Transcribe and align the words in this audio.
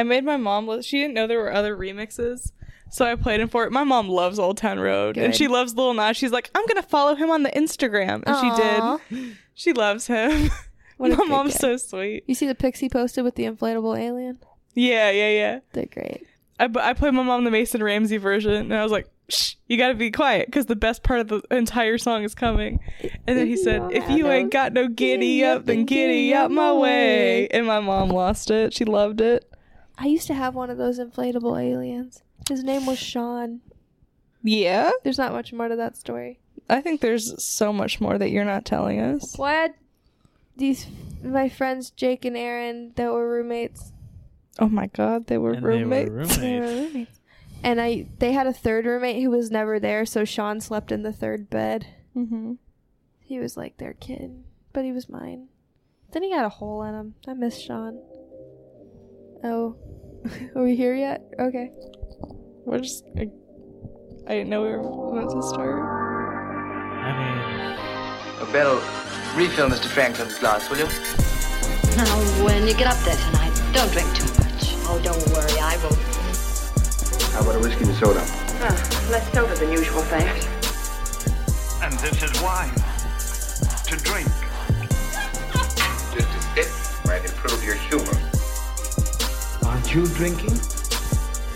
I 0.00 0.02
made 0.02 0.24
my 0.24 0.36
mom. 0.36 0.66
li- 0.66 0.82
She 0.82 0.98
didn't 1.00 1.14
know 1.14 1.26
there 1.26 1.38
were 1.38 1.52
other 1.52 1.76
remixes, 1.76 2.52
so 2.90 3.04
I 3.04 3.14
played 3.16 3.40
him 3.40 3.48
for 3.48 3.64
it. 3.64 3.72
My 3.72 3.84
mom 3.84 4.08
loves 4.08 4.38
Old 4.38 4.56
Town 4.56 4.78
Road, 4.80 5.16
and 5.16 5.34
she 5.34 5.46
loves 5.48 5.74
Lil 5.74 5.94
Nas. 5.94 6.16
She's 6.16 6.32
like, 6.32 6.50
I'm 6.54 6.66
gonna 6.66 6.82
follow 6.82 7.14
him 7.14 7.30
on 7.30 7.42
the 7.42 7.50
Instagram, 7.50 8.22
and 8.26 8.36
she 9.10 9.20
did. 9.20 9.36
She 9.54 9.72
loves 9.72 10.06
him. 10.06 10.50
What 10.96 11.16
my 11.16 11.24
mom's 11.24 11.54
so 11.54 11.78
sweet. 11.78 12.24
You 12.26 12.34
see 12.34 12.46
the 12.46 12.54
pics 12.54 12.78
he 12.78 12.90
posted 12.90 13.24
with 13.24 13.34
the 13.34 13.44
inflatable 13.44 13.98
alien? 13.98 14.38
Yeah, 14.74 15.08
yeah, 15.10 15.30
yeah. 15.30 15.60
They're 15.72 15.86
great. 15.86 16.26
I, 16.58 16.68
I 16.78 16.92
played 16.92 17.14
my 17.14 17.22
mom 17.22 17.44
the 17.44 17.50
Mason 17.50 17.82
Ramsey 17.82 18.18
version, 18.18 18.52
and 18.52 18.74
I 18.74 18.82
was 18.82 18.92
like, 18.92 19.08
Shh, 19.30 19.54
you 19.66 19.78
gotta 19.78 19.94
be 19.94 20.10
quiet 20.10 20.44
because 20.48 20.66
the 20.66 20.76
best 20.76 21.02
part 21.02 21.20
of 21.20 21.28
the 21.28 21.40
entire 21.50 21.96
song 21.96 22.22
is 22.22 22.34
coming. 22.34 22.80
And 23.26 23.38
then 23.38 23.46
he 23.46 23.56
said, 23.56 23.80
If 23.92 24.10
you 24.10 24.28
ain't 24.30 24.52
got 24.52 24.74
no 24.74 24.88
giddy 24.88 25.42
up, 25.42 25.64
then 25.64 25.86
giddy 25.86 26.34
up 26.34 26.50
my 26.50 26.70
way. 26.74 27.48
And 27.48 27.66
my 27.66 27.80
mom 27.80 28.10
lost 28.10 28.50
it. 28.50 28.74
She 28.74 28.84
loved 28.84 29.22
it. 29.22 29.50
I 30.00 30.06
used 30.06 30.26
to 30.28 30.34
have 30.34 30.54
one 30.54 30.70
of 30.70 30.78
those 30.78 30.98
inflatable 30.98 31.62
aliens. 31.62 32.22
His 32.48 32.64
name 32.64 32.86
was 32.86 32.98
Sean. 32.98 33.60
Yeah. 34.42 34.90
There's 35.04 35.18
not 35.18 35.32
much 35.32 35.52
more 35.52 35.68
to 35.68 35.76
that 35.76 35.96
story. 35.96 36.40
I 36.70 36.80
think 36.80 37.00
there's 37.02 37.42
so 37.44 37.70
much 37.72 38.00
more 38.00 38.16
that 38.16 38.30
you're 38.30 38.44
not 38.44 38.64
telling 38.64 38.98
us. 38.98 39.36
Well, 39.36 39.48
I 39.48 39.54
had 39.54 39.74
these 40.56 40.86
my 41.22 41.48
friends 41.50 41.90
Jake 41.90 42.24
and 42.24 42.36
Aaron 42.36 42.92
that 42.96 43.12
were 43.12 43.28
roommates. 43.30 43.92
Oh 44.58 44.68
my 44.68 44.86
god, 44.86 45.26
they 45.26 45.36
were 45.36 45.52
And 45.52 45.64
they 45.64 45.84
were 45.84 45.90
roommates. 46.10 46.36
They 46.38 46.60
were 46.60 46.66
roommates. 46.66 47.20
And 47.62 47.78
I 47.80 48.06
they 48.18 48.32
had 48.32 48.46
a 48.46 48.54
third 48.54 48.86
roommate 48.86 49.22
who 49.22 49.30
was 49.30 49.50
never 49.50 49.78
there, 49.78 50.06
so 50.06 50.24
Sean 50.24 50.60
slept 50.60 50.90
in 50.90 51.02
the 51.02 51.12
third 51.12 51.50
bed. 51.50 51.86
hmm 52.14 52.54
He 53.20 53.38
was 53.38 53.56
like 53.56 53.76
their 53.76 53.92
kid, 53.92 54.44
but 54.72 54.84
he 54.84 54.92
was 54.92 55.10
mine. 55.10 55.48
Then 56.12 56.22
he 56.22 56.30
got 56.30 56.46
a 56.46 56.48
hole 56.50 56.82
in 56.84 56.94
him. 56.94 57.14
I 57.28 57.34
miss 57.34 57.58
Sean. 57.60 58.00
Oh, 59.44 59.76
are 60.54 60.62
we 60.62 60.76
here 60.76 60.94
yet? 60.94 61.22
Okay. 61.38 61.70
We're 62.64 62.80
just. 62.80 63.04
I, 63.16 63.28
I 64.26 64.32
didn't 64.34 64.50
know 64.50 64.62
we 64.62 64.68
were 64.68 64.80
about 64.80 65.30
to 65.30 65.42
start. 65.42 65.82
I 67.02 68.36
Oh, 68.40 68.48
Beryl, 68.52 68.76
refill 69.36 69.68
Mr. 69.68 69.86
Franklin's 69.86 70.38
glass, 70.38 70.68
will 70.70 70.78
you? 70.78 70.86
Now, 71.96 72.44
when 72.44 72.66
you 72.66 72.74
get 72.74 72.86
up 72.86 72.96
there 73.04 73.16
tonight, 73.16 73.52
don't 73.72 73.90
drink 73.92 74.08
too 74.16 74.24
much. 74.40 74.76
Oh, 74.88 75.00
don't 75.02 75.18
worry, 75.32 75.58
I 75.60 75.76
won't. 75.82 75.98
How 77.32 77.40
about 77.42 77.56
a 77.56 77.58
whiskey 77.60 77.84
and 77.84 77.94
soda? 77.96 78.22
Ah, 78.62 79.08
less 79.10 79.30
soda 79.32 79.54
than 79.56 79.72
usual, 79.72 80.02
thanks. 80.02 80.46
And 81.82 81.92
this 82.00 82.22
is 82.22 82.42
wine. 82.42 82.74
To 83.88 83.96
drink. 84.04 84.28
Just 86.12 86.28
a 86.28 86.40
sip 86.54 87.06
might 87.06 87.24
improve 87.24 87.64
your 87.64 87.74
humor. 87.76 88.29
Aren't 89.80 89.94
you 89.94 90.06
drinking? 90.08 90.52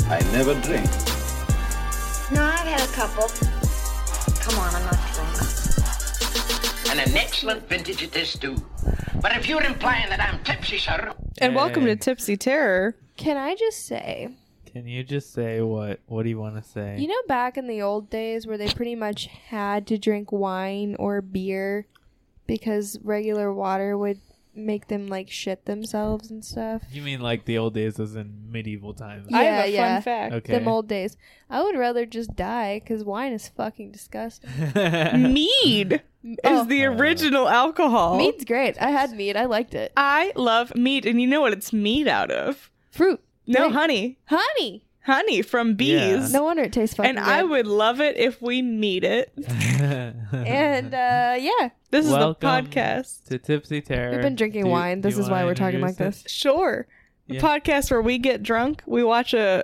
I 0.08 0.18
never 0.32 0.54
drink. 0.62 0.86
No, 2.32 2.42
I've 2.42 2.66
had 2.66 2.80
a 2.80 2.92
couple. 2.94 3.28
Come 4.40 4.58
on, 4.60 4.74
I'm 4.74 4.82
not 4.82 4.98
drunk. 5.12 5.40
And 6.88 7.00
an 7.00 7.14
excellent 7.18 7.68
vintage 7.68 8.02
it 8.02 8.16
is, 8.16 8.32
too. 8.32 8.56
But 9.20 9.36
if 9.36 9.46
you're 9.46 9.62
implying 9.62 10.08
that 10.08 10.20
I'm 10.20 10.42
tipsy, 10.42 10.78
sir, 10.78 11.12
And 11.36 11.54
welcome 11.54 11.84
to 11.84 11.96
Tipsy 11.96 12.38
Terror. 12.38 12.96
Can 13.18 13.36
I 13.36 13.56
just 13.56 13.84
say, 13.84 14.30
Can 14.72 14.88
you 14.88 15.04
just 15.04 15.34
say 15.34 15.60
what? 15.60 16.00
What 16.06 16.22
do 16.22 16.30
you 16.30 16.38
want 16.38 16.56
to 16.56 16.66
say? 16.66 16.96
you 16.98 17.08
know, 17.08 17.22
back 17.28 17.58
in 17.58 17.66
the 17.66 17.82
old 17.82 18.08
days 18.08 18.46
where 18.46 18.56
they 18.56 18.68
pretty 18.68 18.94
much 18.94 19.26
had 19.26 19.86
to 19.88 19.98
drink 19.98 20.32
wine 20.32 20.96
or 20.98 21.20
beer 21.20 21.86
because 22.46 22.98
regular 23.02 23.52
water 23.52 23.98
would 23.98 24.18
make 24.56 24.88
them 24.88 25.08
like 25.08 25.30
shit 25.30 25.64
themselves 25.66 26.30
and 26.30 26.44
stuff. 26.44 26.82
You 26.92 27.02
mean 27.02 27.20
like 27.20 27.44
the 27.44 27.58
old 27.58 27.74
days, 27.74 27.98
as 27.98 28.14
in 28.16 28.50
medieval 28.50 28.94
times? 28.94 29.26
Yeah, 29.30 29.38
I 29.38 29.42
have 29.44 29.64
a 29.66 29.70
yeah. 29.70 29.94
fun 29.96 30.02
fact. 30.02 30.34
Okay. 30.34 30.52
Them 30.54 30.68
old 30.68 30.88
days. 30.88 31.16
I 31.50 31.62
would 31.62 31.76
rather 31.76 32.06
just 32.06 32.34
die 32.36 32.80
because 32.80 33.04
wine 33.04 33.32
is 33.32 33.48
fucking 33.48 33.92
disgusting. 33.92 34.50
Mead 35.32 36.02
is 36.24 36.36
Oh. 36.44 36.64
the 36.64 36.84
original 36.84 37.48
alcohol. 37.48 38.16
Mead's 38.16 38.44
great. 38.44 38.80
I 38.80 38.90
had 38.90 39.12
mead. 39.12 39.36
I 39.36 39.44
liked 39.46 39.74
it. 39.74 39.92
I 39.96 40.32
love 40.36 40.74
mead, 40.74 41.06
and 41.06 41.20
you 41.20 41.26
know 41.26 41.40
what 41.40 41.52
it's 41.52 41.72
mead 41.72 42.08
out 42.08 42.30
of? 42.30 42.70
Fruit. 42.90 43.20
No, 43.46 43.60
Drink. 43.60 43.74
honey. 43.74 44.18
Honey. 44.26 44.86
Honey 45.04 45.42
from 45.42 45.74
bees. 45.74 46.32
No 46.32 46.44
wonder 46.44 46.62
it 46.62 46.72
tastes 46.72 46.96
fucking 46.96 47.10
and 47.10 47.18
I 47.20 47.42
would 47.42 47.66
love 47.66 48.00
it 48.00 48.16
if 48.16 48.40
we 48.40 48.62
meet 48.62 49.04
it. 49.04 49.32
And 50.32 50.94
uh, 50.94 51.36
yeah, 51.38 51.68
This 51.94 52.06
is 52.06 52.10
Welcome 52.10 52.64
the 52.64 52.70
podcast. 52.70 53.28
to 53.28 53.38
Tipsy 53.38 53.80
Terror. 53.80 54.10
we've 54.10 54.20
been 54.20 54.34
drinking 54.34 54.64
Do- 54.64 54.70
wine. 54.70 55.00
This 55.00 55.16
is 55.16 55.30
why 55.30 55.44
we're 55.44 55.54
talking 55.54 55.80
like 55.80 55.90
introduce 55.90 56.24
this. 56.24 56.32
Sure. 56.32 56.88
The 57.28 57.36
Yeah. 57.36 57.40
podcast 57.40 57.92
where 57.92 58.02
we 58.02 58.18
get 58.18 58.42
drunk, 58.42 58.82
we 58.84 59.04
watch 59.04 59.32
a 59.32 59.62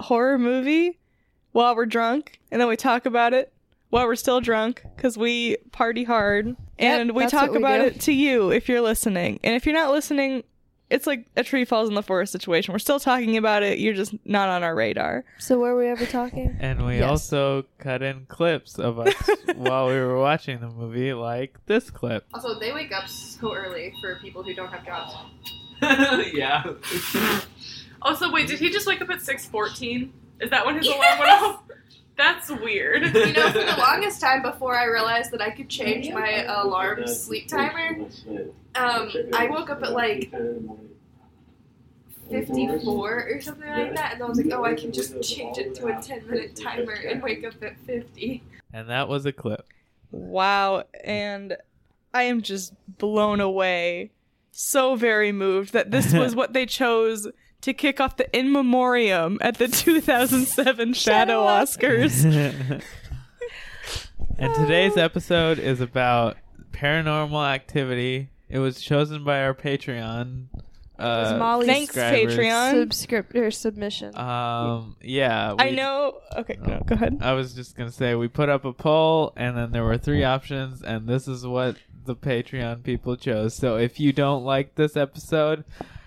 horror 0.00 0.36
movie 0.36 0.98
while 1.52 1.76
we're 1.76 1.86
drunk, 1.86 2.40
and 2.50 2.60
then 2.60 2.66
we 2.66 2.74
talk 2.76 3.06
about 3.06 3.34
it 3.34 3.52
while 3.88 4.04
we're 4.08 4.16
still 4.16 4.40
drunk 4.40 4.82
because 4.96 5.16
we 5.16 5.58
party 5.70 6.02
hard. 6.02 6.56
and 6.76 7.12
we 7.12 7.24
talk 7.28 7.52
we 7.52 7.58
about 7.58 7.76
do. 7.78 7.84
it 7.84 8.00
to 8.00 8.12
you 8.12 8.50
if 8.50 8.68
you're 8.68 8.80
listening. 8.80 9.38
And 9.44 9.54
if 9.54 9.64
you're 9.64 9.72
not 9.74 9.92
listening, 9.92 10.42
it's 10.90 11.06
like 11.06 11.26
a 11.36 11.42
tree 11.44 11.64
falls 11.64 11.88
in 11.88 11.94
the 11.94 12.02
forest 12.02 12.32
situation. 12.32 12.72
We're 12.72 12.78
still 12.80 13.00
talking 13.00 13.36
about 13.36 13.62
it. 13.62 13.78
You're 13.78 13.94
just 13.94 14.14
not 14.24 14.48
on 14.48 14.62
our 14.62 14.74
radar. 14.74 15.24
So 15.38 15.58
where 15.58 15.74
were 15.74 15.80
we 15.82 15.88
ever 15.88 16.04
talking? 16.06 16.56
And 16.60 16.84
we 16.84 16.98
Yes. 16.98 17.08
also 17.10 17.64
cut 17.78 18.02
in 18.02 18.26
clips 18.26 18.78
of 18.78 18.98
us 18.98 19.14
while 19.54 19.86
we 19.86 19.94
were 19.94 20.18
watching 20.18 20.60
the 20.60 20.68
movie, 20.68 21.12
like 21.14 21.56
this 21.66 21.90
clip. 21.90 22.26
Also, 22.34 22.58
they 22.58 22.72
wake 22.72 22.92
up 22.92 23.08
so 23.08 23.54
early 23.54 23.92
for 24.00 24.16
people 24.16 24.42
who 24.42 24.52
don't 24.54 24.70
have 24.72 24.84
jobs. 24.84 25.14
yeah. 26.34 26.64
Also, 28.02 28.30
wait, 28.32 28.48
did 28.48 28.58
he 28.58 28.70
just 28.70 28.86
wake 28.86 29.00
up 29.00 29.10
at 29.10 29.20
six 29.22 29.46
fourteen? 29.46 30.12
Is 30.40 30.50
that 30.50 30.64
when 30.66 30.76
his 30.76 30.86
alarm 30.86 31.18
went 31.18 31.30
off? 31.30 31.62
That's 32.50 32.62
weird. 32.62 33.02
You 33.20 33.32
know, 33.32 33.52
for 33.52 33.58
the 33.58 33.76
longest 33.78 34.20
time 34.20 34.42
before 34.42 34.74
I 34.76 34.84
realized 34.84 35.30
that 35.32 35.40
I 35.40 35.50
could 35.50 35.68
change 35.68 36.10
my 36.10 36.44
alarm 36.44 37.06
sleep 37.06 37.48
timer, 37.48 38.06
um, 38.74 39.10
I 39.34 39.46
woke 39.48 39.70
up 39.70 39.82
at 39.82 39.92
like 39.92 40.32
54 42.30 43.28
or 43.28 43.40
something 43.40 43.68
like 43.68 43.94
that, 43.94 44.14
and 44.14 44.22
I 44.22 44.26
was 44.26 44.38
like, 44.38 44.52
oh, 44.52 44.64
I 44.64 44.74
can 44.74 44.92
just 44.92 45.20
change 45.22 45.58
it 45.58 45.74
to 45.76 45.86
a 45.86 46.00
10 46.00 46.26
minute 46.28 46.56
timer 46.56 46.92
and 46.92 47.22
wake 47.22 47.44
up 47.44 47.62
at 47.62 47.78
50. 47.86 48.42
And 48.72 48.88
that 48.88 49.08
was 49.08 49.26
a 49.26 49.32
clip. 49.32 49.66
Wow. 50.10 50.84
And 51.04 51.56
I 52.14 52.22
am 52.24 52.42
just 52.42 52.74
blown 52.98 53.40
away. 53.40 54.10
So 54.52 54.96
very 54.96 55.32
moved 55.32 55.72
that 55.72 55.90
this 55.90 56.12
was 56.14 56.34
what 56.34 56.52
they 56.52 56.66
chose 56.66 57.28
to 57.62 57.74
kick 57.74 58.00
off 58.00 58.16
the 58.16 58.36
in 58.36 58.52
memoriam 58.52 59.38
at 59.40 59.58
the 59.58 59.68
2007 59.68 60.92
Shadow 60.94 61.44
Oscars. 61.44 62.24
and 64.38 64.54
today's 64.54 64.96
episode 64.96 65.58
is 65.58 65.80
about 65.80 66.36
paranormal 66.72 67.46
activity. 67.46 68.30
It 68.48 68.58
was 68.58 68.80
chosen 68.80 69.24
by 69.24 69.42
our 69.42 69.54
Patreon. 69.54 70.46
Uh, 70.98 71.36
Molly's 71.38 71.66
Thanks. 71.66 71.96
Patreon. 71.96 72.72
Subscript 72.72 73.34
or 73.34 73.50
submission. 73.50 74.16
Um, 74.16 74.96
yeah. 75.00 75.54
I 75.58 75.70
know. 75.70 76.20
Okay, 76.36 76.58
no, 76.60 76.82
go 76.84 76.94
ahead. 76.94 77.18
I 77.22 77.32
was 77.32 77.54
just 77.54 77.74
gonna 77.74 77.90
say 77.90 78.14
we 78.14 78.28
put 78.28 78.50
up 78.50 78.66
a 78.66 78.72
poll, 78.74 79.32
and 79.34 79.56
then 79.56 79.70
there 79.72 79.84
were 79.84 79.96
three 79.96 80.24
options, 80.24 80.82
and 80.82 81.08
this 81.08 81.26
is 81.26 81.46
what 81.46 81.76
the 82.04 82.14
Patreon 82.14 82.82
people 82.82 83.16
chose. 83.16 83.54
So 83.54 83.76
if 83.76 83.98
you 83.98 84.12
don't 84.12 84.44
like 84.44 84.74
this 84.74 84.94
episode, 84.94 85.64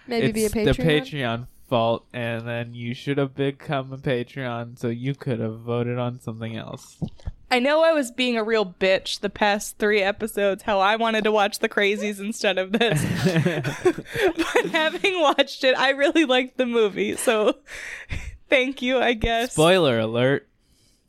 Maybe 0.07 0.31
be 0.31 0.43
a 0.43 0.45
it's 0.45 0.53
the 0.53 0.61
Patreon. 0.61 0.85
Patreon 0.85 1.47
fault, 1.69 2.05
and 2.13 2.47
then 2.47 2.73
you 2.73 2.93
should 2.93 3.17
have 3.17 3.35
become 3.35 3.91
a 3.93 3.97
Patreon, 3.97 4.77
so 4.77 4.89
you 4.89 5.15
could 5.15 5.39
have 5.39 5.59
voted 5.59 5.97
on 5.97 6.19
something 6.19 6.55
else. 6.55 7.01
I 7.49 7.59
know 7.59 7.83
I 7.83 7.93
was 7.93 8.11
being 8.11 8.35
a 8.35 8.43
real 8.43 8.65
bitch 8.65 9.19
the 9.19 9.29
past 9.29 9.77
three 9.77 10.01
episodes, 10.01 10.63
how 10.63 10.79
I 10.79 10.95
wanted 10.95 11.23
to 11.25 11.31
watch 11.31 11.59
the 11.59 11.69
crazies 11.69 12.19
instead 12.19 12.57
of 12.57 12.71
this. 12.71 12.99
but 13.53 14.65
having 14.71 15.19
watched 15.21 15.63
it, 15.63 15.77
I 15.77 15.91
really 15.91 16.25
liked 16.25 16.57
the 16.57 16.65
movie. 16.65 17.15
So 17.15 17.57
thank 18.49 18.81
you, 18.81 18.99
I 18.99 19.13
guess. 19.13 19.53
Spoiler 19.53 19.99
alert 19.99 20.47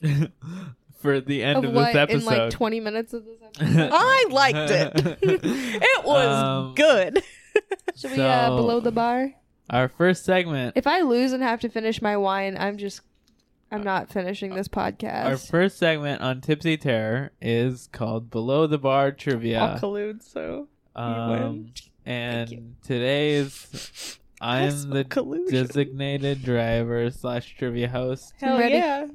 for 0.99 1.20
the 1.20 1.43
end 1.43 1.58
of 1.64 1.70
of, 1.70 1.73
what 1.75 1.87
this 1.93 1.97
episode. 1.97 2.32
in 2.32 2.38
like 2.40 2.50
20 2.50 2.81
minutes 2.81 3.12
of 3.14 3.25
this 3.25 3.38
episode? 3.43 3.90
I 3.93 4.26
liked 4.31 4.70
it. 4.70 5.19
it 5.23 6.05
was 6.05 6.43
Um, 6.43 6.75
good. 6.75 7.23
Should 7.96 8.12
we 8.12 8.20
uh, 8.22 8.48
So- 8.48 8.56
below 8.56 8.80
the 8.80 8.92
bar? 8.92 9.32
Our 9.70 9.88
first 9.88 10.24
segment. 10.26 10.74
If 10.76 10.86
I 10.86 11.00
lose 11.00 11.32
and 11.32 11.42
have 11.42 11.60
to 11.60 11.68
finish 11.70 12.02
my 12.02 12.16
wine, 12.18 12.56
I'm 12.58 12.76
just 12.76 13.00
I'm 13.72 13.82
not 13.82 14.10
finishing 14.10 14.54
this 14.54 14.68
podcast. 14.68 15.24
Our 15.24 15.36
first 15.38 15.78
segment 15.78 16.20
on 16.20 16.40
Tipsy 16.42 16.76
Terror 16.76 17.32
is 17.40 17.88
called 17.90 18.30
Below 18.30 18.66
the 18.66 18.76
Bar 18.78 19.12
Trivia. 19.12 19.58
I'll 19.60 19.78
collude, 19.78 20.22
so 20.22 20.68
you 20.96 21.02
Um, 21.02 21.30
win. 21.30 21.72
and 22.04 22.74
today 22.84 23.32
is 23.32 24.18
I'm 24.40 24.90
the 24.90 25.04
collusion. 25.04 25.66
designated 25.66 26.42
driver 26.44 27.10
slash 27.10 27.56
trivia 27.56 27.88
host. 27.88 28.34
Hell 28.38 28.58
ready. 28.58 28.74
yeah. 28.74 29.06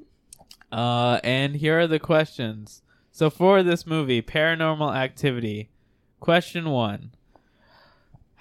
Uh, 0.71 1.19
and 1.23 1.55
here 1.57 1.79
are 1.79 1.87
the 1.87 1.99
questions. 1.99 2.81
So 3.11 3.29
for 3.29 3.61
this 3.63 3.85
movie, 3.85 4.21
Paranormal 4.23 4.95
Activity, 4.95 5.69
question 6.19 6.69
one: 6.71 7.11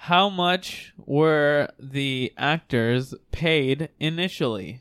How 0.03 0.29
much 0.29 0.93
were 1.05 1.67
the 1.77 2.31
actors 2.37 3.13
paid 3.31 3.89
initially? 3.99 4.79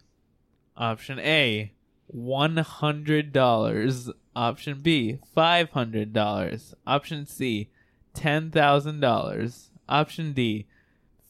Option 0.76 1.18
A, 1.18 1.72
$100. 2.14 4.12
Option 4.36 4.80
B, 4.80 5.18
$500. 5.36 6.74
Option 6.86 7.26
C, 7.26 7.68
$10,000. 8.14 9.68
Option 9.88 10.32
D, 10.32 10.66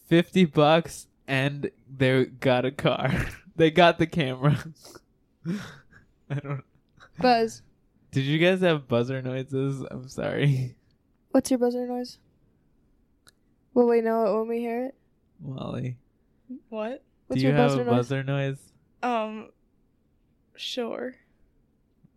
50 0.07 0.45
bucks 0.45 1.07
and 1.27 1.71
they 1.89 2.27
got 2.27 2.67
a 2.67 2.71
car. 2.71 3.27
they 3.57 3.71
got 3.71 3.99
the 3.99 4.07
camera. 4.07 4.65
I 6.31 6.35
don't 6.35 6.63
Buzz. 7.19 7.63
Did 8.11 8.25
you 8.25 8.39
guys 8.39 8.61
have 8.61 8.87
buzzer 8.87 9.23
noises? 9.23 9.83
I'm 9.91 10.09
sorry. 10.09 10.77
What's 11.31 11.51
your 11.51 11.59
buzzer 11.59 11.87
noise? 11.87 12.19
Will 13.79 13.87
we 13.87 14.01
know 14.01 14.27
it 14.27 14.37
when 14.41 14.49
we 14.49 14.59
hear 14.59 14.87
it? 14.87 14.97
Molly. 15.41 15.99
What? 16.69 17.05
What's 17.29 17.41
Do 17.41 17.47
you 17.47 17.53
your 17.53 17.57
have 17.57 17.71
buzzer 17.71 17.83
a 17.83 17.85
noise? 17.85 17.95
buzzer 17.95 18.23
noise? 18.25 18.59
Um, 19.05 19.51
sure. 20.57 21.15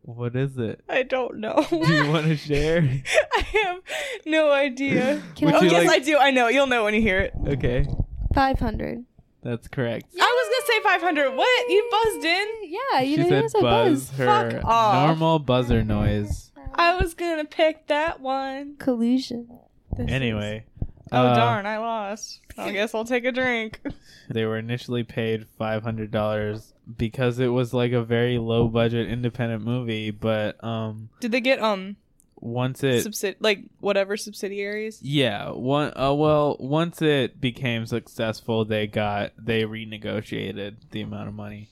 What 0.02 0.36
is 0.36 0.58
it? 0.58 0.82
I 0.90 1.04
don't 1.04 1.38
know. 1.38 1.64
Do 1.70 1.94
you 1.94 2.10
want 2.10 2.26
to 2.26 2.36
share? 2.36 2.80
I 3.38 3.40
have 3.64 3.78
no 4.26 4.52
idea. 4.52 5.22
Would 5.44 5.54
oh, 5.54 5.62
you 5.62 5.70
yes, 5.70 5.86
like- 5.86 6.02
I 6.02 6.04
do. 6.04 6.18
I 6.18 6.32
know. 6.32 6.48
You'll 6.48 6.66
know 6.66 6.84
when 6.84 6.96
you 6.96 7.02
hear 7.02 7.20
it. 7.20 7.34
Okay, 7.46 7.86
Five 8.34 8.58
hundred. 8.58 9.06
that's 9.44 9.68
correct. 9.68 10.08
I 10.20 10.26
was 10.26 10.66
gonna 10.66 10.82
say 10.82 10.84
500. 11.24 11.38
What? 11.38 11.70
You 11.70 11.90
buzzed 11.92 12.26
in? 12.26 12.48
Yeah, 12.64 13.02
you 13.02 13.16
She 13.18 13.22
know 13.22 13.30
said 13.30 13.44
you 13.44 13.50
said 13.50 13.62
buzz, 13.62 14.06
buzz. 14.10 14.18
her 14.18 14.26
Fuck 14.52 14.66
off. 14.66 15.08
normal 15.10 15.38
buzzer 15.38 15.84
noise. 15.84 16.52
I 16.74 16.98
was 16.98 17.14
gonna 17.14 17.46
pick 17.46 17.86
that 17.86 18.20
one. 18.20 18.78
Collusion. 18.80 19.48
This 19.96 20.08
is- 20.08 20.12
Anyway. 20.12 20.66
Oh 21.12 21.28
uh, 21.28 21.36
darn! 21.36 21.66
I 21.66 21.78
lost. 21.78 22.40
I 22.58 22.72
guess 22.74 22.96
I'll 22.96 23.06
take 23.06 23.26
a 23.26 23.32
drink. 23.32 23.80
They 24.30 24.46
were 24.46 24.58
initially 24.58 25.04
paid 25.04 25.46
five 25.58 25.84
hundred 25.84 26.10
dollars 26.10 26.74
because 26.98 27.40
it 27.40 27.50
was 27.50 27.74
like 27.74 27.92
a 27.92 28.02
very 28.02 28.38
low 28.38 28.70
budget 28.70 29.10
independent 29.10 29.66
movie, 29.66 30.10
but 30.10 30.64
um 30.64 31.10
Did 31.20 31.34
they 31.34 31.42
get 31.42 31.62
um 31.62 31.98
once 32.42 32.84
it 32.84 33.42
like 33.42 33.66
whatever 33.82 34.16
subsidiaries? 34.16 35.00
Yeah, 35.02 35.52
one 35.52 35.92
uh, 35.98 36.14
well, 36.14 36.56
once 36.60 37.02
it 37.02 37.42
became 37.42 37.86
successful, 37.86 38.64
they 38.64 38.88
got 38.88 39.34
they 39.38 39.64
renegotiated 39.64 40.76
the 40.92 41.02
amount 41.02 41.28
of 41.28 41.34
money. 41.34 41.68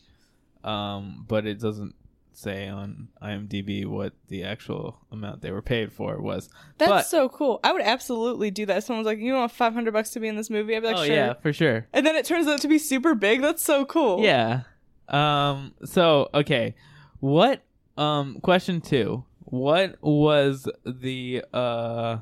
Um, 0.63 1.25
but 1.27 1.47
it 1.47 1.59
doesn't 1.59 1.95
say 2.39 2.67
on 2.67 3.09
IMDb 3.21 3.85
what 3.85 4.13
the 4.27 4.43
actual 4.43 4.99
amount 5.11 5.41
they 5.41 5.51
were 5.51 5.61
paid 5.61 5.91
for 5.91 6.21
was. 6.21 6.49
That's 6.77 6.89
but, 6.89 7.05
so 7.05 7.29
cool. 7.29 7.59
I 7.63 7.73
would 7.73 7.81
absolutely 7.81 8.49
do 8.51 8.65
that. 8.67 8.83
Someone's 8.83 9.05
like, 9.05 9.19
"You 9.19 9.33
want 9.33 9.51
500 9.51 9.91
bucks 9.91 10.11
to 10.11 10.19
be 10.19 10.27
in 10.27 10.35
this 10.35 10.49
movie?" 10.49 10.75
I'd 10.75 10.81
be 10.81 10.87
like, 10.87 10.97
oh 10.97 11.05
"Sure." 11.05 11.15
yeah, 11.15 11.33
for 11.33 11.53
sure. 11.53 11.87
And 11.93 12.05
then 12.05 12.15
it 12.15 12.25
turns 12.25 12.47
out 12.47 12.61
to 12.61 12.67
be 12.67 12.79
super 12.79 13.13
big. 13.15 13.41
That's 13.41 13.63
so 13.63 13.85
cool. 13.85 14.23
Yeah. 14.23 14.61
Um 15.07 15.73
so 15.83 16.29
okay. 16.33 16.75
What 17.19 17.63
um 17.97 18.39
question 18.41 18.81
2. 18.81 19.23
What 19.41 19.97
was 20.01 20.67
the 20.85 21.43
uh 21.53 22.17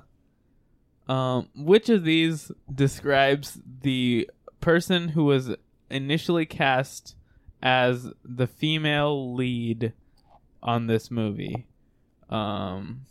um 1.08 1.50
which 1.56 1.90
of 1.90 2.04
these 2.04 2.52
describes 2.74 3.60
the 3.82 4.30
person 4.62 5.10
who 5.10 5.26
was 5.26 5.56
initially 5.90 6.46
cast 6.46 7.16
as 7.62 8.10
the 8.24 8.48
female 8.48 9.34
lead 9.34 9.94
on 10.68 10.86
this 10.86 11.10
movie? 11.10 11.66
Um 12.30 13.06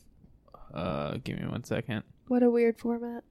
uh 0.72 1.16
give 1.24 1.40
me 1.40 1.46
one 1.46 1.64
second. 1.64 2.04
What 2.28 2.42
a 2.42 2.50
weird 2.50 2.78
format. 2.78 3.24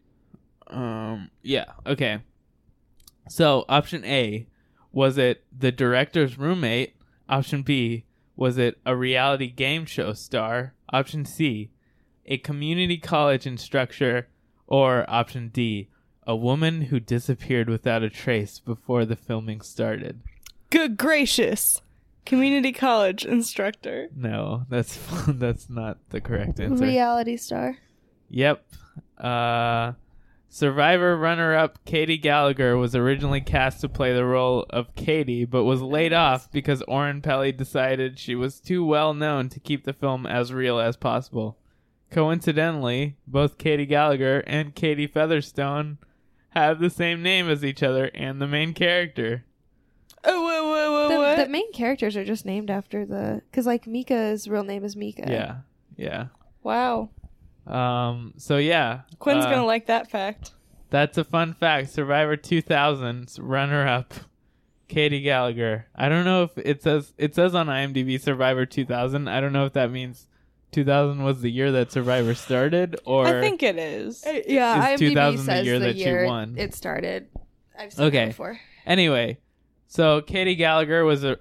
Um, 0.67 1.29
yeah, 1.41 1.65
okay. 1.85 2.19
So, 3.29 3.65
option 3.67 4.03
A, 4.05 4.47
was 4.91 5.17
it 5.17 5.43
the 5.57 5.71
director's 5.71 6.37
roommate? 6.37 6.95
Option 7.27 7.61
B, 7.63 8.05
was 8.35 8.57
it 8.57 8.79
a 8.85 8.95
reality 8.95 9.47
game 9.47 9.85
show 9.85 10.13
star? 10.13 10.73
Option 10.91 11.25
C, 11.25 11.71
a 12.25 12.37
community 12.37 12.97
college 12.97 13.45
instructor? 13.45 14.27
Or 14.67 15.07
option 15.07 15.49
D, 15.49 15.89
a 16.25 16.35
woman 16.35 16.83
who 16.83 16.99
disappeared 16.99 17.69
without 17.69 18.01
a 18.01 18.09
trace 18.09 18.57
before 18.57 19.05
the 19.05 19.15
filming 19.15 19.61
started? 19.61 20.21
Good 20.71 20.97
gracious. 20.97 21.81
Community 22.25 22.71
college 22.71 23.25
instructor. 23.25 24.09
No, 24.15 24.65
that's 24.69 24.99
that's 25.27 25.69
not 25.69 25.97
the 26.09 26.21
correct 26.21 26.59
answer. 26.59 26.83
Reality 26.83 27.37
star. 27.37 27.77
Yep. 28.29 28.65
Uh, 29.17 29.93
Survivor 30.55 31.17
runner 31.17 31.53
up 31.53 31.83
Katie 31.83 32.17
Gallagher 32.17 32.77
was 32.77 32.95
originally 32.95 33.41
cast 33.41 33.81
to 33.81 33.89
play 33.89 34.13
the 34.13 34.23
role 34.23 34.65
of 34.69 34.95
Katie, 34.95 35.43
but 35.43 35.65
was 35.65 35.81
laid 35.81 36.13
off 36.13 36.49
because 36.49 36.81
Oren 36.83 37.21
Peli 37.21 37.51
decided 37.51 38.17
she 38.17 38.35
was 38.35 38.61
too 38.61 38.85
well 38.85 39.13
known 39.13 39.49
to 39.49 39.59
keep 39.59 39.83
the 39.83 39.91
film 39.91 40.25
as 40.25 40.53
real 40.53 40.79
as 40.79 40.95
possible. 40.95 41.57
Coincidentally, 42.09 43.17
both 43.27 43.57
Katie 43.57 43.85
Gallagher 43.85 44.45
and 44.47 44.73
Katie 44.73 45.07
Featherston 45.07 45.97
have 46.51 46.79
the 46.79 46.89
same 46.89 47.21
name 47.21 47.49
as 47.49 47.65
each 47.65 47.83
other 47.83 48.09
and 48.13 48.41
the 48.41 48.47
main 48.47 48.73
character. 48.73 49.43
Oh, 50.23 50.41
whoa, 50.41 50.63
whoa, 50.63 50.91
whoa, 50.91 51.09
The, 51.09 51.19
what? 51.37 51.45
the 51.45 51.51
main 51.51 51.71
characters 51.73 52.15
are 52.17 52.25
just 52.25 52.45
named 52.45 52.69
after 52.69 53.05
the 53.05 53.41
because 53.49 53.65
like 53.65 53.87
Micah's 53.87 54.47
real 54.47 54.63
name 54.63 54.83
is 54.83 54.95
Micah. 54.95 55.25
Yeah, 55.27 55.55
yeah. 55.97 56.27
wow. 56.63 57.09
Um. 57.67 58.33
So 58.37 58.57
yeah, 58.57 59.01
Quinn's 59.19 59.45
uh, 59.45 59.49
gonna 59.49 59.65
like 59.65 59.87
that 59.87 60.09
fact. 60.09 60.51
That's 60.91 61.17
a 61.17 61.23
fun 61.23 61.53
fact. 61.53 61.89
Survivor 61.89 62.37
2000's 62.37 63.39
runner-up, 63.39 64.13
Katie 64.87 65.21
Gallagher. 65.21 65.87
I 65.95 66.09
don't 66.09 66.25
know 66.25 66.43
if 66.43 66.57
it 66.57 66.83
says 66.83 67.13
it 67.17 67.33
says 67.35 67.55
on 67.55 67.67
IMDb 67.67 68.21
Survivor 68.21 68.65
2000. 68.65 69.27
I 69.27 69.41
don't 69.41 69.51
know 69.51 69.65
if 69.65 69.73
that 69.73 69.91
means 69.91 70.27
2000 70.71 71.23
was 71.23 71.41
the 71.41 71.49
year 71.51 71.71
that 71.71 71.91
Survivor 71.91 72.35
started, 72.35 72.97
or 73.03 73.25
I 73.25 73.41
think 73.41 73.63
it 73.63 73.77
is. 73.77 74.23
Uh, 74.25 74.41
yeah. 74.47 74.93
Is 74.93 74.99
IMDb 75.01 75.09
2000 75.09 75.37
the 75.37 75.43
says 75.43 75.65
year 75.65 75.79
the 75.79 75.85
that 75.87 75.95
she 75.95 76.03
year 76.03 76.25
won? 76.27 76.55
it 76.57 76.73
started. 76.75 77.27
I've 77.77 77.91
seen 77.91 78.05
Okay. 78.05 78.23
it 78.23 78.27
before. 78.27 78.59
Anyway, 78.85 79.39
so 79.87 80.21
Katie 80.21 80.55
Gallagher 80.55 81.05
was 81.05 81.23
uh, 81.23 81.35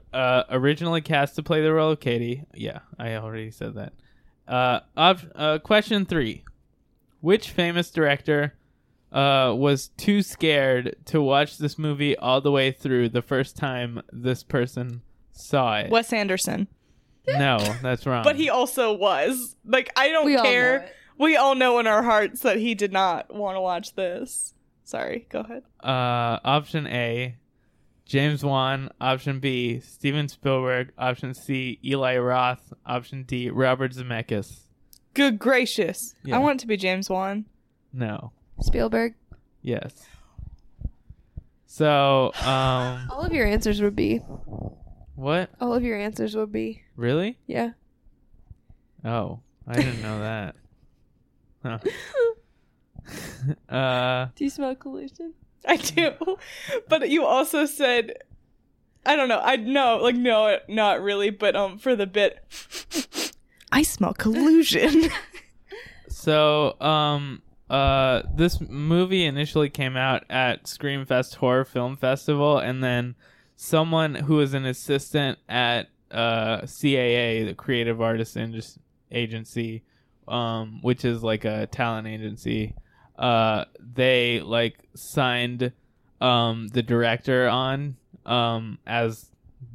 originally 0.50 1.00
cast 1.00 1.36
to 1.36 1.42
play 1.42 1.62
the 1.62 1.72
role 1.72 1.90
of 1.92 2.00
Katie. 2.00 2.44
Yeah, 2.54 2.80
I 2.98 3.14
already 3.16 3.50
said 3.50 3.74
that. 3.74 3.92
Uh, 4.46 4.80
op- 4.96 5.20
uh, 5.34 5.58
question 5.58 6.04
three: 6.06 6.44
Which 7.20 7.50
famous 7.50 7.90
director 7.90 8.54
uh, 9.12 9.54
was 9.56 9.88
too 9.96 10.22
scared 10.22 10.96
to 11.06 11.20
watch 11.22 11.58
this 11.58 11.78
movie 11.78 12.16
all 12.16 12.40
the 12.40 12.50
way 12.50 12.70
through 12.70 13.08
the 13.10 13.22
first 13.22 13.56
time 13.56 14.02
this 14.12 14.42
person 14.42 15.02
saw 15.32 15.78
it? 15.78 15.90
Wes 15.90 16.12
Anderson. 16.12 16.68
No, 17.26 17.56
that's 17.82 18.04
wrong. 18.04 18.22
But 18.22 18.36
he 18.36 18.50
also 18.50 18.92
was. 18.92 19.56
Like, 19.64 19.90
I 19.96 20.10
don't 20.10 20.26
We 20.26 20.36
care. 20.36 20.76
it. 20.80 20.92
We 21.18 21.36
all 21.36 21.54
know 21.54 21.78
in 21.78 21.86
our 21.86 22.02
hearts 22.02 22.40
that 22.40 22.58
he 22.58 22.74
did 22.74 22.92
not 22.92 23.34
want 23.34 23.56
to 23.56 23.60
watch 23.62 23.94
this. 23.94 24.52
Sorry, 24.84 25.26
go 25.30 25.40
ahead. 25.40 25.62
Uh, 25.82 26.38
option 26.44 26.86
A, 26.86 27.36
James 28.06 28.44
Wan. 28.44 28.90
Option 29.00 29.40
B, 29.40 29.80
Steven 29.80 30.28
Spielberg. 30.28 30.92
Option 30.98 31.34
C, 31.34 31.78
Eli 31.84 32.16
Roth. 32.18 32.72
Option 32.86 33.22
D, 33.24 33.50
Robert 33.50 33.92
Zemeckis. 33.92 34.60
Good 35.14 35.38
gracious. 35.38 36.14
Yeah. 36.24 36.36
I 36.36 36.38
want 36.40 36.58
it 36.58 36.62
to 36.62 36.66
be 36.66 36.76
James 36.76 37.08
Wan. 37.08 37.46
No. 37.92 38.32
Spielberg. 38.60 39.14
Yes. 39.62 40.04
So, 41.66 42.32
um, 42.42 43.06
All 43.10 43.22
of 43.24 43.32
your 43.32 43.46
answers 43.46 43.80
would 43.80 43.96
be. 43.96 44.18
what? 45.16 45.50
All 45.60 45.74
of 45.74 45.82
your 45.82 45.98
answers 45.98 46.36
would 46.36 46.52
be. 46.52 46.82
Really? 46.96 47.38
Yeah. 47.46 47.70
Oh, 49.04 49.40
I 49.66 49.74
didn't 49.74 50.02
know 50.02 50.20
that. 50.20 50.56
Huh. 51.64 51.78
uh, 53.74 54.26
Do 54.36 54.44
you 54.44 54.50
smell 54.50 54.74
collusion? 54.74 55.32
I 55.68 55.76
do. 55.76 56.36
but 56.88 57.08
you 57.08 57.24
also 57.24 57.66
said 57.66 58.14
I 59.06 59.16
don't 59.16 59.28
know. 59.28 59.40
I 59.40 59.56
no, 59.56 59.98
like 59.98 60.16
no, 60.16 60.58
not 60.68 61.02
really, 61.02 61.30
but 61.30 61.56
um 61.56 61.78
for 61.78 61.94
the 61.94 62.06
bit 62.06 62.44
I 63.72 63.82
smell 63.82 64.14
collusion. 64.14 65.10
so, 66.08 66.80
um, 66.80 67.42
uh, 67.68 68.22
this 68.32 68.60
movie 68.60 69.24
initially 69.24 69.68
came 69.68 69.96
out 69.96 70.22
at 70.30 70.64
Screamfest 70.64 71.34
Horror 71.36 71.64
Film 71.64 71.96
Festival, 71.96 72.58
and 72.58 72.84
then 72.84 73.16
someone 73.56 74.14
who 74.14 74.36
was 74.36 74.54
an 74.54 74.64
assistant 74.64 75.38
at 75.48 75.88
uh 76.10 76.60
CAA, 76.60 77.46
the 77.46 77.54
Creative 77.54 78.00
Artists 78.00 78.36
Agency, 79.10 79.82
um, 80.28 80.80
which 80.82 81.04
is 81.04 81.22
like 81.22 81.44
a 81.44 81.66
talent 81.66 82.06
agency, 82.06 82.74
uh, 83.18 83.64
they 83.78 84.40
like 84.40 84.76
signed 84.94 85.72
um 86.20 86.68
the 86.68 86.82
director 86.82 87.48
on 87.48 87.96
um 88.24 88.78
as 88.86 89.30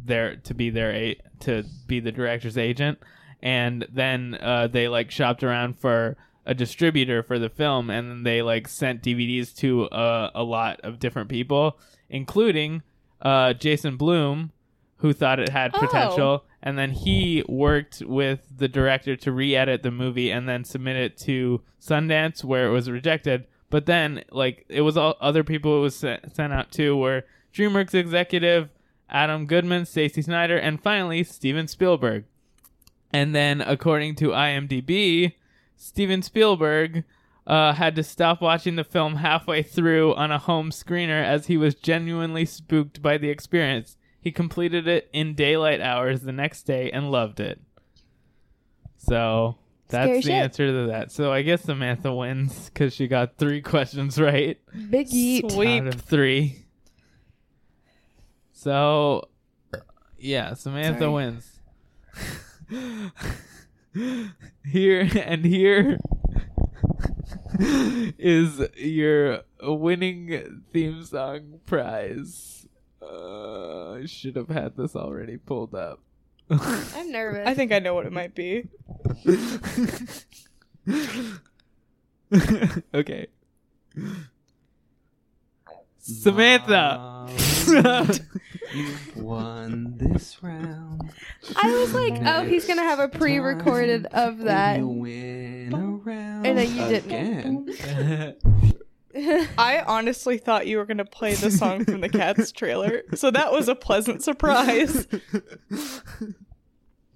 their 0.05 0.35
to 0.37 0.53
be 0.53 0.69
their 0.69 0.91
a 0.91 1.15
to 1.39 1.63
be 1.87 1.99
the 1.99 2.11
director's 2.11 2.57
agent 2.57 2.97
and 3.41 3.85
then 3.91 4.37
uh 4.41 4.67
they 4.67 4.87
like 4.87 5.11
shopped 5.11 5.43
around 5.43 5.77
for 5.79 6.17
a 6.45 6.53
distributor 6.55 7.21
for 7.21 7.37
the 7.37 7.49
film, 7.49 7.91
and 7.91 8.09
then 8.09 8.23
they 8.23 8.41
like 8.41 8.67
sent 8.67 9.03
DVDs 9.03 9.55
to 9.57 9.83
uh, 9.89 10.31
a 10.33 10.41
lot 10.41 10.79
of 10.81 10.97
different 10.97 11.29
people, 11.29 11.77
including 12.09 12.81
uh, 13.21 13.53
Jason 13.53 13.97
Blum, 13.97 14.51
who 14.97 15.13
thought 15.13 15.39
it 15.39 15.49
had 15.49 15.71
Oh. 15.75 15.79
potential, 15.79 16.45
and 16.61 16.77
then 16.77 16.91
he 16.91 17.43
worked 17.47 18.01
with 18.01 18.41
the 18.57 18.67
director 18.67 19.15
to 19.15 19.31
re-edit 19.31 19.83
the 19.83 19.91
movie 19.91 20.29
and 20.31 20.47
then 20.47 20.63
submit 20.63 20.97
it 20.97 21.17
to 21.19 21.61
Sundance, 21.81 22.43
where 22.43 22.67
it 22.67 22.71
was 22.71 22.89
rejected. 22.89 23.45
But 23.69 23.85
then, 23.85 24.23
like, 24.31 24.65
it 24.67 24.81
was 24.81 24.97
all 24.97 25.15
other 25.21 25.43
people 25.43 25.77
it 25.77 25.81
was 25.81 25.95
sent, 25.95 26.39
out 26.39 26.71
to 26.73 26.97
were 26.97 27.23
DreamWorks 27.53 27.93
executive 27.93 28.69
Adam 29.09 29.45
Goodman, 29.45 29.85
Stacey 29.85 30.21
Snider, 30.21 30.57
and 30.57 30.81
finally 30.81 31.23
Steven 31.23 31.67
Spielberg. 31.67 32.25
And 33.11 33.33
then, 33.33 33.61
according 33.61 34.15
to 34.15 34.29
IMDb, 34.29 35.33
Steven 35.75 36.21
Spielberg 36.21 37.03
uh, 37.47 37.73
had 37.73 37.95
to 37.95 38.03
stop 38.03 38.41
watching 38.41 38.75
the 38.75 38.83
film 38.83 39.15
halfway 39.15 39.63
through 39.63 40.13
on 40.15 40.31
a 40.31 40.37
home 40.37 40.69
screener 40.69 41.23
as 41.23 41.47
he 41.47 41.57
was 41.57 41.73
genuinely 41.73 42.45
spooked 42.45 43.01
by 43.01 43.17
the 43.17 43.29
experience. 43.29 43.97
He 44.21 44.31
completed 44.31 44.87
it 44.87 45.09
in 45.13 45.33
daylight 45.35 45.81
hours 45.81 46.21
the 46.21 46.31
next 46.33 46.63
day 46.63 46.91
and 46.91 47.09
loved 47.11 47.39
it. 47.39 47.59
So 48.97 49.55
that's 49.87 50.05
Scary 50.05 50.17
the 50.17 50.21
shit. 50.23 50.31
answer 50.31 50.67
to 50.67 50.87
that. 50.87 51.11
So 51.11 51.31
I 51.31 51.41
guess 51.41 51.63
Samantha 51.63 52.13
wins 52.13 52.69
because 52.69 52.93
she 52.93 53.07
got 53.07 53.37
three 53.37 53.61
questions 53.63 54.19
right 54.19 54.57
Big 54.89 55.07
yeet. 55.07 55.51
Sweep. 55.51 55.81
out 55.83 55.87
of 55.87 56.01
three. 56.01 56.65
So, 58.51 59.29
yeah, 60.17 60.53
Samantha 60.53 60.99
Sorry. 60.99 61.13
wins. 61.13 61.59
here 64.65 65.09
and 65.15 65.45
here 65.45 65.97
is 67.59 68.61
your 68.75 69.43
winning 69.61 70.63
theme 70.73 71.03
song 71.05 71.61
prize. 71.65 72.58
Uh, 73.01 73.91
I 73.93 74.05
should 74.05 74.35
have 74.35 74.49
had 74.49 74.75
this 74.75 74.95
already 74.95 75.37
pulled 75.37 75.73
up. 75.75 76.01
I'm 76.49 77.11
nervous. 77.11 77.47
I 77.47 77.53
think 77.53 77.71
I 77.71 77.79
know 77.79 77.93
what 77.93 78.05
it 78.05 78.11
might 78.11 78.33
be. 78.35 78.67
okay. 82.93 83.27
Samantha. 85.99 87.27
You've 88.73 89.17
won 89.17 89.93
this 89.97 90.41
round. 90.41 91.11
I 91.55 91.71
was 91.71 91.93
like, 91.93 92.19
oh, 92.25 92.43
he's 92.45 92.65
gonna 92.65 92.83
have 92.83 92.99
a 92.99 93.07
pre-recorded 93.07 94.07
of 94.07 94.39
that, 94.39 94.79
You 94.79 94.87
win 94.87 95.73
a 95.73 95.77
round 95.77 96.47
and 96.47 96.57
then 96.57 96.75
you 96.75 96.87
didn't. 96.99 98.35
again. 99.13 99.47
I 99.57 99.79
honestly 99.81 100.37
thought 100.37 100.67
you 100.67 100.77
were 100.77 100.85
going 100.85 100.97
to 100.97 101.05
play 101.05 101.33
the 101.35 101.51
song 101.51 101.85
from 101.85 102.01
the 102.01 102.09
Cats 102.09 102.51
trailer, 102.53 103.03
so 103.15 103.31
that 103.31 103.51
was 103.51 103.67
a 103.67 103.75
pleasant 103.75 104.23
surprise. 104.23 105.07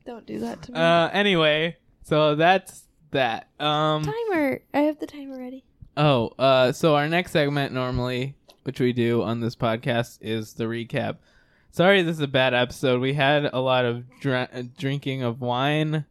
Don't 0.05 0.25
do 0.25 0.39
that 0.39 0.62
to 0.63 0.71
me. 0.71 0.79
uh, 0.79 1.09
anyway, 1.09 1.77
so 2.03 2.35
that's 2.35 2.83
that. 3.12 3.47
Um. 3.59 4.03
timer. 4.03 4.59
I 4.73 4.79
have 4.79 5.00
the 5.00 5.07
timer 5.07 5.38
ready. 5.39 5.63
Oh, 5.95 6.31
uh, 6.39 6.71
so 6.71 6.95
our 6.95 7.07
next 7.07 7.31
segment 7.31 7.73
normally, 7.73 8.35
which 8.63 8.79
we 8.79 8.91
do 8.93 9.21
on 9.21 9.39
this 9.39 9.55
podcast, 9.55 10.17
is 10.21 10.53
the 10.53 10.65
recap. 10.65 11.17
Sorry, 11.71 12.01
this 12.01 12.15
is 12.17 12.21
a 12.21 12.27
bad 12.27 12.53
episode. 12.53 13.00
We 13.00 13.13
had 13.13 13.45
a 13.53 13.59
lot 13.59 13.85
of 13.85 14.03
dr- 14.19 14.50
uh, 14.53 14.63
drinking 14.77 15.23
of 15.23 15.39
wine, 15.41 16.05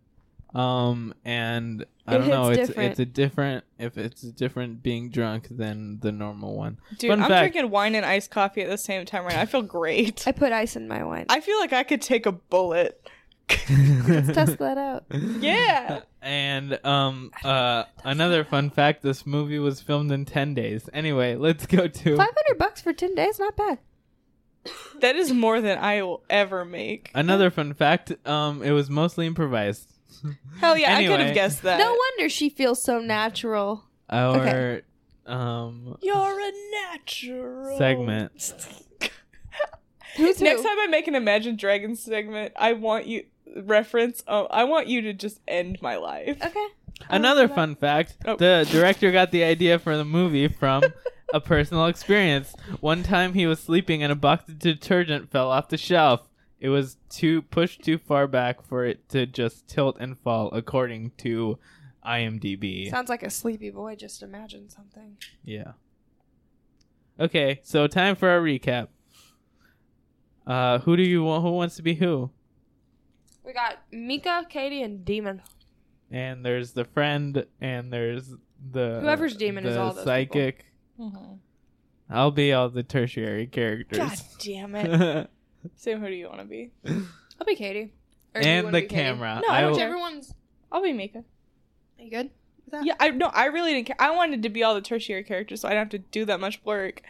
um, 0.54 1.14
and 1.24 1.84
I 2.06 2.18
don't 2.18 2.28
know. 2.28 2.48
It's 2.50 2.68
different. 2.68 2.90
it's 2.90 3.00
a 3.00 3.04
different 3.04 3.64
if 3.78 3.96
it's 3.96 4.22
different 4.22 4.82
being 4.82 5.10
drunk 5.10 5.46
than 5.50 6.00
the 6.00 6.10
normal 6.10 6.56
one. 6.56 6.78
Dude, 6.98 7.10
Fun 7.10 7.22
I'm 7.22 7.28
fact- 7.28 7.52
drinking 7.52 7.70
wine 7.70 7.94
and 7.94 8.04
iced 8.04 8.30
coffee 8.30 8.62
at 8.62 8.68
the 8.68 8.78
same 8.78 9.04
time 9.06 9.24
right 9.24 9.34
now. 9.34 9.40
I 9.42 9.46
feel 9.46 9.62
great. 9.62 10.26
I 10.26 10.32
put 10.32 10.52
ice 10.52 10.74
in 10.74 10.88
my 10.88 11.04
wine. 11.04 11.26
I 11.28 11.40
feel 11.40 11.58
like 11.60 11.72
I 11.72 11.84
could 11.84 12.02
take 12.02 12.26
a 12.26 12.32
bullet. 12.32 13.00
Let's 14.08 14.32
test 14.32 14.58
that 14.58 14.78
out. 14.78 15.04
Yeah. 15.40 16.00
And 16.22 16.78
um, 16.84 17.32
uh, 17.44 17.84
another 18.04 18.44
fun 18.44 18.70
fact: 18.70 19.02
this 19.02 19.26
movie 19.26 19.58
was 19.58 19.80
filmed 19.80 20.10
in 20.12 20.24
ten 20.24 20.54
days. 20.54 20.88
Anyway, 20.92 21.34
let's 21.36 21.66
go 21.66 21.86
to 21.88 22.16
Five 22.16 22.30
hundred 22.34 22.58
bucks 22.58 22.80
for 22.80 22.92
ten 22.92 23.14
days, 23.14 23.38
not 23.38 23.56
bad. 23.56 23.78
That 25.00 25.16
is 25.16 25.32
more 25.32 25.60
than 25.60 25.78
I 25.78 26.02
will 26.02 26.22
ever 26.30 26.64
make. 26.64 27.10
another 27.14 27.50
fun 27.50 27.74
fact. 27.74 28.12
Um, 28.26 28.62
it 28.62 28.70
was 28.70 28.88
mostly 28.88 29.26
improvised. 29.26 29.92
Hell 30.60 30.76
yeah, 30.76 30.96
I 30.96 31.06
could 31.06 31.20
have 31.20 31.34
guessed 31.34 31.62
that. 31.62 31.78
No 31.78 31.90
wonder 31.92 32.28
she 32.28 32.48
feels 32.48 32.82
so 32.82 33.00
natural. 33.00 33.84
Our 34.10 34.36
Okay. 34.38 34.80
um 35.26 35.96
You're 36.02 36.40
a 36.40 36.52
natural. 36.90 37.76
segment. 37.78 38.32
Who's 40.16 40.38
who? 40.38 40.44
Next 40.44 40.62
time 40.62 40.78
I 40.78 40.86
make 40.88 41.08
an 41.08 41.14
Imagine 41.14 41.56
Dragons 41.56 42.00
segment, 42.02 42.52
I 42.56 42.74
want 42.74 43.06
you 43.06 43.24
reference. 43.56 44.22
Oh, 44.28 44.46
I 44.50 44.64
want 44.64 44.86
you 44.86 45.00
to 45.02 45.12
just 45.14 45.40
end 45.48 45.80
my 45.80 45.96
life. 45.96 46.36
Okay. 46.44 46.66
Another 47.08 47.48
fun 47.48 47.74
fact: 47.76 48.16
Oh. 48.26 48.36
the 48.36 48.68
director 48.70 49.10
got 49.10 49.30
the 49.30 49.42
idea 49.42 49.78
for 49.78 49.96
the 49.96 50.04
movie 50.04 50.48
from 50.48 50.82
a 51.34 51.40
personal 51.40 51.86
experience. 51.86 52.54
One 52.80 53.02
time, 53.02 53.32
he 53.32 53.46
was 53.46 53.58
sleeping 53.58 54.02
and 54.02 54.12
a 54.12 54.16
box 54.16 54.48
of 54.50 54.58
detergent 54.58 55.30
fell 55.30 55.50
off 55.50 55.68
the 55.70 55.78
shelf. 55.78 56.28
It 56.62 56.68
was 56.68 56.96
too 57.10 57.42
pushed 57.42 57.82
too 57.82 57.98
far 57.98 58.28
back 58.28 58.62
for 58.64 58.86
it 58.86 59.08
to 59.08 59.26
just 59.26 59.66
tilt 59.66 59.96
and 59.98 60.16
fall, 60.16 60.48
according 60.52 61.10
to 61.18 61.58
IMDb. 62.06 62.88
Sounds 62.88 63.08
like 63.08 63.24
a 63.24 63.30
sleepy 63.30 63.70
boy. 63.70 63.96
Just 63.96 64.22
imagine 64.22 64.70
something. 64.70 65.16
Yeah. 65.44 65.72
Okay, 67.18 67.58
so 67.64 67.88
time 67.88 68.14
for 68.14 68.28
our 68.28 68.40
recap. 68.40 68.86
Uh, 70.46 70.78
who 70.78 70.96
do 70.96 71.02
you 71.02 71.24
want? 71.24 71.42
Who 71.42 71.50
wants 71.50 71.74
to 71.76 71.82
be 71.82 71.96
who? 71.96 72.30
We 73.44 73.52
got 73.52 73.78
Micah, 73.92 74.46
Katie, 74.48 74.82
and 74.82 75.04
Demon. 75.04 75.42
And 76.12 76.46
there's 76.46 76.70
the 76.70 76.84
friend, 76.84 77.44
and 77.60 77.92
there's 77.92 78.36
the 78.70 79.00
Whoever's 79.00 79.34
demon 79.34 79.66
is 79.66 79.76
all 79.76 79.94
those 79.94 80.04
psychic. 80.04 80.64
I'll 82.08 82.30
be 82.30 82.52
all 82.52 82.68
the 82.68 82.84
tertiary 82.84 83.48
characters. 83.48 83.98
God 83.98 84.20
damn 84.38 84.74
it. 84.76 85.28
Sam, 85.76 86.00
who 86.00 86.08
do 86.08 86.14
you 86.14 86.26
want 86.28 86.40
to 86.40 86.44
be? 86.44 86.70
I'll 86.86 87.46
be 87.46 87.54
Katie. 87.56 87.92
Or 88.34 88.40
do 88.40 88.48
you 88.48 88.54
and 88.54 88.64
wanna 88.66 88.76
the 88.78 88.82
be 88.82 88.88
Katie? 88.88 89.02
camera. 89.02 89.40
No, 89.46 89.52
I 89.52 89.60
don't 89.60 89.70
will- 89.72 89.78
care. 89.78 89.86
Everyone's. 89.88 90.34
I'll 90.70 90.82
be 90.82 90.92
Micah. 90.92 91.24
Are 91.98 92.02
you 92.04 92.10
good? 92.10 92.30
with 92.64 92.72
that? 92.72 92.84
Yeah, 92.86 92.94
I 92.98 93.10
no, 93.10 93.26
I 93.26 93.46
really 93.46 93.72
didn't 93.74 93.86
care. 93.88 93.96
I 93.98 94.10
wanted 94.14 94.42
to 94.44 94.48
be 94.48 94.62
all 94.62 94.74
the 94.74 94.80
tertiary 94.80 95.22
characters, 95.24 95.60
so 95.60 95.68
I 95.68 95.72
don't 95.72 95.80
have 95.80 95.88
to 95.90 95.98
do 95.98 96.24
that 96.26 96.40
much 96.40 96.60
work. 96.64 97.02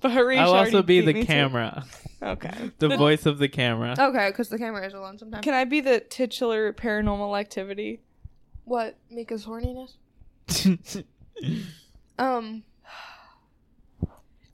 But 0.00 0.12
Harish 0.12 0.38
I'll 0.38 0.50
already 0.50 0.66
also 0.76 0.82
be 0.82 1.00
beat 1.00 1.06
the 1.06 1.14
me 1.14 1.20
to- 1.22 1.26
camera, 1.26 1.84
Okay. 2.22 2.70
the 2.78 2.96
voice 2.96 3.26
of 3.26 3.38
the 3.38 3.48
camera. 3.48 3.94
Okay, 3.98 4.28
because 4.30 4.48
the 4.48 4.58
camera 4.58 4.86
is 4.86 4.94
alone 4.94 5.18
sometimes. 5.18 5.42
Can 5.44 5.54
I 5.54 5.64
be 5.64 5.80
the 5.80 6.00
titular 6.00 6.72
paranormal 6.72 7.38
activity? 7.38 8.00
What? 8.64 8.96
Micah's 9.10 9.44
horniness? 9.46 9.94
Um. 12.18 12.64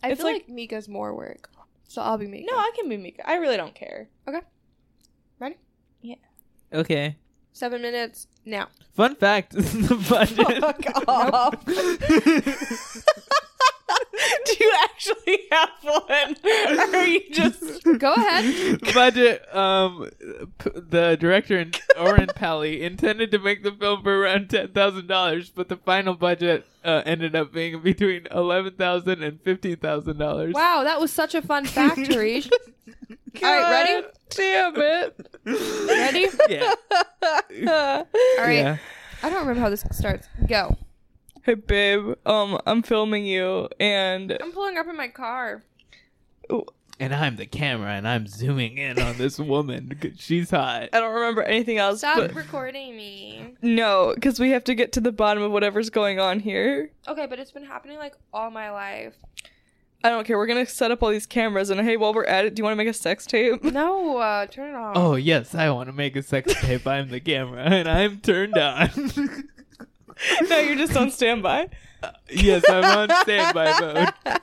I 0.02 0.10
It's 0.10 0.20
feel 0.20 0.26
like- 0.32 0.44
like, 0.46 0.48
Micah's 0.48 0.88
more 0.88 1.14
work. 1.14 1.48
So 1.94 2.02
I'll 2.02 2.18
be 2.18 2.26
Micah. 2.26 2.46
No, 2.50 2.56
I 2.56 2.72
can 2.74 2.88
be 2.88 2.96
Micah. 2.96 3.22
I 3.24 3.36
really 3.36 3.56
don't 3.56 3.72
care. 3.72 4.08
Okay. 4.26 4.40
Ready? 5.38 5.54
Yeah. 6.02 6.16
Okay. 6.72 7.18
Seven 7.52 7.82
minutes 7.82 8.26
now. 8.44 8.66
Fun 8.94 9.14
fact: 9.14 9.52
the 9.52 9.94
budget. 10.08 10.58
Fuck 10.60 11.08
off. 11.08 11.54
do 14.46 14.54
you 14.60 14.72
actually 14.82 15.38
have 15.52 15.70
one, 15.82 16.36
or 16.44 16.96
are 16.96 17.06
you 17.06 17.20
just? 17.32 17.82
Go 17.98 18.12
ahead. 18.14 18.80
budget. 18.94 19.54
Um, 19.54 20.08
p- 20.58 20.70
the 20.74 21.16
director 21.18 21.58
and 21.58 21.78
Oren 21.98 22.28
Peli 22.34 22.82
intended 22.82 23.30
to 23.32 23.38
make 23.38 23.62
the 23.62 23.72
film 23.72 24.02
for 24.02 24.22
around 24.22 24.50
ten 24.50 24.68
thousand 24.68 25.06
dollars, 25.06 25.50
but 25.50 25.68
the 25.68 25.76
final 25.76 26.14
budget 26.14 26.66
uh, 26.84 27.02
ended 27.06 27.34
up 27.34 27.52
being 27.52 27.80
between 27.82 28.26
eleven 28.30 28.74
thousand 28.74 29.22
and 29.22 29.40
fifteen 29.42 29.76
thousand 29.76 30.18
dollars. 30.18 30.54
Wow, 30.54 30.82
that 30.84 31.00
was 31.00 31.12
such 31.12 31.34
a 31.34 31.42
fun 31.42 31.64
fact, 31.66 31.98
Harish. 32.06 32.48
All 33.42 33.42
right, 33.42 33.70
ready? 33.70 34.06
Damn 34.30 34.74
it. 34.76 35.26
Ready? 35.44 36.28
Yeah. 36.48 36.74
All 37.22 38.06
right. 38.38 38.52
Yeah. 38.56 38.76
I 39.22 39.30
don't 39.30 39.40
remember 39.40 39.60
how 39.60 39.70
this 39.70 39.84
starts. 39.90 40.28
Go. 40.46 40.76
Hey 41.46 41.52
babe, 41.52 42.14
um, 42.24 42.58
I'm 42.64 42.82
filming 42.82 43.26
you, 43.26 43.68
and 43.78 44.34
I'm 44.40 44.50
pulling 44.52 44.78
up 44.78 44.86
in 44.88 44.96
my 44.96 45.08
car. 45.08 45.62
And 46.98 47.14
I'm 47.14 47.36
the 47.36 47.44
camera, 47.44 47.90
and 47.90 48.08
I'm 48.08 48.26
zooming 48.26 48.78
in 48.78 48.98
on 48.98 49.18
this 49.18 49.38
woman 49.38 49.84
because 49.86 50.18
she's 50.18 50.48
hot. 50.48 50.88
I 50.94 51.00
don't 51.00 51.12
remember 51.12 51.42
anything 51.42 51.76
else. 51.76 51.98
Stop 51.98 52.16
but 52.16 52.34
recording 52.34 52.96
me. 52.96 53.56
no, 53.60 54.12
because 54.14 54.40
we 54.40 54.52
have 54.52 54.64
to 54.64 54.74
get 54.74 54.92
to 54.92 55.02
the 55.02 55.12
bottom 55.12 55.42
of 55.42 55.52
whatever's 55.52 55.90
going 55.90 56.18
on 56.18 56.40
here. 56.40 56.90
Okay, 57.06 57.26
but 57.26 57.38
it's 57.38 57.50
been 57.50 57.66
happening 57.66 57.98
like 57.98 58.14
all 58.32 58.50
my 58.50 58.70
life. 58.70 59.12
I 60.02 60.08
don't 60.08 60.26
care. 60.26 60.38
We're 60.38 60.46
gonna 60.46 60.64
set 60.64 60.90
up 60.90 61.02
all 61.02 61.10
these 61.10 61.26
cameras, 61.26 61.68
and 61.68 61.78
hey, 61.78 61.98
while 61.98 62.14
we're 62.14 62.24
at 62.24 62.46
it, 62.46 62.54
do 62.54 62.60
you 62.60 62.64
want 62.64 62.72
to 62.72 62.76
make 62.76 62.88
a 62.88 62.94
sex 62.94 63.26
tape? 63.26 63.62
No, 63.64 64.16
uh, 64.16 64.46
turn 64.46 64.70
it 64.70 64.76
off. 64.76 64.96
Oh 64.96 65.16
yes, 65.16 65.54
I 65.54 65.68
want 65.68 65.90
to 65.90 65.92
make 65.92 66.16
a 66.16 66.22
sex 66.22 66.54
tape. 66.62 66.86
I'm 66.86 67.10
the 67.10 67.20
camera, 67.20 67.60
and 67.64 67.86
I'm 67.86 68.20
turned 68.20 68.56
on. 68.56 68.88
no, 70.48 70.58
you're 70.58 70.76
just 70.76 70.96
on 70.96 71.10
standby. 71.10 71.68
yes, 72.30 72.62
I'm 72.68 72.84
on 72.84 73.08
standby 73.22 73.80
mode. 73.80 74.40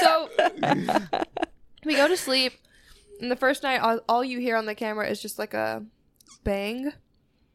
So 0.00 0.28
we 1.84 1.94
go 1.96 2.08
to 2.08 2.16
sleep, 2.16 2.54
and 3.20 3.30
the 3.30 3.36
first 3.36 3.62
night, 3.62 3.78
all, 3.80 4.00
all 4.08 4.24
you 4.24 4.38
hear 4.38 4.56
on 4.56 4.66
the 4.66 4.74
camera 4.74 5.08
is 5.08 5.20
just 5.20 5.38
like 5.38 5.54
a 5.54 5.84
bang. 6.44 6.92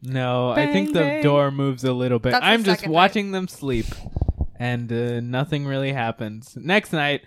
No, 0.01 0.50
I 0.51 0.67
think 0.67 0.93
the 0.93 1.00
bang. 1.00 1.24
door 1.24 1.50
moves 1.51 1.83
a 1.83 1.93
little 1.93 2.19
bit. 2.19 2.31
That's 2.31 2.45
I'm 2.45 2.63
just 2.63 2.81
second 2.81 2.91
night. 2.91 2.95
watching 2.95 3.31
them 3.31 3.47
sleep, 3.47 3.88
and 4.57 4.91
uh, 4.91 5.19
nothing 5.21 5.65
really 5.65 5.91
happens. 5.93 6.55
Next 6.55 6.93
night, 6.93 7.24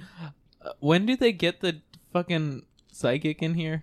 uh, 0.64 0.70
when 0.78 1.04
do 1.06 1.16
they 1.16 1.32
get 1.32 1.60
the 1.60 1.80
fucking 2.12 2.62
psychic 2.92 3.42
in 3.42 3.54
here? 3.54 3.82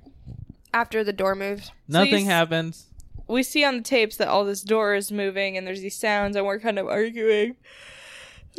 After 0.73 1.03
the 1.03 1.13
door 1.13 1.35
moves. 1.35 1.71
Nothing 1.87 2.25
s- 2.25 2.29
happens. 2.31 2.87
We 3.27 3.43
see 3.43 3.63
on 3.63 3.77
the 3.77 3.83
tapes 3.83 4.17
that 4.17 4.27
all 4.27 4.45
this 4.45 4.61
door 4.61 4.95
is 4.95 5.11
moving 5.11 5.57
and 5.57 5.67
there's 5.67 5.81
these 5.81 5.97
sounds 5.97 6.35
and 6.35 6.45
we're 6.45 6.59
kind 6.59 6.79
of 6.79 6.87
arguing. 6.87 7.55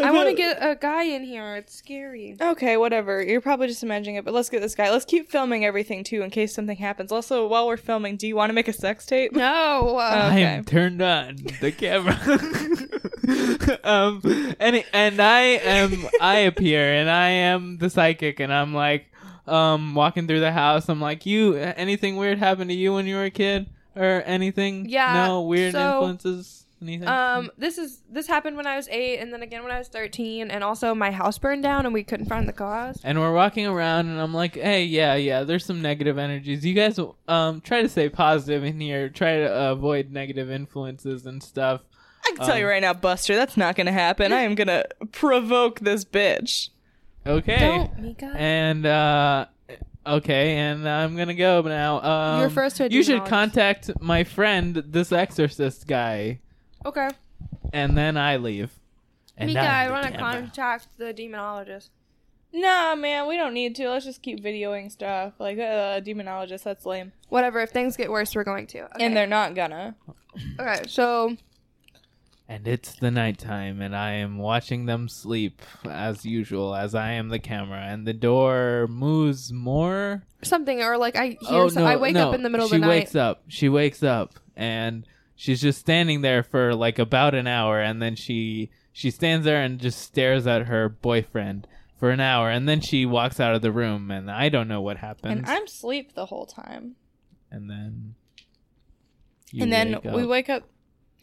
I 0.01 0.13
want 0.13 0.29
to 0.29 0.35
get 0.35 0.59
a 0.61 0.77
guy 0.77 1.03
in 1.05 1.25
here. 1.25 1.57
It's 1.57 1.75
scary. 1.75 2.37
Okay, 2.41 2.77
whatever. 2.77 3.21
You're 3.21 3.41
probably 3.41 3.67
just 3.67 3.83
imagining 3.83 4.15
it, 4.15 4.25
but 4.25 4.33
let's 4.33 4.49
get 4.49 4.61
this 4.61 4.77
guy. 4.77 4.93
Let's 4.93 5.05
keep 5.05 5.29
filming 5.29 5.65
everything 5.65 6.05
too 6.05 6.23
in 6.23 6.31
case 6.31 6.55
something 6.55 6.77
happens. 6.77 7.11
Also, 7.11 7.49
while 7.49 7.67
we're 7.67 7.77
filming, 7.77 8.17
do 8.17 8.29
you 8.29 8.37
want 8.37 8.51
to 8.51 8.55
make 8.55 8.69
a 8.69 8.73
sex 8.73 9.05
tape? 9.07 9.33
No. 9.33 9.97
Uh, 9.97 9.99
I 9.99 10.27
Okay. 10.29 10.43
am 10.45 10.65
turned 10.65 11.03
on 11.03 11.37
the 11.61 11.73
camera. 11.73 12.15
um, 13.85 14.23
and 14.61 14.85
and 14.93 15.21
I 15.21 15.41
am 15.41 16.07
I 16.21 16.37
appear 16.41 16.81
and 16.95 17.11
I 17.11 17.31
am 17.31 17.79
the 17.79 17.91
psychic 17.91 18.39
and 18.41 18.53
I'm 18.53 18.75
like 18.75 19.07
um 19.49 19.95
walking 19.97 20.27
through 20.29 20.41
the 20.41 20.53
house. 20.53 20.89
I'm 20.89 21.01
like, 21.01 21.27
you 21.27 21.55
anything 21.57 22.17
weird 22.17 22.39
happened 22.39 22.71
to 22.71 22.77
you 22.77 22.95
when 22.95 23.07
you 23.07 23.17
were 23.17 23.25
a 23.25 23.31
kid 23.31 23.67
or 23.99 24.23
anything? 24.23 24.89
Yeah, 24.89 25.27
no 25.27 25.43
weird 25.43 25.73
so, 25.73 25.95
influences. 25.95 26.65
Anything? 26.81 27.09
Um, 27.09 27.51
this 27.59 27.77
is 27.77 28.03
this 28.09 28.29
happened 28.29 28.57
when 28.57 28.67
I 28.69 28.77
was 28.77 28.87
eight, 28.89 29.19
and 29.19 29.33
then 29.33 29.43
again 29.43 29.65
when 29.65 29.73
I 29.73 29.79
was 29.79 29.89
thirteen, 29.89 30.49
and 30.49 30.63
also 30.63 30.95
my 30.95 31.11
house 31.11 31.37
burned 31.37 31.65
down, 31.65 31.87
and 31.87 31.93
we 31.93 32.05
couldn't 32.05 32.27
find 32.27 32.49
the 32.49 32.53
cause. 32.53 33.01
and 33.03 33.19
we're 33.19 33.33
walking 33.33 33.67
around 33.67 34.07
and 34.07 34.21
I'm 34.21 34.33
like, 34.33 34.55
hey, 34.55 34.85
yeah, 34.85 35.17
yeah, 35.17 35.43
there's 35.43 35.65
some 35.65 35.83
negative 35.83 36.19
energies. 36.19 36.65
You 36.65 36.75
guys 36.75 37.01
um 37.27 37.61
try 37.63 37.83
to 37.83 37.89
stay 37.89 38.09
positive 38.09 38.63
in 38.63 38.79
here. 38.81 39.09
Try 39.09 39.39
to 39.39 39.53
uh, 39.53 39.73
avoid 39.73 40.13
negative 40.13 40.53
influences 40.53 41.27
and 41.27 41.43
stuff. 41.43 41.81
I 42.25 42.35
can 42.37 42.47
tell 42.47 42.59
you 42.59 42.65
Um, 42.65 42.71
right 42.71 42.83
now, 42.83 42.95
Buster, 42.95 43.35
that's 43.35 43.57
not 43.57 43.75
gonna 43.75 43.91
happen. 43.91 44.33
I 44.33 44.43
am 44.43 44.55
gonna 44.55 44.85
provoke 45.11 45.81
this 45.81 46.05
bitch. 46.05 46.69
Okay. 47.27 47.59
Don't, 47.59 48.03
Micah. 48.03 48.35
And 48.37 48.87
uh 48.87 49.47
okay, 50.17 50.57
and 50.57 50.89
I'm 50.89 51.17
gonna 51.17 51.35
go 51.35 51.63
now. 51.63 52.01
Um, 52.03 52.41
You're 52.41 52.51
first 52.51 52.77
to 52.79 52.85
a 52.85 52.89
You 52.89 53.03
should 53.03 53.23
demonologist. 53.23 53.29
contact 53.29 53.91
my 54.01 54.25
friend, 54.25 54.83
this 54.87 55.13
exorcist 55.13 55.87
guy, 55.87 56.41
Okay, 56.85 57.09
and 57.73 57.97
then 57.97 58.17
I 58.17 58.37
leave. 58.37 58.71
And 59.37 59.53
Micah, 59.55 59.67
I'm 59.67 59.67
I 59.69 59.87
the 59.87 59.93
want 59.93 60.07
to 60.07 60.19
contact 60.19 60.89
the 60.99 61.15
demonologist. 61.15 61.91
Nah, 62.53 62.95
man, 62.95 63.29
we 63.29 63.37
don't 63.37 63.53
need 63.55 63.75
to. 63.77 63.89
Let's 63.91 64.05
just 64.07 64.23
keep 64.23 64.43
videoing 64.43 64.91
stuff. 64.91 65.35
Like, 65.39 65.59
uh, 65.59 66.01
demonologist, 66.01 66.63
that's 66.63 66.87
lame. 66.87 67.13
Whatever. 67.29 67.61
If 67.61 67.71
things 67.71 67.97
get 67.97 68.11
worse, 68.11 68.35
we're 68.35 68.43
going 68.45 68.67
to. 68.69 68.85
Okay. 68.85 69.05
And 69.05 69.15
they're 69.17 69.27
not 69.27 69.55
gonna. 69.55 69.95
okay. 70.59 70.83
So 70.89 71.37
And 72.51 72.67
it's 72.67 72.95
the 72.95 73.11
nighttime, 73.11 73.83
and 73.83 73.95
I 73.95 74.13
am 74.13 74.39
watching 74.39 74.87
them 74.87 75.11
sleep 75.11 75.61
as 75.85 76.25
usual, 76.25 76.75
as 76.75 76.95
I 76.95 77.13
am 77.13 77.29
the 77.29 77.39
camera, 77.39 77.81
and 77.81 78.07
the 78.07 78.15
door 78.15 78.87
moves 78.89 79.53
more. 79.53 80.23
something, 80.43 80.83
or 80.83 80.97
like 80.97 81.15
I 81.15 81.37
oh, 81.43 81.47
hear. 81.47 81.63
oh 81.65 81.69
some- 81.69 81.83
no! 81.83 81.89
I 81.91 81.97
wake 81.97 82.15
no. 82.15 82.29
up 82.29 82.35
in 82.35 82.43
the 82.43 82.49
middle 82.49 82.65
of 82.65 82.71
she 82.71 82.77
the 82.77 82.87
night. 82.87 82.95
She 82.95 82.99
wakes 83.01 83.15
up. 83.15 83.43
She 83.49 83.69
wakes 83.69 84.03
up, 84.03 84.35
and 84.57 85.07
she's 85.37 85.61
just 85.61 85.79
standing 85.79 86.23
there 86.23 86.43
for 86.43 86.75
like 86.75 86.99
about 86.99 87.35
an 87.35 87.47
hour, 87.47 87.81
and 87.81 88.01
then 88.01 88.17
she 88.17 88.71
she 88.93 89.11
stands 89.11 89.45
there 89.45 89.63
and 89.63 89.79
just 89.79 90.01
stares 90.01 90.47
at 90.47 90.69
her 90.69 90.89
boyfriend 90.89 91.69
for 91.99 92.11
an 92.11 92.21
hour, 92.21 92.49
and 92.49 92.67
then 92.67 92.81
she 92.81 93.05
walks 93.05 93.41
out 93.41 93.55
of 93.55 93.61
the 93.61 93.73
room, 93.73 94.11
and 94.11 94.31
I 94.31 94.49
don't 94.49 94.69
know 94.69 94.81
what 94.81 94.97
happens. 94.97 95.33
And 95.33 95.47
I'm 95.47 95.65
asleep 95.65 96.15
the 96.15 96.27
whole 96.27 96.47
time. 96.47 96.97
and 97.51 97.69
then 97.69 98.15
you 99.53 99.63
and 99.65 99.73
then 99.73 100.01
wake 100.03 100.15
we 100.15 100.25
wake 100.25 100.49
up 100.49 100.65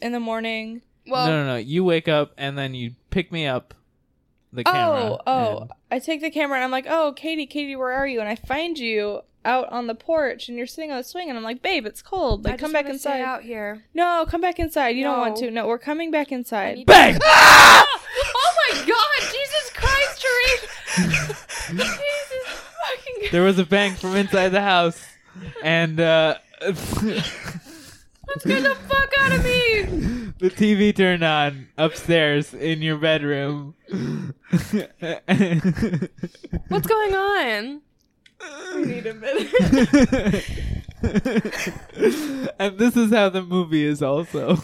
in 0.00 0.12
the 0.12 0.20
morning. 0.20 0.82
Well, 1.08 1.26
no, 1.26 1.42
no, 1.44 1.46
no. 1.52 1.56
You 1.56 1.84
wake 1.84 2.08
up, 2.08 2.32
and 2.36 2.56
then 2.58 2.74
you 2.74 2.92
pick 3.10 3.30
me 3.32 3.46
up. 3.46 3.74
The 4.52 4.64
camera. 4.64 5.02
Oh, 5.02 5.20
oh. 5.26 5.58
and- 5.62 5.70
I 5.90 5.98
take 5.98 6.20
the 6.22 6.30
camera 6.30 6.56
and 6.56 6.64
I'm 6.64 6.70
like, 6.70 6.86
oh, 6.88 7.12
Katie, 7.12 7.46
Katie, 7.46 7.76
where 7.76 7.92
are 7.92 8.06
you? 8.06 8.20
And 8.20 8.28
I 8.28 8.36
find 8.36 8.78
you 8.78 9.20
out 9.44 9.68
on 9.70 9.86
the 9.86 9.94
porch 9.94 10.48
and 10.48 10.56
you're 10.56 10.66
sitting 10.66 10.90
on 10.90 10.96
the 10.96 11.04
swing 11.04 11.28
and 11.28 11.36
I'm 11.36 11.44
like, 11.44 11.60
babe, 11.62 11.84
it's 11.86 12.00
cold. 12.02 12.44
Like, 12.44 12.54
I 12.54 12.56
come 12.56 12.68
just 12.68 12.72
back 12.72 12.84
wanna 12.86 12.98
stay 12.98 13.18
inside. 13.20 13.24
out 13.24 13.42
here. 13.42 13.84
No, 13.94 14.24
come 14.26 14.40
back 14.40 14.58
inside. 14.58 14.90
You 14.90 15.04
don't 15.04 15.18
want 15.20 15.34
No. 15.40 15.46
to. 15.46 15.50
No, 15.52 15.66
we're 15.68 15.78
coming 15.78 16.10
back 16.10 16.32
inside. 16.32 16.78
need- 16.78 16.86
Bang! 16.86 17.18
oh 17.24 17.84
my 18.70 18.86
God! 18.86 19.30
Jesus 19.30 19.70
Christ, 19.74 20.24
Therese! 20.24 21.36
Jesus 21.68 22.46
fucking. 22.48 23.28
There 23.32 23.42
was 23.42 23.58
a 23.58 23.64
bang 23.66 23.94
from 23.94 24.16
inside 24.16 24.48
the 24.50 24.62
house, 24.62 25.04
and 25.62 26.00
uh, 26.00 26.36
Get 28.44 28.62
the 28.62 28.74
fuck 28.74 29.12
out 29.20 29.32
of 29.32 29.44
me! 29.44 29.82
the 30.38 30.50
TV 30.50 30.94
turned 30.94 31.24
on 31.24 31.68
upstairs 31.78 32.52
in 32.52 32.82
your 32.82 32.98
bedroom. 32.98 33.74
What's 36.68 36.86
going 36.86 37.14
on? 37.14 37.80
We 38.74 38.84
need 38.84 39.06
a 39.06 39.14
minute. 39.14 39.54
and 42.58 42.78
this 42.78 42.96
is 42.96 43.12
how 43.12 43.28
the 43.30 43.42
movie 43.42 43.84
is 43.84 44.02
also. 44.02 44.50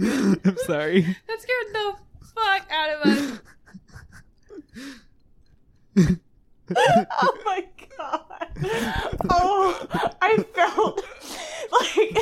I'm 0.00 0.56
sorry. 0.66 1.02
That 1.28 1.40
scared 1.40 1.66
the 1.72 1.94
fuck 2.34 2.66
out 2.70 2.90
of 2.90 3.00
us. 3.06 3.40
oh 6.76 7.38
my 7.44 7.66
god. 8.02 8.22
Oh, 9.30 9.86
I 10.20 10.36
felt 10.54 11.04
like 11.72 12.16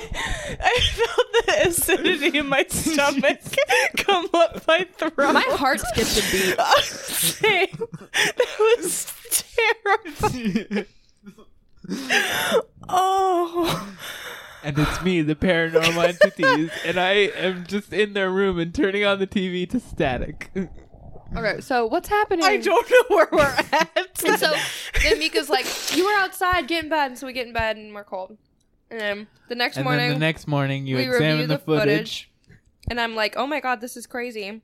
I 0.61 0.81
felt 0.81 1.47
the 1.47 1.69
acidity 1.69 2.39
in 2.39 2.49
my 2.49 2.65
stomach 2.69 3.41
come 3.97 4.29
up 4.33 4.67
my 4.67 4.87
throat. 4.97 5.33
My 5.33 5.45
heart 5.51 5.81
skipped 5.81 6.19
a 6.19 6.23
beat. 6.33 6.61
Same. 6.85 7.89
That 8.13 8.57
was 8.59 9.13
terrifying. 9.65 10.87
Oh. 12.89 13.97
and 14.63 14.79
it's 14.79 15.03
me, 15.03 15.23
the 15.23 15.35
paranormal 15.35 16.05
entities, 16.05 16.71
and 16.85 16.99
I 16.99 17.13
am 17.13 17.67
just 17.67 17.93
in 17.93 18.13
their 18.15 18.31
room 18.31 18.59
and 18.59 18.75
turning 18.75 19.05
on 19.05 19.19
the 19.19 19.27
TV 19.27 19.69
to 19.71 19.81
static. 19.81 20.51
Okay, 21.37 21.61
so 21.61 21.87
what's 21.87 22.09
happening? 22.09 22.45
I 22.45 22.57
don't 22.57 22.91
know 22.91 23.17
where 23.17 23.29
we're 23.31 23.41
at. 23.73 23.91
And 24.27 24.39
so 24.39 24.53
then 25.03 25.19
Micah's 25.19 25.49
like, 25.49 25.67
"You 25.97 26.05
were 26.05 26.13
outside, 26.13 26.69
get 26.69 26.85
in 26.85 26.91
bed." 26.91 27.07
And 27.07 27.19
so 27.19 27.27
we 27.27 27.33
get 27.33 27.47
in 27.47 27.53
bed 27.53 27.77
and 27.77 27.95
we're 27.95 28.05
cold. 28.05 28.37
And 28.91 29.01
then 29.01 29.27
the 29.49 29.55
next 29.55 29.77
and 29.77 29.85
morning, 29.85 30.11
then 30.11 30.19
the 30.19 30.27
next 30.27 30.47
morning, 30.47 30.87
you 30.87 30.97
we 30.97 31.05
examine 31.05 31.31
review 31.33 31.47
the, 31.47 31.55
the 31.55 31.59
footage. 31.59 32.31
footage. 32.45 32.59
and 32.91 33.01
I'm 33.01 33.15
like, 33.15 33.35
"Oh 33.37 33.47
my 33.47 33.61
god, 33.61 33.81
this 33.81 33.97
is 33.97 34.07
crazy. 34.07 34.61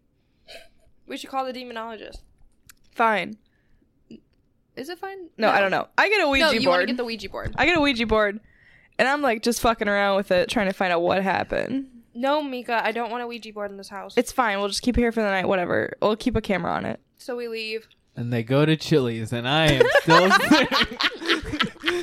We 1.06 1.16
should 1.16 1.30
call 1.30 1.44
the 1.46 1.52
demonologist." 1.52 2.18
Fine. 2.92 3.38
Is 4.76 4.90
it 4.90 4.98
fine? 4.98 5.30
No, 5.38 5.48
I 5.48 5.60
don't 5.60 5.70
know. 5.70 5.88
I 5.96 6.08
get 6.10 6.22
a 6.22 6.28
Ouija 6.28 6.46
no, 6.46 6.50
you 6.52 6.56
want 6.56 6.62
to 6.62 6.68
board. 6.68 6.86
get 6.88 6.96
the 6.98 7.04
Ouija 7.04 7.28
board? 7.30 7.54
I 7.56 7.64
get 7.64 7.78
a 7.78 7.80
Ouija 7.80 8.06
board, 8.06 8.40
and 8.98 9.08
I'm 9.08 9.22
like 9.22 9.42
just 9.42 9.60
fucking 9.60 9.88
around 9.88 10.16
with 10.16 10.30
it, 10.30 10.50
trying 10.50 10.66
to 10.66 10.74
find 10.74 10.92
out 10.92 11.00
what 11.00 11.22
happened. 11.22 11.88
No, 12.16 12.42
Micah, 12.42 12.80
I 12.84 12.92
don't 12.92 13.10
want 13.10 13.22
a 13.22 13.26
Ouija 13.26 13.52
board 13.52 13.70
in 13.70 13.76
this 13.76 13.88
house. 13.90 14.14
It's 14.16 14.32
fine. 14.32 14.58
We'll 14.58 14.68
just 14.68 14.82
keep 14.82 14.96
it 14.96 15.00
here 15.02 15.12
for 15.12 15.20
the 15.22 15.28
night. 15.30 15.46
Whatever. 15.46 15.96
We'll 16.00 16.16
keep 16.16 16.34
a 16.34 16.40
camera 16.40 16.72
on 16.72 16.84
it. 16.86 16.98
so 17.18 17.36
we 17.36 17.46
leave. 17.48 17.86
and 18.16 18.32
they 18.32 18.42
go 18.42 18.64
to 18.64 18.76
Chili's, 18.76 19.32
and 19.32 19.46
I 19.46 19.66
am 19.72 19.82
still 20.00 20.30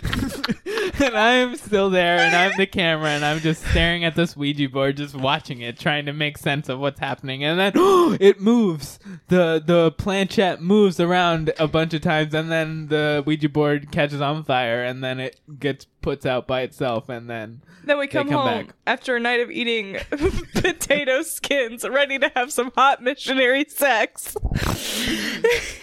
and 1.03 1.15
I 1.17 1.34
am 1.34 1.56
still 1.56 1.89
there, 1.89 2.17
and 2.17 2.36
I'm 2.36 2.58
the 2.58 2.65
camera, 2.65 3.10
and 3.10 3.23
I'm 3.23 3.39
just 3.39 3.63
staring 3.67 4.03
at 4.03 4.15
this 4.15 4.36
Ouija 4.36 4.69
board, 4.69 4.97
just 4.97 5.15
watching 5.15 5.62
it, 5.62 5.79
trying 5.79 6.06
to 6.06 6.13
make 6.13 6.38
sense 6.38 6.69
of 6.69 6.79
what's 6.79 6.99
happening, 6.99 7.43
and 7.43 7.60
then 7.60 7.71
it 8.19 8.39
moves. 8.41 8.99
the 9.27 9.62
The 9.65 9.91
planchette 9.91 10.62
moves 10.62 10.99
around 10.99 11.53
a 11.60 11.67
bunch 11.67 11.93
of 11.93 12.01
times, 12.01 12.34
and 12.34 12.51
then 12.51 12.88
the 12.88 13.23
Ouija 13.25 13.49
board 13.49 13.91
catches 13.91 14.21
on 14.21 14.43
fire, 14.43 14.84
and 14.84 15.03
then 15.03 15.19
it 15.19 15.39
gets 15.60 15.86
puts 16.01 16.25
out 16.25 16.47
by 16.47 16.62
itself, 16.62 17.08
and 17.10 17.29
then 17.29 17.62
Then 17.86 17.97
we 17.97 18.08
come, 18.08 18.27
come 18.27 18.38
home 18.38 18.65
back. 18.65 18.75
after 18.86 19.15
a 19.15 19.19
night 19.19 19.39
of 19.39 19.49
eating 19.49 19.97
potato 20.53 21.21
skins, 21.21 21.88
ready 21.88 22.19
to 22.19 22.29
have 22.36 22.51
some 22.51 22.71
hot 22.75 23.01
missionary 23.01 23.65
sex. 23.69 24.36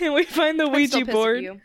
and 0.00 0.14
we 0.14 0.24
find 0.24 0.60
the 0.60 0.64
I'm 0.66 0.72
Ouija 0.72 0.88
still 0.88 1.00
pissed 1.00 1.08
at 1.08 1.14
board. 1.14 1.60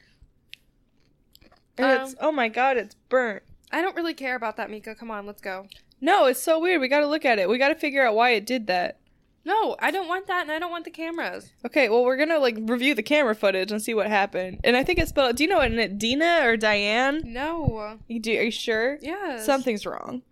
You. 1.77 1.85
And 1.85 1.97
Um, 1.99 2.03
it's 2.03 2.15
oh 2.19 2.31
my 2.31 2.47
god, 2.49 2.77
it's 2.77 2.95
burnt. 3.09 3.43
I 3.71 3.81
don't 3.81 3.95
really 3.95 4.13
care 4.13 4.35
about 4.35 4.57
that, 4.57 4.69
Micah. 4.71 4.95
Come 4.95 5.11
on, 5.11 5.25
let's 5.25 5.41
go. 5.41 5.67
No, 6.01 6.25
it's 6.25 6.41
so 6.41 6.59
weird. 6.59 6.81
We 6.81 6.87
got 6.87 6.99
to 6.99 7.07
look 7.07 7.25
at 7.25 7.39
it. 7.39 7.49
We 7.49 7.57
got 7.57 7.69
to 7.69 7.75
figure 7.75 8.05
out 8.05 8.15
why 8.15 8.31
it 8.31 8.45
did 8.45 8.67
that. 8.67 8.99
No, 9.43 9.75
I 9.79 9.91
don't 9.91 10.07
want 10.07 10.25
that, 10.27 10.41
and 10.41 10.51
I 10.51 10.57
don't 10.59 10.71
want 10.71 10.85
the 10.85 10.91
cameras. 10.91 11.51
Okay, 11.63 11.87
well 11.87 12.03
we're 12.03 12.17
gonna 12.17 12.39
like 12.39 12.57
review 12.61 12.95
the 12.95 13.03
camera 13.03 13.35
footage 13.35 13.71
and 13.71 13.79
see 13.81 13.93
what 13.93 14.07
happened. 14.07 14.59
And 14.63 14.75
I 14.75 14.83
think 14.83 14.97
it's 14.97 15.09
spelled. 15.09 15.35
Do 15.35 15.43
you 15.43 15.49
know 15.49 15.57
what? 15.57 15.71
it- 15.71 15.99
Dina 15.99 16.39
or 16.43 16.57
Diane? 16.57 17.21
No. 17.25 17.99
You 18.07 18.19
do? 18.19 18.35
Are 18.39 18.43
you 18.43 18.49
sure? 18.51 18.97
Yeah. 19.01 19.39
Something's 19.41 19.85
wrong. 19.85 20.23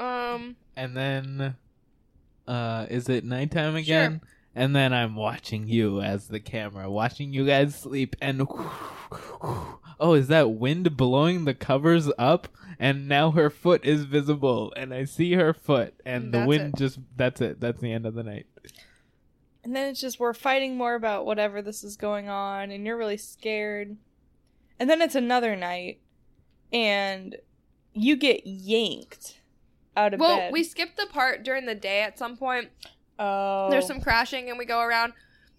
Um. 0.00 0.56
and 0.76 0.96
then 0.96 1.56
uh, 2.46 2.86
is 2.88 3.08
it 3.10 3.24
nighttime 3.24 3.74
again? 3.76 4.20
And 4.54 4.74
then 4.74 4.92
I'm 4.94 5.14
watching 5.14 5.68
you 5.68 6.00
as 6.00 6.28
the 6.28 6.40
camera, 6.40 6.90
watching 6.90 7.32
you 7.34 7.44
guys 7.46 7.74
sleep, 7.74 8.16
and 8.22 8.40
oh, 10.00 10.14
is 10.14 10.28
that 10.28 10.50
wind 10.52 10.96
blowing 10.96 11.44
the 11.44 11.54
covers 11.54 12.10
up? 12.18 12.48
And 12.80 13.08
now 13.08 13.32
her 13.32 13.50
foot 13.50 13.84
is 13.84 14.04
visible, 14.04 14.72
and 14.76 14.94
I 14.94 15.04
see 15.04 15.32
her 15.34 15.52
foot, 15.52 15.94
and 16.06 16.32
the 16.32 16.38
That's 16.38 16.48
wind 16.48 16.74
it. 16.74 16.78
just 16.78 17.00
that's 17.16 17.40
it. 17.40 17.60
That's 17.60 17.80
the 17.80 17.92
end 17.92 18.06
of 18.06 18.14
the 18.14 18.22
night. 18.22 18.46
And 19.64 19.74
then 19.74 19.88
it's 19.88 20.00
just 20.00 20.20
we're 20.20 20.32
fighting 20.32 20.76
more 20.76 20.94
about 20.94 21.26
whatever 21.26 21.60
this 21.60 21.82
is 21.82 21.96
going 21.96 22.28
on, 22.28 22.70
and 22.70 22.86
you're 22.86 22.96
really 22.96 23.16
scared. 23.16 23.96
And 24.78 24.88
then 24.88 25.02
it's 25.02 25.16
another 25.16 25.56
night, 25.56 25.98
and 26.72 27.36
you 27.94 28.14
get 28.14 28.46
yanked 28.46 29.40
out 29.96 30.14
of 30.14 30.20
well, 30.20 30.36
bed. 30.36 30.42
Well, 30.44 30.52
we 30.52 30.62
skipped 30.62 30.96
the 30.96 31.06
part 31.06 31.42
during 31.42 31.66
the 31.66 31.74
day 31.74 32.02
at 32.02 32.16
some 32.16 32.36
point. 32.36 32.68
oh, 33.18 33.70
There's 33.70 33.88
some 33.88 34.00
crashing, 34.00 34.48
and 34.48 34.56
we 34.56 34.64
go 34.64 34.80
around, 34.80 35.14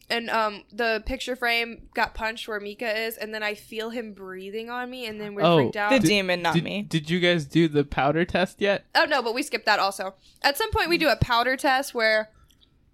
and 0.10 0.30
um, 0.30 0.64
the 0.72 1.04
picture 1.06 1.36
frame 1.36 1.88
got 1.94 2.14
punched 2.14 2.48
where 2.48 2.60
Micah 2.60 3.06
is, 3.06 3.18
and 3.18 3.34
then 3.34 3.44
I 3.44 3.54
feel 3.54 3.90
him 3.92 4.14
breathing 4.14 4.70
on 4.70 4.90
me, 4.90 5.06
and 5.06 5.22
then 5.22 5.36
we're 5.36 5.44
oh, 5.44 5.58
freaked 5.58 5.78
out. 5.78 5.92
The 5.92 6.00
demon, 6.00 6.42
not 6.42 6.56
did, 6.56 6.64
me. 6.64 6.82
Did 6.82 7.10
you 7.10 7.20
guys 7.20 7.46
do 7.46 7.68
the 7.68 7.84
powder 7.84 8.26
test 8.26 8.60
yet? 8.60 8.86
oh 8.96 9.06
no, 9.06 9.22
but 9.22 9.34
we 9.34 9.44
skipped 9.44 9.66
that 9.66 9.80
also. 9.80 10.16
At 10.42 10.58
some 10.58 10.72
point, 10.72 10.90
we 10.90 10.98
do 10.98 11.10
a 11.10 11.16
powder 11.16 11.56
test 11.56 11.94
where 11.94 12.30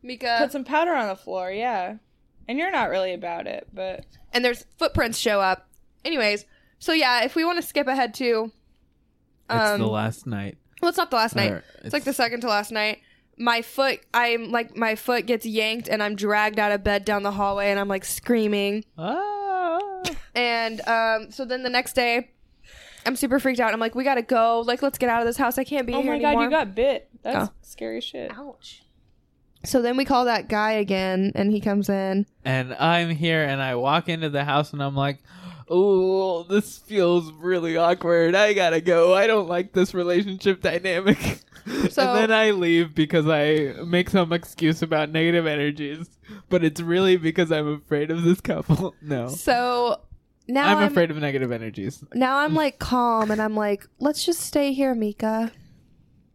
Micah 0.03 0.37
put 0.39 0.51
some 0.51 0.65
powder 0.65 0.93
on 0.93 1.07
the 1.07 1.15
floor. 1.15 1.51
Yeah, 1.51 1.95
and 2.47 2.59
you're 2.59 2.71
not 2.71 2.89
really 2.89 3.13
about 3.13 3.47
it, 3.47 3.67
but 3.73 4.05
and 4.33 4.43
there's 4.43 4.65
footprints 4.77 5.17
show 5.17 5.39
up. 5.39 5.67
Anyways, 6.03 6.45
so 6.79 6.91
yeah, 6.91 7.23
if 7.23 7.35
we 7.35 7.45
want 7.45 7.57
to 7.57 7.67
skip 7.67 7.87
ahead 7.87 8.13
to, 8.15 8.51
It's 9.49 9.71
um, 9.71 9.79
the 9.79 9.87
last 9.87 10.27
night. 10.27 10.57
well, 10.81 10.89
it's 10.89 10.97
not 10.97 11.09
the 11.09 11.17
last 11.17 11.35
night. 11.35 11.51
Or 11.51 11.63
It's 11.83 11.93
like 11.93 12.03
the 12.03 12.13
second 12.13 12.41
to 12.41 12.47
last 12.47 12.71
night. 12.71 12.99
My 13.37 13.61
foot, 13.61 13.99
I'm 14.13 14.51
like, 14.51 14.75
my 14.77 14.95
foot 14.95 15.25
gets 15.25 15.45
yanked 15.45 15.87
and 15.89 16.01
I'm 16.01 16.15
dragged 16.15 16.57
out 16.59 16.71
of 16.71 16.83
bed 16.83 17.03
down 17.05 17.23
the 17.23 17.31
hallway 17.31 17.69
and 17.69 17.79
I'm 17.79 17.87
like 17.89 18.05
screaming. 18.05 18.85
Ah. 18.97 19.79
And 20.33 20.81
um, 20.87 21.31
so 21.31 21.45
then 21.45 21.63
the 21.63 21.69
next 21.69 21.93
day, 21.93 22.31
I'm 23.05 23.15
super 23.15 23.39
freaked 23.39 23.59
out. 23.59 23.73
I'm 23.73 23.79
like, 23.79 23.93
we 23.95 24.03
gotta 24.03 24.21
go. 24.21 24.61
Like, 24.61 24.81
let's 24.81 24.97
get 24.97 25.09
out 25.09 25.21
of 25.21 25.27
this 25.27 25.37
house. 25.37 25.57
I 25.57 25.63
can't 25.63 25.85
be 25.85 25.93
here 25.93 25.99
anymore. 26.01 26.15
oh 26.15 26.17
here 26.19 26.23
my 26.23 26.29
anymore. 26.43 26.49
god, 26.49 26.59
you 26.61 26.65
got 26.67 26.75
bit. 26.75 27.09
That's 27.23 27.49
Oh. 27.49 27.53
scary 27.61 28.01
shit. 28.01 28.31
Ouch. 28.35 28.81
So 29.63 29.81
then 29.81 29.97
we 29.97 30.05
call 30.05 30.25
that 30.25 30.47
guy 30.47 30.73
again 30.73 31.31
and 31.35 31.51
he 31.51 31.59
comes 31.59 31.89
in. 31.89 32.25
and 32.43 32.73
I'm 32.75 33.09
here 33.09 33.43
and 33.43 33.61
I 33.61 33.75
walk 33.75 34.07
into 34.09 34.29
the 34.29 34.43
house 34.43 34.73
and 34.73 34.81
I'm 34.83 34.95
like, 34.95 35.19
oh, 35.67 36.43
this 36.43 36.77
feels 36.77 37.31
really 37.33 37.77
awkward. 37.77 38.35
I 38.35 38.53
gotta 38.53 38.81
go. 38.81 39.13
I 39.13 39.27
don't 39.27 39.47
like 39.47 39.73
this 39.73 39.93
relationship 39.93 40.61
dynamic. 40.61 41.17
So- 41.89 42.03
and 42.13 42.15
then 42.15 42.31
I 42.31 42.51
leave 42.51 42.93
because 42.93 43.27
I 43.27 43.73
make 43.83 44.11
some 44.11 44.31
excuse 44.31 44.83
about 44.83 45.09
negative 45.09 45.47
energies, 45.47 46.07
but 46.47 46.63
it's 46.63 46.79
really 46.79 47.17
because 47.17 47.51
I'm 47.51 47.67
afraid 47.67 48.11
of 48.11 48.21
this 48.23 48.39
couple. 48.39 48.93
No. 49.01 49.29
So 49.29 49.99
now 50.47 50.67
I'm, 50.67 50.77
I'm, 50.77 50.91
afraid 50.91 51.09
of 51.09 51.17
negative 51.17 51.51
energies. 51.51 52.03
Now 52.13 52.37
I'm 52.37 52.53
like 52.63 52.77
calm 52.77 53.31
and 53.31 53.41
I'm 53.41 53.55
like, 53.55 53.87
let's 53.99 54.23
just 54.23 54.41
stay 54.41 54.73
here, 54.73 54.93
Micah. 54.93 55.51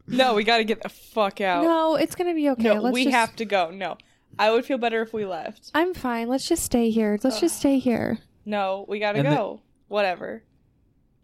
No, 0.08 0.34
we 0.34 0.42
got 0.42 0.56
to 0.56 0.64
get 0.64 0.82
the 0.82 0.88
fuck 0.88 1.40
out. 1.40 1.62
No, 1.62 1.94
it's 1.94 2.16
gonna 2.16 2.34
be 2.34 2.50
okay. 2.50 2.64
No, 2.64 2.80
let's 2.80 2.94
we 2.94 3.04
just- 3.04 3.14
have 3.14 3.36
to 3.36 3.44
go. 3.44 3.70
No, 3.70 3.98
I 4.36 4.50
would 4.50 4.64
feel 4.64 4.78
better 4.78 5.00
if 5.00 5.12
we 5.12 5.24
left. 5.26 5.70
I'm 5.74 5.94
fine. 5.94 6.28
Let's 6.28 6.48
just 6.48 6.64
stay 6.64 6.90
here. 6.90 7.18
Let's 7.22 7.38
just 7.38 7.58
stay 7.58 7.78
here. 7.78 8.18
No, 8.50 8.84
we 8.88 8.98
got 8.98 9.12
to 9.12 9.18
And 9.20 9.28
the- 9.28 9.34
go. 9.36 9.60
Whatever. 9.88 10.42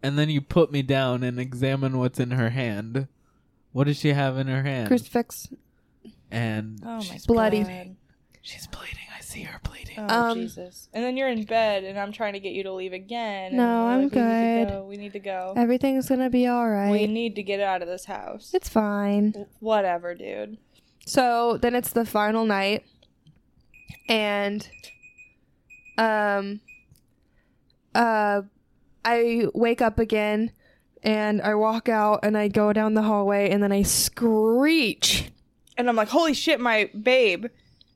And 0.03 0.17
then 0.17 0.29
you 0.29 0.41
put 0.41 0.71
me 0.71 0.81
down 0.81 1.23
and 1.23 1.39
examine 1.39 1.97
what's 1.97 2.19
in 2.19 2.31
her 2.31 2.49
hand. 2.51 3.07
What 3.73 3.85
does 3.85 3.97
she 3.97 4.09
have 4.09 4.37
in 4.37 4.47
her 4.47 4.63
hand? 4.63 4.87
Crucifix. 4.87 5.47
and 6.31 6.79
Oh 6.83 6.97
my 6.97 6.99
she's 7.01 7.25
bloody. 7.25 7.63
bleeding. 7.63 7.97
She's 8.41 8.67
bleeding. 8.67 8.93
I 9.15 9.21
see 9.21 9.41
her 9.43 9.59
bleeding. 9.63 9.95
Oh 9.97 10.31
Um, 10.31 10.37
Jesus! 10.39 10.87
And 10.93 11.03
then 11.03 11.17
you're 11.17 11.27
in 11.29 11.43
bed, 11.43 11.83
and 11.83 11.97
I'm 11.99 12.11
trying 12.11 12.33
to 12.33 12.39
get 12.39 12.53
you 12.53 12.63
to 12.63 12.73
leave 12.73 12.93
again. 12.93 13.55
No, 13.57 13.87
I'm 13.87 14.03
like, 14.03 14.13
We 14.13 14.19
need, 14.21 14.23
good. 14.23 14.67
to 14.67 14.73
go. 14.73 14.85
we 14.85 14.97
need 14.97 15.13
to 15.13 15.19
go. 15.19 15.53
Everything's 15.57 16.07
gonna 16.07 16.29
be 16.29 16.47
all 16.47 16.67
right. 16.69 16.91
We 16.91 17.07
need 17.07 17.35
to 17.35 17.43
get 17.43 17.59
out 17.59 17.81
of 17.81 17.87
this 17.87 18.05
house. 18.05 18.51
It's 18.53 18.69
fine. 18.69 19.33
Whatever, 19.59 20.15
dude. 20.15 20.57
So 21.05 21.57
then 21.57 21.75
it's 21.75 21.91
the 21.91 22.05
final 22.05 22.45
night, 22.45 22.83
and 24.07 24.69
um, 25.97 26.59
uh, 27.97 28.41
I 29.03 29.47
wake 29.53 29.81
up 29.81 29.99
again, 29.99 30.51
and 31.03 31.41
I 31.41 31.55
walk 31.55 31.89
out, 31.89 32.19
and 32.23 32.37
I 32.37 32.47
go 32.47 32.71
down 32.73 32.93
the 32.93 33.01
hallway, 33.03 33.49
and 33.49 33.61
then 33.63 33.71
I 33.71 33.81
screech, 33.83 35.31
And 35.77 35.89
I'm 35.89 35.95
like, 35.95 36.09
holy 36.09 36.33
shit, 36.33 36.59
my 36.59 36.89
babe. 36.99 37.45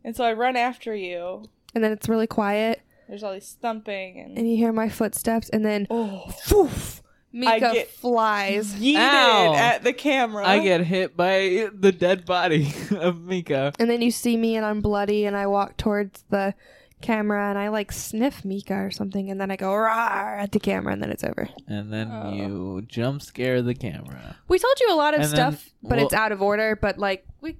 And 0.03 0.15
so 0.15 0.23
I 0.23 0.33
run 0.33 0.55
after 0.55 0.95
you. 0.95 1.43
and 1.75 1.83
then 1.83 1.91
it's 1.91 2.09
really 2.09 2.27
quiet, 2.27 2.81
There's 3.07 3.23
all 3.23 3.33
these 3.33 3.55
thumping 3.61 4.19
and, 4.19 4.37
and 4.37 4.49
you 4.49 4.57
hear 4.57 4.71
my 4.73 4.89
footsteps, 4.89 5.49
and 5.49 5.63
then 5.65 5.85
oh, 5.89 6.23
poof, 6.47 7.01
Micah 7.33 7.71
get- 7.73 7.89
flies. 7.89 8.73
yeeted 8.75 8.97
Ow. 8.97 9.53
at 9.53 9.83
the 9.83 9.93
camera. 9.93 10.45
I 10.47 10.59
get 10.59 10.81
hit 10.81 11.15
by 11.15 11.69
the 11.73 11.91
dead 11.91 12.25
body 12.25 12.73
of 12.91 13.21
Micah. 13.21 13.73
And 13.79 13.89
then 13.89 14.01
you 14.01 14.11
see 14.11 14.35
me 14.37 14.55
and 14.55 14.65
I'm 14.65 14.81
bloody 14.81 15.25
and 15.25 15.35
I 15.37 15.47
walk 15.47 15.77
towards 15.77 16.23
the 16.29 16.53
camera 17.01 17.49
and 17.49 17.57
I 17.57 17.67
like 17.69 17.91
sniff 17.91 18.45
Micah 18.45 18.75
or 18.85 18.91
something 18.91 19.29
and 19.29 19.39
then 19.41 19.51
I 19.51 19.55
go 19.55 19.67
rawr 19.71 20.39
at 20.39 20.51
the 20.51 20.59
camera 20.59 20.93
and 20.93 21.01
then 21.01 21.09
it's 21.11 21.23
over. 21.23 21.49
And 21.67 21.91
then 21.91 22.09
Oh. 22.11 22.31
you 22.33 22.81
jump 22.87 23.21
scare 23.21 23.61
the 23.61 23.73
camera. 23.75 24.37
We 24.47 24.59
told 24.59 24.79
you 24.79 24.93
a 24.93 24.95
lot 24.95 25.13
of 25.13 25.21
And 25.21 25.29
then- 25.31 25.35
stuff, 25.53 25.69
but 25.83 25.97
well- 25.97 26.05
it's 26.05 26.13
out 26.13 26.31
of 26.31 26.41
order, 26.41 26.75
but 26.75 26.97
like 26.97 27.25
we 27.41 27.57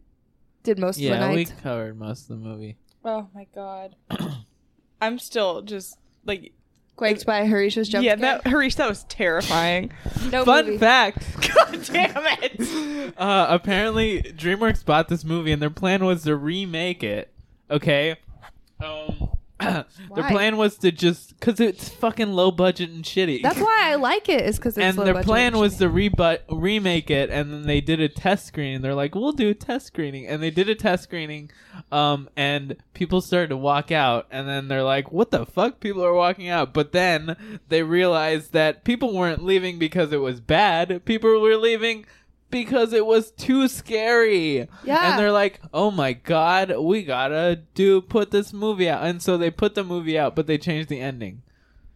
did 0.64 0.80
most 0.80 0.98
of 0.98 1.02
the 1.04 1.08
Yeah, 1.10 1.34
we 1.34 1.46
covered 1.46 1.98
most 2.00 2.24
of 2.24 2.28
the 2.30 2.36
movie. 2.48 2.78
Oh 3.04 3.28
my 3.34 3.48
god. 3.54 3.96
I'm 5.02 5.18
still 5.20 5.62
just 5.64 5.98
like 6.26 6.54
Quaked 6.98 7.26
by 7.26 7.46
Harisha's 7.46 7.90
jump 7.90 8.06
yeah, 8.06 8.16
scare. 8.16 8.42
that 8.44 8.48
Harish, 8.48 8.76
that 8.76 8.88
was 8.88 9.06
terrifying. 9.06 9.92
no 10.32 10.46
Fun 10.46 10.66
movie. 10.68 10.78
fact. 10.78 11.26
God 11.56 11.84
damn 11.86 12.14
it! 12.44 13.14
Uh, 13.18 13.48
apparently, 13.50 14.22
DreamWorks 14.22 14.86
bought 14.86 15.08
this 15.08 15.24
movie, 15.24 15.52
and 15.52 15.60
their 15.60 15.72
plan 15.72 16.06
was 16.06 16.24
to 16.24 16.36
remake 16.36 17.02
it. 17.02 17.34
Okay. 17.72 18.18
Um, 18.84 19.30
their 20.16 20.28
plan 20.28 20.58
was 20.58 20.78
to 20.80 20.92
just 20.92 21.40
because 21.40 21.60
it's 21.60 21.90
fucking 21.90 22.34
low 22.34 22.50
budget 22.50 22.90
and 22.90 23.04
shitty. 23.04 23.44
That's 23.44 23.60
why 23.60 23.92
I 23.92 23.96
like 23.96 24.28
it 24.28 24.44
is 24.44 24.58
because 24.58 24.76
it's 24.76 24.84
and 24.84 24.98
low 24.98 25.06
their 25.06 25.14
budget 25.14 25.28
plan 25.28 25.48
and 25.54 25.62
was 25.62 25.76
shitty. 25.76 25.80
to 25.80 25.90
rebu- 25.90 26.38
remake 26.50 27.12
it, 27.12 27.30
and 27.30 27.54
then 27.54 27.64
they 27.64 27.80
did 27.80 28.00
a 28.00 28.10
test 28.10 28.48
screening. 28.48 28.82
They're 28.82 28.96
like, 28.96 29.14
"We'll 29.14 29.34
do 29.34 29.50
a 29.50 29.54
test 29.54 29.88
screening," 29.88 30.28
and 30.28 30.42
they 30.42 30.50
did 30.50 30.68
a 30.68 30.76
test 30.76 31.04
screening, 31.04 31.52
um, 31.92 32.28
and 32.36 32.76
people 32.94 33.22
started 33.22 33.50
to 33.50 33.58
walk 33.58 33.92
out, 33.92 34.28
and 34.32 34.48
then 34.48 34.68
they're 34.68 34.84
like, 34.84 35.12
"What 35.12 35.30
the 35.32 35.46
fuck?" 35.46 35.80
People 35.80 36.04
are 36.04 36.14
walking 36.14 36.50
out, 36.50 36.74
but 36.74 36.92
then 36.92 37.60
they 37.70 37.84
realized 37.84 38.54
that 38.54 38.84
people 38.84 39.16
weren't 39.16 39.44
leaving 39.44 39.78
because 39.78 40.12
it 40.12 40.22
was 40.22 40.40
bad. 40.40 41.06
People 41.06 41.40
were 41.40 41.58
leaving 41.58 42.06
because 42.52 42.94
it 42.94 43.06
was 43.06 43.32
too 43.32 43.68
scary. 43.68 44.68
Yeah. 44.84 45.12
and 45.12 45.20
they're 45.20 45.32
like, 45.32 45.60
"Oh 45.74 45.90
my 45.92 46.14
god, 46.14 46.74
we 46.78 47.04
gotta 47.04 47.62
do 47.74 48.02
put 48.02 48.32
this 48.32 48.54
movie 48.54 48.90
out," 48.90 49.04
and 49.06 49.22
so 49.22 49.38
they 49.38 49.50
put 49.50 49.76
the 49.76 49.84
movie 49.84 50.20
out, 50.20 50.36
but 50.36 50.48
they 50.48 50.58
changed 50.58 50.90
the 50.90 51.00
ending. 51.00 51.42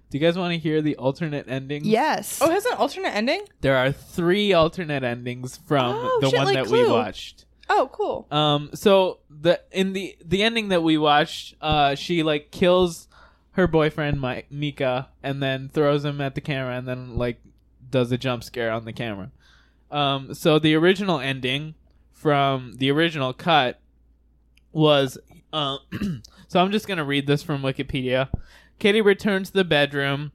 Do 0.09 0.17
you 0.17 0.25
guys 0.25 0.37
want 0.37 0.53
to 0.53 0.59
hear 0.59 0.81
the 0.81 0.95
alternate 0.97 1.49
ending? 1.49 1.83
Yes. 1.83 2.39
Oh, 2.41 2.49
it 2.49 2.53
has 2.53 2.65
an 2.65 2.77
alternate 2.77 3.13
ending? 3.15 3.41
There 3.61 3.75
are 3.75 3.91
three 3.91 4.53
alternate 4.53 5.03
endings 5.03 5.57
from 5.57 5.95
Oh, 5.95 6.19
the 6.21 6.29
shit, 6.29 6.37
one 6.37 6.45
like 6.45 6.55
that 6.55 6.67
we 6.67 6.83
Clue. 6.83 6.91
watched. 6.93 7.45
Oh, 7.67 7.89
cool. 7.91 8.27
Um, 8.31 8.69
so 8.75 9.19
the 9.29 9.59
in 9.71 9.93
the 9.93 10.15
the 10.23 10.43
ending 10.43 10.69
that 10.69 10.83
we 10.83 10.97
watched, 10.97 11.55
uh, 11.61 11.95
she 11.95 12.21
like 12.23 12.51
kills 12.51 13.07
her 13.53 13.67
boyfriend, 13.67 14.21
Mi- 14.21 14.43
Micah, 14.51 15.09
and 15.23 15.41
then 15.41 15.69
throws 15.69 16.05
him 16.05 16.21
at 16.21 16.35
the 16.35 16.41
camera, 16.41 16.77
and 16.77 16.87
then 16.87 17.17
like 17.17 17.39
does 17.89 18.11
a 18.11 18.17
jump 18.17 18.43
scare 18.43 18.71
on 18.71 18.85
the 18.85 18.93
camera. 18.93 19.31
Um, 19.95 20.33
so 20.33 20.59
the 20.59 20.75
original 20.75 21.21
ending 21.21 21.73
from 22.11 22.73
the 22.75 22.91
original 22.91 23.31
cut 23.31 23.79
was, 24.73 25.17
um, 25.53 25.79
so 26.49 26.59
I'm 26.59 26.73
just 26.73 26.85
gonna 26.85 27.05
read 27.05 27.27
this 27.27 27.41
from 27.41 27.61
Wikipedia. 27.61 28.27
Katie 28.77 28.99
returns 28.99 29.51
to 29.51 29.53
the 29.53 29.63
bedroom 29.63 30.33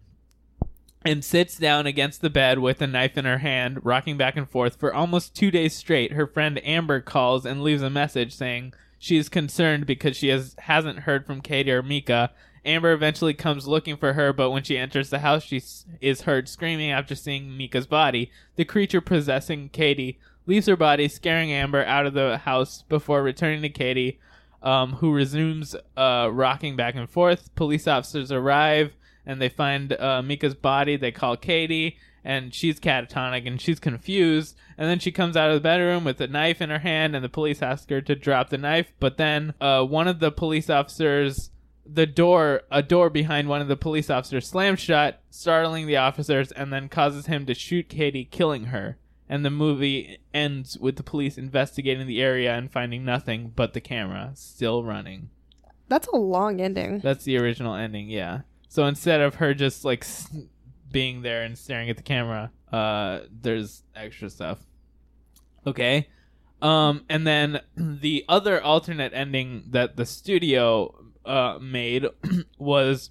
and 1.04 1.22
sits 1.22 1.58
down 1.58 1.86
against 1.86 2.22
the 2.22 2.30
bed 2.30 2.60
with 2.60 2.80
a 2.80 2.86
knife 2.86 3.18
in 3.18 3.26
her 3.26 3.38
hand, 3.38 3.84
rocking 3.84 4.16
back 4.16 4.34
and 4.34 4.48
forth 4.48 4.76
for 4.76 4.94
almost 4.94 5.36
two 5.36 5.50
days 5.50 5.76
straight. 5.76 6.14
Her 6.14 6.26
friend 6.26 6.58
Amber 6.64 7.02
calls 7.02 7.44
and 7.44 7.62
leaves 7.62 7.82
a 7.82 7.90
message 7.90 8.34
saying 8.34 8.72
she 8.98 9.18
is 9.18 9.28
concerned 9.28 9.84
because 9.84 10.16
she 10.16 10.28
has 10.28 10.56
hasn't 10.60 11.00
heard 11.00 11.26
from 11.26 11.42
Katie 11.42 11.70
or 11.70 11.82
Micah. 11.82 12.30
Amber 12.64 12.92
eventually 12.92 13.34
comes 13.34 13.66
looking 13.66 13.96
for 13.96 14.12
her, 14.12 14.32
but 14.32 14.50
when 14.50 14.62
she 14.62 14.76
enters 14.76 15.10
the 15.10 15.20
house, 15.20 15.44
she 15.44 15.62
is 16.00 16.22
heard 16.22 16.48
screaming 16.48 16.90
after 16.90 17.14
seeing 17.14 17.56
Micah's 17.56 17.86
body. 17.86 18.30
The 18.56 18.64
creature 18.64 19.00
possessing 19.00 19.70
Katie 19.70 20.18
leaves 20.46 20.66
her 20.66 20.76
body, 20.76 21.08
scaring 21.08 21.52
Amber 21.52 21.84
out 21.84 22.06
of 22.06 22.14
the 22.14 22.38
house 22.38 22.82
before 22.88 23.22
returning 23.22 23.62
to 23.62 23.68
Katie, 23.68 24.18
um, 24.62 24.94
who 24.94 25.12
resumes 25.12 25.74
uh, 25.96 26.28
rocking 26.32 26.76
back 26.76 26.94
and 26.94 27.08
forth. 27.08 27.54
Police 27.54 27.86
officers 27.86 28.30
arrive 28.30 28.92
and 29.26 29.40
they 29.40 29.48
find 29.48 29.92
uh, 29.92 30.22
Micah's 30.22 30.54
body. 30.54 30.96
They 30.96 31.12
call 31.12 31.36
Katie, 31.36 31.96
and 32.24 32.54
she's 32.54 32.80
catatonic 32.80 33.46
and 33.46 33.60
she's 33.60 33.78
confused. 33.78 34.56
And 34.76 34.88
then 34.88 34.98
she 34.98 35.12
comes 35.12 35.36
out 35.36 35.50
of 35.50 35.54
the 35.54 35.60
bedroom 35.60 36.04
with 36.04 36.20
a 36.20 36.26
knife 36.26 36.60
in 36.60 36.70
her 36.70 36.78
hand, 36.78 37.14
and 37.14 37.24
the 37.24 37.28
police 37.28 37.62
ask 37.62 37.88
her 37.90 38.00
to 38.00 38.14
drop 38.14 38.50
the 38.50 38.58
knife. 38.58 38.92
But 38.98 39.18
then 39.18 39.54
uh, 39.60 39.84
one 39.84 40.08
of 40.08 40.20
the 40.20 40.32
police 40.32 40.68
officers, 40.68 41.50
the 41.92 42.06
door, 42.06 42.62
a 42.70 42.82
door 42.82 43.10
behind 43.10 43.48
one 43.48 43.60
of 43.60 43.68
the 43.68 43.76
police 43.76 44.10
officers 44.10 44.48
slams 44.48 44.80
shut, 44.80 45.20
startling 45.30 45.86
the 45.86 45.96
officers, 45.96 46.52
and 46.52 46.72
then 46.72 46.88
causes 46.88 47.26
him 47.26 47.46
to 47.46 47.54
shoot 47.54 47.88
Katie, 47.88 48.24
killing 48.24 48.66
her. 48.66 48.96
And 49.28 49.44
the 49.44 49.50
movie 49.50 50.18
ends 50.34 50.76
with 50.78 50.96
the 50.96 51.02
police 51.02 51.38
investigating 51.38 52.06
the 52.06 52.20
area 52.20 52.54
and 52.54 52.70
finding 52.70 53.04
nothing 53.04 53.52
but 53.54 53.74
the 53.74 53.80
camera 53.80 54.32
still 54.34 54.82
running. 54.82 55.30
That's 55.88 56.08
a 56.08 56.16
long 56.16 56.60
ending. 56.60 57.00
That's 57.00 57.24
the 57.24 57.36
original 57.38 57.74
ending, 57.74 58.08
yeah. 58.08 58.40
So 58.68 58.86
instead 58.86 59.20
of 59.20 59.36
her 59.36 59.54
just 59.54 59.84
like 59.84 60.04
being 60.90 61.22
there 61.22 61.42
and 61.42 61.56
staring 61.56 61.90
at 61.90 61.96
the 61.96 62.02
camera, 62.02 62.50
uh, 62.72 63.20
there's 63.30 63.82
extra 63.94 64.30
stuff. 64.30 64.58
Okay. 65.66 66.08
Um, 66.62 67.04
and 67.08 67.26
then 67.26 67.60
the 67.76 68.24
other 68.28 68.60
alternate 68.62 69.12
ending 69.14 69.64
that 69.70 69.96
the 69.96 70.06
studio 70.06 71.09
uh, 71.24 71.58
made 71.60 72.06
was 72.58 73.10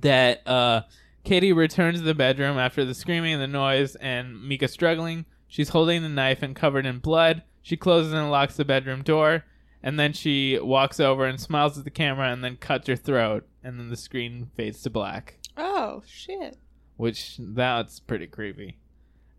that 0.00 0.46
uh, 0.46 0.82
Katie 1.24 1.52
returns 1.52 1.98
to 1.98 2.04
the 2.04 2.14
bedroom 2.14 2.58
after 2.58 2.84
the 2.84 2.94
screaming 2.94 3.34
and 3.34 3.42
the 3.42 3.46
noise, 3.46 3.94
and 3.96 4.40
Micah 4.40 4.68
struggling. 4.68 5.24
She's 5.48 5.70
holding 5.70 6.02
the 6.02 6.08
knife 6.08 6.42
and 6.42 6.54
covered 6.56 6.86
in 6.86 6.98
blood. 6.98 7.42
She 7.62 7.76
closes 7.76 8.12
and 8.12 8.30
locks 8.30 8.56
the 8.56 8.64
bedroom 8.64 9.02
door, 9.02 9.44
and 9.82 9.98
then 9.98 10.12
she 10.12 10.58
walks 10.60 11.00
over 11.00 11.24
and 11.26 11.40
smiles 11.40 11.78
at 11.78 11.84
the 11.84 11.90
camera, 11.90 12.30
and 12.32 12.42
then 12.44 12.56
cuts 12.56 12.88
her 12.88 12.96
throat, 12.96 13.46
and 13.62 13.78
then 13.78 13.88
the 13.90 13.96
screen 13.96 14.50
fades 14.56 14.82
to 14.82 14.90
black 14.90 15.38
Oh 15.56 16.02
shit. 16.06 16.56
which 16.96 17.36
that's 17.38 17.98
pretty 18.00 18.26
creepy. 18.26 18.78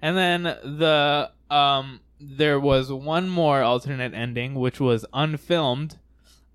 And 0.01 0.17
then 0.17 0.43
the 0.43 1.31
um 1.49 2.01
there 2.19 2.59
was 2.59 2.91
one 2.91 3.29
more 3.29 3.61
alternate 3.61 4.13
ending 4.13 4.55
which 4.55 4.79
was 4.79 5.05
unfilmed. 5.13 5.99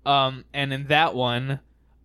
Um 0.05 0.45
and 0.53 0.73
in 0.73 0.87
that 0.87 1.15
one 1.15 1.59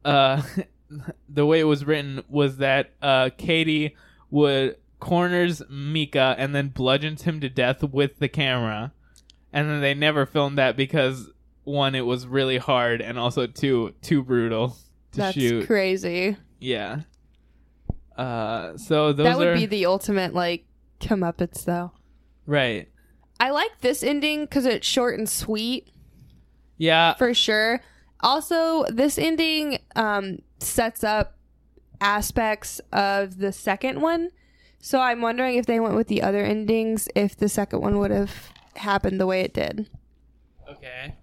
uh 0.04 0.42
the 1.28 1.46
way 1.46 1.60
it 1.60 1.64
was 1.64 1.84
written 1.84 2.22
was 2.28 2.58
that 2.58 2.92
uh 3.02 3.30
Katie 3.36 3.96
would 4.30 4.76
corners 5.00 5.62
Micah 5.68 6.34
and 6.38 6.54
then 6.54 6.68
bludgeons 6.68 7.22
him 7.22 7.40
to 7.40 7.48
death 7.48 7.82
with 7.82 8.18
the 8.18 8.28
camera. 8.28 8.92
And 9.52 9.68
then 9.68 9.80
they 9.80 9.94
never 9.94 10.26
filmed 10.26 10.58
that 10.58 10.76
because 10.76 11.30
one 11.64 11.94
it 11.94 12.06
was 12.06 12.26
really 12.26 12.58
hard 12.58 13.00
and 13.00 13.18
also 13.18 13.46
two 13.46 13.94
too 14.02 14.22
brutal 14.22 14.68
to 14.68 14.74
shoot. 14.74 15.16
That's 15.16 15.34
shoot. 15.34 15.66
crazy. 15.66 16.36
Yeah. 16.58 17.00
Uh, 18.16 18.76
so 18.76 19.12
those 19.12 19.24
that 19.24 19.38
would 19.38 19.48
are 19.48 19.54
be 19.54 19.66
the 19.66 19.86
ultimate 19.86 20.34
like 20.34 20.64
comeuppance, 21.00 21.64
though. 21.64 21.92
right. 22.46 22.88
I 23.40 23.50
like 23.50 23.80
this 23.82 24.02
ending 24.02 24.42
because 24.42 24.66
it's 24.66 24.86
short 24.86 25.16
and 25.16 25.28
sweet 25.28 25.88
Yeah, 26.78 27.14
for 27.14 27.34
sure. 27.34 27.80
Also, 28.20 28.84
this 28.86 29.18
ending 29.18 29.78
um, 29.96 30.38
sets 30.58 31.04
up 31.04 31.36
aspects 32.00 32.80
of 32.92 33.38
the 33.38 33.52
second 33.52 34.00
one. 34.00 34.30
So 34.80 35.00
I'm 35.00 35.20
wondering 35.20 35.56
if 35.56 35.66
they 35.66 35.80
went 35.80 35.94
with 35.96 36.06
the 36.08 36.22
other 36.22 36.44
endings, 36.44 37.08
if 37.14 37.36
the 37.36 37.48
second 37.48 37.80
one 37.80 37.98
would 37.98 38.10
have 38.12 38.32
happened 38.76 39.20
the 39.20 39.26
way 39.26 39.40
it 39.42 39.52
did. 39.52 39.88
okay. 40.70 41.14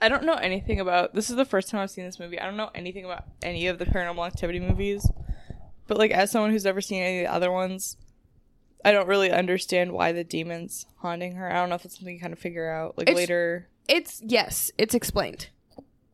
I 0.00 0.08
don't 0.08 0.24
know 0.24 0.34
anything 0.34 0.80
about. 0.80 1.14
This 1.14 1.30
is 1.30 1.36
the 1.36 1.44
first 1.44 1.68
time 1.68 1.80
I've 1.80 1.90
seen 1.90 2.04
this 2.04 2.18
movie. 2.18 2.40
I 2.40 2.44
don't 2.44 2.56
know 2.56 2.70
anything 2.74 3.04
about 3.04 3.22
any 3.40 3.68
of 3.68 3.78
the 3.78 3.84
Paranormal 3.86 4.26
Activity 4.26 4.58
movies. 4.58 5.08
But 5.86 5.96
like, 5.96 6.10
as 6.10 6.30
someone 6.32 6.50
who's 6.50 6.64
never 6.64 6.80
seen 6.80 7.02
any 7.02 7.20
of 7.20 7.26
the 7.28 7.32
other 7.32 7.52
ones, 7.52 7.96
I 8.84 8.90
don't 8.90 9.06
really 9.06 9.30
understand 9.30 9.92
why 9.92 10.10
the 10.10 10.24
demons 10.24 10.86
haunting 10.96 11.36
her. 11.36 11.48
I 11.48 11.54
don't 11.60 11.68
know 11.68 11.76
if 11.76 11.84
it's 11.84 11.96
something 11.98 12.14
you 12.14 12.20
kind 12.20 12.32
of 12.32 12.40
figure 12.40 12.68
out 12.68 12.98
like 12.98 13.08
It's- 13.08 13.16
later. 13.16 13.68
It's 13.88 14.20
yes, 14.24 14.70
it's 14.78 14.94
explained. 14.94 15.48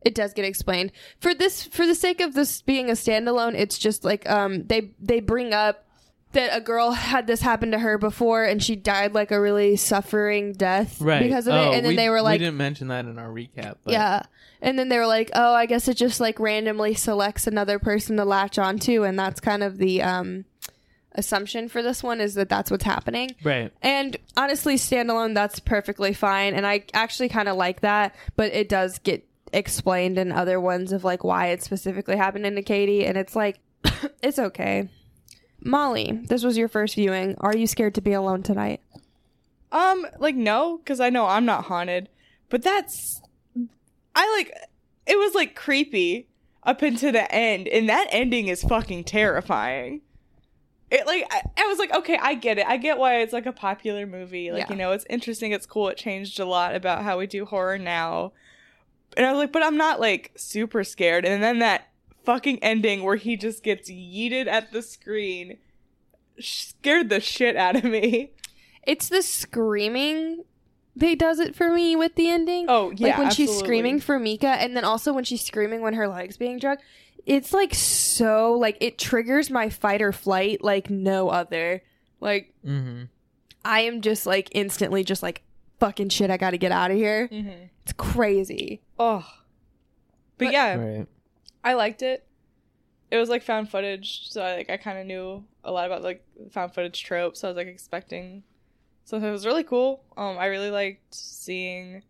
It 0.01 0.15
does 0.15 0.33
get 0.33 0.45
explained. 0.45 0.91
For 1.19 1.33
this 1.35 1.63
for 1.63 1.85
the 1.85 1.95
sake 1.95 2.21
of 2.21 2.33
this 2.33 2.61
being 2.61 2.89
a 2.89 2.93
standalone, 2.93 3.53
it's 3.55 3.77
just 3.77 4.03
like 4.03 4.29
um 4.29 4.65
they 4.67 4.91
they 4.99 5.19
bring 5.19 5.53
up 5.53 5.85
that 6.31 6.55
a 6.55 6.61
girl 6.61 6.91
had 6.91 7.25
this 7.25 7.41
happen 7.41 7.71
to 7.71 7.79
her 7.79 7.97
before 7.97 8.43
and 8.43 8.61
she 8.61 8.75
died 8.75 9.13
like 9.15 9.31
a 9.31 9.41
really 9.41 9.75
suffering 9.75 10.53
death 10.53 11.01
Right. 11.01 11.23
because 11.23 11.47
of 11.47 11.55
Oh, 11.55 11.71
it 11.71 11.75
and 11.77 11.85
then 11.85 11.91
we- 11.91 11.95
they 11.95 12.09
were 12.09 12.21
like 12.21 12.35
we 12.39 12.45
didn't 12.45 12.57
mention 12.57 12.89
that 12.89 13.05
in 13.05 13.17
our 13.17 13.29
recap. 13.29 13.77
But 13.83 13.93
yeah 13.93 14.23
and 14.61 14.77
then 14.77 14.89
they 14.89 14.97
were 14.99 15.07
like 15.07 15.31
oh 15.33 15.55
i 15.55 15.65
guess 15.65 15.87
it 15.87 15.95
just 15.95 16.19
like 16.19 16.39
randomly 16.39 16.93
selects 16.93 17.47
another 17.47 17.79
person 17.79 18.15
to 18.17 18.25
latch 18.25 18.59
onto 18.59 19.03
and 19.03 19.17
that's 19.17 19.39
kind 19.39 19.63
of 19.63 19.79
the 19.79 20.03
um 20.03 20.45
assumption 21.13 21.67
for 21.67 21.81
this 21.81 22.03
one 22.03 22.21
is 22.21 22.35
that 22.35 22.49
that's 22.49 22.69
what's 22.69 22.83
happening. 22.83 23.35
Right. 23.43 23.71
and 23.81 24.17
honestly 24.37 24.75
standalone 24.75 25.33
that's 25.33 25.59
perfectly 25.59 26.13
fine. 26.13 26.53
And 26.53 26.65
i 26.65 26.83
actually 26.93 27.29
kind 27.29 27.49
of 27.49 27.55
like 27.57 27.81
that 27.81 28.15
but 28.35 28.53
it 28.53 28.69
does 28.69 28.99
get 28.99 29.27
explained 29.51 30.17
in 30.17 30.31
other 30.31 30.59
ones 30.59 30.91
of 30.91 31.03
like 31.03 31.23
why 31.23 31.47
it 31.47 31.63
specifically 31.63 32.17
happened 32.17 32.45
to 32.45 32.61
katie. 32.61 33.05
And 33.05 33.17
it's 33.17 33.35
like 33.35 33.59
it's 34.23 34.39
okay. 34.39 34.89
Molly 35.61 36.21
this 36.27 36.43
was 36.43 36.57
your 36.57 36.67
first 36.67 36.95
viewing. 36.95 37.35
Are 37.39 37.55
you 37.55 37.67
scared 37.67 37.95
to 37.95 38.01
be 38.01 38.13
alone 38.13 38.43
tonight? 38.43 38.81
Um, 39.71 40.05
like 40.19 40.35
no, 40.35 40.77
because 40.77 40.99
I 40.99 41.09
know 41.09 41.25
I'm 41.25 41.45
not 41.45 41.65
haunted. 41.65 42.09
But 42.49 42.63
that's, 42.63 43.21
I 44.15 44.31
like, 44.37 44.51
it 45.05 45.17
was 45.17 45.35
like 45.35 45.55
creepy 45.55 46.27
up 46.63 46.83
into 46.83 47.11
the 47.11 47.31
end, 47.33 47.67
and 47.67 47.87
that 47.89 48.07
ending 48.11 48.47
is 48.47 48.63
fucking 48.63 49.05
terrifying. 49.05 50.01
It 50.91 51.05
like 51.05 51.25
I, 51.31 51.41
I 51.57 51.67
was 51.67 51.77
like, 51.77 51.93
okay, 51.93 52.17
I 52.19 52.33
get 52.33 52.57
it. 52.57 52.65
I 52.67 52.77
get 52.77 52.97
why 52.97 53.19
it's 53.21 53.33
like 53.33 53.45
a 53.45 53.51
popular 53.51 54.05
movie. 54.07 54.51
Like 54.51 54.63
Yeah. 54.63 54.69
you 54.71 54.75
know, 54.75 54.91
it's 54.91 55.05
interesting. 55.09 55.51
It's 55.51 55.65
cool. 55.65 55.89
It 55.89 55.97
changed 55.97 56.39
a 56.39 56.45
lot 56.45 56.75
about 56.75 57.03
how 57.03 57.19
we 57.19 57.27
do 57.27 57.45
horror 57.45 57.77
now. 57.77 58.33
And 59.15 59.25
I 59.25 59.31
was 59.31 59.39
like, 59.39 59.51
but 59.51 59.63
I'm 59.63 59.77
not 59.77 59.99
like 59.99 60.31
super 60.35 60.83
scared. 60.83 61.25
And 61.25 61.43
then 61.43 61.59
that 61.59 61.89
fucking 62.25 62.59
ending 62.63 63.03
where 63.03 63.15
he 63.15 63.37
just 63.37 63.63
gets 63.63 63.89
yeeted 63.89 64.47
at 64.47 64.71
the 64.71 64.81
screen 64.81 65.57
scared 66.39 67.09
the 67.09 67.19
shit 67.19 67.55
out 67.55 67.75
of 67.75 67.83
me. 67.83 68.31
It's 68.83 69.09
the 69.09 69.21
screaming 69.21 70.43
they 70.95 71.15
does 71.15 71.39
it 71.39 71.55
for 71.55 71.71
me 71.71 71.95
with 71.95 72.15
the 72.15 72.29
ending. 72.29 72.65
Oh 72.67 72.91
yeah, 72.91 73.09
like 73.09 73.17
when 73.17 73.31
she's 73.31 73.57
screaming 73.57 73.99
for 73.99 74.19
Micah, 74.19 74.47
and 74.47 74.75
then 74.75 74.83
also 74.83 75.13
when 75.13 75.23
she's 75.23 75.43
screaming 75.43 75.81
when 75.81 75.93
her 75.93 76.07
legs 76.07 76.37
being 76.37 76.59
drugged. 76.59 76.81
It's 77.25 77.53
like 77.53 77.73
so 77.73 78.53
like 78.53 78.77
it 78.81 78.97
triggers 78.97 79.49
my 79.49 79.69
fight 79.69 80.01
or 80.01 80.11
flight 80.11 80.63
like 80.63 80.89
no 80.89 81.29
other. 81.29 81.83
Like 82.19 82.53
Mm-hmm. 82.65 83.03
I 83.65 83.81
am 83.81 84.01
just 84.01 84.25
like 84.25 84.49
instantly 84.53 85.03
just 85.03 85.21
like 85.21 85.43
fucking 85.79 86.09
shit. 86.09 86.29
I 86.31 86.37
got 86.37 86.51
to 86.51 86.57
get 86.57 86.71
out 86.71 86.91
of 86.91 86.97
here. 86.97 87.27
Mm-hmm. 87.31 87.65
It's 87.83 87.93
crazy. 87.93 88.81
Oh, 88.97 89.25
but, 90.37 90.45
But- 90.45 90.53
yeah, 90.53 90.75
Right. 90.75 91.07
I 91.63 91.73
liked 91.73 92.01
it. 92.01 92.25
It 93.11 93.17
was 93.17 93.27
like 93.27 93.41
found 93.43 93.69
footage, 93.71 94.29
so 94.29 94.41
I, 94.43 94.55
like 94.57 94.69
I 94.69 94.77
kind 94.77 94.99
of 94.99 95.05
knew 95.07 95.43
a 95.63 95.71
lot 95.71 95.87
about 95.87 96.03
like 96.03 96.23
found 96.51 96.73
footage 96.75 97.03
trope. 97.03 97.35
So 97.35 97.47
I 97.47 97.51
was 97.51 97.57
like 97.57 97.67
expecting 97.67 98.43
something 99.03 99.27
It 99.27 99.31
was 99.31 99.45
really 99.47 99.63
cool. 99.63 100.03
Um, 100.15 100.37
I 100.37 100.45
really 100.45 100.69
liked 100.69 101.13
seeing 101.15 102.03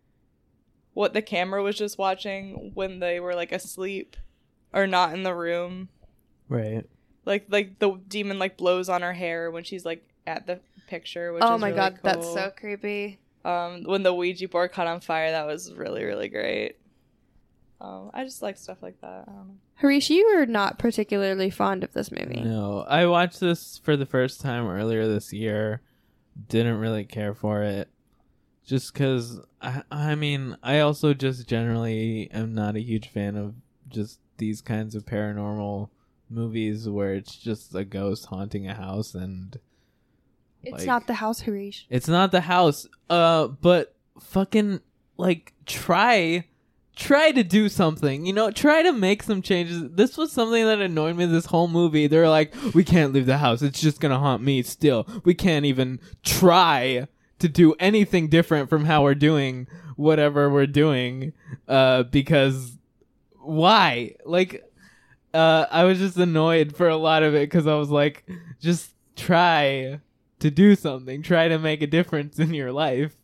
what 0.92 1.14
the 1.14 1.22
camera 1.22 1.62
was 1.62 1.76
just 1.78 1.96
watching 1.96 2.72
when 2.74 2.98
they 3.00 3.18
were 3.18 3.34
like 3.34 3.50
asleep 3.50 4.14
or 4.72 4.86
not 4.86 5.14
in 5.14 5.22
the 5.22 5.34
room. 5.34 5.88
Right. 6.48 6.84
Like 7.24 7.46
like 7.48 7.78
the 7.78 7.98
demon 8.08 8.38
like 8.38 8.56
blows 8.56 8.88
on 8.88 9.02
her 9.02 9.12
hair 9.12 9.50
when 9.50 9.64
she's 9.64 9.84
like 9.84 10.06
at 10.26 10.46
the 10.46 10.60
picture. 10.88 11.32
Which 11.32 11.42
oh 11.44 11.54
is 11.54 11.60
my 11.60 11.68
really 11.68 11.76
god, 11.78 11.98
that's 12.02 12.32
so 12.32 12.50
creepy. 12.56 13.18
um 13.44 13.84
when 13.84 14.02
the 14.02 14.12
ouija 14.12 14.48
board 14.48 14.72
caught 14.72 14.86
on 14.86 15.00
fire 15.00 15.30
that 15.30 15.46
was 15.46 15.72
really 15.72 16.04
really 16.04 16.28
great 16.28 16.76
um 17.80 18.10
i 18.12 18.22
just 18.22 18.42
like 18.42 18.58
stuff 18.58 18.76
like 18.82 19.00
that 19.00 19.24
i 19.26 19.32
don't 19.32 19.48
know 19.48 19.54
Harish, 19.76 20.10
you 20.10 20.26
are 20.36 20.44
not 20.44 20.78
particularly 20.78 21.48
fond 21.48 21.82
of 21.82 21.94
this 21.94 22.12
movie. 22.12 22.42
No, 22.42 22.84
I 22.86 23.06
watched 23.06 23.40
this 23.40 23.80
for 23.82 23.96
the 23.96 24.04
first 24.04 24.42
time 24.42 24.66
earlier 24.68 25.08
this 25.08 25.32
year. 25.32 25.80
Didn't 26.48 26.76
really 26.76 27.04
care 27.04 27.32
for 27.32 27.62
it, 27.62 27.88
just 28.62 28.92
because. 28.92 29.40
I, 29.62 29.82
I 29.90 30.14
mean, 30.16 30.58
I 30.62 30.80
also 30.80 31.14
just 31.14 31.48
generally 31.48 32.30
am 32.30 32.52
not 32.54 32.76
a 32.76 32.82
huge 32.82 33.08
fan 33.08 33.36
of 33.36 33.54
just 33.88 34.18
these 34.40 34.60
kinds 34.60 34.96
of 34.96 35.06
paranormal 35.06 35.88
movies 36.28 36.88
where 36.88 37.14
it's 37.14 37.36
just 37.36 37.72
a 37.74 37.84
ghost 37.84 38.26
haunting 38.26 38.66
a 38.66 38.74
house 38.74 39.14
and 39.14 39.58
It's 40.62 40.78
Like- 40.78 40.86
not 40.86 41.06
the 41.06 41.14
house, 41.14 41.40
Harish. 41.40 41.86
It's 41.88 42.08
not 42.08 42.32
the 42.32 42.42
house. 42.42 42.86
Uh, 43.08 43.46
but 43.48 43.94
fucking 44.20 44.80
like 45.16 45.54
try, 45.64 46.44
try 46.96 47.32
to 47.32 47.42
do 47.42 47.68
something. 47.70 48.26
You 48.26 48.34
know, 48.34 48.50
try 48.50 48.82
to 48.82 48.92
make 48.92 49.22
some 49.22 49.40
changes. 49.40 49.84
This 49.92 50.18
was 50.18 50.32
something 50.32 50.64
that 50.66 50.80
annoyed 50.80 51.16
me 51.16 51.24
this 51.24 51.46
whole 51.46 51.66
movie. 51.68 52.08
They're 52.08 52.28
like, 52.28 52.52
we 52.74 52.84
can't 52.84 53.12
leave 53.14 53.24
the 53.26 53.38
house. 53.38 53.62
It's 53.62 53.80
just 53.80 54.00
gonna 54.02 54.18
haunt 54.18 54.42
me. 54.42 54.62
Still, 54.62 55.06
we 55.24 55.32
can't 55.34 55.64
even 55.64 55.98
try 56.22 57.06
to 57.38 57.48
do 57.48 57.74
anything 57.80 58.28
different 58.28 58.68
from 58.68 58.84
how 58.84 59.02
we're 59.02 59.14
doing 59.14 59.66
whatever 59.96 60.50
we're 60.50 60.66
doing. 60.66 61.32
Uh, 61.66 62.02
because 62.02 62.76
why? 63.50 64.14
Like, 64.24 64.64
uh, 65.34 65.66
I 65.70 65.84
was 65.84 65.98
just 65.98 66.16
annoyed 66.16 66.76
for 66.76 66.88
a 66.88 66.96
lot 66.96 67.22
of 67.22 67.34
it 67.34 67.50
because 67.50 67.66
I 67.66 67.74
was 67.74 67.90
like, 67.90 68.24
just 68.60 68.92
try 69.16 70.00
to 70.38 70.50
do 70.50 70.74
something. 70.76 71.22
Try 71.22 71.48
to 71.48 71.58
make 71.58 71.82
a 71.82 71.86
difference 71.86 72.38
in 72.38 72.54
your 72.54 72.72
life, 72.72 73.16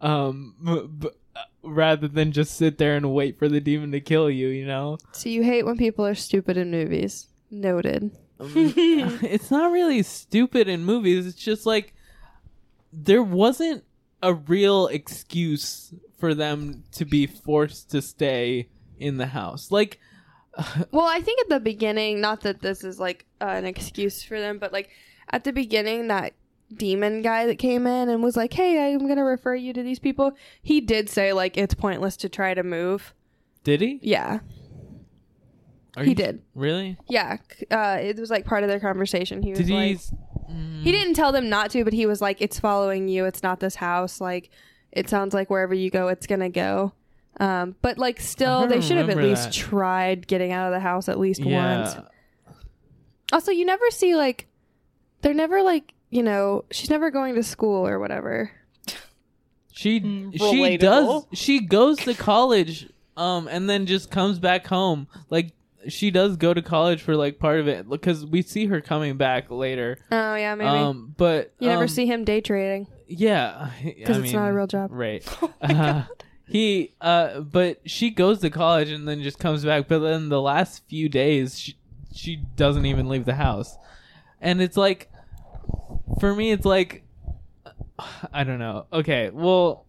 um, 0.00 0.54
b- 0.98 1.08
uh, 1.34 1.40
rather 1.62 2.08
than 2.08 2.32
just 2.32 2.56
sit 2.56 2.78
there 2.78 2.96
and 2.96 3.12
wait 3.12 3.38
for 3.38 3.48
the 3.48 3.60
demon 3.60 3.90
to 3.92 4.00
kill 4.00 4.30
you. 4.30 4.48
You 4.48 4.66
know, 4.66 4.98
So 5.12 5.28
you 5.28 5.42
hate 5.42 5.64
when 5.64 5.76
people 5.76 6.06
are 6.06 6.14
stupid 6.14 6.56
in 6.56 6.70
movies. 6.70 7.26
Noted. 7.50 8.10
it's 8.40 9.50
not 9.50 9.72
really 9.72 10.02
stupid 10.02 10.68
in 10.68 10.84
movies. 10.84 11.26
It's 11.26 11.36
just 11.42 11.66
like 11.66 11.94
there 12.92 13.22
wasn't 13.22 13.84
a 14.22 14.34
real 14.34 14.86
excuse 14.88 15.94
for 16.18 16.34
them 16.34 16.84
to 16.92 17.04
be 17.06 17.26
forced 17.26 17.90
to 17.90 18.02
stay 18.02 18.68
in 19.00 19.16
the 19.16 19.26
house. 19.26 19.70
Like, 19.70 19.98
Well, 20.92 21.06
I 21.06 21.20
think 21.20 21.40
at 21.40 21.48
the 21.48 21.60
beginning, 21.60 22.20
not 22.20 22.40
that 22.42 22.60
this 22.60 22.84
is 22.84 22.98
like 23.00 23.26
uh, 23.40 23.46
an 23.46 23.64
excuse 23.66 24.22
for 24.22 24.38
them, 24.38 24.58
but 24.58 24.72
like 24.72 24.90
at 25.30 25.44
the 25.44 25.52
beginning, 25.52 26.08
that 26.08 26.32
demon 26.74 27.22
guy 27.22 27.46
that 27.46 27.56
came 27.58 27.86
in 27.86 28.08
and 28.08 28.22
was 28.22 28.36
like, 28.36 28.52
"Hey, 28.52 28.92
I'm 28.94 29.06
gonna 29.08 29.24
refer 29.24 29.54
you 29.54 29.72
to 29.72 29.82
these 29.82 29.98
people." 29.98 30.32
He 30.62 30.80
did 30.80 31.08
say 31.08 31.32
like 31.32 31.56
it's 31.56 31.74
pointless 31.74 32.16
to 32.18 32.28
try 32.28 32.54
to 32.54 32.62
move. 32.62 33.14
did 33.64 33.80
he? 33.80 33.98
Yeah, 34.02 34.40
Are 35.96 36.02
he 36.04 36.10
you- 36.10 36.14
did. 36.16 36.42
Really? 36.54 36.96
Yeah, 37.08 37.38
uh, 37.70 37.98
it 38.00 38.18
was 38.18 38.30
like 38.30 38.44
part 38.44 38.62
of 38.62 38.68
their 38.68 38.80
conversation. 38.80 39.42
He 39.42 39.50
was 39.50 39.58
Did 39.60 39.70
like, 39.70 39.94
s- 39.96 40.12
mm, 40.50 40.82
he 40.82 40.92
didn't 40.92 41.14
tell 41.14 41.32
them 41.32 41.48
not 41.48 41.70
to, 41.72 41.84
but 41.84 41.92
he 41.92 42.06
was 42.06 42.20
like, 42.20 42.40
"It's 42.40 42.58
following 42.60 43.08
you. 43.08 43.24
It's 43.24 43.42
not 43.42 43.60
this 43.60 43.76
house. 43.76 44.20
Like, 44.20 44.50
it 44.92 45.08
sounds 45.08 45.34
like 45.34 45.50
wherever 45.50 45.74
you 45.74 45.90
go, 45.90 46.08
it's 46.08 46.26
gonna 46.26 46.50
go." 46.50 46.92
Um, 47.40 47.74
but 47.80 47.96
like, 47.96 48.20
still, 48.20 48.66
they 48.66 48.82
should 48.82 48.98
have 48.98 49.08
at 49.08 49.16
remember 49.16 49.30
least 49.30 49.44
that. 49.46 49.54
tried 49.54 50.26
getting 50.26 50.52
out 50.52 50.66
of 50.66 50.72
the 50.72 50.80
house 50.80 51.08
at 51.08 51.18
least 51.18 51.44
once. 51.44 51.96
Also, 53.32 53.50
you 53.50 53.64
never 53.64 53.90
see 53.90 54.14
like 54.14 54.46
they're 55.22 55.34
never 55.34 55.62
like 55.62 55.94
you 56.10 56.22
know 56.22 56.64
she's 56.70 56.90
never 56.90 57.10
going 57.10 57.34
to 57.36 57.42
school 57.42 57.86
or 57.86 57.98
whatever. 57.98 58.50
She 59.72 60.00
Mm, 60.00 60.38
she 60.38 60.76
does 60.76 61.24
she 61.32 61.60
goes 61.60 61.96
to 62.00 62.12
college 62.12 62.90
um 63.16 63.48
and 63.48 63.70
then 63.70 63.86
just 63.86 64.10
comes 64.10 64.38
back 64.38 64.66
home. 64.66 65.08
Like 65.30 65.52
she 65.88 66.10
does 66.10 66.36
go 66.36 66.52
to 66.52 66.60
college 66.60 67.00
for 67.00 67.16
like 67.16 67.38
part 67.38 67.60
of 67.60 67.68
it 67.68 67.88
because 67.88 68.26
we 68.26 68.42
see 68.42 68.66
her 68.66 68.82
coming 68.82 69.16
back 69.16 69.50
later. 69.50 69.96
Oh 70.12 70.34
yeah, 70.34 70.54
maybe 70.56 70.68
Um 70.68 71.14
but 71.16 71.54
you 71.58 71.68
never 71.68 71.84
um, 71.84 71.88
see 71.88 72.04
him 72.04 72.24
day 72.24 72.42
trading. 72.42 72.86
Yeah, 73.06 73.70
because 73.82 74.18
I 74.18 74.20
it's 74.24 74.34
not 74.34 74.50
a 74.50 74.54
real 74.54 74.66
job. 74.66 74.90
Right. 74.92 75.24
Uh, 75.62 76.04
he 76.50 76.92
uh 77.00 77.40
but 77.40 77.80
she 77.88 78.10
goes 78.10 78.40
to 78.40 78.50
college 78.50 78.90
and 78.90 79.06
then 79.06 79.22
just 79.22 79.38
comes 79.38 79.64
back 79.64 79.86
but 79.86 80.00
then 80.00 80.28
the 80.28 80.40
last 80.40 80.82
few 80.88 81.08
days 81.08 81.56
she, 81.56 81.76
she 82.12 82.36
doesn't 82.56 82.86
even 82.86 83.08
leave 83.08 83.24
the 83.24 83.34
house. 83.34 83.78
And 84.40 84.60
it's 84.60 84.76
like 84.76 85.10
for 86.18 86.34
me 86.34 86.50
it's 86.50 86.64
like 86.64 87.04
I 88.32 88.42
don't 88.42 88.58
know. 88.58 88.86
Okay, 88.92 89.30
well 89.30 89.86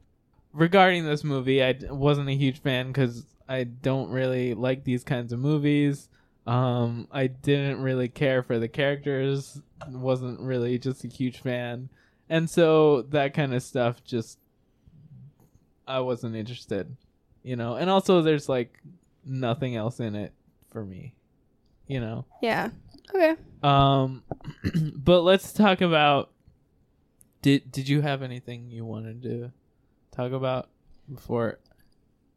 regarding 0.53 1.03
this 1.05 1.23
movie 1.23 1.63
I 1.63 1.75
wasn't 1.89 2.29
a 2.29 2.33
huge 2.33 2.61
fan 2.61 2.93
cuz 2.93 3.25
I 3.49 3.63
don't 3.63 4.11
really 4.11 4.53
like 4.53 4.83
these 4.83 5.03
kinds 5.03 5.33
of 5.33 5.39
movies. 5.39 6.09
Um 6.45 7.07
I 7.11 7.25
didn't 7.25 7.81
really 7.81 8.07
care 8.07 8.43
for 8.43 8.59
the 8.59 8.67
characters. 8.67 9.59
Wasn't 9.89 10.39
really 10.39 10.77
just 10.77 11.03
a 11.03 11.07
huge 11.07 11.39
fan. 11.39 11.89
And 12.29 12.47
so 12.47 13.01
that 13.09 13.33
kind 13.33 13.53
of 13.55 13.63
stuff 13.63 14.03
just 14.03 14.37
I 15.91 15.99
wasn't 15.99 16.35
interested, 16.35 16.95
you 17.43 17.55
know. 17.55 17.75
And 17.75 17.89
also 17.89 18.21
there's 18.21 18.47
like 18.47 18.79
nothing 19.25 19.75
else 19.75 19.99
in 19.99 20.15
it 20.15 20.33
for 20.71 20.85
me, 20.85 21.13
you 21.87 21.99
know. 21.99 22.25
Yeah. 22.41 22.69
Okay. 23.13 23.35
Um 23.61 24.23
but 24.95 25.21
let's 25.21 25.51
talk 25.51 25.81
about 25.81 26.31
did 27.41 27.71
did 27.71 27.89
you 27.89 28.01
have 28.01 28.21
anything 28.21 28.69
you 28.71 28.85
wanted 28.85 29.21
to 29.23 29.51
talk 30.11 30.31
about 30.31 30.69
before 31.13 31.59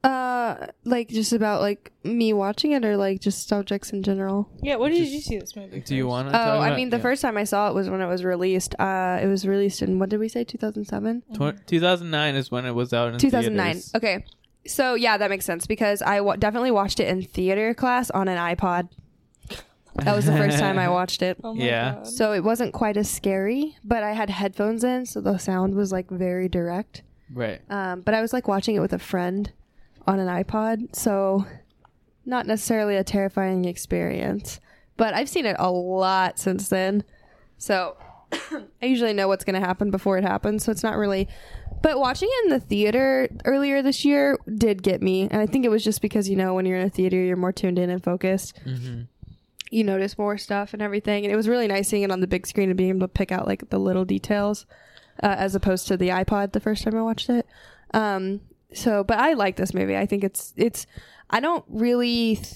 Uh, 0.04 0.66
like 0.84 1.08
just 1.08 1.32
about 1.32 1.62
like 1.62 1.90
me 2.02 2.32
watching 2.34 2.72
it 2.72 2.84
or 2.84 2.96
like 2.96 3.20
just 3.20 3.48
subjects 3.48 3.90
in 3.90 4.02
general. 4.02 4.48
Yeah, 4.62 4.76
what 4.76 4.90
did 4.90 4.98
Just- 4.98 5.12
you 5.12 5.20
see 5.22 5.38
this 5.38 5.56
movie? 5.56 5.80
do 5.80 5.96
you 5.96 6.06
want 6.06 6.28
to 6.30 6.36
Oh, 6.38 6.60
I 6.60 6.76
mean, 6.76 6.90
the 6.90 6.98
first 6.98 7.22
time 7.22 7.36
I 7.38 7.44
saw 7.44 7.70
it 7.70 7.74
was 7.74 7.88
when 7.88 8.00
it 8.02 8.06
was 8.06 8.22
released. 8.22 8.74
Uh, 8.78 9.18
it 9.22 9.26
was 9.26 9.46
released 9.48 9.80
in 9.80 9.98
what 9.98 10.10
did 10.10 10.20
we 10.20 10.28
say, 10.28 10.44
two 10.44 10.58
thousand 10.58 10.84
seven? 10.84 11.22
Tw- 11.34 11.56
2009 11.66 12.34
is 12.34 12.50
when 12.50 12.66
it 12.66 12.72
was 12.72 12.92
out 12.92 13.14
in 13.14 13.18
2009. 13.18 13.64
theaters. 13.72 13.92
Okay. 13.94 14.24
So 14.66 14.94
yeah, 14.94 15.16
that 15.16 15.30
makes 15.30 15.44
sense 15.46 15.66
because 15.66 16.02
I 16.02 16.18
w- 16.18 16.36
definitely 16.38 16.70
watched 16.70 17.00
it 17.00 17.08
in 17.08 17.22
theater 17.22 17.72
class 17.74 18.10
on 18.10 18.28
an 18.28 18.36
iPod. 18.38 18.88
That 19.96 20.16
was 20.16 20.26
the 20.26 20.32
first 20.36 20.58
time 20.58 20.78
I 20.78 20.88
watched 20.98 21.22
it. 21.22 21.38
Oh 21.44 21.54
my 21.54 21.64
Yeah. 21.64 21.94
God. 21.94 22.06
So 22.06 22.32
it 22.32 22.42
wasn't 22.44 22.72
quite 22.74 22.96
as 22.96 23.08
scary, 23.08 23.76
but 23.84 24.02
I 24.02 24.12
had 24.12 24.28
headphones 24.28 24.82
in, 24.84 25.06
so 25.06 25.20
the 25.20 25.38
sound 25.38 25.74
was 25.74 25.92
like 25.92 26.10
very 26.10 26.48
direct. 26.48 27.02
Right. 27.32 27.60
Um, 27.70 28.00
but 28.02 28.12
I 28.14 28.20
was 28.20 28.32
like 28.32 28.48
watching 28.48 28.74
it 28.76 28.80
with 28.80 28.92
a 28.92 28.98
friend 28.98 29.52
on 30.06 30.18
an 30.20 30.28
iPod, 30.28 30.94
so 30.94 31.46
not 32.26 32.46
necessarily 32.46 32.96
a 32.96 33.04
terrifying 33.04 33.64
experience. 33.64 34.60
But 34.96 35.14
I've 35.14 35.28
seen 35.28 35.46
it 35.46 35.56
a 35.58 35.70
lot 35.70 36.38
since 36.38 36.68
then, 36.68 37.04
so 37.58 37.96
I 38.82 38.86
usually 38.86 39.12
know 39.12 39.28
what's 39.28 39.44
going 39.44 39.60
to 39.60 39.66
happen 39.66 39.90
before 39.90 40.18
it 40.18 40.24
happens. 40.24 40.64
So 40.64 40.72
it's 40.72 40.82
not 40.82 40.96
really. 40.96 41.28
But 41.82 41.98
watching 41.98 42.28
it 42.30 42.44
in 42.46 42.50
the 42.50 42.60
theater 42.60 43.28
earlier 43.44 43.82
this 43.82 44.04
year 44.04 44.38
did 44.56 44.82
get 44.82 45.02
me, 45.02 45.22
and 45.30 45.40
I 45.42 45.46
think 45.46 45.64
it 45.64 45.68
was 45.70 45.84
just 45.84 46.00
because 46.00 46.28
you 46.30 46.36
know 46.36 46.54
when 46.54 46.64
you're 46.64 46.78
in 46.78 46.86
a 46.86 46.90
theater, 46.90 47.16
you're 47.16 47.36
more 47.36 47.52
tuned 47.52 47.78
in 47.78 47.90
and 47.90 48.02
focused 48.02 48.58
Mhm. 48.64 49.08
you 49.70 49.82
notice 49.84 50.16
more 50.16 50.38
stuff 50.38 50.72
and 50.72 50.80
everything. 50.80 51.24
And 51.24 51.32
it 51.32 51.36
was 51.36 51.48
really 51.48 51.66
nice 51.66 51.88
seeing 51.88 52.04
it 52.04 52.10
on 52.12 52.20
the 52.20 52.26
big 52.26 52.46
screen 52.46 52.70
and 52.70 52.76
being 52.76 52.90
able 52.90 53.00
to 53.00 53.08
pick 53.08 53.32
out 53.32 53.46
like 53.46 53.68
the 53.70 53.78
little 53.78 54.04
details 54.04 54.64
uh, 55.22 55.34
as 55.36 55.54
opposed 55.56 55.88
to 55.88 55.96
the 55.96 56.08
iPod 56.10 56.52
the 56.52 56.60
first 56.60 56.84
time 56.84 56.94
I 56.96 57.02
watched 57.02 57.28
it. 57.28 57.44
Um, 57.92 58.40
so, 58.74 59.04
but 59.04 59.18
I 59.18 59.32
like 59.34 59.56
this 59.56 59.72
movie. 59.74 59.96
I 59.96 60.06
think 60.06 60.24
it's 60.24 60.52
it's. 60.56 60.87
I 61.30 61.40
don't 61.40 61.64
really 61.68 62.37
th- 62.37 62.46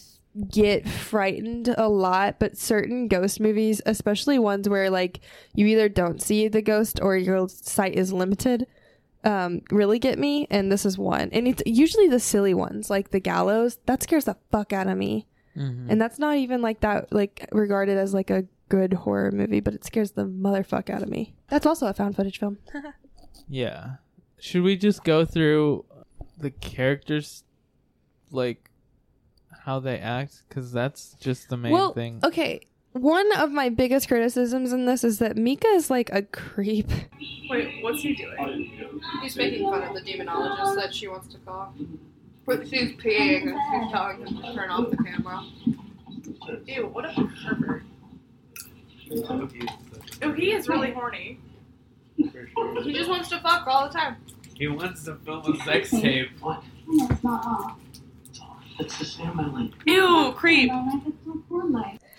get 0.51 0.87
frightened 0.89 1.75
a 1.79 1.89
lot, 1.89 2.39
but 2.39 2.57
certain 2.59 3.09
ghost 3.09 3.41
movies, 3.41 3.81
especially 3.87 4.39
ones 4.39 4.69
where 4.69 4.91
like 4.91 5.21
you 5.55 5.67
either 5.67 5.89
don't 5.89 6.21
see 6.23 6.49
the 6.49 6.63
ghost 6.63 7.01
or 7.03 7.17
your 7.17 7.49
sight 7.49 7.95
is 7.95 8.13
limited, 8.13 8.67
um, 9.25 9.63
really 9.71 9.99
get 9.99 10.19
me. 10.19 10.47
And 10.51 10.71
this 10.71 10.85
is 10.87 10.99
one. 10.99 11.31
And 11.33 11.49
it's 11.49 11.63
usually 11.67 12.09
the 12.09 12.21
silly 12.21 12.55
ones, 12.55 12.91
like 12.91 13.11
the 13.11 13.21
gallows. 13.21 13.79
That 13.87 14.03
scares 14.03 14.27
the 14.27 14.37
fuck 14.53 14.73
out 14.73 14.87
of 14.87 14.97
me 14.99 15.27
Mhm. 15.57 15.87
and 15.91 16.01
that's 16.01 16.21
not 16.21 16.37
even 16.37 16.63
like 16.63 16.81
that 16.81 17.11
like 17.13 17.49
regarded 17.51 17.97
as 17.99 18.15
like 18.15 18.31
a 18.31 18.45
good 18.69 18.93
horror 18.93 19.33
movie 19.33 19.59
but 19.59 19.75
it 19.75 19.83
scares 19.85 20.13
the 20.13 20.25
motherfuck 20.25 20.89
out 20.89 21.03
of 21.03 21.09
me 21.09 21.35
that's 21.49 21.67
also 21.67 21.87
a 21.89 21.95
found 21.95 22.15
footage 22.15 22.39
film 22.39 22.59
Yeah. 23.49 23.95
Should 24.41 24.63
we 24.63 24.77
just 24.77 25.03
go 25.03 25.25
through 25.25 25.85
the 26.39 26.51
characters, 26.51 27.45
like 28.31 28.71
how 29.65 29.81
they 29.81 29.99
act? 29.99 30.43
Because 30.49 30.73
that's 30.73 31.15
just 31.21 31.49
the 31.49 31.57
main 31.57 31.73
well 31.73 31.93
thing. 31.93 32.21
okay 32.23 32.61
one 32.93 33.31
of 33.37 33.53
my 33.53 33.69
biggest 33.69 34.09
criticisms 34.09 34.73
in 34.73 34.87
this 34.87 35.05
is 35.05 35.19
that 35.19 35.37
Micah 35.37 35.69
is 35.69 35.91
like 35.91 36.11
a 36.11 36.23
creep 36.23 36.91
Wait, 37.49 37.83
what's 37.83 38.03
he 38.03 38.15
doing? 38.15 39.01
He's 39.23 39.37
making 39.37 39.71
fun 39.71 39.83
of 39.83 39.95
the 39.95 40.01
demonologist 40.01 40.77
that 40.77 40.95
she 40.95 41.09
wants 41.09 41.33
to 41.33 41.39
call. 41.39 41.75
But 42.47 42.69
she's 42.69 42.93
peeing 42.97 43.43
and 43.43 43.57
she's 43.71 43.93
telling 43.93 44.27
him 44.27 44.43
to 44.43 44.55
turn 44.55 44.71
off 44.71 44.91
the 44.91 44.97
camera. 44.99 45.43
Ew, 46.67 46.87
what 46.89 47.05
a 47.07 47.29
pervert. 47.47 47.83
Oh, 50.23 50.33
he 50.33 50.53
is 50.53 50.69
really 50.69 50.91
horny. 50.93 51.41
He 52.17 52.93
just 52.93 53.09
wants 53.09 53.29
to 53.31 53.41
fuck 53.41 53.67
all 53.67 53.89
the 53.89 53.95
time. 53.95 54.17
He 54.59 54.67
wants 54.67 55.05
to 55.05 55.15
film 55.17 55.55
a 55.55 55.65
sex 55.65 55.91
tape. 55.93 56.31
What? 56.41 56.63
That's 57.09 57.23
not 57.23 57.47
all. 57.47 57.79
It's 58.81 58.99
just 58.99 59.19
family. 59.19 59.73
Ew, 59.87 60.33
creep. 60.37 60.71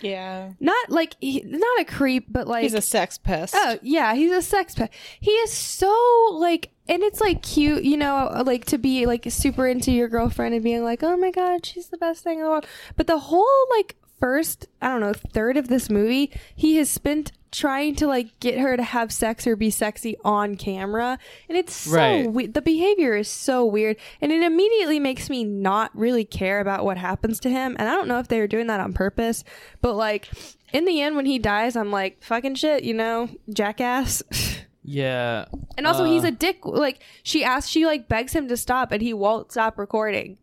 Yeah. 0.02 0.52
not 0.60 0.90
like 0.90 1.16
he, 1.20 1.42
not 1.42 1.80
a 1.80 1.84
creep 1.84 2.26
but 2.30 2.46
like 2.46 2.62
He's 2.62 2.74
a 2.74 2.80
sex 2.82 3.18
pest. 3.18 3.54
Oh 3.56 3.78
yeah, 3.82 4.14
he's 4.14 4.32
a 4.32 4.42
sex 4.42 4.74
pest. 4.74 4.92
He 5.20 5.30
is 5.30 5.52
so 5.52 5.94
like, 6.32 6.70
and 6.88 7.02
it's 7.02 7.20
like 7.20 7.42
cute, 7.42 7.84
you 7.84 7.96
know, 7.96 8.42
like 8.44 8.64
to 8.66 8.78
be 8.78 9.06
like 9.06 9.24
super 9.28 9.66
into 9.66 9.90
your 9.90 10.08
girlfriend 10.08 10.54
and 10.54 10.64
being 10.64 10.84
like, 10.84 11.02
oh 11.02 11.16
my 11.16 11.30
god, 11.30 11.64
she's 11.64 11.88
the 11.88 11.98
best 11.98 12.24
thing 12.24 12.38
in 12.38 12.44
the 12.44 12.50
world. 12.50 12.66
But 12.96 13.06
the 13.06 13.18
whole 13.18 13.66
like 13.76 13.96
first, 14.20 14.68
I 14.80 14.88
don't 14.88 15.00
know, 15.00 15.12
third 15.14 15.56
of 15.56 15.68
this 15.68 15.90
movie, 15.90 16.30
he 16.54 16.76
has 16.76 16.88
spent 16.90 17.32
trying 17.52 17.96
to 17.96 18.06
like 18.06 18.38
get 18.38 18.58
her 18.60 18.76
to 18.76 18.82
have 18.82 19.10
sex 19.10 19.44
or 19.46 19.56
be 19.56 19.70
sexy 19.70 20.16
on 20.24 20.54
camera, 20.54 21.18
and 21.48 21.58
it's 21.58 21.74
so 21.74 21.96
Right. 21.96 22.32
we- 22.32 22.46
the 22.46 22.62
behavior 22.62 23.16
is 23.16 23.26
so 23.28 23.64
weird, 23.66 23.96
and 24.20 24.30
it 24.30 24.42
immediately 24.42 25.00
makes 25.00 25.28
me 25.28 25.42
not 25.42 25.90
really 25.96 26.24
care 26.24 26.60
about 26.60 26.84
what 26.84 26.96
happens 26.98 27.40
to 27.40 27.50
him. 27.50 27.74
And 27.78 27.88
I 27.88 27.96
don't 27.96 28.06
know 28.06 28.20
if 28.20 28.28
they 28.28 28.38
were 28.38 28.46
doing 28.46 28.68
that 28.68 28.78
on 28.78 28.92
purpose, 28.92 29.42
but 29.82 29.94
like 29.94 30.28
in 30.72 30.84
the 30.84 31.00
end 31.00 31.16
when 31.16 31.26
he 31.26 31.40
dies, 31.40 31.74
I'm 31.74 31.90
like 31.90 32.22
fucking 32.22 32.54
shit, 32.54 32.84
you 32.84 32.94
know, 32.94 33.28
jackass. 33.52 34.22
Yeah. 34.82 35.44
and 35.76 35.86
also 35.86 36.04
Uh, 36.04 36.06
he's 36.06 36.24
a 36.24 36.30
dick. 36.30 36.64
Like 36.64 37.00
she 37.22 37.44
asks, 37.44 37.70
she 37.70 37.84
like 37.84 38.08
begs 38.08 38.32
him 38.32 38.48
to 38.48 38.56
stop, 38.56 38.92
and 38.92 39.02
he 39.02 39.12
won't 39.12 39.52
stop 39.52 39.78
recording. 39.78 40.38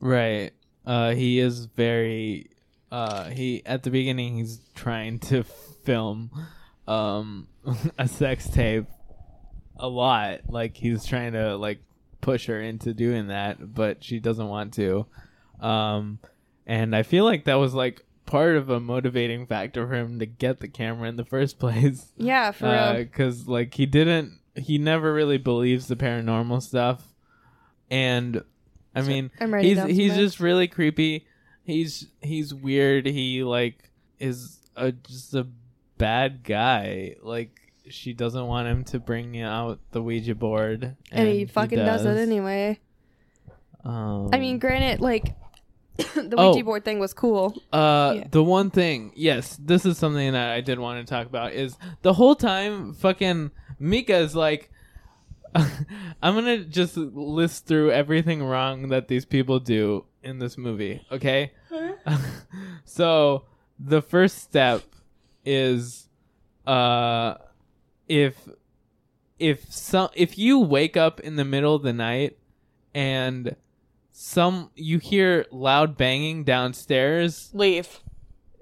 Right. 0.00 0.52
Uh, 0.86 1.14
he 1.14 1.38
is 1.38 1.66
very. 1.66 2.50
Uh, 2.90 3.24
he 3.30 3.62
at 3.66 3.82
the 3.82 3.90
beginning 3.90 4.36
he's 4.36 4.60
trying 4.74 5.18
to 5.18 5.42
film, 5.42 6.30
um 6.86 7.48
a 7.98 8.06
sex 8.06 8.48
tape 8.48 8.86
a 9.76 9.88
lot. 9.88 10.40
Like 10.48 10.76
he's 10.76 11.04
trying 11.04 11.32
to 11.32 11.56
like 11.56 11.80
push 12.20 12.46
her 12.46 12.60
into 12.60 12.94
doing 12.94 13.28
that, 13.28 13.74
but 13.74 14.04
she 14.04 14.20
doesn't 14.20 14.46
want 14.48 14.74
to. 14.74 15.06
Um 15.60 16.20
and 16.66 16.94
I 16.94 17.02
feel 17.02 17.24
like 17.24 17.44
that 17.44 17.54
was 17.54 17.74
like 17.74 18.04
part 18.26 18.56
of 18.56 18.68
a 18.70 18.80
motivating 18.80 19.46
factor 19.46 19.86
for 19.86 19.94
him 19.94 20.18
to 20.18 20.26
get 20.26 20.60
the 20.60 20.68
camera 20.68 21.08
in 21.08 21.16
the 21.16 21.24
first 21.24 21.58
place. 21.60 22.12
Yeah, 22.16 22.50
for 22.50 22.66
real. 22.66 23.04
Because 23.04 23.48
like 23.48 23.74
he 23.74 23.86
didn't, 23.86 24.38
he 24.54 24.78
never 24.78 25.12
really 25.12 25.38
believes 25.38 25.86
the 25.86 25.96
paranormal 25.96 26.62
stuff, 26.62 27.14
and 27.90 28.42
I 28.96 29.02
mean, 29.02 29.30
I'm 29.40 29.52
he's 29.58 29.82
he's 29.84 30.12
bed. 30.12 30.18
just 30.18 30.40
really 30.40 30.68
creepy. 30.68 31.26
He's 31.64 32.06
he's 32.22 32.52
weird. 32.54 33.06
He 33.06 33.42
like 33.44 33.90
is 34.18 34.58
a 34.76 34.92
just 34.92 35.34
a 35.34 35.46
bad 35.98 36.42
guy. 36.44 37.16
Like 37.22 37.50
she 37.88 38.12
doesn't 38.12 38.46
want 38.46 38.68
him 38.68 38.84
to 38.84 38.98
bring 38.98 39.40
out 39.40 39.78
the 39.92 40.02
Ouija 40.02 40.34
board, 40.34 40.96
and 41.12 41.28
he 41.28 41.44
fucking 41.44 41.78
does. 41.78 42.04
it 42.04 42.16
anyway. 42.18 42.80
Um, 43.84 44.30
I 44.32 44.38
mean, 44.38 44.58
granted, 44.58 45.00
like 45.00 45.34
the 45.96 46.34
Oh. 46.36 46.50
Ouija 46.52 46.64
board 46.64 46.84
thing 46.84 46.98
was 46.98 47.12
cool. 47.14 47.54
Uh, 47.72 48.14
Yeah. 48.16 48.24
the 48.30 48.42
one 48.42 48.70
thing, 48.70 49.12
yes, 49.14 49.56
this 49.56 49.86
is 49.86 49.96
something 49.98 50.32
that 50.32 50.50
I 50.52 50.60
did 50.60 50.78
want 50.78 51.06
to 51.06 51.08
talk 51.10 51.26
about 51.26 51.52
is 51.52 51.76
the 52.02 52.12
whole 52.14 52.34
time 52.34 52.92
fucking 52.94 53.50
Micah 53.78 54.16
is 54.18 54.34
like, 54.34 54.70
I'm 56.22 56.34
gonna 56.34 56.64
just 56.64 56.96
list 56.96 57.66
through 57.66 57.90
everything 57.92 58.42
wrong 58.42 58.88
that 58.88 59.08
these 59.08 59.24
people 59.24 59.60
do 59.60 60.04
in 60.22 60.38
this 60.38 60.58
movie, 60.58 61.04
okay? 61.10 61.52
so 62.84 63.44
the 63.78 64.02
first 64.02 64.38
step 64.38 64.82
is, 65.44 66.08
uh, 66.66 67.34
if 68.08 68.48
if 69.38 69.70
some 69.72 70.08
if 70.14 70.38
you 70.38 70.58
wake 70.58 70.96
up 70.96 71.20
in 71.20 71.36
the 71.36 71.44
middle 71.44 71.74
of 71.74 71.82
the 71.82 71.92
night 71.92 72.38
and 72.94 73.54
some 74.10 74.70
you 74.74 74.98
hear 74.98 75.44
loud 75.50 75.96
banging 75.96 76.42
downstairs 76.42 77.50
Leave. 77.52 78.00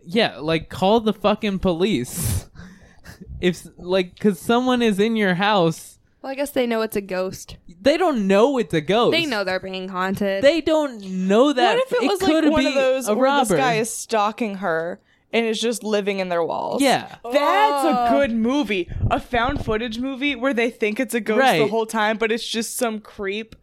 yeah 0.04 0.38
like 0.38 0.68
call 0.68 0.98
the 1.00 1.12
fucking 1.12 1.60
police 1.60 2.48
if 3.40 3.64
like 3.76 4.14
because 4.14 4.40
someone 4.40 4.82
is 4.82 4.98
in 4.98 5.14
your 5.14 5.34
house 5.34 5.93
Well, 6.24 6.30
I 6.32 6.36
guess 6.36 6.52
they 6.52 6.66
know 6.66 6.80
it's 6.80 6.96
a 6.96 7.02
ghost. 7.02 7.58
they 7.82 7.98
don't 7.98 8.26
know 8.26 8.56
it's 8.56 8.72
a 8.72 8.80
ghost 8.80 9.12
They 9.12 9.26
know 9.26 9.44
they're 9.44 9.60
being 9.60 9.90
haunted. 9.90 10.42
they 10.42 10.62
don't 10.62 11.02
know 11.04 11.52
that 11.52 11.76
what 11.76 11.84
if 11.86 11.92
it, 11.92 12.08
was 12.10 12.22
like 12.22 12.50
one 12.50 12.62
be 12.62 12.68
of 12.68 12.74
those 12.74 13.08
a 13.08 13.14
where 13.14 13.24
robber 13.24 13.48
this 13.50 13.58
guy 13.58 13.74
is 13.74 13.94
stalking 13.94 14.54
her 14.54 15.02
and 15.34 15.44
is 15.44 15.60
just 15.60 15.84
living 15.84 16.20
in 16.20 16.30
their 16.30 16.42
walls? 16.42 16.80
yeah 16.80 17.16
That's 17.24 17.36
Oh. 17.84 18.06
a 18.06 18.10
good 18.10 18.32
movie. 18.32 18.88
A 19.10 19.20
found 19.20 19.62
footage 19.66 19.98
movie 19.98 20.34
where 20.34 20.54
they 20.54 20.70
think 20.70 20.98
it's 20.98 21.12
a 21.12 21.20
ghost 21.20 21.42
the 21.58 21.66
whole 21.68 21.84
time, 21.84 22.16
but 22.16 22.32
it's 22.32 22.48
just 22.48 22.74
some 22.74 23.00
creep. 23.00 23.54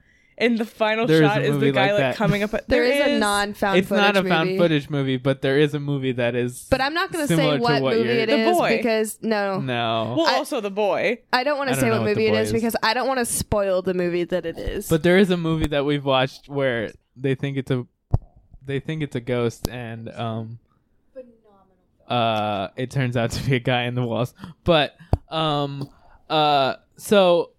And 0.42 0.58
the 0.58 0.66
final 0.66 1.06
There 1.08 1.22
is 1.24 1.30
shot 1.30 1.38
a 1.38 1.42
is 1.44 1.48
the 1.48 1.54
movie 1.54 1.72
guy 1.72 1.82
like 1.84 1.92
like, 1.92 2.00
that. 2.00 2.16
coming 2.16 2.42
up. 2.44 2.54
At, 2.56 2.68
there 2.68 2.84
is, 2.84 3.00
a 3.16 3.20
non-found 3.20 3.78
it's 3.78 3.88
footage 3.88 4.02
not 4.16 4.18
a 4.18 4.28
found 4.28 4.50
movie. 4.50 4.58
footage 4.58 4.90
movie 4.90 5.18
but 5.18 5.42
there 5.42 5.58
is 5.60 5.74
a 5.74 5.80
movie 5.80 6.12
that 6.14 6.36
is 6.36 6.68
But 6.70 6.82
I'm 6.82 6.94
not 6.94 7.12
going 7.12 7.24
to 7.24 7.28
similar 7.28 7.54
say 7.54 7.58
to 7.58 7.64
what, 7.64 7.82
what 7.84 7.94
movie 7.96 8.10
you're- 8.10 8.22
it 8.24 8.26
The 8.28 8.38
is 8.50 8.58
Boy. 8.58 8.78
because 8.78 9.20
no, 9.22 9.60
no 9.60 10.16
Well, 10.18 10.26
I- 10.28 10.36
also 10.38 10.60
the 10.60 10.72
boy. 10.72 11.20
I 11.32 11.44
don't 11.44 11.58
want 11.58 11.70
I 11.70 11.74
to 11.74 11.76
don't 11.76 11.82
say 11.82 11.88
know 11.90 11.94
what 11.94 12.02
what 12.02 12.10
movie 12.10 12.26
The 12.26 12.28
it 12.28 12.32
Boy 12.34 12.40
is, 12.40 12.48
is. 12.48 12.54
because 12.54 12.76
I 12.82 12.94
don't 12.94 13.08
want 13.08 13.20
to 13.20 13.26
spoil 13.26 13.82
the 13.84 13.94
movie 13.94 14.24
that 14.26 14.46
it 14.46 14.58
is. 14.58 14.90
But 14.90 15.04
there 15.04 15.18
is 15.18 15.30
a 15.30 15.38
movie 15.38 15.68
that 15.68 15.86
we've 15.86 16.04
watched 16.04 16.50
where 16.50 16.92
they 17.16 17.36
think 17.36 17.58
it's 17.58 17.70
a 17.72 17.86
they 18.66 18.80
think 18.80 19.04
it's 19.04 19.16
a 19.16 19.22
ghost 19.22 19.68
and 19.70 20.10
um 20.10 20.60
Phenomenal 21.14 21.38
uh 22.08 22.70
it 22.76 22.92
turns 22.92 23.16
out 23.18 23.32
to 23.32 23.44
be 23.44 23.56
a 23.56 23.60
guy 23.60 23.84
in 23.84 23.96
the 23.96 24.04
walls. 24.04 24.34
But 24.64 24.96
um 25.30 25.90
uh 26.30 26.76
so 26.98 27.52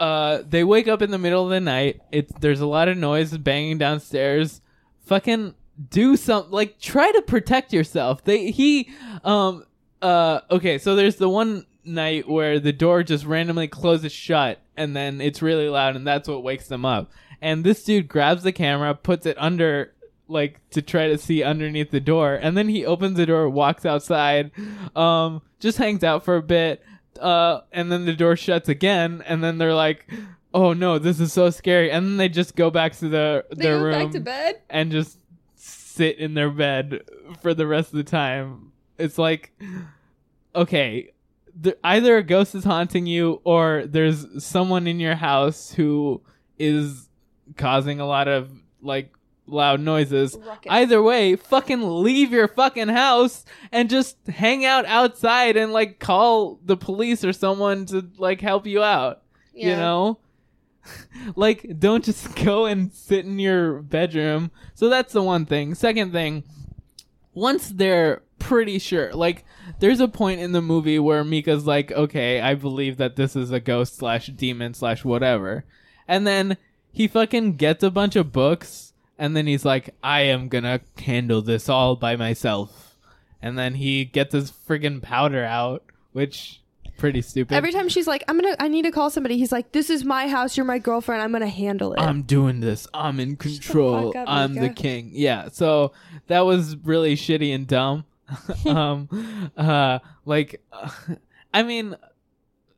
uh 0.00 0.42
they 0.48 0.64
wake 0.64 0.88
up 0.88 1.02
in 1.02 1.10
the 1.10 1.18
middle 1.18 1.44
of 1.44 1.50
the 1.50 1.60
night. 1.60 2.00
It's 2.12 2.32
there's 2.40 2.60
a 2.60 2.66
lot 2.66 2.88
of 2.88 2.96
noise 2.96 3.36
banging 3.36 3.78
downstairs. 3.78 4.60
Fucking 5.06 5.54
do 5.90 6.16
some 6.16 6.50
like 6.50 6.78
try 6.80 7.10
to 7.12 7.22
protect 7.22 7.72
yourself. 7.72 8.24
They 8.24 8.50
he 8.50 8.90
um 9.24 9.64
uh 10.02 10.40
okay, 10.50 10.78
so 10.78 10.96
there's 10.96 11.16
the 11.16 11.28
one 11.28 11.66
night 11.84 12.28
where 12.28 12.60
the 12.60 12.72
door 12.72 13.02
just 13.02 13.24
randomly 13.24 13.68
closes 13.68 14.12
shut 14.12 14.60
and 14.76 14.94
then 14.94 15.20
it's 15.20 15.42
really 15.42 15.68
loud 15.68 15.96
and 15.96 16.06
that's 16.06 16.28
what 16.28 16.42
wakes 16.42 16.68
them 16.68 16.84
up. 16.84 17.10
And 17.40 17.64
this 17.64 17.84
dude 17.84 18.08
grabs 18.08 18.42
the 18.42 18.52
camera, 18.52 18.94
puts 18.94 19.26
it 19.26 19.36
under 19.38 19.94
like 20.30 20.60
to 20.70 20.82
try 20.82 21.08
to 21.08 21.16
see 21.16 21.42
underneath 21.42 21.90
the 21.90 22.00
door 22.00 22.34
and 22.34 22.56
then 22.56 22.68
he 22.68 22.84
opens 22.84 23.16
the 23.16 23.26
door, 23.26 23.48
walks 23.48 23.86
outside, 23.86 24.50
um 24.94 25.42
just 25.60 25.78
hangs 25.78 26.04
out 26.04 26.24
for 26.24 26.36
a 26.36 26.42
bit 26.42 26.82
uh 27.18 27.60
and 27.72 27.90
then 27.90 28.04
the 28.04 28.14
door 28.14 28.36
shuts 28.36 28.68
again 28.68 29.22
and 29.26 29.42
then 29.42 29.58
they're 29.58 29.74
like 29.74 30.10
oh 30.54 30.72
no 30.72 30.98
this 30.98 31.20
is 31.20 31.32
so 31.32 31.50
scary 31.50 31.90
and 31.90 32.06
then 32.06 32.16
they 32.16 32.28
just 32.28 32.56
go 32.56 32.70
back 32.70 32.92
to 32.96 33.08
the 33.08 33.44
their 33.50 33.80
room 33.80 34.04
back 34.04 34.12
to 34.12 34.20
bed. 34.20 34.60
and 34.70 34.90
just 34.90 35.18
sit 35.98 36.18
in 36.18 36.34
their 36.34 36.50
bed 36.50 37.02
for 37.42 37.54
the 37.54 37.66
rest 37.66 37.92
of 37.92 37.96
the 37.96 38.04
time. 38.04 38.72
It's 38.98 39.18
like, 39.18 39.52
okay, 40.54 41.12
th- 41.60 41.76
either 41.82 42.16
a 42.16 42.22
ghost 42.22 42.54
is 42.54 42.64
haunting 42.64 43.06
you 43.06 43.40
or 43.44 43.84
there's 43.84 44.24
someone 44.42 44.86
in 44.86 45.00
your 45.00 45.16
house 45.16 45.72
who 45.72 46.22
is 46.58 47.08
causing 47.56 47.98
a 47.98 48.06
lot 48.06 48.28
of 48.28 48.50
like 48.80 49.12
loud 49.48 49.80
noises. 49.80 50.36
Either 50.68 51.02
way, 51.02 51.36
fucking 51.36 52.02
leave 52.02 52.32
your 52.32 52.48
fucking 52.48 52.88
house 52.88 53.44
and 53.72 53.90
just 53.90 54.16
hang 54.28 54.64
out 54.64 54.86
outside 54.86 55.56
and 55.56 55.72
like 55.72 55.98
call 55.98 56.60
the 56.64 56.76
police 56.76 57.24
or 57.24 57.32
someone 57.32 57.86
to 57.86 58.08
like 58.18 58.40
help 58.40 58.66
you 58.66 58.82
out. 58.82 59.22
You 59.54 59.74
know? 59.74 60.18
like 61.36 61.78
don't 61.78 62.04
just 62.04 62.34
go 62.44 62.66
and 62.66 62.92
sit 62.92 63.24
in 63.24 63.38
your 63.38 63.82
bedroom. 63.82 64.50
So 64.74 64.88
that's 64.88 65.12
the 65.12 65.22
one 65.22 65.46
thing. 65.46 65.74
Second 65.74 66.12
thing, 66.12 66.44
once 67.34 67.68
they're 67.68 68.22
pretty 68.38 68.78
sure, 68.78 69.12
like 69.12 69.44
there's 69.80 70.00
a 70.00 70.08
point 70.08 70.40
in 70.40 70.52
the 70.52 70.62
movie 70.62 70.98
where 70.98 71.24
Micah's 71.24 71.66
like, 71.66 71.92
okay, 71.92 72.40
I 72.40 72.54
believe 72.54 72.96
that 72.98 73.16
this 73.16 73.36
is 73.36 73.50
a 73.50 73.60
ghost 73.60 73.96
slash 73.96 74.28
demon 74.28 74.74
slash 74.74 75.04
whatever, 75.04 75.64
and 76.06 76.26
then 76.26 76.56
he 76.90 77.06
fucking 77.06 77.56
gets 77.56 77.82
a 77.82 77.90
bunch 77.90 78.16
of 78.16 78.32
books, 78.32 78.87
and 79.18 79.36
then 79.36 79.46
he's 79.46 79.64
like, 79.64 79.94
I 80.02 80.22
am 80.22 80.48
gonna 80.48 80.80
handle 80.98 81.42
this 81.42 81.68
all 81.68 81.96
by 81.96 82.16
myself, 82.16 82.96
and 83.42 83.58
then 83.58 83.74
he 83.74 84.04
gets 84.04 84.32
his 84.32 84.50
friggin' 84.50 85.02
powder 85.02 85.44
out, 85.44 85.84
which 86.12 86.60
pretty 86.98 87.22
stupid. 87.22 87.54
Every 87.54 87.72
time 87.72 87.88
she's 87.88 88.06
like, 88.06 88.22
"I'm 88.28 88.38
gonna, 88.38 88.56
I 88.60 88.68
need 88.68 88.82
to 88.82 88.90
call 88.90 89.08
somebody," 89.08 89.38
he's 89.38 89.52
like, 89.52 89.72
"This 89.72 89.88
is 89.88 90.04
my 90.04 90.28
house. 90.28 90.56
You're 90.56 90.66
my 90.66 90.78
girlfriend. 90.78 91.22
I'm 91.22 91.32
gonna 91.32 91.48
handle 91.48 91.94
it." 91.94 92.00
I'm 92.00 92.22
doing 92.22 92.60
this. 92.60 92.86
I'm 92.92 93.18
in 93.20 93.36
control. 93.36 94.12
fuck 94.12 94.16
up, 94.16 94.28
I'm 94.28 94.54
the 94.54 94.68
king. 94.68 95.10
Yeah. 95.14 95.48
So 95.50 95.92
that 96.26 96.40
was 96.40 96.76
really 96.76 97.16
shitty 97.16 97.54
and 97.54 97.66
dumb. 97.66 98.04
um, 98.66 99.50
uh, 99.56 100.00
like, 100.26 100.62
I 101.54 101.62
mean, 101.62 101.96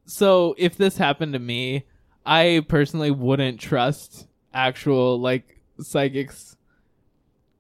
so 0.05 0.55
if 0.59 0.76
this 0.76 0.97
happened 0.97 1.32
to 1.32 1.41
me, 1.41 1.86
I 2.24 2.64
personally 2.68 3.11
wouldn't 3.11 3.59
trust 3.59 4.28
actual 4.55 5.18
like 5.18 5.59
psychics 5.83 6.57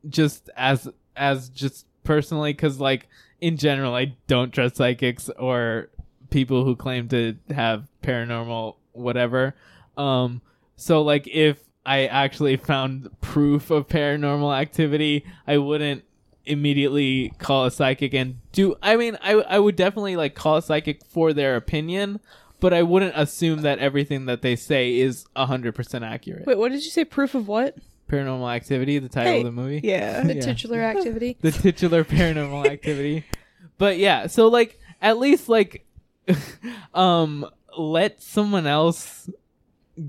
just 0.08 0.48
as 0.56 0.88
as 1.16 1.48
just 1.50 1.86
personally 2.04 2.52
because 2.52 2.80
like 2.80 3.08
in 3.40 3.56
general 3.56 3.94
i 3.94 4.14
don't 4.26 4.52
trust 4.52 4.76
psychics 4.76 5.28
or 5.38 5.88
people 6.30 6.64
who 6.64 6.74
claim 6.74 7.08
to 7.08 7.36
have 7.50 7.86
paranormal 8.02 8.76
whatever 8.92 9.54
um 9.96 10.40
so 10.76 11.02
like 11.02 11.26
if 11.28 11.58
i 11.84 12.06
actually 12.06 12.56
found 12.56 13.08
proof 13.20 13.70
of 13.70 13.86
paranormal 13.88 14.58
activity 14.58 15.24
i 15.46 15.58
wouldn't 15.58 16.02
immediately 16.46 17.32
call 17.38 17.66
a 17.66 17.70
psychic 17.70 18.14
and 18.14 18.36
do 18.52 18.74
i 18.82 18.96
mean 18.96 19.16
i 19.22 19.32
i 19.32 19.58
would 19.58 19.76
definitely 19.76 20.16
like 20.16 20.34
call 20.34 20.56
a 20.56 20.62
psychic 20.62 21.04
for 21.04 21.32
their 21.34 21.54
opinion 21.56 22.18
but 22.60 22.72
i 22.72 22.82
wouldn't 22.82 23.12
assume 23.14 23.60
that 23.62 23.78
everything 23.78 24.24
that 24.26 24.40
they 24.40 24.56
say 24.56 24.98
is 24.98 25.26
100% 25.36 26.02
accurate 26.06 26.46
Wait, 26.46 26.58
what 26.58 26.72
did 26.72 26.82
you 26.82 26.90
say? 26.90 27.04
Proof 27.04 27.34
of 27.34 27.46
what? 27.46 27.76
Paranormal 28.10 28.52
activity 28.54 28.98
the 28.98 29.08
title 29.08 29.38
of 29.38 29.44
the 29.44 29.52
movie 29.52 29.80
Yeah. 29.84 30.22
the 30.24 30.34
Yeah. 30.36 30.40
titular 30.40 30.80
activity. 30.80 31.36
the 31.40 31.50
titular 31.52 32.04
paranormal 32.04 32.66
activity. 32.66 33.24
But 33.78 33.98
yeah, 33.98 34.26
so 34.26 34.48
like 34.48 34.78
at 35.00 35.18
least 35.18 35.48
like 35.48 35.86
um 36.94 37.46
let 37.78 38.20
someone 38.22 38.66
else 38.66 39.30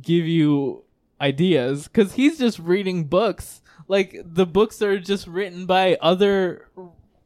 give 0.02 0.26
you 0.26 0.84
ideas 1.20 1.88
cuz 1.88 2.14
he's 2.14 2.38
just 2.38 2.60
reading 2.60 3.06
books. 3.06 3.62
Like 3.88 4.22
the 4.26 4.46
books 4.46 4.82
are 4.82 5.00
just 5.00 5.28
written 5.28 5.66
by 5.66 5.98
other 6.02 6.68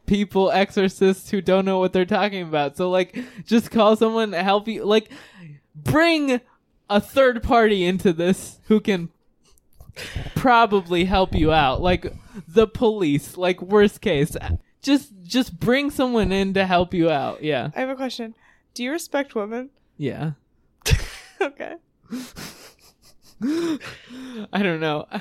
people 0.05 0.51
exorcists 0.51 1.29
who 1.31 1.41
don't 1.41 1.65
know 1.65 1.79
what 1.79 1.93
they're 1.93 2.05
talking 2.05 2.43
about. 2.43 2.77
So 2.77 2.89
like 2.89 3.17
just 3.45 3.71
call 3.71 3.95
someone 3.95 4.31
to 4.31 4.43
help 4.43 4.67
you 4.67 4.83
like 4.85 5.09
bring 5.75 6.41
a 6.89 7.01
third 7.01 7.41
party 7.43 7.83
into 7.83 8.13
this 8.13 8.59
who 8.67 8.79
can 8.79 9.09
probably 10.35 11.05
help 11.05 11.33
you 11.33 11.51
out 11.51 11.81
like 11.81 12.13
the 12.47 12.67
police 12.67 13.37
like 13.37 13.61
worst 13.61 14.01
case 14.01 14.35
just 14.81 15.13
just 15.23 15.59
bring 15.59 15.89
someone 15.89 16.31
in 16.31 16.53
to 16.53 16.65
help 16.65 16.93
you 16.93 17.09
out 17.09 17.43
yeah 17.43 17.71
I 17.75 17.79
have 17.79 17.89
a 17.89 17.95
question. 17.95 18.35
Do 18.75 18.83
you 18.83 18.91
respect 18.91 19.35
women? 19.35 19.69
Yeah. 19.97 20.31
okay. 21.41 21.75
I 23.41 24.61
don't 24.61 24.79
know. 24.79 25.07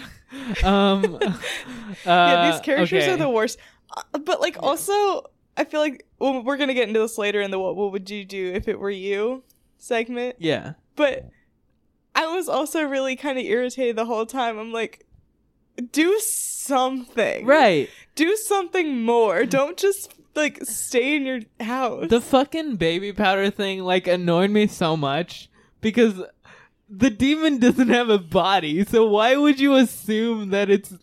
Um, 0.64 1.18
yeah, 1.22 2.12
uh, 2.12 2.50
these 2.50 2.60
characters 2.60 3.04
okay. 3.04 3.12
are 3.12 3.16
the 3.16 3.28
worst. 3.28 3.56
Uh, 3.96 4.18
But 4.18 4.40
like, 4.40 4.56
also, 4.60 5.30
I 5.56 5.62
feel 5.62 5.78
like 5.78 6.04
well, 6.18 6.42
we're 6.42 6.56
gonna 6.56 6.74
get 6.74 6.88
into 6.88 6.98
this 6.98 7.16
later 7.18 7.40
in 7.40 7.52
the 7.52 7.58
"What, 7.60 7.76
what 7.76 7.92
would 7.92 8.10
you 8.10 8.24
do 8.24 8.50
if 8.52 8.66
it 8.66 8.80
were 8.80 8.90
you?" 8.90 9.44
segment. 9.78 10.34
Yeah. 10.40 10.72
But 10.96 11.30
I 12.14 12.26
was 12.34 12.48
also 12.48 12.82
really 12.84 13.16
kind 13.16 13.38
of 13.38 13.44
irritated 13.44 13.96
the 13.96 14.04
whole 14.04 14.26
time. 14.26 14.58
I'm 14.58 14.72
like, 14.72 15.06
do 15.92 16.18
something, 16.20 17.44
Right. 17.44 17.90
Do 18.14 18.36
something 18.36 19.02
more. 19.02 19.44
Don't 19.44 19.76
just 19.76 20.14
like 20.34 20.60
stay 20.62 21.16
in 21.16 21.26
your 21.26 21.40
house. 21.60 22.08
The 22.08 22.20
fucking 22.20 22.76
baby 22.76 23.12
powder 23.12 23.50
thing 23.50 23.80
like 23.80 24.06
annoyed 24.06 24.50
me 24.50 24.68
so 24.68 24.96
much 24.96 25.50
because 25.80 26.22
the 26.88 27.10
demon 27.10 27.58
doesn't 27.58 27.88
have 27.88 28.08
a 28.08 28.18
body, 28.18 28.84
so 28.84 29.06
why 29.08 29.36
would 29.36 29.58
you 29.58 29.74
assume 29.74 30.50
that 30.50 30.70
it's 30.70 30.94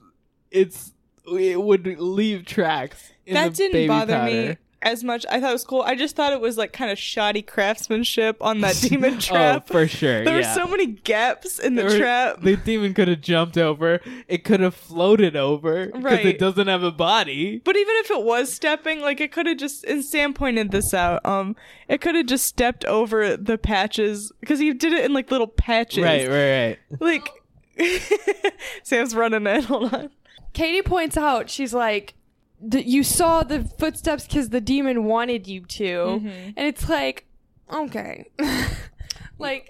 it's 0.51 0.93
it 1.25 1.61
would 1.61 1.85
leave 1.85 2.45
tracks 2.45 3.11
in 3.25 3.33
that 3.33 3.53
didn't 3.53 3.87
bother 3.87 4.13
powder? 4.13 4.31
me 4.31 4.57
as 4.83 5.03
much. 5.03 5.25
I 5.29 5.39
thought 5.39 5.49
it 5.51 5.53
was 5.53 5.63
cool. 5.63 5.81
I 5.83 5.95
just 5.95 6.15
thought 6.15 6.33
it 6.33 6.41
was 6.41 6.57
like 6.57 6.73
kind 6.73 6.89
of 6.91 6.97
shoddy 6.97 7.41
craftsmanship 7.41 8.37
on 8.41 8.61
that 8.61 8.75
demon 8.81 9.19
trap. 9.19 9.67
Oh, 9.69 9.73
for 9.73 9.87
sure. 9.87 10.23
There 10.25 10.39
yeah. 10.39 10.47
were 10.55 10.61
so 10.61 10.67
many 10.67 10.87
gaps 10.87 11.59
in 11.59 11.75
the 11.75 11.83
There 11.83 11.91
were- 11.91 11.97
trap. 11.97 12.41
The 12.41 12.55
demon 12.55 12.93
could 12.93 13.07
have 13.07 13.21
jumped 13.21 13.57
over. 13.57 13.99
It 14.27 14.43
could 14.43 14.59
have 14.59 14.75
floated 14.75 15.35
over 15.35 15.87
because 15.87 16.03
Right. 16.03 16.25
it 16.25 16.39
doesn't 16.39 16.67
have 16.67 16.83
a 16.83 16.91
body. 16.91 17.61
But 17.63 17.75
even 17.77 17.95
if 17.97 18.11
it 18.11 18.23
was 18.23 18.51
stepping, 18.51 19.01
like 19.01 19.21
it 19.21 19.31
could 19.31 19.45
have 19.47 19.57
just 19.57 19.83
and 19.85 20.03
Sam 20.03 20.33
pointed 20.33 20.71
this 20.71 20.93
out. 20.93 21.25
Um, 21.25 21.55
it 21.87 22.01
could 22.01 22.15
have 22.15 22.25
just 22.25 22.45
stepped 22.45 22.83
over 22.85 23.37
the 23.37 23.57
patches 23.57 24.31
because 24.39 24.59
he 24.59 24.73
did 24.73 24.93
it 24.93 25.05
in 25.05 25.13
like 25.13 25.29
little 25.31 25.47
patches. 25.47 26.03
Right, 26.03 26.27
right, 26.27 26.77
right. 26.91 27.01
Like 27.01 27.29
Sam's 28.83 29.15
running 29.15 29.45
in. 29.47 29.63
Hold 29.63 29.93
on. 29.93 30.09
Katie 30.53 30.81
points 30.81 31.15
out, 31.17 31.49
she's 31.49 31.73
like, 31.73 32.13
"The- 32.61 32.87
you 32.87 33.03
saw 33.03 33.43
the 33.43 33.63
footsteps 33.79 34.25
because 34.27 34.49
the 34.49 34.61
demon 34.61 35.05
wanted 35.05 35.47
you 35.47 35.61
to. 35.61 35.83
Mhm. 35.85 36.53
And 36.57 36.67
it's 36.67 36.87
like, 36.89 37.25
okay. 37.71 38.29
like, 39.39 39.69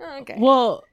okay. 0.00 0.36
Well, 0.38 0.84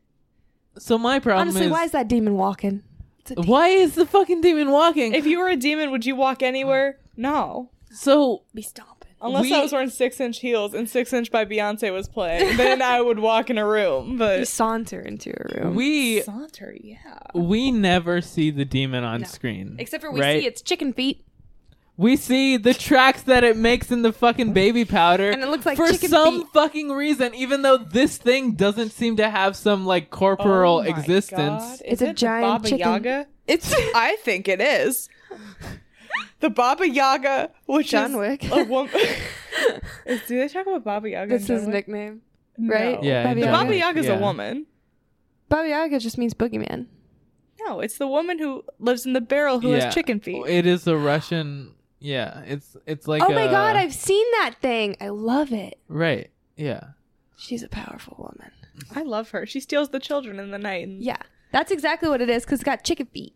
so 0.78 0.98
my 0.98 1.20
problem 1.20 1.48
Honestly, 1.50 1.66
is 1.66 1.72
why 1.72 1.84
is 1.86 1.92
that 1.92 2.08
demon 2.08 2.36
walking? 2.36 2.84
Demon. 3.26 3.48
why 3.48 3.68
is 3.70 3.96
the 3.96 4.06
fucking 4.06 4.42
demon 4.42 4.72
walking? 4.72 5.14
If 5.14 5.26
you 5.26 5.40
were 5.40 5.50
a 5.50 5.56
demon, 5.56 5.92
would 5.92 6.06
you 6.06 6.16
walk 6.16 6.42
anywhere? 6.42 6.98
No. 7.16 7.70
so 7.92 8.44
Be 8.54 8.62
stomping. 8.62 8.96
Unless 9.22 9.42
We- 9.44 9.54
I 9.54 9.62
was 9.62 9.74
wearing 9.74 9.90
six 9.90 10.20
inch 10.22 10.40
heels 10.40 10.74
and 10.74 10.90
six 10.90 11.12
inch 11.12 11.30
by 11.30 11.44
Beyonce 11.44 11.92
was 11.92 12.08
playing, 12.08 12.56
then 12.56 12.82
I 12.82 13.02
would 13.02 13.20
walk 13.20 13.50
in 13.50 13.58
a 13.58 13.66
room. 13.68 14.12
You 14.14 14.18
But 14.18 14.48
saunter 14.48 15.02
into 15.02 15.32
a 15.32 15.64
room. 15.66 15.76
we 15.76 16.22
saunter, 16.22 16.74
yeah. 16.82 17.20
we 17.36 17.70
never 17.72 18.22
see 18.22 18.50
the 18.50 18.64
demon 18.64 19.04
on 19.04 19.22
No. 19.22 19.28
screen. 19.28 19.76
Except 19.78 20.02
for 20.02 20.12
we 20.12 20.22
right? 20.22 20.40
see 20.42 20.48
its 20.48 20.62
chicken 20.62 20.94
feet. 20.94 21.26
We 22.00 22.16
see 22.16 22.56
the 22.56 22.74
tracks 22.74 23.24
that 23.24 23.44
it 23.44 23.58
makes 23.58 23.92
in 23.92 24.04
the 24.04 24.14
fucking 24.14 24.54
baby 24.54 24.86
powder. 24.86 25.32
And 25.32 25.42
it 25.44 25.50
looks 25.50 25.66
like 25.66 25.76
for 25.76 25.92
chicken 25.92 26.10
some 26.10 26.40
feet. 26.44 26.48
fucking 26.54 26.92
reason, 26.92 27.36
even 27.36 27.62
though 27.62 27.78
this 27.78 28.16
thing 28.16 28.54
doesn't 28.54 28.92
seem 28.92 29.18
to 29.18 29.30
have 29.30 29.58
some 29.58 29.86
like 29.86 30.10
corporal 30.10 30.78
Oh 30.78 30.84
my 30.84 30.88
existence. 30.88 31.62
God. 31.62 31.80
It's 31.84 32.02
a 32.02 32.06
it 32.06 32.08
the 32.08 32.14
giant 32.14 32.44
Baba 32.46 32.64
chicken. 32.70 32.80
Yaga. 32.80 33.28
It's. 33.48 33.74
I 33.96 34.16
think 34.24 34.48
it 34.48 34.62
is. 34.62 35.10
The 36.40 36.50
Baba 36.50 36.88
Yaga, 36.88 37.50
which 37.66 37.90
John 37.90 38.12
is 38.12 38.16
Wick. 38.18 38.50
a 38.50 38.64
woman. 38.64 38.94
do 40.08 40.20
they 40.30 40.48
talk 40.48 40.66
about 40.68 40.86
Baba 40.86 41.10
Yaga? 41.10 41.32
That's 41.38 41.50
in 41.50 41.56
his 41.56 41.64
John 41.66 41.74
Wick? 41.74 41.88
nickname. 41.90 42.22
No. 42.58 42.74
right? 42.74 43.04
Yeah, 43.04 43.24
Baba 43.24 43.36
The 43.36 43.42
Yaga. 43.42 43.52
Baba 43.58 43.70
Wick, 43.70 43.80
Yaga 43.80 44.00
is 44.00 44.06
yeah. 44.06 44.14
a 44.14 44.20
woman. 44.22 44.66
Baba 45.50 45.68
Yaga 45.68 46.00
just 46.00 46.18
means 46.18 46.34
boogeyman. 46.34 46.86
No, 47.68 47.82
it's 47.82 47.98
the 47.98 48.08
woman 48.08 48.40
who 48.40 48.64
lives 48.80 49.06
in 49.06 49.12
the 49.12 49.20
barrel 49.20 49.60
who 49.60 49.72
Yeah. 49.72 49.84
has 49.86 49.94
chicken 49.94 50.22
feet. 50.22 50.46
It 50.48 50.66
is 50.66 50.88
a 50.88 50.96
Russian. 50.96 51.74
Yeah, 52.00 52.42
it's 52.46 52.78
it's 52.86 53.08
like. 53.08 53.22
oh 53.24 53.30
my 53.30 53.44
a- 53.44 53.52
god, 53.52 53.76
I've 53.76 53.94
seen 53.94 54.26
that 54.40 54.56
thing. 54.62 54.96
I 55.02 55.10
love 55.10 55.52
it. 55.52 55.80
right. 55.88 56.30
Yeah. 56.56 56.82
She's 57.38 57.64
a 57.64 57.70
powerful 57.70 58.16
woman. 58.20 58.52
I 58.94 59.04
love 59.04 59.32
her. 59.32 59.46
She 59.46 59.60
steals 59.62 59.90
the 59.90 60.00
children 60.00 60.40
in 60.40 60.52
the 60.52 60.58
night. 60.58 60.86
And 60.86 61.02
Yeah, 61.02 61.18
that's 61.54 61.72
exactly 61.72 62.10
what 62.10 62.22
it 62.22 62.30
is 62.30 62.44
because 62.44 62.60
it's 62.60 62.66
got 62.66 62.84
chicken 62.84 63.06
feet. 63.08 63.34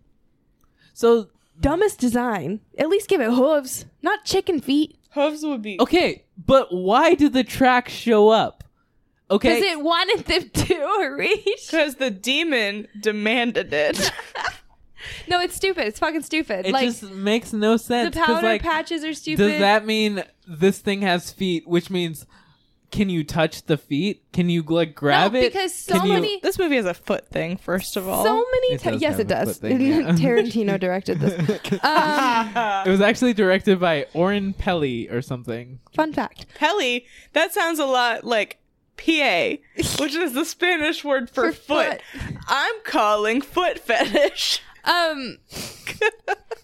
So 0.93 1.29
Dumbest 1.59 1.99
design. 1.99 2.61
At 2.77 2.89
least 2.89 3.07
give 3.09 3.21
it 3.21 3.29
hooves, 3.31 3.85
not 4.01 4.25
chicken 4.25 4.59
feet. 4.59 4.97
Hooves 5.11 5.43
would 5.45 5.61
be. 5.61 5.79
okay, 5.79 6.23
but 6.43 6.73
why 6.73 7.13
did 7.13 7.33
the 7.33 7.43
tracks 7.43 7.93
show 7.93 8.29
up? 8.29 8.63
Okay. 9.29 9.55
Because 9.59 9.71
it 9.71 9.83
wanted 9.83 10.25
them 10.25 10.49
to 10.49 11.15
reach. 11.17 11.67
Because 11.71 11.95
the 11.95 12.11
demon 12.11 12.87
demanded 12.99 13.71
it. 13.73 14.11
No, 15.27 15.39
it's 15.39 15.55
stupid. 15.55 15.87
It's 15.87 15.99
fucking 15.99 16.23
stupid. 16.23 16.65
it 16.67 16.71
like 16.73 16.85
just 16.85 17.03
makes 17.03 17.53
no 17.53 17.77
sense. 17.77 18.13
the 18.13 18.15
sense. 18.19 18.25
'cause, 18.25 18.35
powder 18.35 18.47
like, 18.47 18.61
patches 18.61 19.03
are 19.03 19.13
stupid. 19.13 19.43
Does 19.49 19.59
that 19.59 19.85
mean 19.85 20.23
this 20.47 20.79
thing 20.79 21.01
has 21.01 21.31
feet? 21.31 21.67
Which 21.67 21.89
means, 21.89 22.25
can 22.91 23.09
you 23.09 23.23
touch 23.23 23.65
the 23.65 23.75
feet? 23.77 24.21
Can 24.33 24.49
you 24.49 24.61
like 24.61 24.93
grab 24.93 25.33
no, 25.33 25.39
it? 25.39 25.51
because 25.51 25.73
so 25.73 25.95
Can 25.97 26.05
you- 26.07 26.13
many, 26.13 26.39
this 26.43 26.59
movie 26.59 26.75
has 26.75 26.85
a 26.85 26.93
foot 26.93 27.27
thing, 27.27 27.57
first 27.57 27.97
of 27.97 28.07
all. 28.07 28.23
so 28.23 28.35
many. 28.35 28.73
It 28.73 28.81
ti- 28.81 28.91
does 28.91 29.01
yes, 29.01 29.11
have 29.17 29.19
it 29.21 29.31
a 29.31 29.35
foot 29.37 29.45
does. 29.45 29.57
thing, 29.57 29.81
yeah. 29.85 29.97
Tarantino 30.11 30.79
directed 30.79 31.19
this. 31.19 31.33
Um, 31.83 32.49
It 32.85 32.89
was 32.89 33.01
actually 33.01 33.33
directed 33.33 33.79
by 33.79 34.05
Oren 34.13 34.53
Peli 34.53 35.09
or 35.09 35.21
something. 35.21 35.79
fun 35.95 36.13
fact. 36.13 36.45
Peli, 36.55 37.05
that 37.33 37.51
sounds 37.53 37.79
a 37.79 37.85
lot 37.85 38.23
like 38.25 38.59
pie, 38.95 39.57
which 39.99 40.13
is 40.13 40.33
the 40.33 40.45
Spanish 40.45 41.03
word 41.03 41.29
for, 41.31 41.51
For 41.51 41.53
foot. 41.53 42.01
I'm 42.47 42.75
calling 42.83 43.41
foot 43.41 43.79
fetish. 43.79 44.61
Um. 44.83 45.37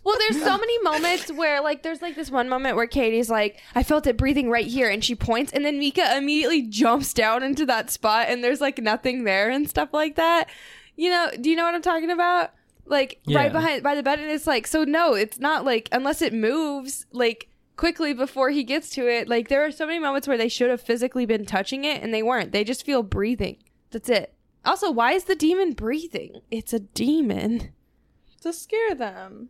well, 0.04 0.18
there's 0.20 0.42
so 0.44 0.58
many 0.58 0.80
moments 0.84 1.32
where, 1.32 1.62
like, 1.62 1.84
there's 1.84 2.02
like 2.02 2.16
this 2.16 2.32
one 2.32 2.50
moment 2.50 2.76
where 2.76 2.88
Katie's 2.88 3.30
like, 3.30 3.60
"I 3.76 3.84
felt 3.84 4.08
it 4.08 4.18
breathing 4.18 4.50
right 4.50 4.66
here," 4.66 4.90
and 4.90 5.04
she 5.04 5.16
points, 5.16 5.52
and 5.54 5.64
then 5.64 5.80
Micah 5.80 6.18
immediately 6.18 6.64
jumps 6.64 7.14
down 7.14 7.44
into 7.44 7.66
that 7.68 7.90
spot, 7.90 8.28
and 8.30 8.44
there's 8.44 8.62
like 8.62 8.80
nothing 8.80 9.24
there 9.24 9.50
and 9.50 9.70
stuff 9.70 9.90
like 9.94 10.16
that. 10.16 10.50
You 10.96 11.10
know? 11.10 11.30
Do 11.40 11.50
you 11.50 11.56
know 11.56 11.64
what 11.64 11.76
I'm 11.76 11.82
talking 11.82 12.12
about? 12.12 12.52
Like 12.86 13.20
Yeah. 13.26 13.38
right 13.38 13.52
behind 13.54 13.84
by 13.84 13.96
the 13.96 14.04
bed, 14.04 14.20
and 14.20 14.30
it's 14.32 14.48
like, 14.48 14.68
so 14.68 14.84
no, 14.84 15.14
it's 15.14 15.40
not 15.40 15.64
like 15.64 15.88
unless 15.92 16.22
it 16.22 16.34
moves 16.34 17.06
like 17.12 17.48
quickly 17.78 18.14
before 18.14 18.50
he 18.50 18.64
gets 18.64 18.90
to 18.92 19.08
it. 19.08 19.30
Like 19.30 19.48
there 19.48 19.64
are 19.64 19.72
so 19.72 19.86
many 19.86 20.00
moments 20.00 20.28
where 20.28 20.38
they 20.38 20.50
should 20.50 20.70
have 20.70 20.82
physically 20.82 21.26
been 21.26 21.46
touching 21.46 21.86
it, 21.86 22.02
and 22.02 22.14
they 22.14 22.24
weren't. 22.24 22.52
They 22.52 22.64
just 22.64 22.86
feel 22.86 23.04
breathing. 23.04 23.58
That's 23.92 24.10
it. 24.10 24.34
Also, 24.66 24.92
why 24.92 25.14
is 25.14 25.24
the 25.26 25.36
demon 25.36 25.72
breathing? 25.74 26.42
It's 26.52 26.74
a 26.74 26.80
demon. 26.80 27.70
To 28.40 28.54
scare 28.54 28.96
them. 28.96 29.50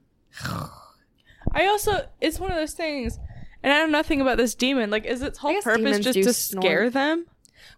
I 1.51 1.65
also, 1.67 2.07
it's 2.21 2.39
one 2.39 2.51
of 2.51 2.57
those 2.57 2.73
things, 2.73 3.19
and 3.63 3.73
I 3.73 3.79
know 3.79 3.87
nothing 3.87 4.21
about 4.21 4.37
this 4.37 4.55
demon. 4.55 4.89
Like, 4.89 5.05
is 5.05 5.21
its 5.21 5.39
whole 5.39 5.61
purpose 5.61 5.99
just 5.99 6.21
to 6.21 6.33
snort. 6.33 6.63
scare 6.63 6.89
them? 6.89 7.25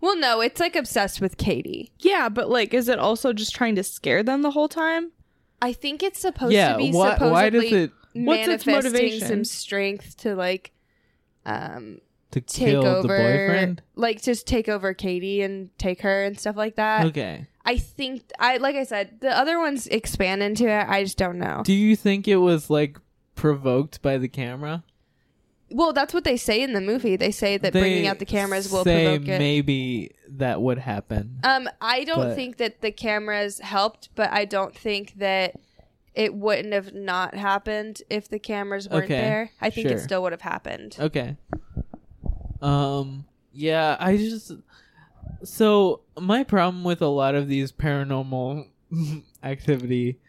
Well, 0.01 0.17
no, 0.17 0.41
it's 0.41 0.59
like 0.59 0.75
obsessed 0.75 1.21
with 1.21 1.37
Katie. 1.37 1.91
Yeah, 1.99 2.29
but 2.29 2.49
like, 2.49 2.73
is 2.73 2.89
it 2.89 2.99
also 2.99 3.33
just 3.33 3.55
trying 3.55 3.75
to 3.75 3.83
scare 3.83 4.23
them 4.23 4.41
the 4.41 4.51
whole 4.51 4.67
time? 4.67 5.11
I 5.61 5.73
think 5.73 6.01
it's 6.01 6.19
supposed 6.19 6.53
yeah. 6.53 6.73
to 6.73 6.77
be 6.77 6.91
why? 6.91 7.13
supposedly 7.13 7.31
Why 7.31 7.49
does 7.49 7.71
it 7.71 7.91
What's 8.13 8.47
its 8.47 8.65
manifesting 8.65 8.93
motivation? 8.93 9.27
some 9.27 9.43
strength 9.45 10.17
to 10.17 10.35
like 10.35 10.71
um 11.45 11.99
to 12.31 12.41
take 12.41 12.69
kill 12.69 12.85
over 12.85 13.01
the 13.01 13.07
boyfriend? 13.07 13.81
like 13.95 14.21
just 14.21 14.47
take 14.47 14.67
over 14.67 14.93
Katie 14.93 15.41
and 15.41 15.69
take 15.77 16.01
her 16.01 16.23
and 16.23 16.39
stuff 16.39 16.55
like 16.55 16.75
that. 16.75 17.05
Okay. 17.07 17.47
I 17.65 17.77
think 17.77 18.23
I 18.39 18.57
like 18.57 18.75
I 18.75 18.83
said, 18.83 19.19
the 19.21 19.35
other 19.37 19.59
ones 19.59 19.87
expand 19.87 20.41
into 20.43 20.67
it. 20.67 20.85
I 20.89 21.03
just 21.03 21.17
don't 21.17 21.37
know. 21.37 21.61
Do 21.63 21.73
you 21.73 21.95
think 21.95 22.27
it 22.27 22.37
was 22.37 22.69
like 22.69 22.97
provoked 23.35 24.01
by 24.01 24.17
the 24.17 24.27
camera? 24.27 24.83
well, 25.73 25.93
that's 25.93 26.13
what 26.13 26.25
they 26.25 26.35
say 26.35 26.61
in 26.61 26.73
the 26.73 26.81
movie. 26.81 27.15
They 27.15 27.31
say 27.31 27.55
that 27.57 27.71
bringing 27.71 28.05
out 28.05 28.19
the 28.19 28.25
cameras 28.25 28.69
will 28.69 28.83
say 28.83 29.05
provoke 29.05 29.27
it. 29.29 29.39
Maybe 29.39 30.11
that 30.27 30.61
would 30.61 30.77
happen. 30.79 31.39
Um, 31.45 31.69
I 31.79 32.03
don't 32.03 32.17
But- 32.17 32.35
think 32.35 32.57
that 32.57 32.81
the 32.81 32.91
cameras 32.91 33.59
helped, 33.59 34.09
but 34.15 34.29
I 34.31 34.43
don't 34.43 34.75
think 34.75 35.13
that 35.19 35.55
it 36.13 36.33
wouldn't 36.35 36.73
have 36.73 36.93
not 36.93 37.35
happened 37.35 38.01
if 38.09 38.27
the 38.27 38.37
cameras 38.37 38.89
weren't 38.89 39.05
Okay, 39.05 39.21
there. 39.21 39.51
I 39.61 39.69
think 39.69 39.87
sure. 39.87 39.95
it 39.97 40.01
still 40.01 40.21
would 40.23 40.33
have 40.33 40.41
happened. 40.41 40.97
Okay. 40.99 41.37
Um. 42.61 43.25
Yeah. 43.53 43.95
I 43.99 44.17
just. 44.17 44.51
So 45.43 46.01
my 46.19 46.43
problem 46.43 46.83
with 46.83 47.01
a 47.01 47.07
lot 47.07 47.35
of 47.35 47.47
these 47.47 47.71
paranormal 47.71 48.67
activity 49.43 50.19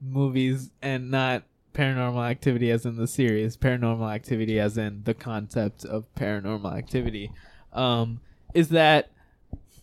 movies, 0.00 0.70
and 0.82 1.10
not 1.10 1.44
paranormal 1.72 2.28
activity 2.28 2.70
as 2.70 2.86
in 2.86 2.96
the 2.96 3.06
series, 3.06 3.56
paranormal 3.56 4.12
activity 4.12 4.60
as 4.60 4.76
in 4.78 5.02
the 5.04 5.14
concept 5.14 5.84
of 5.84 6.12
paranormal 6.14 6.76
activity, 6.76 7.30
um, 7.72 8.20
is 8.54 8.68
that 8.68 9.10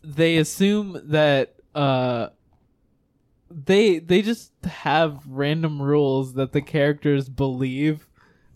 they 0.03 0.37
assume 0.37 0.99
that 1.05 1.55
uh 1.75 2.29
they 3.49 3.99
they 3.99 4.21
just 4.21 4.51
have 4.63 5.25
random 5.27 5.81
rules 5.81 6.33
that 6.33 6.53
the 6.53 6.61
characters 6.61 7.29
believe 7.29 8.07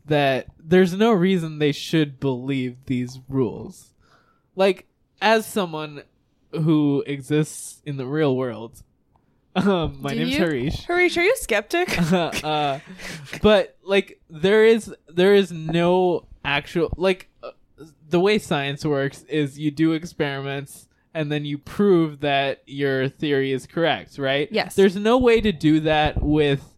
that 0.06 0.48
there's 0.60 0.94
no 0.94 1.12
reason 1.12 1.60
they 1.60 1.72
should 1.72 2.20
believe 2.20 2.78
these 2.86 3.20
rules. 3.28 3.94
like 4.56 4.88
as 5.26 5.46
someone 5.46 6.04
who 6.52 7.04
exists 7.06 7.82
in 7.84 7.98
the 7.98 8.06
real 8.06 8.36
world. 8.38 8.82
Um, 9.58 10.00
my 10.02 10.10
Do 10.10 10.20
name's 10.20 10.34
you? 10.34 10.40
Harish. 10.40 10.84
Harish, 10.84 11.16
are 11.16 11.24
you 11.24 11.32
a 11.32 11.38
skeptic? 11.38 11.98
uh, 12.12 12.80
but 13.42 13.78
like 13.86 14.20
there 14.30 14.66
is 14.66 14.94
there 15.08 15.34
is 15.34 15.50
no 15.50 16.28
actual 16.44 16.90
like 16.98 17.30
uh, 17.42 17.52
the 18.10 18.20
way 18.20 18.38
science 18.38 18.84
works 18.84 19.24
is 19.30 19.58
you 19.58 19.72
do 19.72 19.94
experiments 19.94 20.90
and 21.14 21.32
then 21.32 21.46
you 21.46 21.58
prove 21.58 22.20
that 22.20 22.64
your 22.66 23.08
theory 23.08 23.54
is 23.54 23.66
correct, 23.66 24.18
right? 24.18 24.50
Yes. 24.52 24.76
There's 24.76 24.98
no 24.98 25.18
way 25.18 25.40
to 25.40 25.54
do 25.54 25.80
that 25.80 26.22
with 26.22 26.74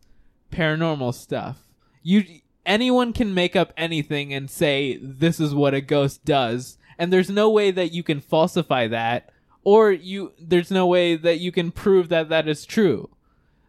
paranormal 0.52 1.16
stuff. 1.16 1.58
You 2.04 2.26
anyone 2.64 3.12
can 3.12 3.34
make 3.34 3.56
up 3.56 3.74
anything 3.76 4.32
and 4.36 4.52
say 4.52 5.00
this 5.02 5.40
is 5.40 5.56
what 5.56 5.74
a 5.74 5.82
ghost 5.82 6.24
does, 6.26 6.77
and 7.00 7.12
there's 7.12 7.30
no 7.30 7.50
way 7.50 7.72
that 7.72 7.92
you 7.92 8.04
can 8.04 8.20
falsify 8.20 8.88
that 8.88 9.30
or 9.64 9.92
you 9.92 10.32
there's 10.40 10.72
no 10.72 10.88
way 10.88 11.16
that 11.16 11.40
you 11.40 11.52
can 11.52 11.72
prove 11.72 12.10
that 12.10 12.30
that 12.30 12.48
is 12.48 12.66
true. 12.66 13.10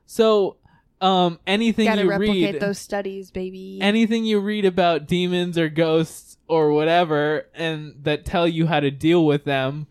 So, 0.06 0.56
um 1.00 1.38
anything 1.46 1.86
Gotta 1.86 2.02
you 2.02 2.10
replicate 2.10 2.54
read 2.54 2.62
those 2.62 2.78
studies, 2.78 3.30
baby. 3.30 3.78
anything 3.80 4.24
you 4.24 4.40
read 4.40 4.64
about 4.64 5.06
demons 5.06 5.58
or 5.58 5.68
ghosts 5.68 6.38
or 6.48 6.72
whatever 6.72 7.46
and 7.54 7.94
that 8.02 8.24
tell 8.24 8.48
you 8.48 8.66
how 8.66 8.80
to 8.80 8.90
deal 8.90 9.24
with 9.26 9.44
them 9.44 9.86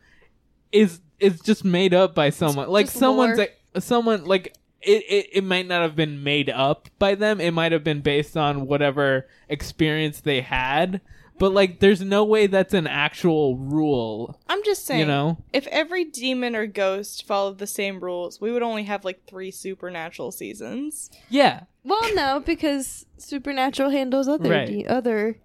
is 0.71 1.01
is 1.19 1.39
just 1.41 1.63
made 1.63 1.93
up 1.93 2.13
by 2.15 2.29
someone 2.29 2.69
like 2.69 2.89
someone's 2.89 3.37
like 3.37 3.59
someone 3.79 4.25
like 4.25 4.55
it, 4.81 5.03
it 5.09 5.29
it 5.33 5.43
might 5.43 5.67
not 5.67 5.81
have 5.81 5.95
been 5.95 6.23
made 6.23 6.49
up 6.49 6.89
by 6.99 7.15
them 7.15 7.39
it 7.39 7.51
might 7.51 7.71
have 7.71 7.83
been 7.83 8.01
based 8.01 8.35
on 8.37 8.67
whatever 8.67 9.27
experience 9.49 10.21
they 10.21 10.41
had 10.41 11.01
but 11.39 11.51
like 11.51 11.79
there's 11.79 12.01
no 12.01 12.23
way 12.23 12.47
that's 12.47 12.73
an 12.73 12.87
actual 12.87 13.57
rule 13.57 14.39
I'm 14.49 14.63
just 14.63 14.85
saying. 14.85 15.01
you 15.01 15.05
know 15.05 15.37
if 15.53 15.67
every 15.67 16.03
demon 16.05 16.55
or 16.55 16.65
ghost 16.67 17.25
followed 17.25 17.57
the 17.59 17.67
same 17.67 17.99
rules, 17.99 18.39
we 18.41 18.51
would 18.51 18.63
only 18.63 18.83
have 18.83 19.05
like 19.05 19.25
three 19.27 19.51
supernatural 19.51 20.31
seasons. 20.31 21.09
yeah 21.29 21.63
well, 21.83 22.13
no, 22.15 22.41
because 22.41 23.05
Supernatural 23.17 23.91
handles 23.91 24.27
other 24.27 24.49
Right. 24.49 24.67
de- 24.67 24.85
other 24.87 25.37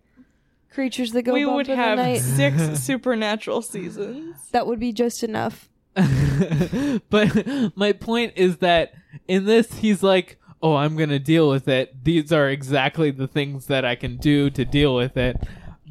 creatures 0.70 1.12
that 1.12 1.22
go 1.22 1.32
we 1.34 1.44
bump 1.44 1.54
would 1.56 1.68
in 1.68 1.76
the 1.76 1.82
have 1.84 1.98
night. 1.98 2.18
six 2.20 2.80
supernatural 2.82 3.62
seasons. 3.62 4.34
That 4.50 4.66
would 4.66 4.80
be 4.80 4.92
just 4.92 5.22
enough. 5.22 5.68
but 7.10 7.76
my 7.76 7.92
point 7.92 8.32
is 8.36 8.56
that 8.58 8.92
in 9.28 9.44
this 9.44 9.74
he's 9.74 10.02
like 10.02 10.38
oh 10.62 10.74
i'm 10.76 10.96
gonna 10.96 11.18
deal 11.18 11.48
with 11.50 11.68
it 11.68 12.02
these 12.04 12.32
are 12.32 12.48
exactly 12.48 13.10
the 13.10 13.26
things 13.28 13.66
that 13.66 13.84
i 13.84 13.94
can 13.94 14.16
do 14.16 14.48
to 14.50 14.64
deal 14.64 14.94
with 14.94 15.16
it 15.18 15.36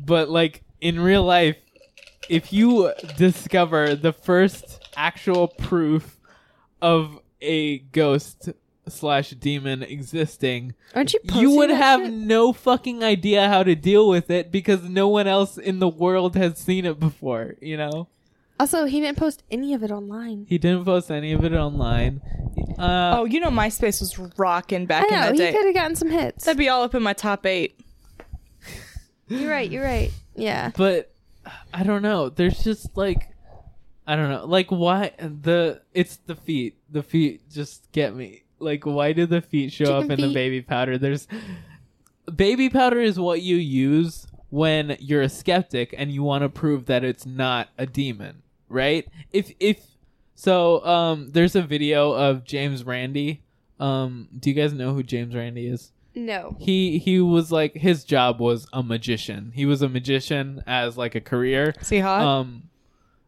but 0.05 0.29
like 0.29 0.63
in 0.79 0.99
real 0.99 1.23
life 1.23 1.57
if 2.29 2.53
you 2.53 2.91
discover 3.17 3.95
the 3.95 4.13
first 4.13 4.79
actual 4.95 5.47
proof 5.47 6.17
of 6.81 7.19
a 7.41 7.79
ghost 7.79 8.49
slash 8.87 9.31
demon 9.31 9.83
existing 9.83 10.73
Aren't 10.95 11.13
you? 11.13 11.19
you 11.35 11.51
would 11.51 11.69
have 11.69 12.01
shit? 12.01 12.11
no 12.13 12.51
fucking 12.53 13.03
idea 13.03 13.47
how 13.47 13.63
to 13.63 13.75
deal 13.75 14.07
with 14.09 14.29
it 14.29 14.51
because 14.51 14.83
no 14.83 15.07
one 15.07 15.27
else 15.27 15.57
in 15.57 15.79
the 15.79 15.87
world 15.87 16.35
has 16.35 16.57
seen 16.57 16.85
it 16.85 16.99
before 16.99 17.55
you 17.61 17.77
know 17.77 18.07
Also, 18.59 18.85
he 18.85 18.99
didn't 19.01 19.17
post 19.17 19.43
any 19.49 19.73
of 19.73 19.81
it 19.83 19.91
online. 19.91 20.45
he 20.49 20.57
didn't 20.57 20.85
post 20.85 21.09
any 21.11 21.31
of 21.33 21.43
it 21.43 21.53
online. 21.53 22.21
Uh, 22.77 23.17
oh, 23.19 23.25
you 23.25 23.39
know 23.39 23.49
MySpace 23.49 23.99
was 24.01 24.17
rocking 24.37 24.85
back 24.87 25.05
I 25.11 25.15
know 25.15 25.27
in 25.29 25.33
he 25.35 25.39
that 25.41 25.53
could 25.53 25.65
have 25.65 25.75
gotten 25.75 25.95
some 25.95 26.09
hits. 26.09 26.45
That'd 26.45 26.57
be 26.57 26.69
all 26.69 26.83
up 26.83 26.93
in 26.95 27.01
my 27.03 27.13
top 27.13 27.45
eight. 27.45 27.79
You're 29.39 29.49
right. 29.49 29.69
You're 29.69 29.83
right. 29.83 30.11
Yeah. 30.35 30.71
but 30.75 31.11
I 31.73 31.83
don't 31.83 32.01
know. 32.01 32.29
There's 32.29 32.63
just 32.63 32.95
like 32.97 33.29
I 34.05 34.15
don't 34.15 34.29
know. 34.29 34.45
Like 34.45 34.69
why 34.71 35.11
the 35.19 35.81
it's 35.93 36.17
the 36.25 36.35
feet. 36.35 36.77
The 36.89 37.03
feet 37.03 37.49
just 37.49 37.91
get 37.91 38.15
me. 38.15 38.43
Like 38.59 38.85
why 38.85 39.13
do 39.13 39.25
the 39.25 39.41
feet 39.41 39.71
show 39.71 39.95
up 39.95 40.03
Chicken 40.03 40.19
in 40.23 40.27
the 40.29 40.33
baby 40.33 40.61
powder? 40.61 40.97
There's 40.97 41.27
baby 42.35 42.69
powder 42.69 42.99
is 42.99 43.19
what 43.19 43.41
you 43.41 43.55
use 43.55 44.27
when 44.49 44.97
you're 44.99 45.21
a 45.21 45.29
skeptic 45.29 45.95
and 45.97 46.11
you 46.11 46.23
want 46.23 46.43
to 46.43 46.49
prove 46.49 46.85
that 46.87 47.03
it's 47.03 47.25
not 47.25 47.69
a 47.77 47.85
demon, 47.85 48.41
right? 48.69 49.07
If 49.31 49.51
if 49.59 49.79
so 50.35 50.85
um 50.85 51.31
there's 51.31 51.55
a 51.55 51.61
video 51.61 52.11
of 52.11 52.43
James 52.43 52.83
Randi. 52.83 53.41
Um 53.79 54.27
do 54.37 54.49
you 54.49 54.55
guys 54.55 54.73
know 54.73 54.93
who 54.93 55.03
James 55.03 55.33
Randi 55.35 55.67
is? 55.67 55.91
No. 56.13 56.57
he 56.59 56.97
he 56.99 57.19
was 57.21 57.51
like 57.51 57.73
his 57.73 58.03
job 58.03 58.39
was 58.39 58.67
a 58.73 58.83
magician. 58.83 59.51
He 59.55 59.65
was 59.65 59.81
a 59.81 59.87
magician 59.89 60.61
as 60.67 60.97
like 60.97 61.15
a 61.15 61.21
career. 61.21 61.73
See 61.81 61.99
hot? 61.99 62.21
Um, 62.21 62.63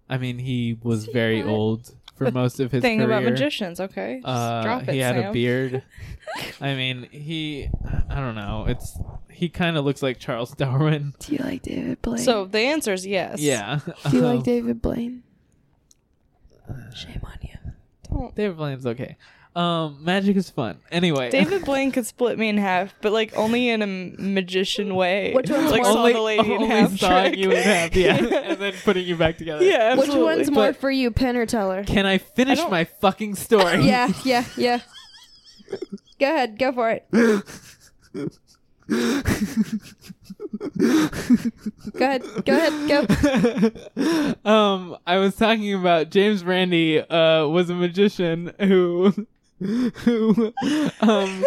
I 0.09 0.17
mean 0.17 0.37
he 0.39 0.77
was 0.83 1.05
very 1.05 1.41
hot? 1.41 1.49
old 1.49 1.91
for 2.17 2.29
most 2.29 2.59
of 2.59 2.71
his 2.71 2.81
Thing 2.81 2.99
career. 2.99 3.09
about 3.11 3.23
magicians, 3.23 3.79
okay? 3.79 4.17
Just 4.17 4.27
Uh, 4.27 4.61
drop 4.63 4.83
it, 4.87 4.93
he 4.93 4.99
had 4.99 5.17
a 5.17 5.31
beard. 5.31 5.81
I 6.61 6.75
mean 6.75 7.07
he, 7.11 7.69
I 8.09 8.15
don't 8.15 8.35
know. 8.35 8.65
It's 8.67 8.97
he 9.31 9.47
kind 9.49 9.77
of 9.77 9.85
looks 9.85 10.03
like 10.03 10.19
Charles 10.19 10.51
Darwin. 10.55 11.13
Do 11.19 11.35
you 11.35 11.43
like 11.43 11.61
David 11.63 12.01
Blaine? 12.01 12.17
So 12.19 12.45
the 12.45 12.59
answer 12.59 12.91
is 12.93 13.07
yes. 13.07 13.39
Yeah. 13.39 13.79
do 14.11 14.17
you 14.17 14.25
Um, 14.25 14.35
like 14.35 14.43
David 14.45 14.81
Blaine? 14.81 15.23
Shame 16.95 17.21
on 17.23 17.37
you. 17.41 17.57
Don't- 18.09 18.35
David 18.35 18.57
Blaine's 18.57 18.85
okay. 18.85 19.17
Um, 19.55 19.99
magic 20.01 20.35
is 20.35 20.49
fun. 20.49 20.79
Anyway, 20.91 21.29
David 21.29 21.63
Blaine 21.65 21.91
could 21.91 22.07
split 22.07 22.39
me 22.39 22.49
in 22.49 22.57
half, 22.57 22.95
but 23.01 23.11
like 23.11 23.37
only 23.37 23.69
in 23.69 23.81
a 23.83 23.87
magician 23.87 24.95
way. 24.95 25.31
Which 25.33 25.49
one's 25.49 25.69
like 25.69 25.83
more- 25.83 25.91
saw 25.93 26.07
the 26.07 26.19
lady 26.21 26.45
in 26.51 26.51
only 26.63 26.67
half 26.69 26.97
sawing 26.97 27.31
trick. 27.33 27.39
you 27.39 27.51
in 27.51 27.61
half, 27.61 27.95
yeah, 27.95 28.15
and 28.49 28.59
then 28.59 28.73
putting 28.83 29.05
you 29.05 29.15
back 29.15 29.37
together. 29.37 29.63
yeah, 29.63 29.91
Which 29.93 30.07
absolutely. 30.07 30.23
one's 30.37 30.49
more 30.51 30.67
But- 30.69 30.77
for 30.77 30.89
you, 30.89 31.11
Penn 31.11 31.37
or 31.37 31.45
Teller? 31.45 31.83
Can 31.83 32.05
I 32.07 32.17
finish 32.17 32.57
I 32.57 32.61
don't- 32.63 32.71
my 32.71 32.85
fucking 32.85 33.35
story? 33.35 33.85
yeah, 33.85 34.11
yeah, 34.25 34.45
yeah. 34.57 34.79
go 36.19 36.25
ahead, 36.33 36.57
go 36.57 36.71
for 36.71 36.89
it. 36.89 37.05
Go 41.93 42.05
ahead, 42.05 42.23
go 42.45 42.57
ahead, 42.57 42.89
go. 43.95 44.49
um, 44.49 44.97
I 45.05 45.17
was 45.17 45.35
talking 45.35 45.73
about 45.73 46.09
James 46.09 46.43
Randi 46.43 46.99
uh, 46.99 47.47
was 47.47 47.69
a 47.69 47.75
magician 47.75 48.53
who 48.59 49.13
who 49.63 50.53
um 51.01 51.43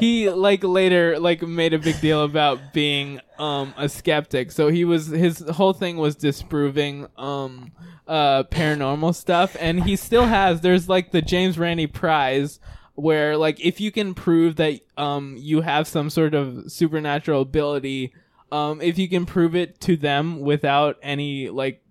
he 0.00 0.28
like 0.30 0.64
later 0.64 1.18
like 1.18 1.42
made 1.42 1.72
a 1.72 1.78
big 1.78 2.00
deal 2.00 2.24
about 2.24 2.72
being 2.72 3.20
um 3.38 3.74
a 3.76 3.88
skeptic. 3.88 4.52
So 4.52 4.68
he 4.68 4.84
was 4.84 5.06
his 5.06 5.38
whole 5.40 5.72
thing 5.72 5.96
was 5.96 6.16
disproving 6.16 7.06
um 7.16 7.72
uh 8.06 8.44
paranormal 8.44 9.14
stuff 9.14 9.56
and 9.60 9.84
he 9.84 9.96
still 9.96 10.26
has 10.26 10.60
there's 10.60 10.88
like 10.88 11.12
the 11.12 11.22
James 11.22 11.58
Randi 11.58 11.86
prize 11.86 12.58
where 12.94 13.36
like 13.36 13.58
if 13.60 13.80
you 13.80 13.90
can 13.90 14.14
prove 14.14 14.56
that 14.56 14.80
um 14.96 15.36
you 15.38 15.60
have 15.60 15.86
some 15.86 16.10
sort 16.10 16.34
of 16.34 16.70
supernatural 16.70 17.40
ability 17.42 18.12
um 18.50 18.80
if 18.80 18.98
you 18.98 19.08
can 19.08 19.24
prove 19.24 19.54
it 19.54 19.80
to 19.80 19.96
them 19.96 20.40
without 20.40 20.98
any 21.02 21.48
like 21.48 21.82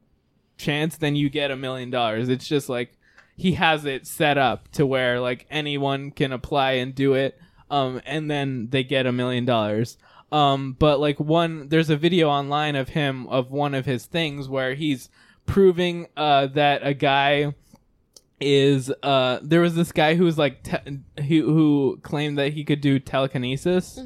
chance 0.57 0.97
then 0.97 1.15
you 1.15 1.29
get 1.29 1.49
a 1.49 1.55
million 1.55 1.89
dollars 1.89 2.29
it's 2.29 2.47
just 2.47 2.69
like 2.69 2.97
he 3.41 3.53
has 3.53 3.85
it 3.85 4.05
set 4.05 4.37
up 4.37 4.67
to 4.71 4.85
where 4.85 5.19
like 5.19 5.47
anyone 5.49 6.11
can 6.11 6.31
apply 6.31 6.73
and 6.73 6.93
do 6.93 7.15
it 7.15 7.39
um 7.71 7.99
and 8.05 8.29
then 8.29 8.67
they 8.69 8.83
get 8.83 9.07
a 9.07 9.11
million 9.11 9.45
dollars. 9.45 9.97
Um 10.31 10.75
but 10.77 10.99
like 10.99 11.19
one 11.19 11.67
there's 11.69 11.89
a 11.89 11.95
video 11.97 12.29
online 12.29 12.75
of 12.75 12.89
him 12.89 13.27
of 13.29 13.49
one 13.49 13.73
of 13.73 13.85
his 13.87 14.05
things 14.05 14.47
where 14.47 14.75
he's 14.75 15.09
proving 15.47 16.05
uh 16.15 16.47
that 16.53 16.85
a 16.85 16.93
guy 16.93 17.55
is 18.39 18.91
uh 19.01 19.39
there 19.41 19.61
was 19.61 19.73
this 19.73 19.91
guy 19.91 20.13
who 20.13 20.25
was 20.25 20.37
like 20.37 20.61
te- 20.61 20.99
who 21.27 21.53
who 21.53 21.99
claimed 22.03 22.37
that 22.37 22.53
he 22.53 22.63
could 22.63 22.79
do 22.79 22.99
telekinesis. 22.99 23.99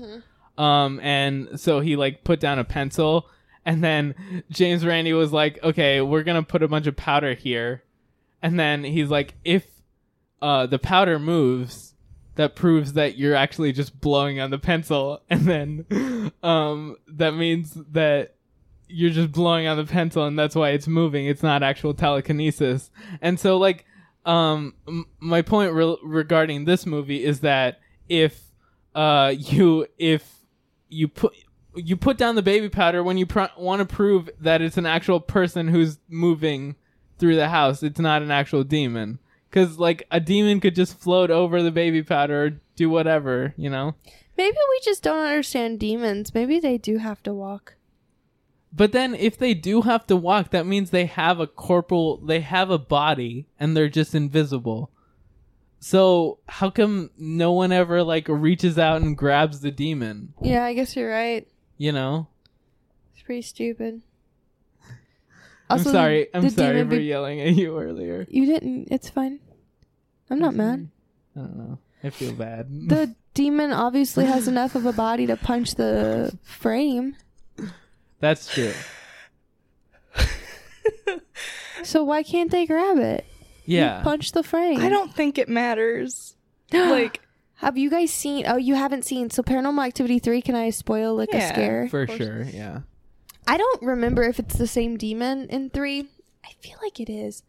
Um 0.57 1.01
and 1.01 1.59
so 1.59 1.81
he 1.81 1.97
like 1.97 2.23
put 2.23 2.39
down 2.39 2.57
a 2.57 2.63
pencil 2.63 3.29
and 3.65 3.83
then 3.83 4.15
James 4.49 4.85
Randi 4.85 5.11
was 5.11 5.33
like 5.33 5.61
okay 5.61 5.99
we're 5.99 6.23
going 6.23 6.41
to 6.41 6.47
put 6.47 6.63
a 6.63 6.69
bunch 6.69 6.87
of 6.87 6.95
powder 6.95 7.33
here 7.33 7.81
and 8.45 8.59
then 8.59 8.83
he's 8.83 9.09
like 9.09 9.33
if 9.43 9.65
uh 10.39 10.67
the 10.67 10.77
powder 10.77 11.17
moves 11.17 11.95
that 12.35 12.55
proves 12.55 12.93
that 12.93 13.17
you're 13.17 13.33
actually 13.33 13.71
just 13.71 13.99
blowing 13.99 14.39
on 14.39 14.51
the 14.51 14.59
pencil. 14.59 15.19
And 15.31 15.41
then 15.41 16.31
um 16.43 16.95
that 17.07 17.31
means 17.31 17.75
that 17.91 18.35
you're 18.87 19.09
just 19.09 19.31
blowing 19.31 19.65
on 19.65 19.77
the 19.77 19.85
pencil 19.85 20.25
and 20.25 20.37
that's 20.37 20.53
why 20.53 20.69
it's 20.69 20.87
moving. 20.87 21.25
It's 21.25 21.41
not 21.41 21.63
actual 21.63 21.95
telekinesis. 21.95 22.91
And 23.19 23.39
so 23.39 23.57
like 23.57 23.85
um 24.27 24.75
m- 24.87 25.07
my 25.19 25.41
point 25.41 25.73
re- 25.73 25.97
regarding 26.03 26.65
this 26.65 26.85
movie 26.85 27.23
is 27.23 27.39
that 27.39 27.79
if 28.07 28.51
uh 28.93 29.33
you 29.35 29.87
if 29.97 30.31
you 30.87 31.07
put 31.07 31.33
you 31.75 31.97
put 31.97 32.17
down 32.19 32.35
the 32.35 32.43
baby 32.43 32.69
powder 32.69 33.03
when 33.03 33.17
you 33.17 33.25
pr- 33.25 33.57
want 33.57 33.79
to 33.79 33.85
prove 33.95 34.29
that 34.39 34.61
it's 34.61 34.77
an 34.77 34.85
actual 34.85 35.19
person 35.19 35.67
who's 35.67 35.97
moving 36.07 36.75
through 37.17 37.35
the 37.35 37.49
house 37.49 37.83
it's 37.83 37.99
not 37.99 38.21
an 38.21 38.31
actual 38.31 38.63
demon 38.63 39.19
because 39.49 39.79
like 39.79 40.05
a 40.11 40.19
demon 40.19 40.59
could 40.59 40.75
just 40.75 40.99
float 40.99 41.31
over 41.31 41.61
the 41.61 41.71
baby 41.71 42.03
powder 42.03 42.45
or 42.45 42.49
do 42.75 42.89
whatever 42.89 43.53
you 43.57 43.69
know 43.69 43.95
Maybe 44.37 44.57
we 44.69 44.79
just 44.83 45.03
don't 45.03 45.25
understand 45.25 45.79
demons. 45.79 46.33
Maybe 46.33 46.59
they 46.59 46.77
do 46.77 46.97
have 46.97 47.23
to 47.23 47.33
walk. 47.33 47.75
But 48.73 48.91
then 48.91 49.15
if 49.15 49.37
they 49.37 49.53
do 49.53 49.83
have 49.83 50.05
to 50.07 50.17
walk, 50.17 50.49
that 50.49 50.65
means 50.65 50.89
they 50.89 51.05
have 51.05 51.39
a 51.39 51.47
corporal, 51.47 52.17
they 52.17 52.41
have 52.41 52.69
a 52.69 52.77
body 52.77 53.47
and 53.57 53.75
they're 53.75 53.87
just 53.87 54.13
invisible. 54.13 54.91
So 55.79 56.39
how 56.47 56.69
come 56.69 57.11
no 57.17 57.53
one 57.53 57.71
ever 57.71 58.03
like 58.03 58.27
reaches 58.27 58.77
out 58.77 59.01
and 59.01 59.17
grabs 59.17 59.61
the 59.61 59.71
demon? 59.71 60.33
Yeah, 60.41 60.65
I 60.65 60.73
guess 60.73 60.95
you're 60.95 61.09
right. 61.09 61.47
You 61.77 61.93
know? 61.93 62.27
It's 63.13 63.23
pretty 63.23 63.43
stupid. 63.43 64.01
I'm 65.69 65.79
sorry. 65.79 66.27
I'm 66.33 66.43
the 66.43 66.49
sorry 66.51 66.83
for 66.83 66.89
be- 66.89 66.97
yelling 67.03 67.41
at 67.41 67.55
you 67.55 67.77
earlier. 67.79 68.25
You 68.29 68.45
didn't. 68.45 68.87
It's 68.91 69.09
fine. 69.09 69.39
I'm 70.29 70.39
not 70.39 70.53
mad. 70.55 70.89
I 71.35 71.39
don't 71.39 71.57
know. 71.57 71.79
I 72.03 72.09
feel 72.11 72.33
bad. 72.33 72.67
The 72.89 73.15
demon 73.33 73.71
obviously 73.73 74.25
has 74.25 74.47
enough 74.47 74.75
of 74.75 74.85
a 74.85 74.93
body 74.93 75.25
to 75.27 75.35
punch 75.37 75.75
the 75.75 76.37
frame. 76.43 77.15
That's 78.19 78.53
true. 78.53 78.73
So 81.83 82.03
why 82.03 82.23
can't 82.23 82.49
they 82.51 82.65
grab 82.65 82.97
it? 82.97 83.25
You 83.65 83.79
Yeah. 83.79 84.01
punch 84.01 84.31
the 84.31 84.43
frame. 84.43 84.79
I 84.81 84.89
don't 84.89 85.13
think 85.13 85.37
it 85.37 85.47
matters. 85.49 86.35
like, 86.73 87.21
Have 87.55 87.77
you 87.77 87.89
guys 87.89 88.11
seen? 88.11 88.45
Oh, 88.47 88.57
you 88.57 88.75
haven't 88.75 89.03
seen. 89.05 89.29
So 89.29 89.43
Paranormal 89.43 89.85
Activity 89.85 90.19
three. 90.19 90.41
Can 90.41 90.55
I 90.55 90.69
spoil 90.71 91.15
like 91.15 91.29
a 91.33 91.37
Yeah, 91.37 91.51
scare? 91.51 91.87
For 91.89 92.07
sure, 92.07 92.43
yeah. 92.43 92.81
I 93.47 93.57
don't 93.57 93.81
remember 93.81 94.23
if 94.23 94.39
it's 94.39 94.57
the 94.57 94.67
same 94.67 94.97
demon 94.97 95.47
in 95.49 95.69
three. 95.69 96.07
I 96.43 96.51
feel 96.61 96.77
like 96.81 96.99
it 96.99 97.09
is. 97.09 97.43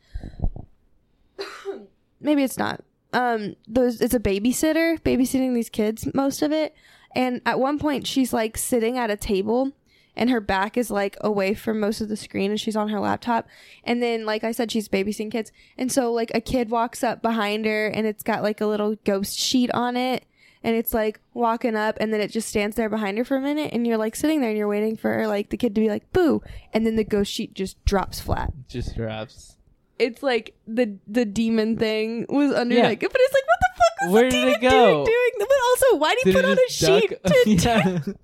Maybe 2.20 2.42
it's 2.42 2.58
not. 2.58 2.82
Um, 3.12 3.56
those 3.66 4.00
it's 4.00 4.14
a 4.14 4.20
babysitter 4.20 5.00
babysitting 5.00 5.54
these 5.54 5.70
kids 5.70 6.12
most 6.12 6.42
of 6.42 6.52
it, 6.52 6.74
and 7.14 7.40
at 7.46 7.58
one 7.58 7.78
point 7.78 8.06
she's 8.06 8.32
like 8.32 8.58
sitting 8.58 8.98
at 8.98 9.10
a 9.10 9.16
table, 9.16 9.72
and 10.14 10.28
her 10.28 10.40
back 10.40 10.76
is 10.76 10.90
like 10.90 11.16
away 11.22 11.54
from 11.54 11.80
most 11.80 12.00
of 12.00 12.08
the 12.08 12.16
screen, 12.16 12.50
and 12.50 12.60
she's 12.60 12.76
on 12.76 12.88
her 12.88 13.00
laptop, 13.00 13.48
and 13.84 14.02
then 14.02 14.26
like 14.26 14.44
I 14.44 14.52
said, 14.52 14.70
she's 14.70 14.88
babysitting 14.88 15.30
kids, 15.30 15.50
and 15.78 15.90
so 15.90 16.12
like 16.12 16.30
a 16.34 16.40
kid 16.40 16.68
walks 16.68 17.02
up 17.02 17.22
behind 17.22 17.64
her, 17.64 17.86
and 17.86 18.06
it's 18.06 18.22
got 18.22 18.42
like 18.42 18.60
a 18.60 18.66
little 18.66 18.96
ghost 19.04 19.38
sheet 19.38 19.70
on 19.72 19.96
it, 19.96 20.26
and 20.66 20.74
it's 20.74 20.92
like 20.92 21.20
walking 21.32 21.76
up 21.76 21.96
and 22.00 22.12
then 22.12 22.20
it 22.20 22.30
just 22.32 22.48
stands 22.48 22.74
there 22.74 22.88
behind 22.90 23.16
her 23.16 23.24
for 23.24 23.36
a 23.36 23.40
minute 23.40 23.70
and 23.72 23.86
you're 23.86 23.96
like 23.96 24.16
sitting 24.16 24.40
there 24.40 24.50
and 24.50 24.58
you're 24.58 24.66
waiting 24.68 24.96
for 24.96 25.26
like 25.28 25.50
the 25.50 25.56
kid 25.56 25.74
to 25.76 25.80
be 25.80 25.88
like 25.88 26.12
boo 26.12 26.42
and 26.74 26.84
then 26.84 26.96
the 26.96 27.04
ghost 27.04 27.30
sheet 27.32 27.54
just 27.54 27.82
drops 27.84 28.18
flat 28.20 28.52
Just 28.68 28.96
drops. 28.96 29.56
it's 29.98 30.22
like 30.22 30.54
the 30.66 30.98
the 31.06 31.24
demon 31.24 31.76
thing 31.78 32.26
was 32.28 32.52
under 32.52 32.74
Yeah. 32.74 32.88
like 32.88 33.00
but 33.00 33.12
it's 33.14 33.34
like 33.34 33.46
what 33.46 33.60
the 33.60 33.70
fuck 33.76 34.02
was 34.02 34.12
Where 34.12 34.24
the 34.24 34.30
did 34.30 34.40
demon 34.40 34.54
it 34.54 34.60
go? 34.60 34.70
doing, 34.70 35.04
doing 35.06 35.32
but 35.38 35.58
also 35.70 35.96
why 35.98 36.14
did 36.16 36.24
he 36.24 36.32
put 36.32 36.44
on 36.44 36.52
a 36.52 36.56
duck? 36.56 36.68
sheet 36.68 37.12
to 37.24 38.14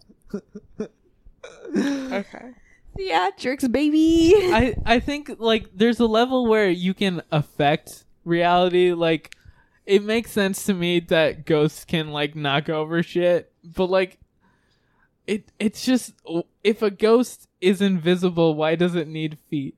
Yeah. 1.75 2.19
okay. 2.19 2.51
theatrics 2.99 3.71
baby 3.73 4.35
I 4.37 4.75
I 4.85 4.99
think 5.01 5.31
like 5.39 5.67
there's 5.75 6.01
a 6.01 6.07
level 6.07 6.47
where 6.47 6.69
you 6.69 6.93
can 6.95 7.23
affect 7.31 8.05
reality. 8.25 8.93
Like 8.93 9.35
it 9.87 10.03
makes 10.03 10.31
sense 10.31 10.65
to 10.67 10.75
me 10.75 11.01
that 11.01 11.45
ghosts 11.45 11.85
can 11.85 12.11
like 12.11 12.35
knock 12.35 12.69
over 12.69 13.03
shit, 13.03 13.53
but 13.65 13.91
like 13.91 14.19
it 15.27 15.51
it's 15.59 15.85
just 15.85 16.15
if 16.65 16.83
a 16.83 16.91
ghost 16.91 17.49
is 17.61 17.81
invisible, 17.81 18.55
why 18.55 18.75
does 18.75 18.95
it 18.95 19.09
need 19.09 19.39
feet? 19.49 19.77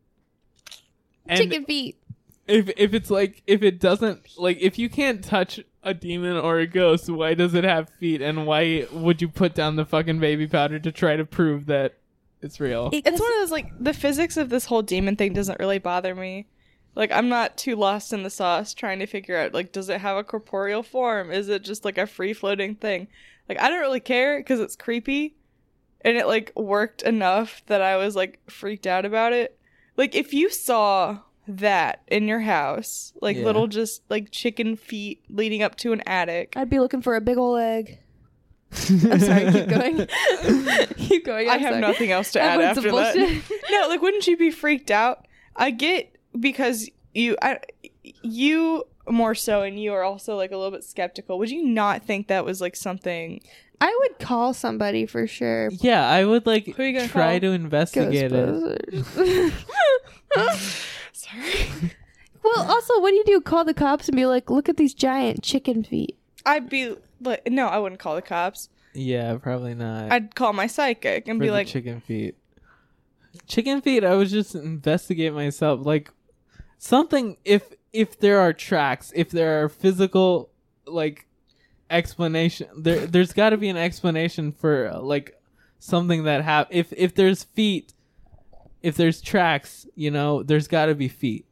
And 1.26 1.38
chicken 1.38 1.64
feet 1.64 1.96
if 2.46 2.70
if 2.76 2.94
it's 2.94 3.10
like 3.10 3.42
if 3.46 3.62
it 3.62 3.80
doesn't 3.80 4.38
like 4.38 4.58
if 4.60 4.78
you 4.78 4.88
can't 4.88 5.24
touch 5.24 5.60
a 5.82 5.94
demon 5.94 6.36
or 6.36 6.58
a 6.58 6.66
ghost, 6.66 7.08
why 7.08 7.34
does 7.34 7.54
it 7.54 7.64
have 7.64 7.88
feet? 7.88 8.22
And 8.22 8.46
why 8.46 8.86
would 8.92 9.20
you 9.22 9.28
put 9.28 9.54
down 9.54 9.76
the 9.76 9.84
fucking 9.84 10.18
baby 10.18 10.46
powder 10.46 10.78
to 10.78 10.92
try 10.92 11.16
to 11.16 11.24
prove 11.24 11.66
that 11.66 11.94
it's 12.42 12.60
real? 12.60 12.90
It's 12.92 13.20
one 13.20 13.32
of 13.32 13.38
those 13.40 13.50
like 13.50 13.72
the 13.78 13.94
physics 13.94 14.36
of 14.36 14.48
this 14.48 14.66
whole 14.66 14.82
demon 14.82 15.16
thing 15.16 15.32
doesn't 15.32 15.58
really 15.58 15.78
bother 15.78 16.14
me. 16.14 16.46
Like 16.96 17.10
I'm 17.12 17.28
not 17.28 17.56
too 17.56 17.74
lost 17.76 18.12
in 18.12 18.22
the 18.22 18.30
sauce 18.30 18.72
trying 18.74 18.98
to 19.00 19.06
figure 19.06 19.36
out 19.36 19.52
like 19.54 19.72
does 19.72 19.88
it 19.88 20.00
have 20.00 20.16
a 20.16 20.24
corporeal 20.24 20.82
form? 20.82 21.30
Is 21.30 21.48
it 21.48 21.62
just 21.62 21.84
like 21.84 21.98
a 21.98 22.06
free 22.06 22.32
floating 22.32 22.74
thing? 22.76 23.08
Like 23.48 23.60
I 23.60 23.68
don't 23.68 23.80
really 23.80 24.00
care 24.00 24.38
because 24.38 24.60
it's 24.60 24.76
creepy, 24.76 25.34
and 26.02 26.16
it 26.16 26.26
like 26.26 26.52
worked 26.56 27.02
enough 27.02 27.62
that 27.66 27.82
I 27.82 27.96
was 27.96 28.14
like 28.16 28.38
freaked 28.48 28.86
out 28.86 29.04
about 29.04 29.32
it. 29.32 29.58
Like 29.96 30.14
if 30.14 30.32
you 30.32 30.48
saw 30.50 31.18
that 31.46 32.02
in 32.06 32.26
your 32.26 32.40
house, 32.40 33.12
like 33.20 33.36
Yeah. 33.36 33.44
little 33.44 33.66
just 33.66 34.02
like 34.08 34.30
chicken 34.30 34.76
feet 34.76 35.22
leading 35.28 35.62
up 35.62 35.74
to 35.78 35.92
an 35.92 36.00
attic. 36.06 36.54
i'd 36.56 36.70
be 36.70 36.78
looking 36.78 37.02
for 37.02 37.16
a 37.16 37.20
big 37.20 37.36
old 37.36 37.58
egg 37.60 37.98
i'm 38.88 39.20
sorry 39.20 39.52
keep 39.52 39.68
going 39.68 40.06
keep 40.96 41.24
going 41.26 41.48
I 41.50 41.54
I'm 41.54 41.60
have 41.60 41.70
sorry. 41.72 41.80
nothing 41.80 42.10
else 42.12 42.32
to 42.32 42.38
That 42.38 42.60
add 42.60 42.76
after 42.78 42.90
that. 42.92 43.16
no, 43.70 43.88
like 43.88 44.00
wouldn't 44.00 44.26
you 44.26 44.36
be 44.38 44.50
freaked 44.50 44.90
out? 44.90 45.26
I 45.54 45.70
get 45.70 46.13
because 46.38 46.90
you 47.14 47.36
I 47.42 47.60
you 48.22 48.84
more 49.08 49.34
so 49.34 49.62
and 49.62 49.80
you 49.80 49.92
are 49.92 50.02
also 50.02 50.36
like 50.36 50.50
a 50.50 50.56
little 50.56 50.70
bit 50.70 50.84
skeptical. 50.84 51.38
Would 51.38 51.50
you 51.50 51.64
not 51.64 52.04
think 52.04 52.28
that 52.28 52.44
was 52.44 52.60
like 52.60 52.76
something 52.76 53.40
i 53.80 53.98
would 54.02 54.18
call 54.20 54.54
somebody 54.54 55.04
for 55.04 55.26
sure 55.26 55.68
Yeah, 55.80 56.08
I 56.08 56.24
would 56.24 56.46
like 56.46 56.64
Who 56.66 56.82
are 56.82 56.86
you 56.86 56.92
gonna 56.96 57.08
try 57.08 57.32
call? 57.32 57.40
to 57.40 57.52
investigate 57.54 58.32
it. 58.32 58.92
Ghostbusters. 58.92 59.64
Sorry. 61.12 61.92
well, 62.44 62.70
also, 62.70 63.00
what 63.00 63.10
do 63.10 63.16
you 63.16 63.24
do? 63.24 63.40
Call 63.40 63.64
the 63.64 63.74
cops 63.74 64.08
and 64.08 64.16
be 64.16 64.26
like, 64.26 64.50
"Look 64.50 64.68
at 64.68 64.76
these 64.76 64.94
giant 64.94 65.42
chicken 65.42 65.82
feet." 65.82 66.16
I'd 66.46 66.68
be 66.68 66.94
like 67.20 67.50
no, 67.50 67.66
I 67.66 67.78
wouldn't 67.78 68.00
call 68.00 68.14
the 68.14 68.22
cops. 68.22 68.68
Yeah, 68.92 69.36
probably 69.38 69.74
not. 69.74 70.12
I'd 70.12 70.34
call 70.34 70.52
my 70.52 70.66
psychic 70.66 71.26
and 71.26 71.38
for 71.38 71.42
be 71.42 71.46
the 71.48 71.52
like 71.52 71.66
chicken 71.66 72.00
feet. 72.00 72.36
Chicken 73.48 73.80
feet. 73.80 74.04
I 74.04 74.14
would 74.14 74.28
just 74.28 74.54
investigate 74.54 75.32
myself. 75.32 75.84
Like 75.84 76.10
something. 76.84 77.36
If 77.44 77.62
if 77.92 78.18
there 78.20 78.40
are 78.40 78.52
tracks, 78.52 79.12
if 79.14 79.30
there 79.30 79.62
are 79.64 79.68
physical 79.68 80.50
like 80.86 81.26
explanation, 81.90 82.68
there 82.76 83.06
there's 83.06 83.32
got 83.32 83.50
to 83.50 83.56
be 83.56 83.68
an 83.68 83.76
explanation 83.76 84.52
for 84.52 84.88
uh, 84.92 85.00
like 85.00 85.40
something 85.78 86.24
that 86.24 86.42
hap. 86.44 86.68
If 86.70 86.92
if 86.92 87.14
there's 87.14 87.44
feet, 87.44 87.92
if 88.82 88.96
there's 88.96 89.20
tracks, 89.20 89.86
you 89.94 90.10
know, 90.10 90.42
there's 90.42 90.68
got 90.68 90.86
to 90.86 90.94
be 90.94 91.08
feet. 91.08 91.46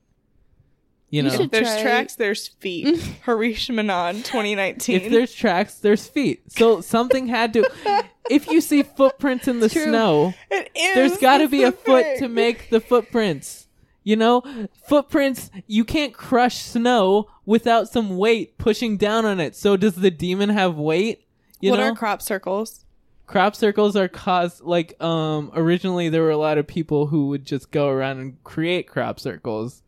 You 1.11 1.19
You 1.19 1.23
know, 1.29 1.37
should 1.37 1.51
there's 1.51 1.69
try- 1.69 1.83
tracks, 1.83 2.15
there's 2.17 2.49
feet. 2.49 2.99
Harish 3.27 3.69
Manon 3.69 4.17
2019. 4.23 4.97
if 5.01 5.11
there's 5.13 5.35
tracks, 5.35 5.75
there's 5.75 6.07
feet. 6.09 6.41
So 6.51 6.81
something 6.81 7.27
had 7.27 7.53
to. 7.53 7.71
if 8.31 8.47
you 8.47 8.63
see 8.63 8.83
footprints 8.83 9.47
in 9.47 9.61
the 9.61 9.69
True. 9.69 9.85
snow, 9.85 10.33
It 10.51 10.71
is, 10.75 10.95
there's 10.95 11.19
got 11.19 11.39
to 11.39 11.45
that's 11.45 11.51
be 11.51 11.65
a 11.65 11.71
the 11.71 11.77
foot 11.77 12.07
to 12.19 12.29
make 12.29 12.71
the 12.71 12.81
footprints. 12.81 13.62
You 14.05 14.17
know, 14.17 14.43
footprints. 14.87 15.51
You 15.67 15.85
can't 15.85 16.13
crush 16.13 16.59
snow 16.59 17.29
without 17.47 17.89
some 17.89 18.17
weight 18.17 18.59
pushing 18.59 18.97
down 18.97 19.25
on 19.25 19.41
it. 19.41 19.55
So 19.55 19.77
does 19.77 19.95
the 19.95 20.11
demon 20.11 20.51
have 20.51 20.77
weight? 20.77 21.27
You 21.61 21.71
what 21.71 21.79
know, 21.79 21.91
are 21.91 21.95
crop 21.95 22.21
circles? 22.21 22.85
crop 23.33 23.57
circles 23.57 23.97
are 23.97 24.09
caused 24.09 24.61
like 24.61 25.01
um 25.03 25.51
originally 25.55 26.11
there 26.11 26.21
were 26.21 26.31
a 26.31 26.37
lot 26.37 26.59
of 26.59 26.67
people 26.67 27.07
who 27.07 27.29
would 27.29 27.47
just 27.47 27.71
go 27.71 27.89
around 27.89 28.19
and 28.19 28.45
create 28.45 28.87
crop 28.87 29.19
circles 29.19 29.83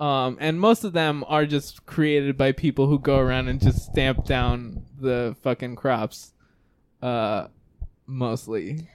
um 0.00 0.38
and 0.40 0.58
most 0.58 0.82
of 0.82 0.94
them 0.94 1.22
are 1.28 1.44
just 1.44 1.84
created 1.84 2.38
by 2.38 2.52
people 2.52 2.86
who 2.86 2.98
go 2.98 3.18
around 3.18 3.48
and 3.48 3.60
just 3.60 3.84
stamp 3.84 4.24
down 4.24 4.82
the 4.98 5.36
fucking 5.42 5.76
crops 5.76 6.32
uh 7.02 7.46
mostly 8.06 8.88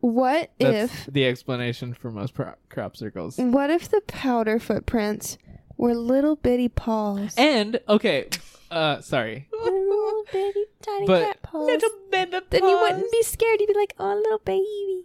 What 0.00 0.50
that's 0.58 0.92
if? 0.92 1.12
the 1.12 1.26
explanation 1.26 1.94
for 1.94 2.10
most 2.10 2.34
pro- 2.34 2.54
crop 2.68 2.96
circles 2.96 3.38
What 3.38 3.70
if 3.70 3.88
the 3.88 4.00
powder 4.02 4.58
footprints 4.58 5.38
were 5.76 5.94
little 5.94 6.36
bitty 6.36 6.68
paws? 6.68 7.34
and 7.36 7.80
okay 7.88 8.28
uh 8.70 9.00
sorry 9.00 9.48
little 9.52 10.24
bitty 10.32 10.64
tiny 10.82 11.06
But- 11.06 11.22
cat 11.24 11.42
paws. 11.42 11.66
Little 11.66 11.90
baby 12.10 12.38
then 12.50 12.68
you 12.68 12.78
wouldn't 12.78 13.10
be 13.12 13.22
scared. 13.22 13.60
You'd 13.60 13.68
be 13.68 13.74
like, 13.74 13.94
"Oh, 13.98 14.14
little 14.14 14.38
baby." 14.44 15.04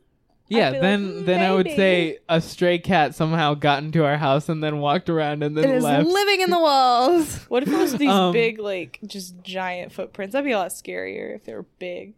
yeah 0.49 0.69
be 0.71 0.73
like, 0.77 0.81
then 0.81 1.01
"Mm, 1.13 1.25
then 1.25 1.41
i 1.41 1.53
would 1.53 1.67
say 1.67 2.17
a 2.27 2.41
stray 2.41 2.77
cat 2.77 3.15
somehow 3.15 3.53
got 3.53 3.81
into 3.83 4.03
our 4.03 4.17
house 4.17 4.49
and 4.49 4.61
then 4.61 4.79
walked 4.79 5.09
around 5.09 5.43
and 5.43 5.55
then 5.55 5.63
It 5.63 5.75
is 5.77 5.83
left 5.83 6.07
living 6.07 6.41
in 6.41 6.49
the 6.49 6.59
walls. 6.59 7.37
What 7.49 7.63
if 7.63 7.69
it 7.69 7.77
was 7.77 7.95
these 7.97 8.09
Um, 8.09 8.33
big, 8.33 8.59
like, 8.59 8.99
just 9.05 9.41
giant 9.43 9.93
footprints? 9.93 10.33
That'd 10.33 10.45
be 10.45 10.51
a 10.51 10.57
lot 10.57 10.71
scarier 10.71 11.33
if 11.35 11.45
they 11.45 11.53
were 11.53 11.65
big. 11.79 12.13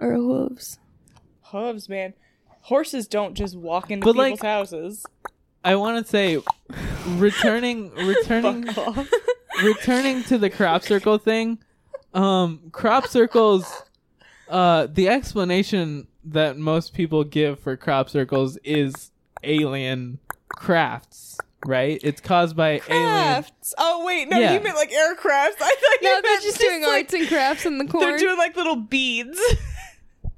Or 0.00 0.12
hooves. 0.14 0.78
Hooves, 1.50 1.88
man. 1.88 2.14
Horses 2.62 3.06
don't 3.06 3.34
just 3.34 3.56
walk 3.56 3.90
into 3.90 4.04
But, 4.04 4.12
people's 4.12 4.30
like- 4.40 4.42
houses. 4.42 5.04
I 5.64 5.74
want 5.74 6.04
to 6.04 6.08
say, 6.10 6.38
returning, 7.16 7.92
returning, 7.94 8.64
Fuck 8.72 8.96
off. 8.98 9.10
returning 9.62 10.22
to 10.24 10.38
the 10.38 10.50
crop 10.50 10.82
circle 10.82 11.18
thing. 11.18 11.58
Um, 12.14 12.70
crop 12.72 13.06
circles. 13.06 13.82
Uh, 14.48 14.86
the 14.90 15.08
explanation 15.08 16.06
that 16.24 16.56
most 16.56 16.94
people 16.94 17.24
give 17.24 17.58
for 17.60 17.76
crop 17.76 18.08
circles 18.08 18.56
is 18.64 19.10
alien 19.42 20.18
crafts, 20.48 21.38
right? 21.66 22.00
It's 22.02 22.20
caused 22.20 22.56
by 22.56 22.80
alien. 22.88 23.04
Crafts. 23.04 23.74
Oh 23.78 24.04
wait, 24.06 24.28
no, 24.28 24.38
Yeah. 24.38 24.54
you 24.54 24.60
meant 24.60 24.76
like 24.76 24.90
aircrafts. 24.90 25.56
I 25.60 25.74
thought 25.78 26.00
you 26.00 26.08
No, 26.08 26.12
meant 26.14 26.24
they're 26.24 26.40
just 26.40 26.60
doing 26.60 26.82
like, 26.82 27.04
arts 27.04 27.14
and 27.14 27.28
crafts 27.28 27.66
in 27.66 27.78
the 27.78 27.84
corn. 27.86 28.06
They're 28.06 28.18
doing 28.18 28.38
like 28.38 28.56
little 28.56 28.76
beads. 28.76 29.38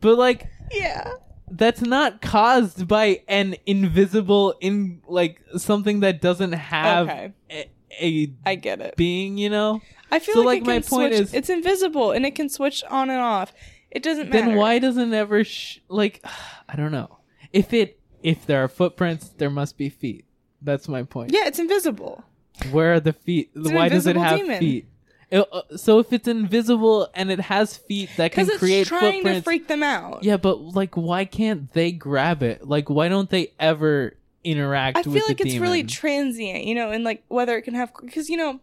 But 0.00 0.16
like, 0.18 0.48
yeah. 0.70 1.12
that's 1.50 1.80
not 1.82 2.20
caused 2.22 2.86
by 2.86 3.22
an 3.28 3.56
invisible 3.66 4.54
in 4.60 5.02
like 5.08 5.40
something 5.56 6.00
that 6.00 6.20
doesn't 6.20 6.52
have 6.52 7.08
Okay. 7.08 7.32
a, 7.50 7.70
a 8.00 8.32
I 8.46 8.54
get 8.54 8.80
it. 8.80 8.96
being, 8.96 9.36
you 9.38 9.50
know? 9.50 9.80
I 10.12 10.18
feel 10.18 10.34
So, 10.36 10.40
like, 10.40 10.62
like, 10.62 10.66
my 10.66 10.78
point 10.80 11.12
switch- 11.14 11.20
is- 11.22 11.34
it's 11.34 11.48
invisible 11.50 12.12
and 12.12 12.24
it 12.26 12.34
can 12.34 12.48
switch 12.48 12.82
on 12.90 13.10
and 13.10 13.20
off. 13.20 13.52
It 13.90 14.02
doesn't 14.02 14.30
matter. 14.30 14.46
Then 14.46 14.56
why 14.56 14.78
doesn't 14.78 15.12
it 15.12 15.16
ever 15.16 15.42
sh- 15.44 15.80
like 15.88 16.24
I 16.68 16.76
don't 16.76 16.92
know. 16.92 17.18
If 17.52 17.72
it 17.72 17.98
if 18.22 18.46
there 18.46 18.62
are 18.62 18.68
footprints, 18.68 19.30
there 19.38 19.50
must 19.50 19.76
be 19.76 19.88
feet. 19.88 20.24
That's 20.62 20.88
my 20.88 21.02
point. 21.04 21.32
Yeah, 21.32 21.46
it's 21.46 21.58
invisible. 21.58 22.22
Where 22.70 22.92
are 22.94 23.00
the 23.00 23.14
feet? 23.14 23.50
It's 23.56 23.72
Why 23.72 23.88
does 23.88 24.06
it 24.06 24.14
have 24.16 24.38
demon. 24.38 24.58
feet? 24.60 24.86
It- 25.30 25.46
uh, 25.52 25.76
so 25.76 25.98
if 26.00 26.12
it's 26.12 26.26
invisible 26.26 27.08
and 27.14 27.30
it 27.30 27.40
has 27.40 27.76
feet 27.76 28.10
that 28.16 28.32
can 28.32 28.44
Because 28.44 28.48
it's 28.54 28.58
create 28.58 28.86
trying 28.86 29.14
footprints, 29.22 29.38
to 29.40 29.44
freak 29.44 29.68
them 29.68 29.82
out. 29.82 30.24
yeah, 30.24 30.36
but 30.36 30.60
like, 30.60 30.96
why 30.96 31.24
can't 31.24 31.72
they 31.72 31.92
grab 31.92 32.42
it? 32.42 32.66
Like, 32.66 32.90
why 32.90 33.08
don't 33.08 33.30
they 33.30 33.52
ever 33.60 34.16
interact? 34.42 34.96
I 34.98 35.02
feel 35.04 35.22
like 35.28 35.40
it's 35.40 35.56
really 35.58 35.84
transient, 35.84 36.64
you 36.64 36.74
know, 36.74 36.90
and 36.90 37.04
like 37.04 37.22
whether 37.28 37.56
it 37.56 37.62
can 37.62 37.74
have 37.74 37.92
because 38.02 38.28
you 38.28 38.36
know, 38.36 38.60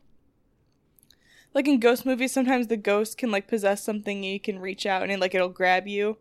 like 1.53 1.67
in 1.67 1.79
ghost 1.79 2.05
movies, 2.05 2.33
sometimes 2.33 2.67
the 2.67 2.77
ghost 2.77 3.17
can 3.17 3.31
like 3.31 3.47
possess 3.47 3.83
something 3.83 4.17
and 4.17 4.25
you 4.33 4.39
can 4.39 4.59
reach 4.59 4.85
out 4.85 5.03
and 5.03 5.11
it, 5.11 5.19
like 5.19 5.33
it'll 5.33 5.47
grab 5.49 5.87
you. 5.87 6.17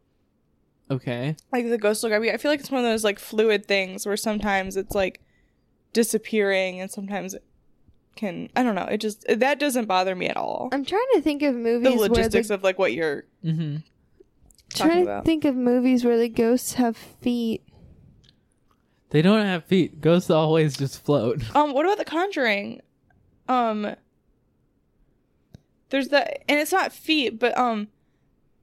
okay. 0.90 1.34
Like 1.52 1.68
the 1.68 1.78
ghost 1.78 2.02
will 2.02 2.10
grab 2.10 2.22
you. 2.22 2.30
I 2.30 2.36
feel 2.36 2.50
like 2.52 2.60
it's 2.60 2.70
one 2.70 2.84
of 2.84 2.90
those 2.90 3.02
like 3.04 3.18
fluid 3.18 3.66
things 3.66 4.06
where 4.06 4.16
sometimes 4.16 4.76
it's 4.76 4.94
like 4.94 5.20
disappearing 5.92 6.80
and 6.80 6.90
sometimes 6.90 7.34
can. 8.16 8.48
I 8.56 8.62
don't 8.62 8.74
know. 8.74 8.84
It 8.86 8.98
just 8.98 9.24
that 9.28 9.58
doesn't 9.60 9.84
bother 9.86 10.14
me 10.14 10.26
at 10.26 10.36
all. 10.36 10.68
I'm 10.72 10.84
trying 10.84 11.06
to 11.14 11.20
think 11.20 11.42
of 11.42 11.54
movies 11.54 11.84
The 11.84 11.90
where 11.98 12.08
logistics 12.08 12.48
the, 12.48 12.54
of 12.54 12.62
like 12.64 12.78
what 12.78 12.92
you're 12.92 13.24
Mm-hmm. 13.44 13.76
trying 14.74 15.02
about. 15.02 15.24
to 15.24 15.26
think 15.26 15.44
of 15.44 15.54
movies 15.54 16.04
where 16.04 16.18
the 16.18 16.28
ghosts 16.28 16.74
have 16.74 16.96
feet. 16.96 17.62
They 19.10 19.22
don't 19.22 19.44
have 19.46 19.64
feet. 19.64 20.00
Ghosts 20.00 20.30
always 20.30 20.76
just 20.76 21.04
float. 21.04 21.42
Um, 21.54 21.72
what 21.72 21.86
about 21.86 21.98
The 21.98 22.04
Conjuring? 22.04 22.80
Um, 23.48 23.94
there's 25.90 26.08
the 26.08 26.26
and 26.50 26.58
it's 26.58 26.72
not 26.72 26.92
feet, 26.92 27.38
but 27.38 27.56
um, 27.56 27.88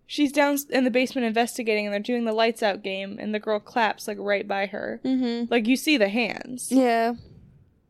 she's 0.05 0.31
down 0.33 0.57
in 0.69 0.83
the 0.83 0.91
basement 0.91 1.25
investigating, 1.25 1.85
and 1.85 1.93
they're 1.93 1.99
doing 2.01 2.25
the 2.25 2.33
lights 2.33 2.61
out 2.61 2.83
game, 2.83 3.17
and 3.19 3.33
the 3.33 3.39
girl 3.39 3.59
claps 3.59 4.07
like 4.07 4.17
right 4.19 4.45
by 4.47 4.65
her. 4.67 4.99
Mm-hmm. 5.05 5.49
Like 5.49 5.65
you 5.67 5.77
see 5.77 5.95
the 5.97 6.09
hands, 6.09 6.69
Yeah, 6.71 7.13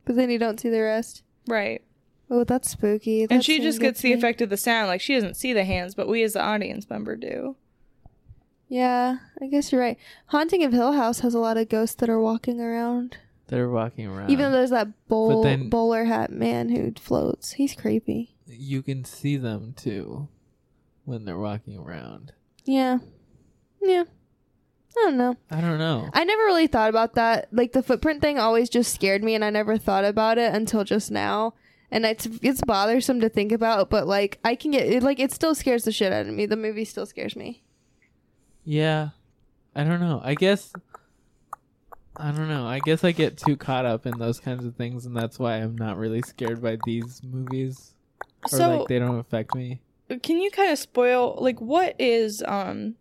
but 0.06 0.16
then 0.16 0.30
you 0.30 0.38
don't 0.38 0.60
see 0.60 0.70
the 0.70 0.82
rest. 0.82 1.23
Right? 1.48 1.82
Oh, 2.30 2.44
that's 2.44 2.70
spooky. 2.72 3.28
and 3.30 3.44
she 3.44 3.60
just 3.60 3.80
gets 3.80 4.02
the 4.02 4.10
me. 4.10 4.14
effect 4.16 4.42
of 4.42 4.50
the 4.50 4.58
sound. 4.58 4.88
Like 4.88 5.02
she 5.02 5.14
doesn't 5.16 5.36
see 5.36 5.54
the 5.54 5.66
hands, 5.66 5.94
but 5.96 6.08
we 6.08 6.24
as 6.24 6.34
the 6.34 6.42
audience 6.42 6.90
member 6.90 7.16
do. 7.16 7.56
Yeah, 8.70 9.18
I 9.42 9.48
guess 9.48 9.72
you're 9.72 9.82
right. 9.82 9.98
Haunting 10.28 10.64
of 10.64 10.72
Hill 10.74 10.94
House 10.94 11.20
has 11.20 11.34
a 11.36 11.40
lot 11.40 11.58
of 11.58 11.70
ghosts 11.70 11.96
that 11.98 12.10
are 12.10 12.20
walking 12.20 12.60
around. 12.60 13.18
They're 13.48 13.70
walking 13.70 14.08
around. 14.08 14.32
Even 14.32 14.52
though 14.52 14.58
there's 14.58 14.72
that 14.72 15.08
bowl 15.08 15.44
then- 15.44 15.70
bowler 15.70 16.06
hat 16.06 16.32
man 16.32 16.70
who 16.70 16.92
floats. 17.00 17.54
He's 17.54 17.76
creepy. 17.76 18.36
you 18.48 18.82
can 18.82 19.04
see 19.06 19.38
them 19.38 19.74
too 19.78 20.28
when 21.06 21.26
they're 21.26 21.38
walking 21.38 21.78
around. 21.78 22.32
Yeah. 22.66 23.00
Yeah. 23.82 24.04
I 24.96 25.02
don't 25.06 25.18
know. 25.18 25.36
I 25.50 25.60
don't 25.62 25.80
know. 25.80 26.10
I 26.14 26.24
never 26.24 26.44
really 26.44 26.68
thought 26.68 26.90
about 26.90 27.16
that. 27.16 27.48
Like 27.52 27.72
the 27.72 27.82
footprint 27.84 28.22
thing 28.22 28.38
always 28.38 28.70
just 28.70 28.94
scared 28.94 29.24
me 29.24 29.34
and 29.36 29.44
I 29.44 29.50
never 29.50 29.78
thought 29.78 30.06
about 30.06 30.38
it 30.38 30.54
until 30.54 30.84
just 30.84 31.10
now. 31.12 31.56
And 31.90 32.06
it's 32.06 32.28
it's 32.42 32.62
bothersome 32.62 33.20
to 33.22 33.30
think 33.30 33.52
about, 33.52 33.90
but 33.90 34.08
like 34.08 34.40
I 34.44 34.56
can 34.56 34.72
get 34.72 34.88
it 34.88 35.04
like 35.04 35.20
it 35.20 35.32
still 35.32 35.56
scares 35.56 35.84
the 35.84 35.92
shit 35.92 36.12
out 36.14 36.26
of 36.28 36.34
me. 36.34 36.46
The 36.46 36.56
movie 36.56 36.86
still 36.86 37.06
scares 37.06 37.36
me. 37.36 37.64
Yeah. 38.64 39.10
I 39.76 39.84
don't 39.84 40.00
know. 40.00 40.22
I 40.24 40.36
guess 40.36 40.74
I 42.16 42.32
don't 42.32 42.48
know. 42.50 42.68
I 42.68 42.80
guess 42.80 43.04
I 43.04 43.12
get 43.12 43.38
too 43.38 43.58
caught 43.58 43.86
up 43.86 44.06
in 44.06 44.18
those 44.20 44.40
kinds 44.40 44.64
of 44.66 44.76
things 44.76 45.06
and 45.08 45.16
that's 45.18 45.40
why 45.40 45.56
I'm 45.56 45.76
not 45.76 45.98
really 45.98 46.22
scared 46.22 46.62
by 46.62 46.78
these 46.86 47.22
movies. 47.24 47.94
Or 48.52 48.58
So- 48.58 48.78
like 48.78 48.88
they 48.88 49.00
don't 49.00 49.18
affect 49.20 49.56
me. 49.56 49.82
Can 50.22 50.38
you 50.38 50.52
kind 50.52 50.72
of 50.72 50.78
spoil 50.78 51.36
like 51.40 51.60
what 51.60 51.96
is 51.98 52.44
um 52.48 52.96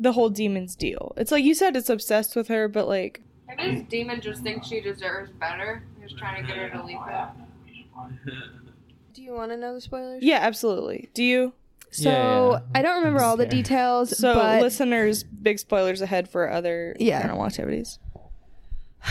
the 0.00 0.12
whole 0.12 0.30
demon's 0.30 0.74
deal? 0.76 1.12
It's 1.16 1.30
like 1.30 1.44
you 1.44 1.54
said, 1.54 1.76
it's 1.76 1.90
obsessed 1.90 2.34
with 2.36 2.48
her, 2.48 2.66
but 2.68 2.88
like 2.88 3.22
Maybe 3.48 3.76
this 3.80 3.88
demon 3.88 4.20
just 4.20 4.42
thinks 4.42 4.66
she 4.68 4.80
deserves 4.80 5.30
better. 5.32 5.82
He's 6.00 6.12
trying 6.18 6.40
to 6.42 6.46
get 6.48 6.56
her 6.56 6.70
to 6.70 6.84
leave 6.84 6.98
it. 7.06 8.32
Do 9.12 9.22
you 9.22 9.32
want 9.34 9.50
to 9.50 9.56
know 9.56 9.74
the 9.74 9.80
spoilers? 9.80 10.22
yeah, 10.22 10.38
absolutely. 10.40 11.10
Do 11.14 11.22
you? 11.24 11.52
So 11.90 12.08
Yeah, 12.10 12.50
yeah. 12.50 12.58
I 12.74 12.82
don't 12.82 12.98
remember 12.98 13.20
all 13.22 13.36
the 13.36 13.46
details. 13.46 14.16
So, 14.16 14.34
but 14.34 14.62
listeners, 14.62 15.24
big 15.24 15.58
spoilers 15.58 16.00
ahead 16.00 16.28
for 16.30 16.48
other 16.50 16.94
Yeah. 17.00 17.20
paranormal 17.26 17.46
activities. 17.46 17.98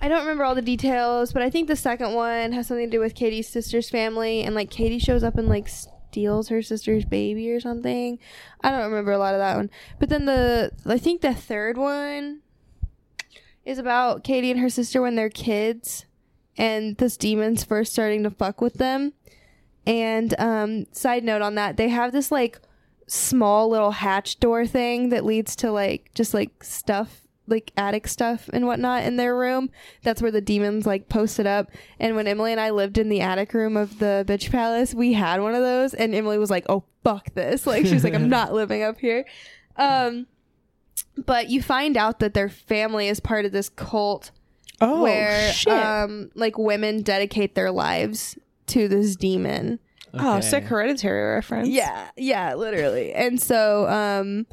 I 0.00 0.08
don't 0.08 0.20
remember 0.20 0.44
all 0.44 0.54
the 0.54 0.62
details, 0.62 1.32
but 1.32 1.42
I 1.42 1.50
think 1.50 1.68
the 1.68 1.76
second 1.76 2.14
one 2.14 2.52
has 2.52 2.66
something 2.66 2.86
to 2.86 2.90
do 2.96 3.00
with 3.00 3.14
Katie's 3.14 3.48
sister's 3.48 3.90
family, 3.90 4.42
and 4.42 4.54
like 4.54 4.70
Katie 4.70 4.98
shows 4.98 5.22
up 5.24 5.36
and 5.36 5.48
like 5.48 5.68
steals 6.16 6.48
her 6.48 6.62
sister's 6.62 7.04
baby 7.04 7.50
or 7.50 7.60
something. 7.60 8.18
I 8.62 8.70
don't 8.70 8.88
remember 8.88 9.12
a 9.12 9.18
lot 9.18 9.34
of 9.34 9.40
that 9.40 9.56
one. 9.56 9.68
But 9.98 10.08
then 10.08 10.24
the 10.24 10.72
I 10.86 10.96
think 10.96 11.20
the 11.20 11.34
third 11.34 11.76
one 11.76 12.40
is 13.66 13.78
about 13.78 14.24
Katie 14.24 14.50
and 14.50 14.60
her 14.60 14.70
sister 14.70 15.02
when 15.02 15.14
they're 15.14 15.28
kids, 15.28 16.06
and 16.56 16.96
this 16.96 17.18
demon's 17.18 17.64
first 17.64 17.92
starting 17.92 18.22
to 18.22 18.30
fuck 18.30 18.62
with 18.62 18.74
them. 18.74 19.12
And 19.86 20.34
um, 20.38 20.86
side 20.90 21.22
note 21.22 21.42
on 21.42 21.54
that, 21.56 21.76
they 21.76 21.90
have 21.90 22.12
this 22.12 22.32
like 22.32 22.60
small 23.06 23.68
little 23.68 23.90
hatch 23.90 24.40
door 24.40 24.64
thing 24.66 25.10
that 25.10 25.22
leads 25.22 25.54
to 25.56 25.70
like 25.70 26.12
just 26.14 26.32
like 26.32 26.64
stuff 26.64 27.25
like 27.46 27.72
attic 27.76 28.08
stuff 28.08 28.48
and 28.52 28.66
whatnot 28.66 29.04
in 29.04 29.16
their 29.16 29.36
room. 29.36 29.70
That's 30.02 30.20
where 30.20 30.30
the 30.30 30.40
demons 30.40 30.86
like 30.86 31.08
posted 31.08 31.46
up. 31.46 31.70
And 32.00 32.16
when 32.16 32.26
emily 32.26 32.52
and 32.52 32.60
i 32.60 32.70
lived 32.70 32.98
in 32.98 33.08
the 33.08 33.20
attic 33.20 33.54
room 33.54 33.76
of 33.76 33.98
the 33.98 34.24
bitch 34.26 34.50
palace 34.50 34.94
we 34.94 35.12
had 35.12 35.40
one 35.40 35.54
of 35.54 35.62
those. 35.62 35.94
And 35.94 36.14
emily 36.14 36.38
was 36.38 36.50
like 36.50 36.66
oh 36.68 36.84
fuck 37.04 37.32
this. 37.34 37.66
Like 37.66 37.86
she 37.86 37.94
was 37.94 38.04
like 38.04 38.14
i'm 38.14 38.28
not 38.30 38.52
living 38.52 38.82
up 38.82 38.98
here. 38.98 39.24
Um 39.76 40.26
but 41.16 41.48
you 41.48 41.62
find 41.62 41.96
out 41.96 42.18
that 42.20 42.34
their 42.34 42.48
family 42.48 43.08
is 43.08 43.20
part 43.20 43.44
of 43.44 43.52
this 43.52 43.68
cult 43.68 44.30
Oh, 44.80 45.02
where 45.02 45.52
shit. 45.52 45.72
um 45.72 46.30
like 46.34 46.58
women 46.58 47.00
dedicate 47.02 47.54
their 47.54 47.70
lives 47.70 48.36
to 48.66 48.88
this 48.88 49.16
demon. 49.16 49.78
Oh, 50.18 50.40
sick 50.40 50.64
hereditary 50.64 51.34
reference. 51.34 51.68
yeah, 51.68 52.08
yeah, 52.16 52.54
literally. 52.54 53.12
And 53.12 53.40
so 53.40 53.86
um 53.88 54.46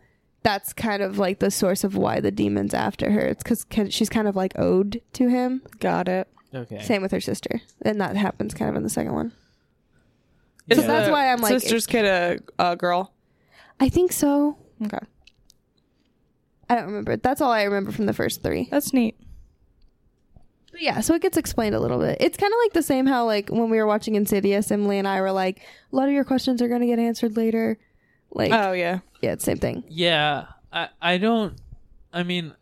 that's 0.43 0.73
kind 0.73 1.01
of 1.01 1.17
like 1.17 1.39
the 1.39 1.49
source 1.49 1.83
of 1.83 1.95
why 1.95 2.19
the 2.19 2.31
demon's 2.31 2.73
after 2.73 3.11
her. 3.11 3.21
It's 3.21 3.43
cuz 3.43 3.65
she's 3.89 4.09
kind 4.09 4.27
of 4.27 4.35
like 4.35 4.57
owed 4.59 5.01
to 5.13 5.29
him. 5.29 5.61
Got 5.79 6.07
it. 6.07 6.27
Okay. 6.53 6.81
Same 6.83 7.01
with 7.01 7.11
her 7.11 7.21
sister. 7.21 7.61
And 7.81 7.99
that 8.01 8.15
happens 8.15 8.53
kind 8.53 8.69
of 8.69 8.75
in 8.75 8.83
the 8.83 8.89
second 8.89 9.13
one. 9.13 9.31
Is 10.69 10.77
So 10.79 10.85
that's 10.87 11.09
why 11.09 11.31
I'm 11.31 11.41
like- 11.41 11.59
sister's 11.61 11.87
kid 11.87 12.05
a, 12.05 12.39
a 12.59 12.75
girl. 12.75 13.11
I 13.79 13.89
think 13.89 14.11
so. 14.11 14.57
Okay, 14.85 14.99
I 16.69 16.75
don't 16.75 16.85
remember. 16.85 17.17
That's 17.17 17.41
all 17.41 17.51
I 17.51 17.63
remember 17.63 17.91
from 17.91 18.05
the 18.05 18.13
first 18.13 18.43
3. 18.43 18.67
that's 18.69 18.93
neat. 18.93 19.15
But 20.71 20.81
yeah, 20.81 21.01
so 21.01 21.13
it 21.13 21.21
gets 21.21 21.37
explained 21.37 21.75
a 21.75 21.79
little 21.79 21.99
bit. 21.99 22.17
It's 22.19 22.37
kind 22.37 22.51
of 22.51 22.57
like 22.63 22.73
the 22.73 22.81
same 22.83 23.05
how 23.05 23.25
like 23.25 23.49
when 23.49 23.69
we 23.69 23.77
were 23.77 23.85
watching 23.85 24.15
Insidious, 24.15 24.71
Emily 24.71 24.97
and 24.99 25.07
I 25.07 25.21
were 25.21 25.31
like, 25.31 25.61
a 25.91 25.95
lot 25.95 26.07
of 26.07 26.13
your 26.13 26.23
questions 26.23 26.61
are 26.61 26.67
going 26.67 26.81
to 26.81 26.87
get 26.87 26.99
answered 26.99 27.37
later. 27.37 27.77
Like 28.33 28.51
Oh 28.51 28.71
yeah, 28.73 28.99
yeah, 29.21 29.33
it's 29.33 29.43
same 29.45 29.57
thing. 29.57 29.83
Yeah, 29.87 30.45
I 30.71 30.89
I 31.01 31.17
don't. 31.17 31.55
I 32.11 32.23
mean, 32.23 32.53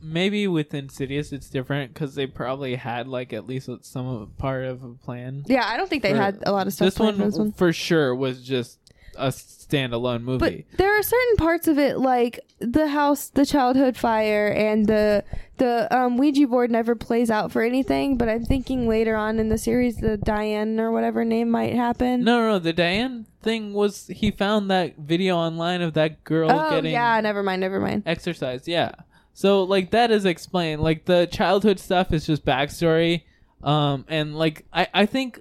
maybe 0.00 0.46
with 0.48 0.74
Insidious 0.74 1.32
it's 1.32 1.48
different 1.50 1.92
because 1.92 2.14
they 2.14 2.26
probably 2.26 2.76
had 2.76 3.08
like 3.08 3.32
at 3.32 3.46
least 3.46 3.68
some 3.82 4.06
of 4.06 4.36
part 4.38 4.64
of 4.64 4.82
a 4.82 4.90
plan. 4.94 5.44
Yeah, 5.46 5.64
I 5.66 5.76
don't 5.76 5.88
think 5.90 6.02
they 6.02 6.12
For- 6.12 6.16
had 6.18 6.42
a 6.46 6.52
lot 6.52 6.66
of 6.66 6.72
stuff 6.72 6.86
This 6.86 6.98
one, 6.98 7.16
for 7.18 7.24
this 7.24 7.36
one. 7.38 7.52
for 7.52 7.72
sure 7.72 8.14
was 8.14 8.42
just 8.42 8.78
a 9.18 9.28
standalone 9.28 10.22
movie. 10.22 10.66
But 10.70 10.78
there 10.78 10.98
are 10.98 11.02
certain 11.02 11.36
parts 11.36 11.68
of 11.68 11.78
it, 11.78 11.98
like 11.98 12.40
the 12.58 12.88
house, 12.88 13.28
the 13.28 13.44
childhood 13.44 13.96
fire, 13.96 14.48
and 14.48 14.86
the 14.86 15.24
the 15.58 15.94
um, 15.96 16.16
Ouija 16.16 16.46
board 16.46 16.70
never 16.70 16.94
plays 16.94 17.30
out 17.30 17.52
for 17.52 17.62
anything. 17.62 18.16
But 18.16 18.28
I'm 18.28 18.44
thinking 18.44 18.88
later 18.88 19.16
on 19.16 19.38
in 19.38 19.48
the 19.48 19.58
series, 19.58 19.96
the 19.96 20.16
Diane 20.16 20.80
or 20.80 20.90
whatever 20.90 21.24
name 21.24 21.50
might 21.50 21.74
happen. 21.74 22.24
no, 22.24 22.40
no, 22.40 22.48
no, 22.52 22.58
the 22.58 22.72
Diane 22.72 23.26
thing 23.42 23.72
was 23.72 24.06
he 24.08 24.30
found 24.30 24.70
that 24.70 24.96
video 24.96 25.36
online 25.36 25.82
of 25.82 25.94
that 25.94 26.24
girl 26.24 26.50
oh 26.50 26.70
getting 26.70 26.92
yeah, 26.92 27.20
never 27.20 27.42
mind, 27.42 27.60
never 27.60 27.80
mind. 27.80 28.02
exercise. 28.06 28.66
Yeah, 28.66 28.92
so 29.34 29.62
like 29.64 29.90
that 29.90 30.10
is 30.10 30.24
explained. 30.24 30.82
Like 30.82 31.04
the 31.04 31.28
childhood 31.30 31.78
stuff 31.78 32.12
is 32.12 32.26
just 32.26 32.44
backstory. 32.44 33.22
Um, 33.62 34.04
and 34.08 34.38
like 34.38 34.64
I 34.72 34.86
I 34.94 35.06
think 35.06 35.40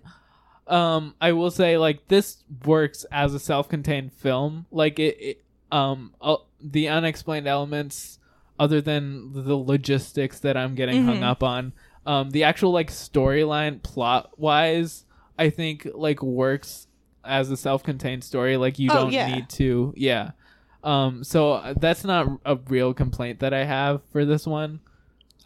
um 0.67 1.15
I 1.21 1.31
will 1.33 1.51
say 1.51 1.77
like 1.77 2.07
this 2.07 2.43
works 2.65 3.05
as 3.11 3.33
a 3.33 3.39
self-contained 3.39 4.13
film. 4.13 4.65
Like 4.71 4.99
it, 4.99 5.17
it 5.19 5.43
um 5.71 6.13
uh, 6.21 6.37
the 6.61 6.87
unexplained 6.89 7.47
elements 7.47 8.19
other 8.59 8.81
than 8.81 9.31
the 9.33 9.55
logistics 9.55 10.39
that 10.39 10.57
I'm 10.57 10.73
getting 10.75 11.05
hung 11.05 11.19
Mhm. 11.19 11.23
up 11.23 11.43
on. 11.43 11.73
Um, 12.05 12.31
the 12.31 12.43
actual 12.43 12.71
like 12.71 12.89
storyline 12.89 13.83
plot 13.83 14.31
wise, 14.37 15.05
I 15.37 15.49
think 15.49 15.87
like 15.93 16.23
works 16.23 16.87
as 17.23 17.51
a 17.51 17.57
self-contained 17.57 18.23
story. 18.23 18.57
Like 18.57 18.79
you 18.79 18.89
Oh, 18.91 18.95
don't 18.95 19.11
yeah. 19.13 19.27
need 19.35 19.49
to, 19.49 19.93
yeah. 19.97 20.31
Um, 20.83 21.23
so 21.23 21.53
uh, 21.53 21.73
that's 21.79 22.03
not 22.05 22.39
a 22.45 22.55
real 22.55 22.93
complaint 22.93 23.39
that 23.41 23.53
I 23.53 23.65
have 23.65 24.01
for 24.11 24.23
this 24.25 24.47
one. 24.47 24.79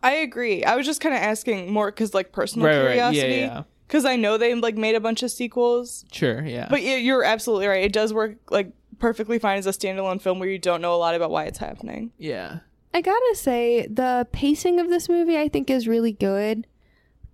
I 0.03 0.13
agree. 0.17 0.63
I 0.63 0.75
was 0.75 0.85
just 0.85 1.01
kind 1.01 1.15
of 1.15 1.21
asking 1.21 1.71
more 1.73 1.89
because 1.91 2.13
like 2.13 2.31
personal 2.31 2.67
Right, 2.67 2.77
right, 2.77 2.95
yeah, 2.95 3.11
curiosity. 3.11 3.35
yeah. 3.41 3.63
Because 3.91 4.05
I 4.05 4.15
know 4.15 4.37
they 4.37 4.55
like 4.55 4.77
made 4.77 4.95
a 4.95 5.01
bunch 5.01 5.21
of 5.21 5.31
sequels, 5.31 6.05
Sure, 6.13 6.41
yeah. 6.45 6.67
but 6.69 6.81
yeah, 6.81 6.95
you're 6.95 7.25
absolutely 7.25 7.67
right. 7.67 7.83
It 7.83 7.91
does 7.91 8.13
work 8.13 8.37
like 8.49 8.71
perfectly 8.99 9.37
fine 9.37 9.57
as 9.57 9.67
a 9.67 9.71
standalone 9.71 10.21
film 10.21 10.39
where 10.39 10.47
you 10.47 10.57
don't 10.57 10.81
know 10.81 10.95
a 10.95 10.97
lot 10.97 11.13
about 11.13 11.29
why 11.29 11.43
it's 11.43 11.57
happening. 11.57 12.11
yeah. 12.17 12.59
I 12.93 13.01
gotta 13.01 13.35
say, 13.35 13.85
the 13.87 14.27
pacing 14.31 14.79
of 14.79 14.87
this 14.89 15.09
movie 15.09 15.37
I 15.37 15.49
think 15.49 15.69
is 15.69 15.89
really 15.89 16.11
good. 16.13 16.67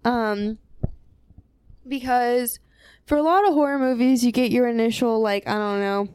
Um, 0.03 0.57
because 1.87 2.59
for 3.05 3.17
a 3.17 3.21
lot 3.23 3.47
of 3.47 3.53
horror 3.53 3.79
movies, 3.79 4.23
you 4.25 4.31
get 4.31 4.51
your 4.51 4.67
initial 4.67 5.19
like 5.21 5.47
I 5.47 5.53
don't 5.53 5.79
know, 5.79 6.07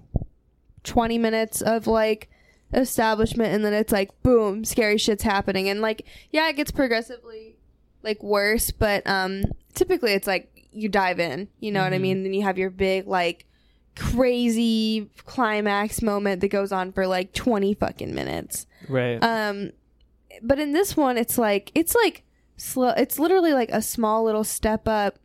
twenty 0.85 1.19
minutes 1.19 1.63
of 1.63 1.87
like 1.87 2.29
establishment, 2.73 3.55
and 3.55 3.65
then 3.65 3.73
it's 3.73 3.93
like 3.93 4.11
boom, 4.23 4.65
scary 4.65 4.99
shit's 4.99 5.23
happening, 5.23 5.69
and 5.69 5.81
like 5.81 6.05
yeah, 6.31 6.49
it 6.49 6.57
gets 6.57 6.71
progressively 6.71 7.52
like 8.03 8.23
worse, 8.23 8.71
but 8.71 9.07
um, 9.07 9.43
typically 9.75 10.13
it's 10.13 10.27
like 10.27 10.49
you 10.73 10.89
dive 10.89 11.21
in, 11.21 11.49
you 11.61 11.71
know 11.71 11.83
what 11.83 11.93
I 11.93 11.99
Mhm. 11.99 12.01
mean? 12.03 12.23
Then 12.23 12.35
you 12.35 12.43
have 12.43 12.59
your 12.59 12.71
big 12.71 13.07
like 13.07 13.47
crazy 13.95 15.09
climax 15.27 16.03
moment 16.03 16.41
that 16.41 16.49
goes 16.49 16.73
on 16.73 16.93
for 16.93 17.07
like 17.07 17.33
20 17.33 17.75
fucking 17.75 18.15
minutes. 18.15 18.67
Right. 18.89 19.23
Um 19.23 19.73
but 20.43 20.59
in 20.59 20.73
this 20.73 20.97
one 20.97 21.19
it's 21.19 21.37
like 21.37 21.71
it's 21.75 21.95
like 21.95 22.23
slow 22.57 22.89
it's 22.97 23.19
literally 23.19 23.53
like 23.53 23.71
a 23.71 23.83
small 23.83 24.25
little 24.25 24.45
step 24.45 24.89
up 24.89 25.19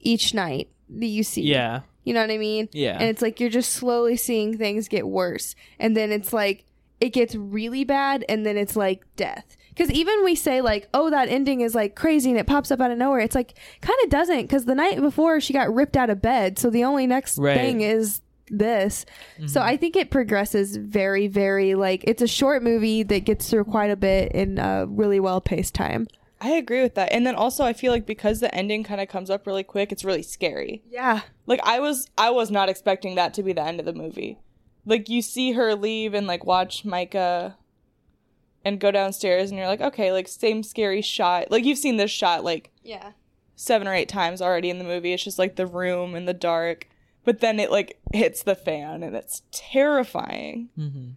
each 0.00 0.32
night 0.34 0.70
that 0.88 1.06
you 1.06 1.22
see. 1.22 1.42
yeah. 1.42 1.80
You 2.04 2.14
know 2.14 2.22
what 2.22 2.30
I 2.30 2.38
mean? 2.38 2.68
Yeah. 2.72 2.94
And 2.98 3.04
it's 3.10 3.20
like 3.20 3.38
you're 3.38 3.50
just 3.50 3.72
slowly 3.74 4.16
seeing 4.16 4.56
things 4.56 4.88
get 4.88 5.06
worse. 5.06 5.54
And 5.78 5.94
then 5.96 6.10
it's 6.10 6.32
like 6.32 6.64
it 7.00 7.10
gets 7.10 7.34
really 7.34 7.84
bad 7.84 8.24
and 8.28 8.44
then 8.46 8.56
it's 8.56 8.76
like 8.76 9.04
death. 9.16 9.56
Because 9.80 9.94
even 9.94 10.24
we 10.24 10.34
say 10.34 10.60
like, 10.60 10.90
oh, 10.92 11.08
that 11.08 11.30
ending 11.30 11.62
is 11.62 11.74
like 11.74 11.96
crazy 11.96 12.28
and 12.28 12.38
it 12.38 12.46
pops 12.46 12.70
up 12.70 12.82
out 12.82 12.90
of 12.90 12.98
nowhere. 12.98 13.20
It's 13.20 13.34
like 13.34 13.54
kind 13.80 13.98
of 14.04 14.10
doesn't 14.10 14.42
because 14.42 14.66
the 14.66 14.74
night 14.74 15.00
before 15.00 15.40
she 15.40 15.54
got 15.54 15.72
ripped 15.72 15.96
out 15.96 16.10
of 16.10 16.20
bed. 16.20 16.58
So 16.58 16.68
the 16.68 16.84
only 16.84 17.06
next 17.06 17.38
Right. 17.38 17.56
thing 17.56 17.80
is 17.80 18.20
this. 18.50 19.06
So 19.38 19.58
mm-hmm. 19.58 19.58
I 19.70 19.78
think 19.78 19.96
it 19.96 20.10
progresses 20.10 20.76
very, 20.76 21.28
very 21.28 21.76
like 21.76 22.04
it's 22.06 22.20
a 22.20 22.26
short 22.26 22.62
movie 22.62 23.04
that 23.04 23.20
gets 23.20 23.48
through 23.48 23.64
quite 23.64 23.90
a 23.90 23.96
bit 23.96 24.32
in 24.32 24.58
a 24.58 24.84
really 24.84 25.18
well 25.18 25.40
paced 25.40 25.74
time. 25.74 26.06
I 26.42 26.50
agree 26.50 26.82
with 26.82 26.94
that. 26.96 27.10
And 27.10 27.26
then 27.26 27.34
also 27.34 27.64
I 27.64 27.72
feel 27.72 27.90
like 27.90 28.04
because 28.04 28.40
the 28.40 28.54
ending 28.54 28.84
kind 28.84 29.00
of 29.00 29.08
comes 29.08 29.30
up 29.30 29.46
really 29.46 29.64
quick, 29.64 29.92
it's 29.92 30.04
really 30.04 30.22
scary. 30.22 30.82
Yeah. 30.90 31.22
Like 31.46 31.60
I 31.64 31.80
was 31.80 32.06
I 32.18 32.28
was 32.28 32.50
not 32.50 32.68
expecting 32.68 33.14
that 33.14 33.32
to 33.32 33.42
be 33.42 33.54
the 33.54 33.62
end 33.62 33.80
of 33.80 33.86
the 33.86 33.94
movie. 33.94 34.40
Like 34.84 35.08
you 35.08 35.22
see 35.22 35.52
her 35.52 35.74
leave 35.74 36.12
and 36.12 36.26
like 36.26 36.44
watch 36.44 36.84
Micah 36.84 37.56
and 38.64 38.78
go 38.80 38.90
downstairs 38.90 39.50
and 39.50 39.58
you're 39.58 39.66
like, 39.68 39.80
okay, 39.80 40.12
like 40.12 40.28
same 40.28 40.62
scary 40.62 41.02
shot. 41.02 41.50
Like 41.50 41.64
you've 41.64 41.78
seen 41.78 41.96
this 41.96 42.10
shot 42.10 42.44
like 42.44 42.70
Yeah. 42.82 43.12
seven 43.56 43.88
or 43.88 43.94
eight 43.94 44.08
times 44.08 44.42
already 44.42 44.70
in 44.70 44.78
the 44.78 44.84
movie. 44.84 45.12
It's 45.12 45.24
just 45.24 45.38
like 45.38 45.56
the 45.56 45.66
room 45.66 46.14
in 46.14 46.24
the 46.26 46.34
dark. 46.34 46.86
But 47.24 47.40
then 47.40 47.60
it 47.60 47.70
like 47.70 47.98
hits 48.12 48.42
the 48.42 48.54
fan 48.54 49.02
and 49.02 49.14
it's 49.14 49.42
terrifying. 49.52 50.68
Mm-hmm. 50.78 51.10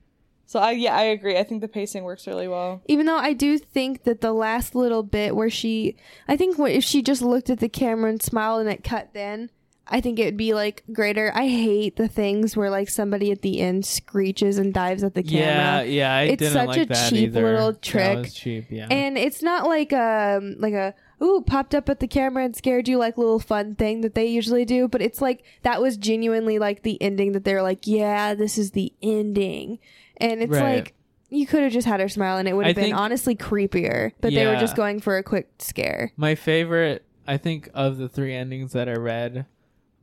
So 0.46 0.60
I 0.60 0.72
yeah, 0.72 0.96
I 0.96 1.04
agree. 1.04 1.38
I 1.38 1.44
think 1.44 1.62
the 1.62 1.68
pacing 1.68 2.04
works 2.04 2.28
really 2.28 2.48
well. 2.48 2.82
Even 2.88 3.06
though 3.08 3.18
I 3.18 3.34
do 3.34 3.58
think 3.58 4.04
that 4.04 4.22
the 4.22 4.34
last 4.34 4.76
little 4.76 5.02
bit 5.04 5.36
where 5.36 5.50
she, 5.50 5.96
I 6.28 6.36
think 6.38 6.58
wh- 6.58 6.70
if 6.70 6.84
she 6.84 7.02
just 7.02 7.22
looked 7.22 7.50
at 7.50 7.60
the 7.60 7.70
camera 7.70 8.10
and 8.12 8.22
smiled 8.22 8.62
and 8.62 8.70
it 8.70 8.84
cut 8.84 9.10
then, 9.14 9.50
I 9.88 10.00
think 10.00 10.18
it 10.18 10.26
would 10.26 10.38
be 10.38 10.54
like 10.54 10.84
greater. 10.94 11.32
I 11.36 11.48
hate 11.48 11.98
the 11.98 12.08
things 12.08 12.56
where 12.56 12.70
like 12.70 12.90
somebody 12.90 13.32
at 13.32 13.42
the 13.42 13.60
end 13.60 13.86
screeches 13.86 14.58
and 14.58 14.74
dives 14.74 15.04
at 15.04 15.14
the 15.14 15.24
camera. 15.24 15.46
yeah. 15.46 15.82
yeah. 15.84 16.16
I 16.16 16.22
it's 16.24 16.52
such 16.52 16.68
like 16.68 16.90
a 16.90 16.96
cheap 17.10 17.30
either. 17.30 17.44
little 17.44 17.72
That 17.74 17.82
trick. 17.82 18.18
was 18.20 18.34
cheap, 18.34 18.66
yeah. 18.70 18.88
And 18.90 19.18
it's 19.18 19.42
not 19.44 19.68
like 19.68 19.92
a 19.92 20.40
like 20.58 20.74
a 20.74 20.94
ooh 21.22 21.42
popped 21.46 21.76
up 21.76 21.90
at 21.90 22.00
the 22.00 22.08
camera 22.08 22.44
and 22.46 22.56
scared 22.56 22.88
you 22.88 22.98
like 22.98 23.18
little 23.18 23.40
fun 23.40 23.76
thing 23.76 24.02
that 24.02 24.16
they 24.16 24.26
usually 24.26 24.64
do, 24.66 24.88
but 24.88 25.02
it's 25.02 25.22
like 25.22 25.44
that 25.64 25.82
was 25.82 25.98
genuinely 25.98 26.60
like 26.60 26.84
the 26.84 27.02
ending 27.02 27.34
that 27.34 27.44
they're 27.44 27.62
like, 27.62 27.86
yeah, 27.86 28.34
this 28.34 28.58
is 28.58 28.72
the 28.72 28.94
ending, 29.02 29.80
and 30.18 30.42
it's 30.42 30.52
Right. 30.52 30.76
like 30.78 30.94
you 31.30 31.46
could 31.48 31.64
have 31.64 31.72
just 31.74 31.88
had 31.88 32.00
her 32.00 32.08
smile 32.10 32.38
and 32.38 32.48
it 32.48 32.54
would 32.56 32.66
have 32.68 32.76
been 32.76 32.86
think- 32.86 32.96
honestly 32.96 33.36
creepier, 33.36 34.12
but 34.22 34.34
they 34.34 34.46
were 34.46 34.56
just 34.56 34.76
going 34.76 35.00
for 35.02 35.18
a 35.18 35.24
quick 35.24 35.50
scare. 35.60 36.12
My 36.16 36.36
favorite, 36.36 37.04
I 37.28 37.38
think, 37.38 37.70
of 37.74 37.98
the 37.98 38.08
three 38.08 38.34
endings 38.36 38.74
that 38.74 38.88
I 38.88 38.94
read, 38.94 39.46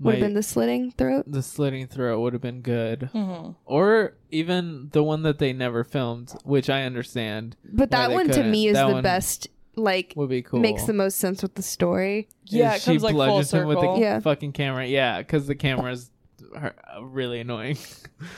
Would 0.01 0.15
have 0.15 0.21
been 0.23 0.35
the 0.35 0.43
slitting 0.43 0.91
throat. 0.93 1.25
the 1.27 1.43
slitting 1.43 1.87
throat 1.87 2.21
would 2.21 2.33
have 2.33 2.43
been 2.43 2.63
good, 2.63 3.11
Mm-hmm. 3.15 3.53
or 3.67 4.15
even 4.31 4.89
the 4.93 5.03
one 5.03 5.23
that 5.25 5.39
they 5.39 5.53
never 5.53 5.85
filmed, 5.85 6.35
which 6.45 6.71
I 6.71 6.83
understand. 6.85 7.57
But 7.65 7.91
that 7.91 8.11
one 8.11 8.27
to 8.29 8.33
couldn't. 8.35 8.51
me 8.51 8.69
is 8.69 8.75
That 8.75 8.87
the 8.87 8.93
one 8.95 9.03
best. 9.03 9.49
Like 9.77 10.13
Would 10.17 10.29
be 10.29 10.43
cool. 10.43 10.59
makes 10.61 10.85
the 10.85 10.93
most 10.93 11.19
sense 11.19 11.43
with 11.43 11.55
the 11.55 11.63
story. 11.63 12.29
Yeah, 12.45 12.75
Is 12.75 12.83
it 12.83 12.85
comes 12.87 13.03
like 13.05 13.13
full 13.13 13.25
bludgeons 13.27 13.55
him 13.55 13.67
with 13.69 13.79
the. 13.81 13.93
Yeah. 13.99 14.19
fucking 14.21 14.53
camera. 14.53 14.85
Yeah, 14.85 15.19
because 15.19 15.47
the 15.47 15.55
camera's 15.55 16.11
are- 16.55 16.75
really 17.03 17.41
annoying. 17.41 17.79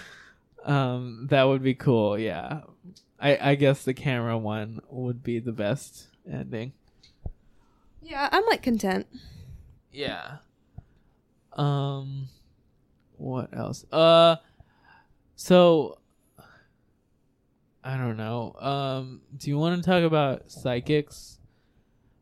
um, 0.65 1.27
that 1.31 1.45
would 1.45 1.63
be 1.63 1.75
cool. 1.75 2.19
Yeah, 2.19 2.61
I 3.19 3.51
I 3.53 3.55
guess 3.55 3.83
the 3.85 3.95
camera 3.95 4.37
one 4.39 4.81
would 4.91 5.23
be 5.23 5.39
the 5.39 5.53
best 5.53 6.09
ending. 6.31 6.73
Yeah, 8.03 8.29
I'm 8.31 8.45
like 8.47 8.63
content. 8.63 9.07
Yeah. 9.91 10.37
Um 11.57 12.29
what 13.17 13.51
else? 13.57 13.85
Uh 13.93 14.37
so 15.37 15.99
I 17.85 17.97
don't 17.97 18.17
know. 18.17 18.55
Um 18.59 19.23
do 19.37 19.51
you 19.51 19.59
want 19.59 19.83
to 19.83 19.89
talk 19.89 20.03
about 20.05 20.51
psychics? 20.51 21.39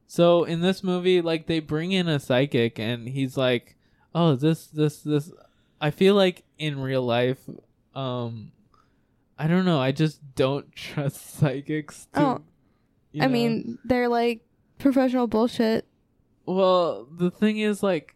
So 0.06 0.44
in 0.44 0.60
this 0.60 0.82
movie 0.82 1.20
like 1.20 1.46
they 1.46 1.60
bring 1.60 1.92
in 1.92 2.08
a 2.08 2.18
psychic 2.18 2.78
and 2.78 3.08
he's 3.08 3.36
like, 3.36 3.76
"Oh, 4.14 4.34
this 4.36 4.66
this 4.66 5.02
this 5.02 5.30
I 5.80 5.90
feel 5.90 6.14
like 6.14 6.44
in 6.58 6.80
real 6.80 7.02
life 7.02 7.38
um 7.94 8.52
I 9.38 9.46
don't 9.46 9.64
know, 9.64 9.80
I 9.80 9.92
just 9.92 10.20
don't 10.34 10.70
trust 10.74 11.38
psychics 11.38 12.06
to 12.14 12.20
Oh, 12.20 12.40
I 13.18 13.26
know? 13.26 13.28
mean, 13.28 13.78
they're 13.84 14.08
like 14.08 14.40
professional 14.78 15.26
bullshit. 15.26 15.86
Well, 16.46 17.06
the 17.10 17.30
thing 17.30 17.58
is, 17.58 17.82
like, 17.82 18.14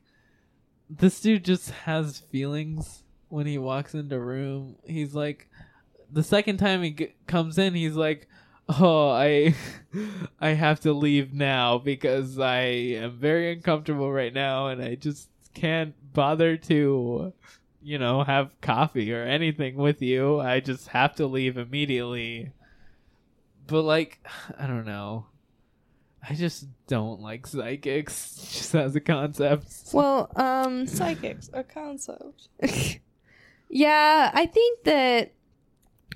this 0.98 1.20
dude 1.20 1.44
just 1.44 1.70
has 1.70 2.18
feelings 2.18 3.02
when 3.28 3.46
he 3.46 3.58
walks 3.58 3.94
into 3.94 4.18
room. 4.18 4.76
He's 4.86 5.14
like, 5.14 5.48
the 6.12 6.22
second 6.22 6.58
time 6.58 6.82
he 6.82 6.90
g- 6.90 7.14
comes 7.26 7.58
in, 7.58 7.74
he's 7.74 7.96
like, 7.96 8.28
"Oh, 8.68 9.10
I, 9.10 9.54
I 10.40 10.50
have 10.50 10.80
to 10.80 10.92
leave 10.92 11.32
now 11.32 11.78
because 11.78 12.38
I 12.38 12.60
am 12.60 13.18
very 13.18 13.52
uncomfortable 13.52 14.12
right 14.12 14.32
now, 14.32 14.68
and 14.68 14.82
I 14.82 14.94
just 14.94 15.28
can't 15.54 15.94
bother 16.12 16.56
to, 16.56 17.32
you 17.82 17.98
know, 17.98 18.22
have 18.22 18.60
coffee 18.60 19.12
or 19.12 19.22
anything 19.24 19.76
with 19.76 20.00
you. 20.02 20.40
I 20.40 20.60
just 20.60 20.88
have 20.88 21.14
to 21.16 21.26
leave 21.26 21.56
immediately." 21.58 22.52
But 23.66 23.82
like, 23.82 24.20
I 24.58 24.66
don't 24.66 24.86
know. 24.86 25.26
I 26.28 26.34
just 26.34 26.66
don't 26.86 27.20
like 27.20 27.46
psychics 27.46 28.34
just 28.52 28.74
as 28.74 28.96
a 28.96 29.00
concept. 29.00 29.66
Well, 29.92 30.30
um, 30.36 30.86
Psychics, 30.86 31.50
a 31.52 31.62
concept. 31.64 32.48
yeah, 33.68 34.30
I 34.32 34.46
think 34.46 34.84
that 34.84 35.32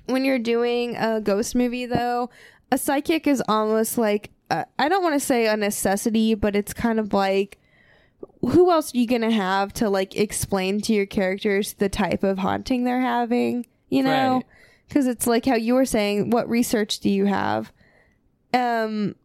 when 0.07 0.25
you're 0.25 0.39
doing 0.39 0.95
a 0.95 1.21
ghost 1.21 1.55
movie, 1.55 1.85
though, 1.85 2.29
a 2.71 2.77
psychic 2.77 3.27
is 3.27 3.43
almost 3.47 3.97
like 3.97 4.31
uh, 4.49 4.63
I 4.79 4.89
don't 4.89 5.03
want 5.03 5.13
to 5.13 5.19
say 5.25 5.47
a 5.47 5.55
necessity, 5.57 6.33
but 6.35 6.55
it's 6.55 6.73
kind 6.73 6.99
of 6.99 7.13
like 7.13 7.57
who 8.41 8.71
else 8.71 8.93
are 8.93 8.97
you 8.97 9.05
gonna 9.07 9.31
have 9.31 9.73
to 9.73 9.89
like 9.89 10.15
explain 10.15 10.81
to 10.81 10.93
your 10.93 11.05
characters 11.05 11.73
the 11.73 11.89
type 11.89 12.23
of 12.23 12.39
haunting 12.39 12.83
they're 12.83 12.99
having? 13.01 13.65
You 13.89 14.03
know, 14.03 14.33
Right. 14.37 14.45
because 14.87 15.07
it's 15.07 15.27
like 15.27 15.45
how 15.45 15.55
you 15.55 15.73
were 15.75 15.85
saying. 15.85 16.29
What 16.31 16.49
research 16.49 16.99
do 16.99 17.09
you 17.09 17.25
have? 17.25 17.71
Um. 18.53 19.15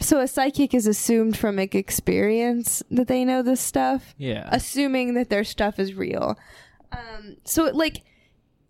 So 0.00 0.20
a 0.20 0.26
psychic 0.28 0.74
is 0.74 0.86
assumed 0.86 1.36
from 1.36 1.56
like 1.56 1.74
experience 1.74 2.82
that 2.90 3.06
they 3.08 3.24
know 3.24 3.42
this 3.42 3.60
stuff 3.60 4.14
Yeah. 4.18 4.48
assuming 4.50 5.14
that 5.14 5.30
their 5.30 5.44
stuff 5.44 5.78
is 5.78 5.94
real. 5.94 6.36
Um, 6.92 7.36
so 7.44 7.66
it, 7.66 7.74
like, 7.74 8.02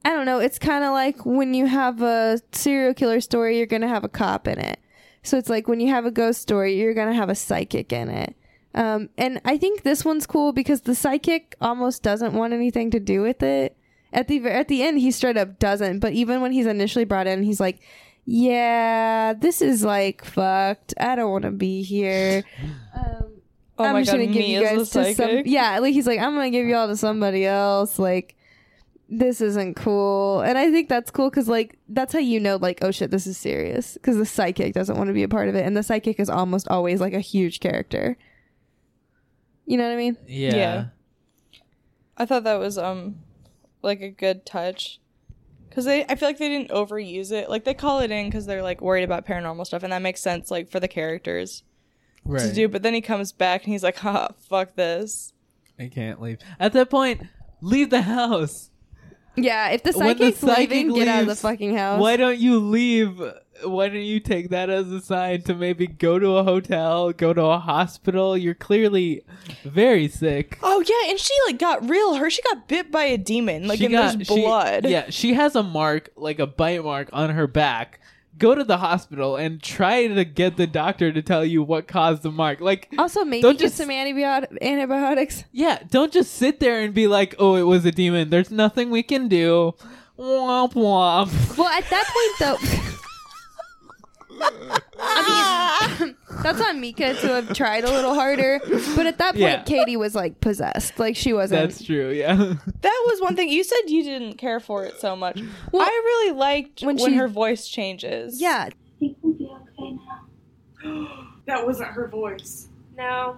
I 0.04 0.10
don't 0.10 0.26
know. 0.26 0.38
It's 0.38 0.58
kind 0.58 0.84
of 0.84 0.92
like 0.92 1.24
when 1.24 1.54
you 1.54 1.66
have 1.66 2.02
a 2.02 2.40
serial 2.52 2.92
killer 2.94 3.20
story, 3.20 3.56
you're 3.56 3.66
gonna 3.66 3.88
have 3.88 4.04
a 4.04 4.08
cop 4.08 4.46
in 4.46 4.58
it. 4.58 4.78
So 5.22 5.38
it's 5.38 5.48
like 5.48 5.66
when 5.66 5.80
you 5.80 5.88
have 5.88 6.04
a 6.04 6.10
ghost 6.10 6.42
story, 6.42 6.78
you're 6.78 6.92
gonna 6.94 7.14
have 7.14 7.30
a 7.30 7.34
psychic 7.34 7.92
in 7.92 8.10
it. 8.10 8.36
Um, 8.74 9.08
and 9.16 9.40
I 9.44 9.56
think 9.56 9.82
this 9.82 10.04
one's 10.04 10.26
cool 10.26 10.52
because 10.52 10.82
the 10.82 10.94
psychic 10.94 11.54
almost 11.60 12.02
doesn't 12.02 12.34
want 12.34 12.52
anything 12.52 12.90
to 12.90 13.00
do 13.00 13.22
with 13.22 13.42
it. 13.42 13.76
At 14.12 14.28
the 14.28 14.44
at 14.46 14.68
the 14.68 14.82
end, 14.82 14.98
he 14.98 15.10
straight 15.10 15.36
up 15.38 15.58
doesn't. 15.58 16.00
But 16.00 16.12
even 16.12 16.40
when 16.42 16.52
he's 16.52 16.66
initially 16.66 17.04
brought 17.04 17.26
in, 17.26 17.42
he's 17.42 17.60
like, 17.60 17.80
"Yeah, 18.24 19.34
this 19.34 19.60
is 19.62 19.84
like 19.84 20.24
fucked. 20.24 20.94
I 20.98 21.16
don't 21.16 21.30
want 21.30 21.44
to 21.44 21.50
be 21.50 21.82
here." 21.82 22.44
Um, 22.96 23.30
Oh 23.76 23.84
I'm 23.84 23.94
my 23.94 24.02
just 24.02 24.12
god, 24.12 24.18
gonna 24.18 24.32
give 24.32 24.46
you 24.46 24.62
guys 24.62 24.90
to 24.90 25.14
some. 25.14 25.42
Yeah, 25.46 25.80
like 25.80 25.92
he's 25.94 26.06
like, 26.06 26.20
I'm 26.20 26.32
gonna 26.34 26.50
give 26.50 26.64
you 26.64 26.76
all 26.76 26.86
to 26.86 26.96
somebody 26.96 27.44
else. 27.44 27.98
Like, 27.98 28.36
this 29.08 29.40
isn't 29.40 29.74
cool. 29.74 30.42
And 30.42 30.56
I 30.56 30.70
think 30.70 30.88
that's 30.88 31.10
cool 31.10 31.28
because, 31.28 31.48
like, 31.48 31.76
that's 31.88 32.12
how 32.12 32.20
you 32.20 32.38
know, 32.38 32.54
like, 32.54 32.78
oh 32.82 32.92
shit, 32.92 33.10
this 33.10 33.26
is 33.26 33.36
serious. 33.36 33.94
Because 33.94 34.16
the 34.16 34.26
psychic 34.26 34.74
doesn't 34.74 34.96
want 34.96 35.08
to 35.08 35.12
be 35.12 35.24
a 35.24 35.28
part 35.28 35.48
of 35.48 35.56
it. 35.56 35.66
And 35.66 35.76
the 35.76 35.82
psychic 35.82 36.20
is 36.20 36.30
almost 36.30 36.68
always, 36.68 37.00
like, 37.00 37.14
a 37.14 37.20
huge 37.20 37.58
character. 37.58 38.16
You 39.66 39.76
know 39.76 39.84
what 39.88 39.92
I 39.94 39.96
mean? 39.96 40.16
Yeah. 40.28 40.54
Yeah. 40.54 40.84
I 42.16 42.26
thought 42.26 42.44
that 42.44 42.60
was 42.60 42.78
um 42.78 43.16
like 43.82 44.00
a 44.02 44.10
good 44.10 44.46
touch 44.46 45.00
because 45.74 45.86
they 45.86 46.04
I 46.04 46.14
feel 46.14 46.28
like 46.28 46.38
they 46.38 46.48
didn't 46.48 46.70
overuse 46.70 47.32
it. 47.32 47.50
Like 47.50 47.64
they 47.64 47.74
call 47.74 47.98
it 47.98 48.12
in 48.12 48.28
because 48.28 48.46
they're 48.46 48.62
like 48.62 48.80
worried 48.80 49.02
about 49.02 49.26
paranormal 49.26 49.66
stuff, 49.66 49.82
and 49.82 49.92
that 49.92 50.02
makes 50.02 50.20
sense 50.20 50.48
like 50.48 50.70
for 50.70 50.78
the 50.78 50.86
characters 50.86 51.64
to 52.48 52.54
do. 52.54 52.68
But 52.68 52.82
then 52.82 52.94
he 52.94 53.00
comes 53.00 53.32
back 53.32 53.64
and 53.64 53.72
he's 53.72 53.82
like, 53.82 53.96
"Ha, 53.96 54.28
fuck 54.48 54.76
this." 54.76 55.32
I 55.76 55.88
can't 55.88 56.22
leave. 56.22 56.38
At 56.60 56.72
that 56.74 56.90
point, 56.90 57.24
leave 57.60 57.90
the 57.90 58.02
house. 58.02 58.70
Yeah, 59.36 59.70
if 59.70 59.82
the 59.82 59.92
When 59.92 60.16
the 60.16 60.32
psychic's 60.32 60.42
leaving, 60.42 60.88
psychic 60.90 60.94
get 60.94 61.08
out 61.08 61.20
of 61.20 61.26
the 61.26 61.30
leaves, 61.32 61.40
fucking 61.40 61.76
house. 61.76 62.00
Why 62.00 62.16
don't 62.16 62.38
you 62.38 62.58
leave? 62.60 63.20
Why 63.62 63.88
don't 63.88 64.02
you 64.02 64.18
take 64.20 64.50
that 64.50 64.68
as 64.68 64.90
a 64.90 65.00
sign 65.00 65.42
to 65.42 65.54
maybe 65.54 65.86
go 65.86 66.18
to 66.18 66.36
a 66.36 66.44
hotel, 66.44 67.12
go 67.12 67.32
to 67.32 67.42
a 67.42 67.58
hospital? 67.58 68.36
You're 68.36 68.54
clearly 68.54 69.22
very 69.64 70.08
sick. 70.08 70.58
Oh 70.62 70.80
yeah, 70.86 71.10
and 71.10 71.18
she 71.18 71.32
like 71.46 71.58
got 71.58 71.88
real. 71.88 72.14
Her 72.14 72.30
she 72.30 72.42
got 72.42 72.68
bit 72.68 72.90
by 72.90 73.04
a 73.04 73.16
demon. 73.18 73.66
Like 73.68 73.78
She 73.78 73.86
and 73.86 73.92
got- 73.94 74.16
there's 74.16 74.26
she- 74.28 74.42
blood. 74.42 74.86
yeah, 74.86 75.10
she 75.10 75.34
has 75.34 75.54
a 75.56 75.62
mark, 75.62 76.10
like 76.16 76.38
a 76.38 76.46
bite 76.46 76.82
mark 76.84 77.08
on 77.12 77.30
her 77.30 77.46
back. 77.46 78.00
Go 78.38 78.54
to 78.54 78.64
the 78.64 78.78
hospital 78.78 79.36
and 79.36 79.62
try 79.62 80.06
to 80.08 80.24
get 80.24 80.56
the 80.56 80.66
doctor 80.66 81.12
to 81.12 81.22
tell 81.22 81.44
you 81.44 81.62
what 81.62 81.86
caused 81.86 82.22
the 82.22 82.32
mark. 82.32 82.60
Like, 82.60 82.92
Also, 82.98 83.24
maybe 83.24 83.42
Don't 83.42 83.58
just- 83.58 83.76
some 83.76 83.88
antibiotic- 83.90 84.60
antibiotics. 84.60 85.44
yeah, 85.52 85.78
don't 85.90 86.12
just 86.12 86.34
sit 86.34 86.58
there 86.60 86.80
and 86.80 86.92
be 86.92 87.06
like, 87.06 87.34
"Oh, 87.38 87.54
it 87.54 87.62
was 87.62 87.84
a 87.84 87.92
demon. 87.92 88.30
There's 88.30 88.50
nothing 88.50 88.90
we 88.90 89.02
can 89.02 89.28
do." 89.28 89.74
Womp 90.18 90.74
womp. 90.74 91.58
Well, 91.58 91.68
at 91.68 91.88
that 91.90 92.04
point, 92.06 92.60
though. 92.60 92.90
I 94.40 95.96
mean, 96.00 96.16
that's 96.42 96.60
on 96.60 96.80
Micah 96.80 97.14
to 97.14 97.26
have 97.28 97.52
tried 97.54 97.84
a 97.84 97.90
little 97.90 98.14
harder. 98.14 98.60
But 98.96 99.06
at 99.06 99.18
that 99.18 99.32
point, 99.34 99.38
Yeah. 99.40 99.62
Katie 99.62 99.96
was 99.96 100.14
like 100.14 100.40
possessed. 100.40 100.98
Like 100.98 101.16
she 101.16 101.32
wasn't. 101.32 101.62
That's 101.70 101.82
true. 101.84 102.10
Yeah. 102.10 102.34
That 102.36 103.04
was 103.06 103.20
one 103.20 103.36
thing 103.36 103.48
you 103.48 103.64
said 103.64 103.80
you 103.88 104.02
didn't 104.02 104.34
care 104.38 104.60
for 104.60 104.84
it 104.84 105.00
so 105.00 105.14
much. 105.16 105.38
I 105.40 105.78
really 106.04 106.32
liked 106.36 106.82
when 106.82 106.96
when, 106.96 107.12
she- 107.12 107.16
her 107.18 107.28
voice 107.28 107.68
changes. 107.68 108.40
yeah. 108.40 108.68
That 111.46 111.64
wasn't 111.66 111.90
her 111.90 112.08
voice. 112.08 112.68
No, 112.96 113.36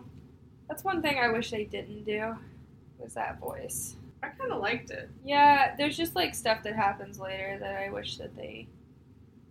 that's 0.69 0.85
one 0.85 1.03
thing 1.03 1.19
I 1.19 1.29
wish 1.31 1.51
they 1.51 1.65
didn't 1.65 2.05
do. 2.05 2.37
Was 2.99 3.15
that 3.15 3.39
voice? 3.41 3.97
I 4.23 4.29
kind 4.29 4.53
of 4.53 4.61
liked 4.61 4.91
it. 4.91 5.09
Yeah, 5.25 5.75
there's 5.77 5.97
just 5.97 6.15
like 6.15 6.35
stuff 6.35 6.63
that 6.65 6.75
happens 6.77 7.19
later 7.19 7.57
that 7.61 7.77
I 7.77 7.91
wish 7.91 8.17
that 8.19 8.35
they 8.37 8.67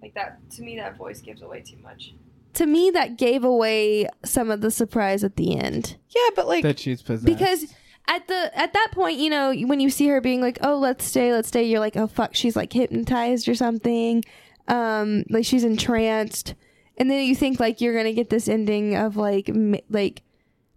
like 0.01 0.13
that 0.15 0.39
to 0.51 0.61
me 0.61 0.77
that 0.77 0.97
voice 0.97 1.21
gives 1.21 1.41
away 1.41 1.61
too 1.61 1.77
much. 1.83 2.13
To 2.53 2.65
me 2.65 2.89
that 2.91 3.17
gave 3.17 3.43
away 3.43 4.07
some 4.23 4.49
of 4.49 4.61
the 4.61 4.71
surprise 4.71 5.23
at 5.23 5.35
the 5.35 5.57
end. 5.57 5.97
Yeah, 6.09 6.29
but 6.35 6.47
like 6.47 6.63
that 6.63 6.79
she's 6.79 7.01
possessed. 7.01 7.25
Because 7.25 7.73
at 8.07 8.27
the 8.27 8.51
at 8.57 8.73
that 8.73 8.89
point, 8.91 9.17
you 9.17 9.29
know, 9.29 9.53
when 9.53 9.79
you 9.79 9.89
see 9.89 10.07
her 10.07 10.21
being 10.21 10.41
like, 10.41 10.59
"Oh, 10.61 10.77
let's 10.77 11.03
stay, 11.03 11.33
let's 11.33 11.47
stay," 11.47 11.63
you're 11.63 11.79
like, 11.79 11.97
"Oh 11.97 12.07
fuck, 12.07 12.35
she's 12.35 12.55
like 12.55 12.71
hypnotized 12.71 13.47
or 13.47 13.55
something." 13.55 14.23
Um 14.67 15.23
like 15.29 15.45
she's 15.45 15.63
entranced. 15.63 16.55
And 16.97 17.11
then 17.11 17.25
you 17.25 17.35
think 17.35 17.59
like 17.59 17.81
you're 17.81 17.93
going 17.93 18.05
to 18.05 18.13
get 18.13 18.29
this 18.29 18.47
ending 18.47 18.95
of 18.95 19.17
like 19.17 19.49
m- 19.49 19.75
like 19.89 20.21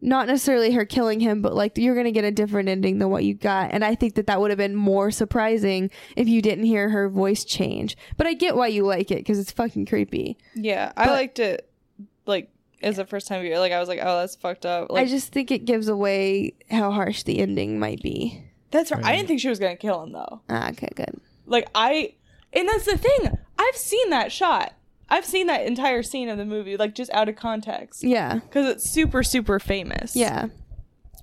not 0.01 0.27
necessarily 0.29 0.73
her 0.73 0.85
killing 0.85 1.21
him, 1.21 1.43
but 1.43 1.55
like 1.55 1.77
you're 1.77 1.95
gonna 1.97 2.13
get 2.13 2.25
a 2.25 2.31
different 2.31 2.69
ending 2.69 2.99
than 2.99 3.11
what 3.11 3.25
you 3.25 3.35
got. 3.35 3.71
And 3.73 3.85
I 3.85 3.95
think 3.95 4.15
that 4.15 4.27
that 4.27 4.41
would 4.41 4.51
have 4.51 4.59
been 4.59 4.75
more 4.77 5.11
surprising 5.11 5.91
if 6.17 6.29
you 6.29 6.41
didn't 6.41 6.65
hear 6.65 6.89
her 6.91 7.09
voice 7.09 7.45
change. 7.45 7.97
But 8.17 8.27
I 8.27 8.35
get 8.35 8.57
why 8.57 8.69
you 8.69 8.85
like 8.87 9.11
it 9.11 9.19
because 9.19 9.39
it's 9.39 9.51
fucking 9.53 9.87
creepy. 9.87 10.39
Yeah, 10.55 10.93
I 10.97 11.11
liked 11.11 11.39
it. 11.39 11.69
Like 12.27 12.51
as 12.83 12.97
the 12.97 13.05
first 13.07 13.27
time 13.27 13.43
viewer, 13.43 13.59
like 13.59 13.73
I 13.73 13.81
was 13.81 13.89
like, 13.89 13.99
"Oh, 14.03 14.21
that's 14.21 14.37
fucked 14.37 14.65
up." 14.67 14.91
Like 14.91 15.07
I 15.07 15.09
just 15.09 15.33
think 15.33 15.51
it 15.51 15.65
gives 15.65 15.89
away 15.89 16.55
how 16.71 16.91
harsh 16.93 17.25
the 17.25 17.39
ending 17.41 17.79
might 17.81 18.01
be. 18.03 18.43
that's 18.71 18.93
right. 18.93 19.05
I 19.05 19.17
didn't 19.17 19.27
think 19.29 19.41
she 19.41 19.49
was 19.49 19.59
gonna 19.59 19.77
kill 19.77 20.03
him 20.03 20.13
though. 20.13 20.43
Ah, 20.49 20.71
okay, 20.71 20.91
good. 20.95 21.21
Like 21.47 21.69
I, 21.75 22.15
and 22.53 22.69
that's 22.69 22.85
the 22.85 22.97
thing. 22.99 23.37
I've 23.59 23.77
seen 23.77 24.11
that 24.11 24.31
shot. 24.31 24.75
I've 25.11 25.25
seen 25.25 25.47
that 25.47 25.65
entire 25.67 26.03
scene 26.03 26.29
of 26.29 26.37
the 26.39 26.45
movie, 26.45 26.77
like 26.77 26.95
just 26.95 27.11
out 27.13 27.29
of 27.29 27.37
context. 27.37 28.03
Yeah, 28.05 28.35
because 28.35 28.67
it's 28.67 28.89
super, 28.91 29.23
super 29.23 29.59
famous. 29.59 30.15
yeah, 30.15 30.49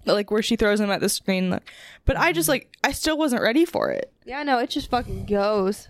like 0.05 0.31
where 0.31 0.41
she 0.41 0.55
throws 0.55 0.79
him 0.79 0.89
at 0.89 1.01
the 1.01 1.09
screen. 1.09 1.49
Like, 1.51 1.69
but 2.05 2.17
I 2.17 2.31
just 2.31 2.49
like 2.49 2.75
I 2.83 2.91
still 2.91 3.17
wasn't 3.17 3.41
ready 3.43 3.65
for 3.65 3.91
it. 3.91 4.11
yeah. 4.25 4.41
No, 4.43 4.57
it 4.59 4.69
just 4.71 4.89
fucking 4.89 5.25
goes. 5.25 5.87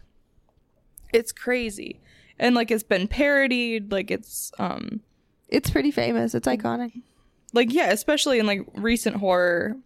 It's 1.14 1.32
crazy, 1.32 2.02
and 2.38 2.54
like 2.56 2.70
it's 2.72 2.84
been 2.84 3.08
parodied. 3.08 3.91
Like 3.91 4.12
it's 4.12 4.52
um 4.60 5.00
It's 5.48 5.70
pretty 5.70 5.91
famous. 5.91 6.36
It's 6.36 6.48
iconic. 6.48 7.02
like 7.54 7.72
yeah, 7.72 7.91
especially 7.91 8.39
in 8.39 8.46
like 8.46 8.68
recent 8.74 9.18
horror. 9.18 9.78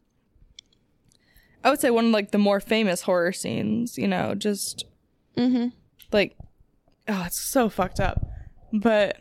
I 1.63 1.69
would 1.69 1.81
say 1.81 1.89
one 1.91 2.05
of 2.07 2.11
like 2.11 2.31
the 2.31 2.37
more 2.37 2.59
famous 2.59 3.01
horror 3.03 3.33
scenes. 3.33 3.97
You 3.97 4.07
know, 4.07 4.33
just 4.33 4.85
Mm-hmm. 5.37 5.67
like 6.11 6.35
oh, 7.09 7.23
it's 7.25 7.39
so 7.39 7.69
fucked 7.69 7.99
up. 7.99 8.25
But 8.71 9.17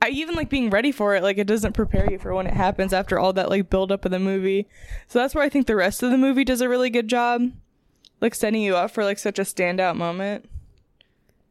I 0.00 0.08
even 0.10 0.34
like 0.34 0.48
being 0.48 0.70
ready 0.70 0.92
for 0.92 1.14
it. 1.16 1.22
Like 1.22 1.38
it 1.38 1.46
doesn't 1.46 1.72
prepare 1.72 2.10
you 2.10 2.18
for 2.18 2.32
when 2.34 2.46
it 2.46 2.54
happens 2.54 2.92
after 2.92 3.18
all 3.18 3.32
that 3.34 3.48
like 3.50 3.68
build 3.70 3.90
up 3.92 4.04
of 4.04 4.10
the 4.12 4.18
movie. 4.18 4.68
So 5.08 5.18
that's 5.18 5.34
where 5.34 5.44
I 5.44 5.48
think 5.48 5.66
the 5.66 5.76
rest 5.76 6.02
of 6.02 6.10
the 6.10 6.18
movie 6.18 6.44
does 6.44 6.60
a 6.60 6.68
really 6.68 6.90
good 6.90 7.08
job, 7.08 7.50
like 8.20 8.34
setting 8.34 8.62
you 8.62 8.76
up 8.76 8.90
for 8.92 9.04
like 9.04 9.18
such 9.18 9.38
a 9.38 9.42
standout 9.42 9.96
moment. 9.96 10.48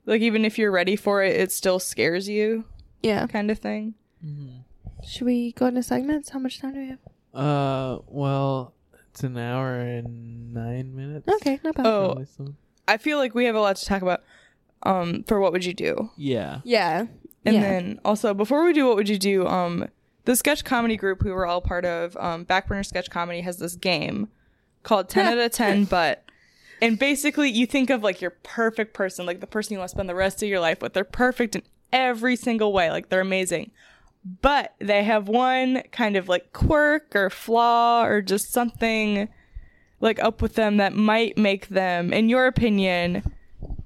Like 0.06 0.22
even 0.22 0.46
if 0.46 0.58
you're 0.58 0.72
ready 0.72 0.96
for 0.96 1.24
it, 1.24 1.36
it 1.36 1.52
still 1.52 1.80
scares 1.80 2.30
you, 2.30 2.66
Yeah. 3.02 3.26
kind 3.28 3.50
of 3.50 3.60
thing. 3.60 3.96
Mm-hmm. 4.24 4.58
Should 5.08 5.26
we 5.26 5.52
go 5.54 5.66
into 5.68 5.84
segments? 5.84 6.30
How 6.30 6.40
much 6.40 6.60
time 6.60 6.74
do 6.74 6.80
we 6.80 6.88
have? 6.90 7.00
Uh, 7.34 8.00
well, 8.08 8.74
it's 9.10 9.24
an 9.24 9.38
hour 9.38 9.80
and 9.80 10.54
nine 10.54 10.96
minutes. 10.96 11.28
Okay, 11.36 11.60
not 11.64 11.76
bad. 11.76 11.86
Oh, 11.86 12.26
I 12.88 12.98
feel 12.98 13.18
like 13.18 13.34
we 13.36 13.46
have 13.46 13.56
a 13.56 13.60
lot 13.60 13.76
to 13.78 13.86
talk 13.86 14.02
about. 14.02 14.24
Um, 14.84 15.24
for 15.24 15.40
what 15.40 15.52
would 15.52 15.66
you 15.66 15.74
do? 15.74 16.12
Yeah. 16.16 16.62
Yeah. 16.64 17.08
And 17.46 17.56
yeah. 17.56 17.62
then 17.62 18.00
also 18.06 18.34
before 18.34 18.64
we 18.64 18.74
do 18.74 18.88
what 18.88 18.96
would 18.96 19.10
you 19.10 19.18
do, 19.18 19.48
um 19.48 19.88
the 20.26 20.36
sketch 20.36 20.64
comedy 20.64 20.98
group 20.98 21.24
we 21.24 21.32
were 21.32 21.46
all 21.46 21.62
part 21.62 21.86
of, 21.86 22.16
um 22.18 22.46
Backburner 22.46 22.86
Sketch 22.86 23.10
Comedy 23.10 23.42
has 23.42 23.58
this 23.58 23.76
game 23.76 24.30
called 24.84 25.10
10 25.10 25.26
out 25.26 25.38
of 25.38 25.52
10 25.54 25.86
but 25.86 26.26
and 26.82 27.00
basically 27.00 27.50
you 27.50 27.66
think 27.66 27.90
of 27.90 28.04
like 28.04 28.22
your 28.22 28.32
perfect 28.32 28.94
person, 28.94 29.26
like 29.26 29.40
the 29.40 29.48
person 29.48 29.74
you 29.74 29.80
want 29.80 29.90
to 29.90 29.96
spend 29.96 30.10
the 30.10 30.16
rest 30.16 30.44
of 30.44 30.50
your 30.50 30.60
life 30.60 30.82
with. 30.82 30.94
They're 30.94 31.04
perfect 31.04 31.56
in 31.56 31.64
every 31.94 32.36
single 32.36 32.74
way, 32.74 32.92
like 32.92 33.10
they're 33.10 33.22
amazing. 33.22 33.72
But 34.42 34.76
they 34.80 35.04
have 35.04 35.28
one 35.28 35.84
kind 35.92 36.18
of 36.18 36.28
like 36.28 36.52
quirk 36.52 37.16
or 37.16 37.30
flaw 37.30 38.06
or 38.06 38.22
just 38.22 38.52
something 38.52 39.30
like 40.02 40.22
up 40.22 40.42
with 40.42 40.56
them 40.56 40.78
that 40.78 40.94
might 40.94 41.38
make 41.38 41.70
them 41.70 42.12
in 42.12 42.28
your 42.28 42.48
opinion 42.48 43.24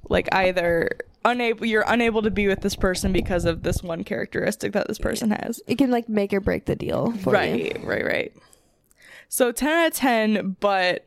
like 0.10 0.28
either 0.34 0.90
unable 1.26 1.66
you're 1.66 1.84
unable 1.88 2.22
to 2.22 2.32
be 2.32 2.48
with 2.48 2.62
this 2.62 2.76
person 2.76 3.12
because 3.12 3.46
of 3.46 3.64
this 3.64 3.84
one 3.84 4.04
characteristic 4.04 4.74
that 4.74 4.88
this 4.88 4.98
person 4.98 5.32
has. 5.32 5.62
it 5.68 5.78
can 5.78 5.92
like 5.92 6.08
make 6.10 6.34
or 6.34 6.40
break 6.40 6.66
the 6.66 6.76
deal 6.76 7.12
for 7.14 7.34
right, 7.34 7.78
you. 7.78 7.88
right, 7.88 8.04
right. 8.04 8.06
Right. 8.06 8.34
So 9.28 9.52
10 9.52 9.70
out 9.70 9.88
of 9.88 9.94
10, 9.94 10.58
but 10.60 11.06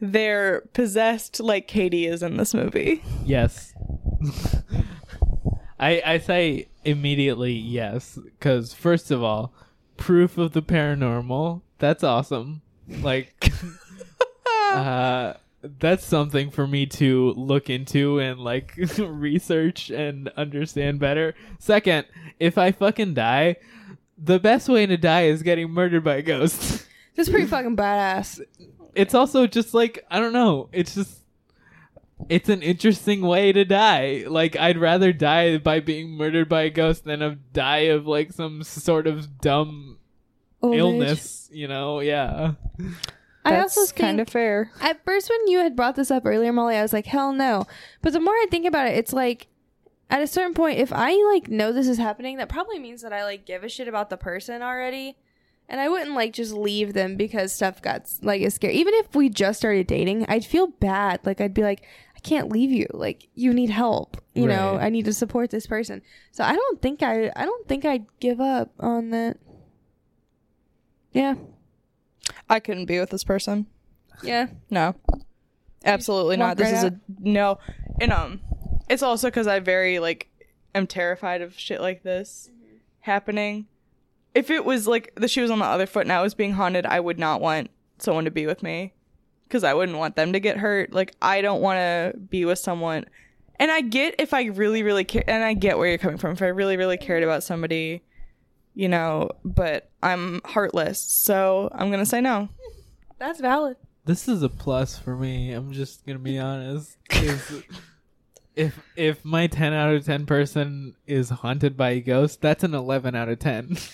they're 0.00 0.62
possessed 0.72 1.40
like 1.40 1.68
Katie 1.68 2.06
is 2.06 2.22
in 2.22 2.36
this 2.36 2.52
movie. 2.52 3.02
Yes. 3.24 3.72
I 5.78 6.02
I 6.04 6.18
say 6.18 6.66
immediately 6.84 7.52
yes 7.52 8.18
because 8.38 8.74
first 8.74 9.10
of 9.10 9.22
all, 9.22 9.52
proof 9.96 10.36
of 10.38 10.52
the 10.52 10.62
paranormal. 10.62 11.62
That's 11.78 12.02
awesome. 12.02 12.62
Like, 12.88 13.52
uh, 14.72 15.34
that's 15.78 16.04
something 16.04 16.50
for 16.50 16.66
me 16.66 16.86
to 16.86 17.32
look 17.36 17.70
into 17.70 18.18
and 18.18 18.38
like 18.40 18.74
research 18.98 19.90
and 19.90 20.28
understand 20.36 20.98
better. 21.00 21.34
Second, 21.58 22.06
if 22.38 22.58
I 22.58 22.72
fucking 22.72 23.14
die, 23.14 23.56
the 24.18 24.38
best 24.38 24.68
way 24.68 24.86
to 24.86 24.96
die 24.96 25.22
is 25.24 25.42
getting 25.42 25.70
murdered 25.70 26.04
by 26.04 26.16
a 26.16 26.22
ghost. 26.22 26.86
That's 27.16 27.28
pretty 27.28 27.46
fucking 27.46 27.76
badass. 27.76 28.40
it's 28.94 29.14
also 29.14 29.46
just 29.46 29.72
like 29.74 30.04
I 30.10 30.18
don't 30.20 30.32
know. 30.32 30.68
It's 30.72 30.94
just 30.96 31.20
it's 32.28 32.48
an 32.48 32.62
interesting 32.62 33.22
way 33.22 33.52
to 33.52 33.64
die. 33.64 34.24
Like 34.26 34.56
I'd 34.56 34.78
rather 34.78 35.12
die 35.12 35.58
by 35.58 35.80
being 35.80 36.10
murdered 36.10 36.48
by 36.48 36.62
a 36.62 36.70
ghost 36.70 37.04
than 37.04 37.22
of 37.22 37.52
die 37.52 37.86
of 37.90 38.06
like 38.06 38.32
some 38.32 38.62
sort 38.64 39.06
of 39.06 39.40
dumb 39.40 39.98
Old 40.62 40.74
age. 40.74 40.78
illness. 40.80 41.48
You 41.52 41.68
know? 41.68 42.00
Yeah. 42.00 42.54
I 43.44 43.52
That's 43.52 43.76
also 43.76 43.94
kind 43.94 44.20
of 44.20 44.28
fair. 44.28 44.70
At 44.80 45.04
first, 45.04 45.28
when 45.28 45.48
you 45.48 45.58
had 45.58 45.76
brought 45.76 45.96
this 45.96 46.10
up 46.10 46.24
earlier, 46.24 46.52
Molly, 46.52 46.76
I 46.76 46.82
was 46.82 46.92
like, 46.94 47.06
hell 47.06 47.32
no. 47.32 47.66
But 48.00 48.14
the 48.14 48.20
more 48.20 48.32
I 48.34 48.46
think 48.50 48.66
about 48.66 48.86
it, 48.86 48.96
it's 48.96 49.12
like, 49.12 49.48
at 50.10 50.22
a 50.22 50.26
certain 50.26 50.54
point, 50.54 50.78
if 50.78 50.92
I 50.92 51.14
like 51.32 51.48
know 51.48 51.72
this 51.72 51.88
is 51.88 51.98
happening, 51.98 52.36
that 52.38 52.48
probably 52.48 52.78
means 52.78 53.02
that 53.02 53.12
I 53.12 53.24
like 53.24 53.46
give 53.46 53.64
a 53.64 53.68
shit 53.68 53.88
about 53.88 54.10
the 54.10 54.16
person 54.16 54.62
already. 54.62 55.16
And 55.68 55.80
I 55.80 55.88
wouldn't 55.88 56.14
like 56.14 56.34
just 56.34 56.52
leave 56.52 56.92
them 56.92 57.16
because 57.16 57.52
stuff 57.52 57.80
got 57.80 58.06
like 58.22 58.42
is 58.42 58.54
scary. 58.54 58.74
Even 58.74 58.92
if 58.94 59.14
we 59.14 59.30
just 59.30 59.58
started 59.58 59.86
dating, 59.86 60.26
I'd 60.28 60.44
feel 60.44 60.66
bad. 60.66 61.20
Like 61.24 61.40
I'd 61.40 61.54
be 61.54 61.62
like, 61.62 61.82
I 62.14 62.20
can't 62.20 62.50
leave 62.50 62.70
you. 62.70 62.86
Like 62.92 63.28
you 63.34 63.52
need 63.54 63.70
help. 63.70 64.22
You 64.34 64.46
know, 64.46 64.76
I 64.76 64.90
need 64.90 65.06
to 65.06 65.14
support 65.14 65.50
this 65.50 65.66
person. 65.66 66.02
So 66.32 66.44
I 66.44 66.54
don't 66.54 66.82
think 66.82 67.02
I 67.02 67.32
I 67.34 67.46
don't 67.46 67.66
think 67.66 67.84
I'd 67.84 68.04
give 68.20 68.40
up 68.40 68.72
on 68.78 69.10
that. 69.10 69.38
Yeah. 71.12 71.34
I 72.48 72.60
couldn't 72.60 72.86
be 72.86 72.98
with 72.98 73.10
this 73.10 73.24
person. 73.24 73.66
Yeah. 74.22 74.48
No. 74.70 74.94
Absolutely 75.84 76.36
not. 76.36 76.56
This 76.56 76.66
right 76.66 76.74
is 76.74 76.84
out? 76.84 76.92
a 76.92 76.98
no. 77.20 77.58
And 78.00 78.12
um 78.12 78.40
it's 78.88 79.02
also 79.02 79.30
cuz 79.30 79.46
I 79.46 79.60
very 79.60 79.98
like 79.98 80.28
am 80.74 80.86
terrified 80.86 81.42
of 81.42 81.58
shit 81.58 81.80
like 81.80 82.02
this 82.02 82.50
happening. 83.00 83.66
If 84.34 84.50
it 84.50 84.64
was 84.64 84.86
like 84.86 85.12
the 85.16 85.28
shoe 85.28 85.42
was 85.42 85.50
on 85.50 85.58
the 85.58 85.64
other 85.64 85.86
foot 85.86 86.02
and 86.02 86.12
I 86.12 86.22
was 86.22 86.34
being 86.34 86.52
haunted, 86.52 86.86
I 86.86 87.00
would 87.00 87.18
not 87.18 87.40
want 87.40 87.70
someone 87.98 88.24
to 88.24 88.30
be 88.30 88.46
with 88.46 88.62
me 88.62 88.92
cuz 89.50 89.62
I 89.62 89.74
wouldn't 89.74 89.98
want 89.98 90.16
them 90.16 90.32
to 90.32 90.40
get 90.40 90.58
hurt. 90.58 90.92
Like 90.92 91.14
I 91.20 91.40
don't 91.40 91.60
want 91.60 91.78
to 91.78 92.18
be 92.18 92.44
with 92.44 92.58
someone 92.58 93.04
and 93.56 93.70
I 93.70 93.82
get 93.82 94.14
if 94.18 94.34
I 94.34 94.44
really 94.44 94.82
really 94.82 95.04
care 95.04 95.24
and 95.26 95.44
I 95.44 95.54
get 95.54 95.78
where 95.78 95.88
you're 95.88 95.98
coming 95.98 96.18
from. 96.18 96.32
If 96.32 96.42
I 96.42 96.46
really 96.46 96.76
really 96.76 96.96
cared 96.96 97.22
about 97.22 97.42
somebody, 97.42 98.02
you 98.74 98.88
know, 98.88 99.30
but 99.44 99.90
I'm 100.02 100.40
heartless. 100.44 101.00
So 101.00 101.68
I'm 101.72 101.88
going 101.88 102.00
to 102.00 102.06
say 102.06 102.20
no. 102.20 102.48
That's 103.18 103.40
valid. 103.40 103.76
This 104.04 104.28
is 104.28 104.42
a 104.42 104.48
plus 104.50 104.98
for 104.98 105.16
me. 105.16 105.52
I'm 105.52 105.72
just 105.72 106.04
gonna 106.04 106.18
be 106.18 106.38
honest. 106.38 106.98
if 108.54 108.78
if 108.96 109.24
my 109.24 109.46
ten 109.46 109.72
out 109.72 109.94
of 109.94 110.04
ten 110.04 110.26
person 110.26 110.94
is 111.06 111.30
haunted 111.30 111.74
by 111.76 111.90
a 111.90 112.00
ghost, 112.00 112.42
that's 112.42 112.62
an 112.64 112.74
eleven 112.74 113.14
out 113.14 113.28
of 113.28 113.38
ten. 113.38 113.76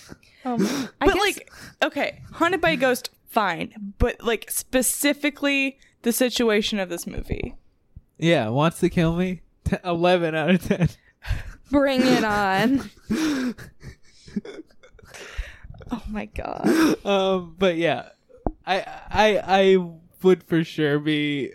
Um, 0.43 0.89
but 0.99 1.15
like, 1.19 1.51
okay, 1.83 2.23
haunted 2.33 2.61
by 2.61 2.71
a 2.71 2.75
ghost, 2.75 3.11
fine. 3.27 3.93
But 3.99 4.23
like 4.23 4.49
specifically 4.49 5.77
the 6.01 6.11
situation 6.11 6.79
of 6.79 6.89
this 6.89 7.05
movie. 7.05 7.53
yeah, 8.17 8.49
wants 8.49 8.79
to 8.79 8.89
kill 8.89 9.15
me. 9.15 9.41
T- 9.65 9.75
eleven 9.85 10.33
out 10.33 10.49
of 10.49 10.67
ten. 10.67 10.89
Bring 11.69 12.01
it 12.01 12.23
on. 12.23 12.89
Oh 15.93 16.03
my 16.07 16.25
god. 16.25 17.05
um, 17.05 17.55
but 17.59 17.75
yeah, 17.75 18.09
I 18.65 18.79
I 19.09 19.41
I 19.43 19.91
would 20.21 20.43
for 20.43 20.63
sure 20.63 20.99
be 20.99 21.51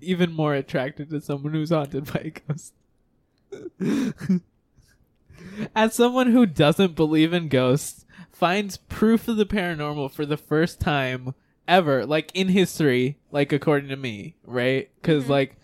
even 0.00 0.32
more 0.32 0.54
attracted 0.54 1.10
to 1.10 1.20
someone 1.20 1.52
who's 1.52 1.70
haunted 1.70 2.10
by 2.12 2.20
a 2.20 2.30
ghost. 2.30 2.72
As 5.76 5.94
someone 5.94 6.32
who 6.32 6.46
doesn't 6.46 6.94
believe 6.94 7.32
in 7.32 7.48
ghosts, 7.48 8.04
finds 8.32 8.76
proof 8.76 9.28
of 9.28 9.36
the 9.36 9.46
paranormal 9.46 10.10
for 10.10 10.24
the 10.24 10.36
first 10.36 10.80
time 10.80 11.34
ever, 11.68 12.06
like 12.06 12.30
in 12.34 12.48
history, 12.48 13.18
like 13.30 13.52
according 13.52 13.88
to 13.90 13.96
me, 13.96 14.34
right? 14.44 14.88
Because 15.00 15.28
like, 15.28 15.56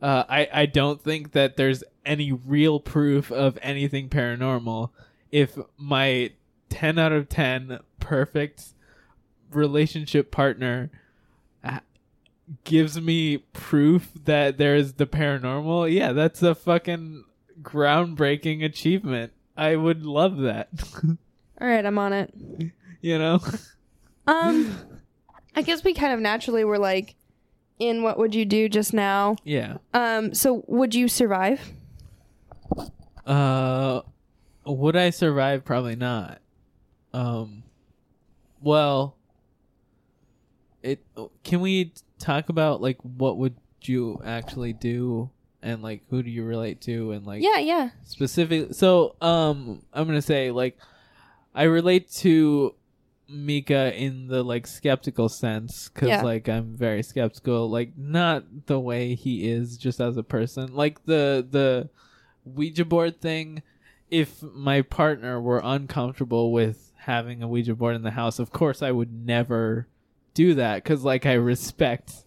uh, 0.00 0.24
I 0.28 0.48
I 0.52 0.66
don't 0.66 1.00
think 1.02 1.32
that 1.32 1.56
there's 1.56 1.84
any 2.04 2.32
real 2.32 2.80
proof 2.80 3.30
of 3.30 3.58
anything 3.62 4.08
paranormal. 4.08 4.90
If 5.32 5.58
my 5.76 6.32
ten 6.68 6.98
out 6.98 7.12
of 7.12 7.28
ten 7.28 7.80
perfect 7.98 8.74
relationship 9.50 10.30
partner 10.30 10.90
uh, 11.64 11.80
gives 12.64 13.00
me 13.00 13.38
proof 13.52 14.10
that 14.24 14.58
there's 14.58 14.94
the 14.94 15.06
paranormal, 15.06 15.92
yeah, 15.92 16.12
that's 16.12 16.42
a 16.42 16.54
fucking 16.54 17.24
groundbreaking 17.62 18.64
achievement. 18.64 19.32
I 19.56 19.76
would 19.76 20.04
love 20.04 20.38
that. 20.38 20.68
All 21.60 21.66
right, 21.68 21.84
I'm 21.84 21.98
on 21.98 22.12
it. 22.12 22.32
you 23.00 23.18
know? 23.18 23.40
Um, 24.26 24.76
I 25.54 25.62
guess 25.62 25.84
we 25.84 25.94
kind 25.94 26.12
of 26.12 26.20
naturally 26.20 26.64
were 26.64 26.78
like, 26.78 27.14
in 27.78 28.02
what 28.02 28.18
would 28.18 28.34
you 28.34 28.44
do 28.44 28.68
just 28.68 28.94
now? 28.94 29.36
Yeah. 29.44 29.78
Um, 29.92 30.34
so 30.34 30.64
would 30.68 30.94
you 30.94 31.08
survive? 31.08 31.72
Uh 33.26 34.02
would 34.64 34.96
I 34.96 35.10
survive? 35.10 35.64
Probably 35.64 35.96
not. 35.96 36.40
Um 37.12 37.62
well 38.60 39.16
it 40.82 41.04
can 41.44 41.60
we 41.60 41.92
talk 42.18 42.48
about 42.48 42.80
like 42.80 42.98
what 43.02 43.36
would 43.36 43.54
you 43.82 44.20
actually 44.24 44.72
do 44.72 45.30
and 45.62 45.82
like 45.82 46.02
who 46.10 46.22
do 46.22 46.30
you 46.30 46.44
relate 46.44 46.80
to 46.80 47.12
and 47.12 47.26
like 47.26 47.42
Yeah, 47.42 47.58
yeah. 47.58 47.90
specific 48.04 48.74
so 48.74 49.16
um 49.20 49.82
i'm 49.92 50.06
gonna 50.06 50.22
say 50.22 50.50
like 50.50 50.78
i 51.54 51.64
relate 51.64 52.10
to 52.12 52.74
Micah 53.28 53.92
in 53.96 54.26
the 54.28 54.42
like 54.42 54.66
skeptical 54.66 55.28
sense 55.28 55.88
because 55.88 56.08
Yeah. 56.08 56.22
like 56.22 56.48
i'm 56.48 56.76
very 56.76 57.02
skeptical 57.02 57.68
like 57.70 57.96
not 57.96 58.44
the 58.66 58.78
way 58.78 59.14
he 59.14 59.48
is 59.50 59.76
just 59.76 60.00
as 60.00 60.16
a 60.16 60.22
person 60.22 60.74
like 60.74 61.04
the 61.04 61.46
the 61.48 61.88
ouija 62.44 62.84
board 62.84 63.20
thing 63.20 63.62
if 64.12 64.42
my 64.42 64.82
partner 64.82 65.40
were 65.40 65.60
uncomfortable 65.64 66.52
with 66.52 66.92
having 66.96 67.42
a 67.42 67.48
ouija 67.48 67.74
board 67.74 67.96
in 67.96 68.02
the 68.02 68.12
house 68.12 68.38
of 68.38 68.52
course 68.52 68.82
i 68.82 68.90
would 68.90 69.12
never 69.26 69.88
do 70.34 70.54
that 70.54 70.76
because 70.76 71.02
like 71.02 71.26
i 71.26 71.32
respect 71.32 72.24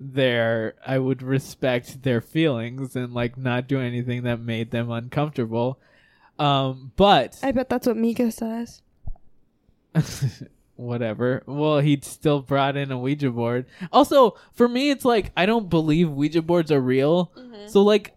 their 0.00 0.74
I 0.86 0.98
would 0.98 1.22
respect 1.22 2.02
their 2.02 2.22
feelings 2.22 2.96
and 2.96 3.12
like 3.12 3.36
not 3.36 3.68
do 3.68 3.78
anything 3.80 4.22
that 4.22 4.40
made 4.40 4.70
them 4.70 4.90
uncomfortable. 4.90 5.78
Um, 6.38 6.92
but 6.96 7.38
I 7.42 7.52
bet 7.52 7.68
that's 7.68 7.86
what 7.86 7.98
Micah 7.98 8.32
says. 8.32 8.80
whatever. 10.76 11.42
Well, 11.44 11.80
he 11.80 12.00
still 12.02 12.40
brought 12.40 12.78
in 12.78 12.90
a 12.90 12.98
Ouija 12.98 13.30
board. 13.30 13.66
Also, 13.92 14.36
for 14.54 14.66
me, 14.68 14.88
it's 14.90 15.04
like 15.04 15.32
I 15.36 15.44
don't 15.44 15.68
believe 15.68 16.08
Ouija 16.08 16.40
boards 16.40 16.72
are 16.72 16.80
real. 16.80 17.30
So 17.66 17.82
like, 17.82 18.16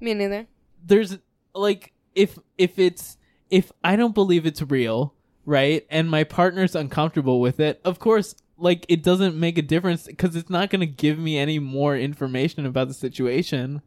Me 0.00 0.14
neither. 0.14 0.48
there's 0.84 1.18
like 1.54 1.92
if 2.14 2.38
if 2.58 2.78
it's 2.78 3.16
if 3.50 3.70
I 3.82 3.96
don't 3.96 4.14
believe 4.14 4.46
it's 4.46 4.62
real, 4.62 5.14
right? 5.44 5.86
And 5.90 6.10
my 6.10 6.24
partner's 6.24 6.74
uncomfortable 6.74 7.40
with 7.40 7.60
it, 7.60 7.80
of 7.84 7.98
course, 7.98 8.34
like 8.56 8.86
it 8.88 9.02
doesn't 9.02 9.36
make 9.36 9.58
a 9.58 9.62
difference 9.62 10.06
because 10.06 10.36
it's 10.36 10.50
not 10.50 10.70
going 10.70 10.80
to 10.80 10.86
give 10.86 11.18
me 11.18 11.38
any 11.38 11.58
more 11.58 11.96
information 11.96 12.66
about 12.66 12.88
the 12.88 12.94
situation. 12.94 13.82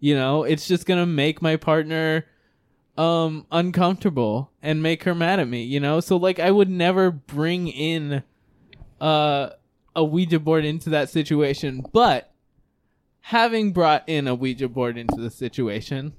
You 0.00 0.14
know, 0.14 0.44
it's 0.44 0.66
just 0.68 0.86
going 0.86 1.00
to 1.00 1.06
make 1.06 1.42
my 1.42 1.56
partner 1.56 2.26
um 2.96 3.46
uncomfortable 3.52 4.50
and 4.62 4.82
make 4.82 5.02
her 5.02 5.14
mad 5.14 5.38
at 5.38 5.48
me, 5.48 5.62
you 5.62 5.80
know? 5.80 6.00
So 6.00 6.16
like 6.16 6.38
I 6.38 6.50
would 6.50 6.70
never 6.70 7.10
bring 7.10 7.68
in 7.68 8.22
uh 9.00 9.50
a 9.94 10.04
Ouija 10.04 10.38
board 10.38 10.64
into 10.64 10.90
that 10.90 11.10
situation, 11.10 11.84
but 11.92 12.32
having 13.20 13.72
brought 13.72 14.04
in 14.06 14.28
a 14.28 14.34
Ouija 14.34 14.68
board 14.68 14.96
into 14.96 15.16
the 15.16 15.30
situation, 15.30 16.12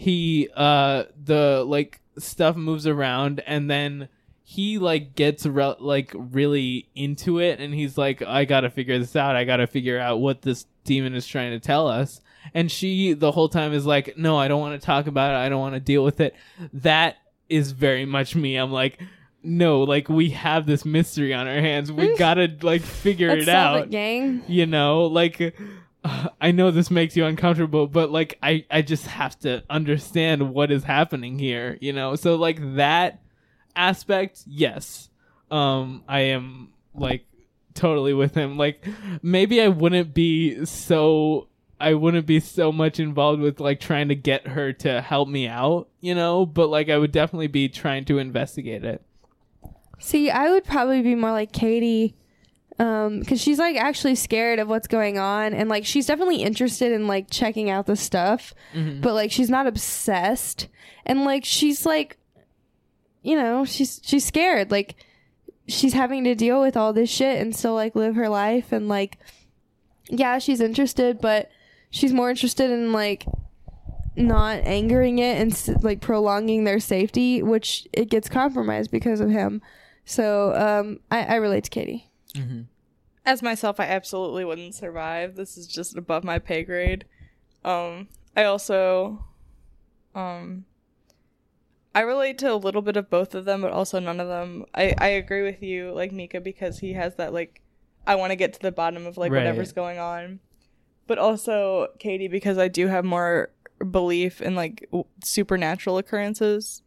he 0.00 0.48
uh 0.56 1.04
the 1.26 1.62
like 1.66 2.00
stuff 2.16 2.56
moves 2.56 2.86
around 2.86 3.40
and 3.46 3.70
then 3.70 4.08
he 4.42 4.78
like 4.78 5.14
gets 5.14 5.44
re- 5.44 5.74
like 5.78 6.10
really 6.14 6.88
into 6.94 7.38
it 7.38 7.60
and 7.60 7.74
he's 7.74 7.98
like 7.98 8.22
I 8.22 8.46
got 8.46 8.62
to 8.62 8.70
figure 8.70 8.98
this 8.98 9.14
out. 9.14 9.36
I 9.36 9.44
got 9.44 9.58
to 9.58 9.66
figure 9.66 9.98
out 9.98 10.18
what 10.18 10.40
this 10.40 10.64
demon 10.84 11.14
is 11.14 11.26
trying 11.26 11.50
to 11.50 11.60
tell 11.60 11.86
us. 11.86 12.22
And 12.54 12.72
she 12.72 13.12
the 13.12 13.30
whole 13.30 13.50
time 13.50 13.74
is 13.74 13.84
like, 13.84 14.16
"No, 14.16 14.38
I 14.38 14.48
don't 14.48 14.62
want 14.62 14.80
to 14.80 14.84
talk 14.84 15.06
about 15.06 15.34
it. 15.34 15.44
I 15.44 15.50
don't 15.50 15.60
want 15.60 15.74
to 15.74 15.80
deal 15.80 16.02
with 16.02 16.18
it." 16.20 16.34
That 16.72 17.18
is 17.50 17.72
very 17.72 18.06
much 18.06 18.34
me. 18.34 18.56
I'm 18.56 18.72
like, 18.72 18.98
"No, 19.42 19.82
like 19.82 20.08
we 20.08 20.30
have 20.30 20.64
this 20.64 20.86
mystery 20.86 21.34
on 21.34 21.46
our 21.46 21.60
hands. 21.60 21.92
We 21.92 22.16
got 22.16 22.34
to 22.34 22.48
like 22.62 22.80
figure 22.80 23.28
it 23.28 23.50
out." 23.50 23.82
it, 23.82 23.90
gang. 23.90 24.42
you 24.48 24.64
know 24.64 25.04
like 25.04 25.54
i 26.40 26.50
know 26.50 26.70
this 26.70 26.90
makes 26.90 27.16
you 27.16 27.24
uncomfortable 27.24 27.86
but 27.86 28.10
like 28.10 28.38
i 28.42 28.64
i 28.70 28.82
just 28.82 29.06
have 29.06 29.38
to 29.38 29.62
understand 29.68 30.54
what 30.54 30.70
is 30.70 30.84
happening 30.84 31.38
here 31.38 31.76
you 31.80 31.92
know? 31.92 32.16
So 32.16 32.36
like 32.36 32.76
that 32.76 33.20
aspect 33.76 34.42
yes. 34.46 35.08
Um 35.50 36.04
i 36.08 36.20
am 36.20 36.70
like 36.94 37.24
totally 37.74 38.12
with 38.14 38.34
him. 38.34 38.56
Like 38.56 38.86
maybe 39.22 39.60
i 39.60 39.68
wouldn't 39.68 40.14
be 40.14 40.64
so 40.64 41.48
i 41.80 41.94
wouldn't 41.94 42.26
be 42.26 42.40
so 42.40 42.72
much 42.72 43.00
involved 43.00 43.40
with 43.40 43.60
like 43.60 43.80
trying 43.80 44.08
to 44.08 44.14
get 44.14 44.46
her 44.46 44.72
to 44.74 45.00
help 45.00 45.28
me 45.28 45.46
out 45.48 45.88
you 46.00 46.14
know? 46.14 46.46
But 46.46 46.68
like 46.68 46.88
i 46.88 46.96
would 46.96 47.12
definitely 47.12 47.48
be 47.48 47.68
trying 47.68 48.04
to 48.06 48.18
investigate 48.18 48.84
it. 48.84 49.02
See, 49.98 50.30
I 50.30 50.50
would 50.50 50.64
probably 50.64 51.02
be 51.02 51.14
more 51.14 51.30
like 51.30 51.52
Katie, 51.52 52.16
um, 52.80 53.20
because 53.20 53.40
she's 53.40 53.58
like 53.58 53.76
actually 53.76 54.14
scared 54.14 54.58
of 54.58 54.66
what's 54.68 54.88
going 54.88 55.18
on, 55.18 55.52
and 55.54 55.68
like 55.68 55.84
she's 55.84 56.06
definitely 56.06 56.42
interested 56.42 56.92
in 56.92 57.06
like 57.06 57.30
checking 57.30 57.68
out 57.70 57.86
the 57.86 57.96
stuff, 57.96 58.54
Mhm. 58.74 59.00
but 59.02 59.14
like 59.14 59.30
she's 59.30 59.50
not 59.50 59.66
obsessed, 59.66 60.66
and 61.06 61.24
like 61.24 61.44
she's 61.44 61.84
like, 61.84 62.16
you 63.22 63.36
know, 63.36 63.64
she's 63.64 64.00
she's 64.02 64.24
scared, 64.24 64.70
like 64.70 64.94
she's 65.68 65.92
having 65.92 66.24
to 66.24 66.34
deal 66.34 66.60
with 66.60 66.76
all 66.76 66.92
this 66.92 67.10
shit 67.10 67.40
and 67.40 67.54
still 67.54 67.74
like 67.74 67.94
live 67.94 68.14
her 68.16 68.28
life, 68.28 68.72
and 68.72 68.88
like, 68.88 69.18
yeah, 70.08 70.38
she's 70.38 70.60
interested, 70.60 71.20
but 71.20 71.50
she's 71.90 72.12
more 72.12 72.30
interested 72.30 72.70
in 72.70 72.92
like 72.92 73.26
not 74.16 74.58
angering 74.64 75.18
it 75.18 75.38
and 75.40 75.84
like 75.84 76.00
prolonging 76.00 76.64
their 76.64 76.80
safety, 76.80 77.42
which 77.42 77.86
it 77.92 78.08
gets 78.10 78.28
compromised 78.28 78.90
because 78.90 79.20
of 79.20 79.30
him. 79.30 79.60
So 80.04 80.52
um, 80.56 80.98
I, 81.10 81.22
I 81.24 81.34
relate 81.36 81.64
to 81.64 81.70
Katie. 81.70 82.09
As 83.24 83.42
myself, 83.42 83.78
I 83.78 83.84
absolutely 83.84 84.44
wouldn't 84.44 84.74
survive. 84.74 85.36
This 85.36 85.56
is 85.56 85.66
just 85.66 85.96
above 85.96 86.24
my 86.24 86.38
pay 86.38 86.62
grade. 86.64 87.04
Um, 87.64 88.08
I 88.36 88.44
also, 88.44 89.26
um, 90.14 90.64
I 91.94 92.00
relate 92.00 92.38
to 92.38 92.52
a 92.52 92.56
little 92.56 92.82
bit 92.82 92.96
of 92.96 93.10
both 93.10 93.34
of 93.34 93.44
them, 93.44 93.62
but 93.62 93.72
also 93.72 93.98
none 93.98 94.20
of 94.20 94.28
them. 94.28 94.64
I 94.74 94.94
I 94.96 95.08
agree 95.08 95.42
with 95.42 95.62
you, 95.62 95.92
like 95.92 96.12
Micah, 96.12 96.40
because 96.40 96.78
he 96.78 96.92
has 96.94 97.16
that 97.16 97.32
like, 97.32 97.60
I 98.06 98.14
want 98.14 98.30
to 98.30 98.36
get 98.36 98.52
to 98.54 98.60
the 98.60 98.72
bottom 98.72 99.06
of 99.06 99.16
like 99.18 99.32
Right. 99.32 99.38
whatever's 99.38 99.72
going 99.72 99.98
on, 99.98 100.40
but 101.06 101.18
also 101.18 101.88
Katie 101.98 102.28
because 102.28 102.58
I 102.58 102.68
do 102.68 102.86
have 102.86 103.04
more 103.04 103.50
belief 103.90 104.40
in 104.40 104.54
like 104.54 104.86
w- 104.90 105.04
supernatural 105.24 105.98
occurrences. 105.98 106.82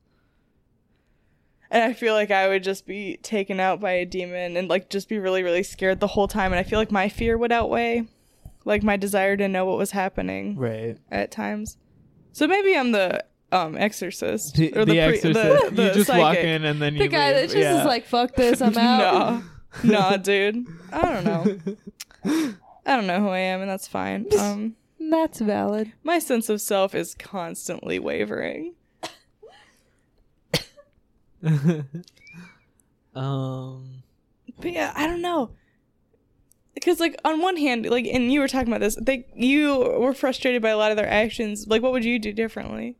And 1.73 1.83
I 1.83 1.93
feel 1.93 2.13
like 2.13 2.29
I 2.31 2.47
would 2.47 2.63
just 2.63 2.85
be 2.85 3.17
taken 3.23 3.59
out 3.59 3.81
by 3.81 3.91
a 3.93 4.05
demon 4.05 4.55
and 4.57 4.69
like 4.69 4.89
just 4.89 5.09
be 5.09 5.17
really, 5.17 5.41
really 5.43 5.63
scared 5.63 5.99
the 5.99 6.07
whole 6.07 6.27
time. 6.27 6.51
And 6.53 6.59
I 6.59 6.63
feel 6.63 6.77
like 6.79 6.91
my 6.91 7.09
fear 7.09 7.37
would 7.37 7.51
outweigh 7.51 8.05
like 8.63 8.83
my 8.83 8.95
desire 8.95 9.35
to 9.35 9.47
know 9.49 9.65
what 9.65 9.77
was 9.79 9.91
happening 9.91 10.55
Right. 10.55 10.97
at 11.11 11.31
times. 11.31 11.77
So 12.31 12.47
maybe 12.47 12.77
I'm 12.77 12.91
the 12.91 13.25
um 13.51 13.75
exorcist 13.75 14.55
The, 14.55 14.71
or 14.73 14.85
the 14.85 14.93
pre- 14.93 14.99
exorcist. 14.99 15.33
the- 15.33 15.69
you 15.71 15.89
the 15.89 15.93
just 15.93 16.09
walk 16.09 16.37
in 16.37 16.63
and 16.63 16.79
then 16.81 16.93
you 16.93 16.99
The 16.99 17.07
guy 17.07 17.27
leave. 17.33 17.35
that 17.35 17.43
just 17.55 17.57
yeah. 17.57 17.79
is 17.81 17.85
like, 17.85 18.05
"Fuck 18.05 18.35
this, 18.35 18.61
I'm 18.61 18.77
out." 18.77 19.41
no, 19.83 19.91
nah, 19.93 20.17
dude. 20.17 20.65
I 20.91 21.01
don't 21.01 21.23
know. 21.25 21.57
I 22.85 22.95
don't 22.95 23.07
know 23.07 23.19
who 23.19 23.29
I 23.29 23.39
am, 23.39 23.61
and 23.61 23.69
that's 23.69 23.87
fine. 23.87 24.27
Um, 24.39 24.75
That's 24.99 25.39
valid. 25.39 25.91
my 26.03 26.19
sense 26.19 26.49
of 26.49 26.61
self 26.61 26.93
is 26.95 27.15
constantly 27.15 27.97
wavering. 27.99 28.75
um. 33.15 34.03
But 34.59 34.71
yeah, 34.71 34.93
I 34.95 35.07
don't 35.07 35.21
know. 35.21 35.51
Because 36.73 36.99
like 36.99 37.19
on 37.23 37.41
one 37.41 37.57
hand, 37.57 37.85
like 37.89 38.05
and 38.05 38.31
you 38.31 38.39
were 38.39 38.47
talking 38.47 38.67
about 38.67 38.81
this, 38.81 38.97
they 38.99 39.27
you 39.35 39.77
were 39.77 40.13
frustrated 40.13 40.61
by 40.61 40.69
a 40.69 40.77
lot 40.77 40.91
of 40.91 40.97
their 40.97 41.09
actions. 41.09 41.67
Like 41.67 41.81
what 41.81 41.91
would 41.91 42.05
you 42.05 42.19
do 42.19 42.33
differently? 42.33 42.97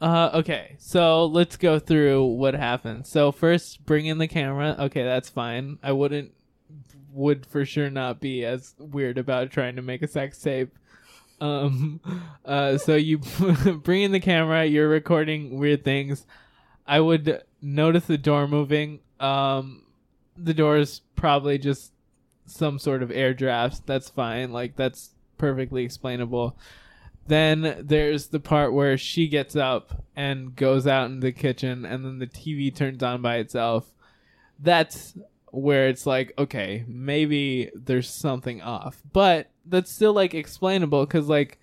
Uh, 0.00 0.30
okay, 0.34 0.76
so 0.78 1.24
let's 1.24 1.56
go 1.56 1.78
through 1.78 2.24
what 2.24 2.54
happened. 2.54 3.06
So 3.06 3.32
first, 3.32 3.84
bring 3.86 4.06
in 4.06 4.18
the 4.18 4.28
camera. 4.28 4.76
Okay, 4.78 5.02
that's 5.02 5.30
fine. 5.30 5.78
I 5.82 5.92
wouldn't, 5.92 6.32
would 7.12 7.46
for 7.46 7.64
sure 7.64 7.88
not 7.88 8.20
be 8.20 8.44
as 8.44 8.74
weird 8.78 9.16
about 9.16 9.50
trying 9.50 9.76
to 9.76 9.82
make 9.82 10.02
a 10.02 10.08
sex 10.08 10.38
tape. 10.38 10.76
Um, 11.40 12.00
uh, 12.44 12.76
so 12.76 12.94
you 12.94 13.18
bring 13.82 14.02
in 14.02 14.12
the 14.12 14.20
camera. 14.20 14.66
You're 14.66 14.88
recording 14.88 15.58
weird 15.58 15.82
things. 15.82 16.26
I 16.86 17.00
would 17.00 17.42
notice 17.60 18.04
the 18.06 18.18
door 18.18 18.46
moving. 18.46 19.00
Um, 19.20 19.82
the 20.36 20.54
door 20.54 20.76
is 20.76 21.00
probably 21.16 21.58
just 21.58 21.92
some 22.46 22.78
sort 22.78 23.02
of 23.02 23.10
air 23.10 23.34
drafts. 23.34 23.80
That's 23.84 24.08
fine. 24.08 24.52
Like 24.52 24.76
that's 24.76 25.10
perfectly 25.38 25.84
explainable. 25.84 26.56
Then 27.26 27.82
there's 27.82 28.28
the 28.28 28.38
part 28.40 28.72
where 28.72 28.96
she 28.96 29.26
gets 29.26 29.56
up 29.56 30.04
and 30.14 30.54
goes 30.54 30.86
out 30.86 31.10
in 31.10 31.20
the 31.20 31.32
kitchen, 31.32 31.84
and 31.84 32.04
then 32.04 32.18
the 32.18 32.26
TV 32.26 32.74
turns 32.74 33.02
on 33.02 33.20
by 33.20 33.36
itself. 33.36 33.92
That's 34.60 35.14
where 35.50 35.88
it's 35.88 36.06
like, 36.06 36.32
okay, 36.38 36.84
maybe 36.86 37.70
there's 37.74 38.08
something 38.08 38.62
off, 38.62 39.02
but 39.12 39.48
that's 39.64 39.90
still 39.90 40.12
like 40.12 40.34
explainable 40.34 41.04
because, 41.04 41.28
like, 41.28 41.58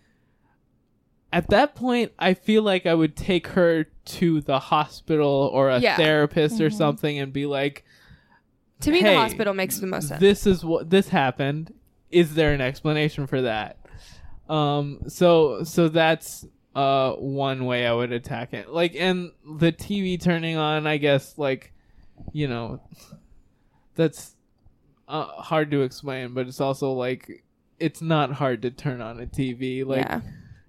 at 1.34 1.50
that 1.50 1.76
point, 1.76 2.12
I 2.20 2.34
feel 2.36 2.64
like 2.64 2.86
I 2.86 2.94
would 2.94 3.16
take 3.18 3.48
her 3.48 3.86
to 4.06 4.40
the 4.42 4.60
hospital 4.60 5.50
or 5.52 5.70
a 5.70 5.80
Yeah. 5.80 5.98
therapist 5.98 6.62
or 6.62 6.70
Mhm. 6.70 6.74
something 6.74 7.20
and 7.20 7.34
be 7.34 7.46
like, 7.46 7.84
To 8.82 8.92
me, 8.92 9.00
Hey, 9.00 9.14
the 9.16 9.20
hospital 9.22 9.54
makes 9.54 9.80
the 9.80 9.88
most 9.88 10.10
sense. 10.10 10.20
this 10.20 10.46
is 10.46 10.64
what 10.64 10.90
this 10.90 11.10
happened. 11.10 11.74
Is 12.12 12.36
there 12.36 12.54
an 12.54 12.62
explanation 12.62 13.28
for 13.28 13.42
that? 13.42 13.78
Um 14.50 15.00
so 15.08 15.64
so 15.64 15.88
that's 15.88 16.46
uh 16.76 17.14
one 17.14 17.66
way 17.66 17.88
I 17.88 17.94
would 17.94 18.12
attack 18.12 18.54
it. 18.54 18.70
Like 18.70 18.94
and 18.96 19.32
the 19.60 19.72
TV 19.72 20.18
turning 20.22 20.58
on, 20.58 20.86
I 20.86 20.98
guess 20.98 21.38
like 21.38 21.72
you 22.34 22.48
know 22.48 22.82
that's 23.96 24.36
uh, 25.08 25.26
hard 25.26 25.72
to 25.72 25.82
explain, 25.84 26.34
but 26.34 26.48
it's 26.48 26.60
also 26.62 26.92
like 26.94 27.44
it's 27.80 28.02
not 28.02 28.32
hard 28.34 28.62
to 28.64 28.72
turn 28.72 29.02
on 29.02 29.20
a 29.20 29.26
TV. 29.26 29.86
Like 29.86 30.06
Yeah. 30.06 30.22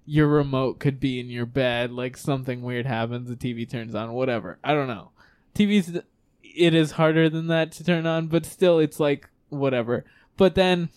Your 0.05 0.27
remote 0.27 0.79
could 0.79 0.99
be 0.99 1.19
in 1.19 1.29
your 1.29 1.45
bed, 1.45 1.91
like 1.91 2.15
something 2.17 2.61
weird 2.61 2.85
happens, 2.85 3.27
the 3.29 3.35
TV 3.35 3.69
turns 3.69 3.95
on, 3.95 4.13
whatever. 4.13 4.59
I 4.63 4.73
don't 4.73 4.87
know. 4.87 5.11
TV's 5.55 5.99
it 6.43 6.73
is 6.73 6.91
harder 6.91 7.29
than 7.29 7.47
that 7.47 7.71
to 7.73 7.83
turn 7.83 8.05
on, 8.05 8.27
but 8.27 8.45
still 8.45 8.79
it's 8.79 8.99
like 8.99 9.29
whatever. 9.49 10.05
But 10.37 10.55
then 10.55 10.89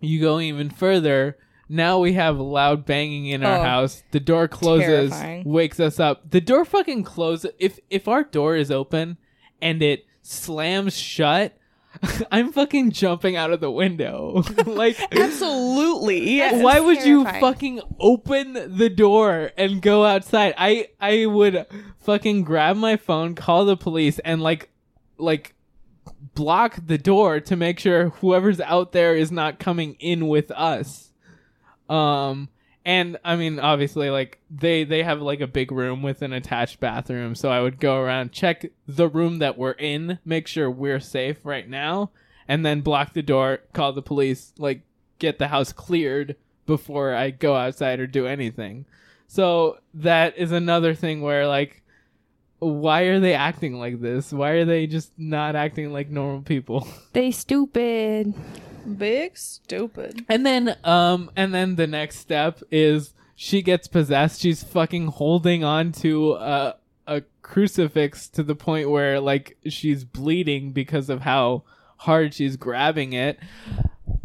you 0.00 0.20
go 0.20 0.40
even 0.40 0.68
further. 0.70 1.38
Now 1.68 1.98
we 1.98 2.12
have 2.14 2.38
loud 2.38 2.84
banging 2.84 3.26
in 3.26 3.42
our 3.44 3.58
Oh. 3.60 3.62
house. 3.62 4.02
The 4.10 4.20
door 4.20 4.48
closes, 4.48 5.10
Terrifying. 5.10 5.44
wakes 5.44 5.80
us 5.80 5.98
up. 5.98 6.30
The 6.30 6.40
door 6.42 6.64
fucking 6.66 7.04
closes. 7.04 7.50
If 7.58 7.78
if 7.88 8.06
our 8.08 8.24
door 8.24 8.56
is 8.56 8.70
open 8.70 9.16
and 9.62 9.80
it 9.82 10.04
slams 10.22 10.96
shut, 10.96 11.56
I'm 12.32 12.52
fucking 12.52 12.90
jumping 12.92 13.36
out 13.36 13.52
of 13.52 13.60
the 13.60 13.70
window. 13.70 14.42
like 14.66 14.98
Absolutely. 15.12 16.36
Yes. 16.36 16.62
why 16.62 16.80
would 16.80 17.04
you 17.04 17.24
fucking 17.24 17.80
open 17.98 18.76
the 18.76 18.90
door 18.90 19.52
and 19.56 19.80
go 19.80 20.04
outside? 20.04 20.54
I 20.56 20.88
I 21.00 21.26
would 21.26 21.66
fucking 21.98 22.42
grab 22.44 22.76
my 22.76 22.96
phone, 22.96 23.34
call 23.34 23.64
the 23.64 23.76
police, 23.76 24.18
and 24.20 24.42
like 24.42 24.70
like 25.18 25.54
block 26.34 26.78
the 26.84 26.98
door 26.98 27.40
to 27.40 27.56
make 27.56 27.78
sure 27.78 28.10
whoever's 28.10 28.60
out 28.60 28.92
there 28.92 29.14
is 29.14 29.30
not 29.30 29.58
coming 29.58 29.96
in 30.00 30.28
with 30.28 30.50
us. 30.50 31.12
Um 31.88 32.48
and 32.84 33.16
I 33.24 33.36
mean 33.36 33.58
obviously 33.58 34.10
like 34.10 34.38
they 34.50 34.84
they 34.84 35.02
have 35.02 35.20
like 35.20 35.40
a 35.40 35.46
big 35.46 35.72
room 35.72 36.02
with 36.02 36.22
an 36.22 36.32
attached 36.32 36.80
bathroom, 36.80 37.34
so 37.34 37.50
I 37.50 37.60
would 37.60 37.80
go 37.80 37.98
around 37.98 38.32
check 38.32 38.66
the 38.86 39.08
room 39.08 39.38
that 39.38 39.56
we're 39.58 39.72
in, 39.72 40.18
make 40.24 40.46
sure 40.46 40.70
we're 40.70 41.00
safe 41.00 41.38
right 41.44 41.68
now, 41.68 42.10
and 42.46 42.64
then 42.64 42.80
block 42.80 43.12
the 43.12 43.22
door, 43.22 43.60
call 43.72 43.92
the 43.92 44.02
police, 44.02 44.52
like 44.58 44.82
get 45.18 45.38
the 45.38 45.48
house 45.48 45.72
cleared 45.72 46.36
before 46.66 47.14
I 47.14 47.30
go 47.30 47.54
outside 47.54 48.00
or 48.00 48.06
do 48.06 48.26
anything. 48.26 48.84
So 49.26 49.78
that 49.94 50.36
is 50.36 50.52
another 50.52 50.94
thing 50.94 51.22
where 51.22 51.46
like 51.46 51.82
why 52.58 53.02
are 53.02 53.20
they 53.20 53.34
acting 53.34 53.78
like 53.78 54.00
this? 54.00 54.32
Why 54.32 54.50
are 54.50 54.64
they 54.64 54.86
just 54.86 55.12
not 55.18 55.56
acting 55.56 55.92
like 55.92 56.10
normal 56.10 56.42
people? 56.42 56.86
They 57.12 57.30
stupid. 57.30 58.34
Big 58.98 59.36
stupid. 59.36 60.24
And 60.28 60.44
then 60.44 60.76
um 60.84 61.30
and 61.36 61.54
then 61.54 61.76
the 61.76 61.86
next 61.86 62.18
step 62.18 62.60
is 62.70 63.14
she 63.36 63.62
gets 63.62 63.88
possessed. 63.88 64.40
She's 64.40 64.62
fucking 64.62 65.08
holding 65.08 65.64
on 65.64 65.92
to 65.92 66.34
a 66.34 66.76
a 67.06 67.22
crucifix 67.42 68.28
to 68.28 68.42
the 68.42 68.54
point 68.54 68.90
where 68.90 69.20
like 69.20 69.56
she's 69.68 70.04
bleeding 70.04 70.72
because 70.72 71.10
of 71.10 71.20
how 71.22 71.62
hard 71.98 72.34
she's 72.34 72.56
grabbing 72.56 73.12
it. 73.12 73.38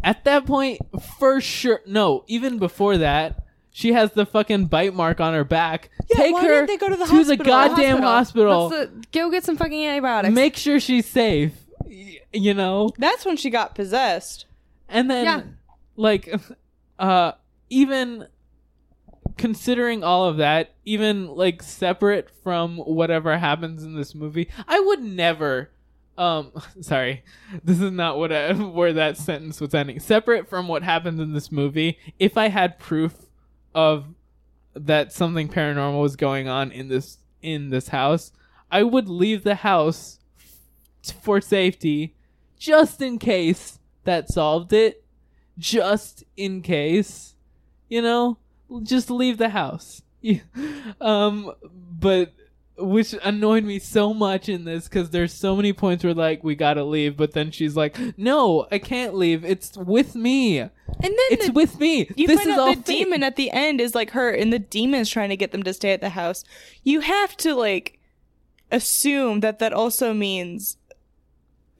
At 0.02 0.24
that 0.24 0.46
point, 0.46 0.80
for 1.18 1.40
sure 1.40 1.80
no, 1.86 2.24
even 2.26 2.58
before 2.58 2.98
that, 2.98 3.44
she 3.70 3.92
has 3.92 4.12
the 4.12 4.24
fucking 4.26 4.66
bite 4.66 4.94
mark 4.94 5.20
on 5.20 5.34
her 5.34 5.44
back. 5.44 5.90
Take 6.12 6.32
why 6.34 6.42
her 6.44 6.48
didn't 6.48 6.66
they 6.68 6.76
go 6.76 6.88
to 6.88 6.96
the 6.96 7.04
the 7.04 7.10
hospital? 7.10 7.44
goddamn 7.44 8.02
hospital. 8.02 8.68
Let's, 8.68 8.90
uh, 8.90 8.94
go 9.12 9.30
get 9.30 9.44
some 9.44 9.56
fucking 9.56 9.86
antibiotics. 9.86 10.34
Make 10.34 10.56
sure 10.56 10.80
she's 10.80 11.06
safe. 11.06 11.52
Y- 11.84 12.18
You 12.32 12.54
know? 12.54 12.90
That's 12.98 13.24
when 13.24 13.36
she 13.36 13.50
got 13.50 13.74
possessed. 13.74 14.46
And 14.90 15.10
then 15.10 15.24
Yeah. 15.24 15.42
like 15.96 16.32
uh 16.98 17.32
even 17.70 18.26
considering 19.36 20.02
all 20.04 20.26
of 20.26 20.36
that, 20.38 20.74
even 20.84 21.28
like 21.28 21.62
separate 21.62 22.28
from 22.42 22.76
whatever 22.78 23.38
happens 23.38 23.82
in 23.84 23.94
this 23.94 24.14
movie, 24.14 24.50
I 24.68 24.80
would 24.80 25.00
never 25.02 25.70
um 26.18 26.52
sorry. 26.80 27.24
This 27.64 27.80
is 27.80 27.90
not 27.92 28.18
what 28.18 28.32
I, 28.32 28.52
where 28.52 28.92
that 28.92 29.16
sentence 29.16 29.60
was 29.60 29.74
ending. 29.74 30.00
Separate 30.00 30.48
from 30.48 30.68
what 30.68 30.82
happens 30.82 31.20
in 31.20 31.32
this 31.32 31.50
movie, 31.50 31.98
if 32.18 32.36
I 32.36 32.48
had 32.48 32.78
proof 32.78 33.14
of 33.74 34.06
that 34.74 35.12
something 35.12 35.48
paranormal 35.48 36.00
was 36.00 36.14
going 36.16 36.48
on 36.48 36.70
in 36.70 36.88
this 36.88 37.18
in 37.42 37.70
this 37.70 37.88
house, 37.88 38.32
I 38.70 38.82
would 38.82 39.08
leave 39.08 39.42
the 39.42 39.56
house 39.56 40.18
for 41.22 41.40
safety 41.40 42.14
just 42.58 43.00
in 43.00 43.18
case 43.18 43.78
that 44.04 44.28
solved 44.30 44.72
it. 44.72 45.04
Just 45.58 46.24
in 46.36 46.62
case, 46.62 47.34
you 47.88 48.00
know, 48.00 48.38
just 48.82 49.10
leave 49.10 49.36
the 49.38 49.50
house. 49.50 50.02
um, 51.00 51.52
but 51.98 52.32
which 52.78 53.14
annoyed 53.22 53.62
me 53.64 53.78
so 53.78 54.14
much 54.14 54.48
in 54.48 54.64
this 54.64 54.88
because 54.88 55.10
there's 55.10 55.34
so 55.34 55.54
many 55.54 55.72
points 55.74 56.02
where 56.02 56.14
like 56.14 56.42
we 56.42 56.54
gotta 56.54 56.82
leave, 56.82 57.14
but 57.16 57.32
then 57.32 57.50
she's 57.50 57.76
like, 57.76 57.98
"No, 58.16 58.66
I 58.72 58.78
can't 58.78 59.14
leave. 59.14 59.44
It's 59.44 59.76
with 59.76 60.14
me. 60.14 60.60
And 60.60 60.70
then 61.02 61.18
It's 61.30 61.46
the- 61.48 61.52
with 61.52 61.78
me. 61.78 62.08
You 62.16 62.26
this 62.26 62.38
find 62.38 62.50
is 62.50 62.54
out 62.54 62.60
all 62.60 62.74
the 62.74 62.82
fake." 62.82 63.04
demon 63.04 63.22
at 63.22 63.36
the 63.36 63.50
end 63.50 63.80
is 63.82 63.94
like 63.94 64.10
her, 64.12 64.30
and 64.30 64.50
the 64.52 64.58
demon's 64.58 65.10
trying 65.10 65.28
to 65.28 65.36
get 65.36 65.52
them 65.52 65.62
to 65.64 65.74
stay 65.74 65.92
at 65.92 66.00
the 66.00 66.10
house. 66.10 66.42
You 66.82 67.00
have 67.00 67.36
to 67.38 67.54
like 67.54 67.98
assume 68.72 69.40
that 69.40 69.58
that 69.58 69.72
also 69.74 70.14
means 70.14 70.76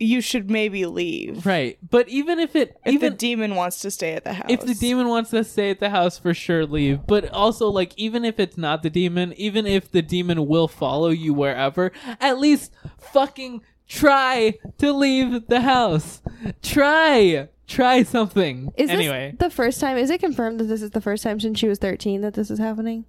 you 0.01 0.23
should 0.23 0.51
maybe 0.51 0.87
leave. 0.87 1.45
Right. 1.45 1.79
But 1.89 2.09
even 2.09 2.39
if 2.41 2.57
it 2.57 2.77
If 2.85 2.95
even 2.95 3.13
the 3.13 3.19
demon 3.19 3.55
wants 3.55 3.81
to 3.83 3.91
stay 3.91 4.15
at 4.15 4.25
the 4.25 4.33
house. 4.33 4.47
if 4.49 4.63
the 4.63 4.75
demon 4.75 5.09
wants 5.09 5.31
to 5.31 5.45
stay 5.45 5.71
at 5.71 5.79
the 5.79 5.91
house 5.91 6.19
for 6.19 6.33
sure 6.33 6.65
leave 6.65 7.07
but 7.07 7.31
also 7.33 7.69
like 7.69 7.93
even 7.97 8.25
if 8.25 8.41
it's 8.41 8.57
not 8.57 8.83
the 8.83 8.91
demon 8.91 9.35
even 9.37 9.67
if 9.67 9.93
the 9.93 10.03
demon 10.03 10.49
will 10.49 10.69
follow 10.69 11.09
you 11.09 11.35
wherever 11.35 11.93
at 12.21 12.39
least 12.39 12.73
fucking 12.99 13.61
try 13.87 14.55
to 14.79 14.93
leave 14.93 15.47
the 15.49 15.61
house 15.61 16.23
try 16.63 17.49
try 17.67 18.03
something 18.03 18.73
Is 18.77 18.89
anyway 18.91 19.35
this 19.39 19.51
the 19.51 19.55
first 19.55 19.81
time? 19.81 19.97
Is 19.99 20.11
it 20.11 20.19
confirmed 20.19 20.59
that 20.61 20.65
this 20.65 20.83
is 20.83 20.91
the 20.91 21.01
first 21.01 21.23
time 21.23 21.39
since 21.39 21.59
she 21.59 21.69
was 21.69 21.79
13 21.79 22.23
that 22.23 22.35
this 22.35 22.51
is 22.51 22.59
happening? 22.59 23.05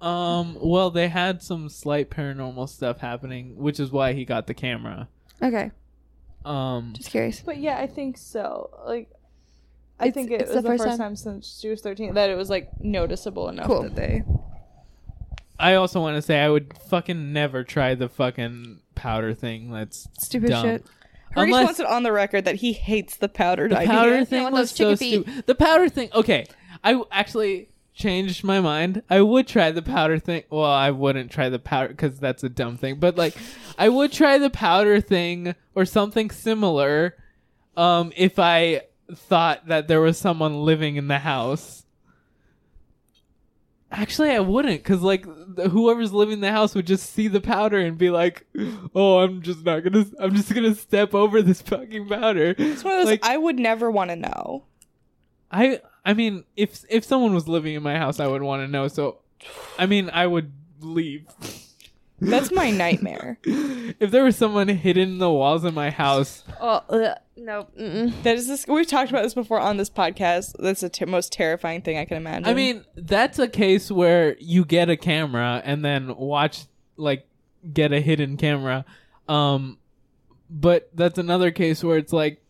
Um 0.00 0.56
well 0.60 0.90
they 0.90 1.08
had 1.08 1.42
some 1.42 1.68
slight 1.68 2.10
paranormal 2.10 2.68
stuff 2.68 2.98
happening 2.98 3.56
which 3.56 3.78
is 3.80 3.90
why 3.90 4.12
he 4.12 4.24
got 4.24 4.46
the 4.46 4.54
camera 4.54 5.08
Okay, 5.42 5.70
um 6.44 6.92
just 6.96 7.10
curious. 7.10 7.40
But 7.40 7.58
yeah, 7.58 7.78
I 7.78 7.86
think 7.86 8.16
so. 8.18 8.70
Like 8.86 9.10
I 9.98 10.06
It's- 10.08 10.14
think 10.14 10.30
it 10.30 10.40
it's 10.42 10.50
was 10.52 10.56
the 10.56 10.62
the 10.62 10.68
first 10.68 10.84
first 10.84 10.98
time? 10.98 11.08
time. 11.10 11.16
since 11.16 11.58
she 11.60 11.68
was 11.68 11.80
13 11.80 12.14
that 12.14 12.30
it 12.30 12.36
was 12.36 12.50
like 12.50 12.68
noticeable 12.80 13.48
enough 13.48 13.66
Cool. 13.66 13.82
that 13.82 13.94
they 13.94 14.22
i 15.58 15.74
also 15.74 16.00
want 16.00 16.16
to 16.16 16.22
say 16.22 16.40
i 16.40 16.48
would 16.48 16.74
fucking 16.88 17.32
never 17.32 17.62
try 17.62 17.94
the 17.94 18.08
fucking 18.08 18.80
powder 18.96 19.32
thing 19.34 19.70
that's 19.70 20.08
Stupid 20.18 20.50
dumb. 20.50 20.64
shit. 20.64 20.82
Curtis 21.34 21.44
Unless- 21.48 21.64
wants 21.64 21.80
it 21.80 21.86
on 21.86 22.02
the 22.04 22.12
record 22.12 22.44
that 22.44 22.56
he 22.56 22.72
hates 22.72 23.16
the 23.16 23.28
powdered 23.28 23.70
The 23.72 23.78
idea. 23.78 23.92
powder 23.92 24.24
thing 24.24 24.42
one 24.44 24.52
was 24.52 24.70
those 24.72 24.76
so 24.76 24.96
chicken 24.96 25.24
stupid. 25.24 25.46
The 25.46 25.54
powder 25.56 25.88
thing. 25.88 26.08
Okay, 26.14 26.46
I 26.84 26.92
w- 26.92 27.08
actually 27.10 27.68
changed 27.94 28.42
my 28.44 28.60
mind. 28.60 29.02
I 29.08 29.20
would 29.22 29.46
try 29.46 29.70
the 29.70 29.82
powder 29.82 30.18
thing. 30.18 30.42
Well, 30.50 30.64
I 30.64 30.90
wouldn't 30.90 31.30
try 31.30 31.48
the 31.48 31.58
powder 31.58 31.88
because 31.88 32.18
that's 32.18 32.42
a 32.42 32.48
dumb 32.48 32.76
thing. 32.76 32.96
But 32.98 33.16
like, 33.16 33.34
I 33.78 33.88
would 33.88 34.12
try 34.12 34.38
the 34.38 34.50
powder 34.50 35.00
thing 35.00 35.54
or 35.74 35.84
something 35.84 36.30
similar. 36.30 37.14
Um, 37.76 38.12
if 38.16 38.38
I 38.38 38.82
thought 39.14 39.66
that 39.68 39.88
there 39.88 40.00
was 40.00 40.18
someone 40.18 40.64
living 40.64 40.96
in 40.96 41.08
the 41.08 41.18
house. 41.18 41.82
Actually, 43.90 44.30
I 44.30 44.40
wouldn't, 44.40 44.82
cause 44.82 45.02
like 45.02 45.24
whoever's 45.56 46.12
living 46.12 46.34
in 46.34 46.40
the 46.40 46.50
house 46.50 46.74
would 46.74 46.86
just 46.86 47.10
see 47.12 47.28
the 47.28 47.40
powder 47.40 47.78
and 47.78 47.96
be 47.96 48.10
like, 48.10 48.44
"Oh, 48.92 49.18
I'm 49.18 49.40
just 49.40 49.64
not 49.64 49.84
gonna. 49.84 50.04
I'm 50.18 50.34
just 50.34 50.52
gonna 50.52 50.74
step 50.74 51.14
over 51.14 51.42
this 51.42 51.62
fucking 51.62 52.08
powder." 52.08 52.56
It's 52.58 52.82
one 52.82 52.94
of 52.94 53.00
those 53.00 53.06
Like- 53.06 53.24
I 53.24 53.36
would 53.36 53.56
never 53.56 53.92
want 53.92 54.10
to 54.10 54.16
know. 54.16 54.64
I 55.54 55.80
I 56.04 56.12
mean, 56.14 56.44
if 56.56 56.84
if 56.90 57.04
someone 57.04 57.32
was 57.32 57.46
living 57.48 57.74
in 57.74 57.82
my 57.82 57.96
house, 57.96 58.18
I 58.20 58.26
would 58.26 58.42
want 58.42 58.62
to 58.62 58.68
know. 58.68 58.88
So, 58.88 59.18
I 59.78 59.86
mean, 59.86 60.10
I 60.10 60.26
would 60.26 60.52
leave. 60.80 61.26
That's 62.20 62.50
my 62.50 62.70
nightmare. 62.84 63.38
if 63.44 64.10
there 64.10 64.24
was 64.24 64.36
someone 64.36 64.68
hidden 64.68 65.10
in 65.10 65.18
the 65.18 65.30
walls 65.30 65.64
in 65.64 65.72
my 65.74 65.90
house, 65.90 66.42
Oh 66.60 66.82
ugh, 66.88 67.16
no. 67.36 67.68
Mm-mm. 67.78 68.22
That 68.24 68.36
is 68.36 68.48
this. 68.48 68.66
We've 68.66 68.86
talked 68.86 69.10
about 69.10 69.22
this 69.22 69.34
before 69.34 69.60
on 69.60 69.76
this 69.76 69.90
podcast. 69.90 70.54
That's 70.58 70.80
the 70.80 70.88
t- 70.88 71.04
most 71.04 71.32
terrifying 71.32 71.82
thing 71.82 71.98
I 71.98 72.04
can 72.04 72.16
imagine. 72.16 72.46
I 72.46 72.54
mean, 72.54 72.84
that's 72.96 73.38
a 73.38 73.48
case 73.48 73.90
where 73.90 74.36
you 74.40 74.64
get 74.64 74.90
a 74.90 74.96
camera 74.96 75.62
and 75.64 75.84
then 75.84 76.16
watch 76.16 76.64
like 76.96 77.26
get 77.72 77.92
a 77.92 78.00
hidden 78.00 78.36
camera. 78.36 78.84
Um 79.28 79.78
but 80.50 80.90
that's 80.94 81.18
another 81.18 81.50
case 81.50 81.82
where 81.82 81.96
it's 81.96 82.12
like 82.12 82.40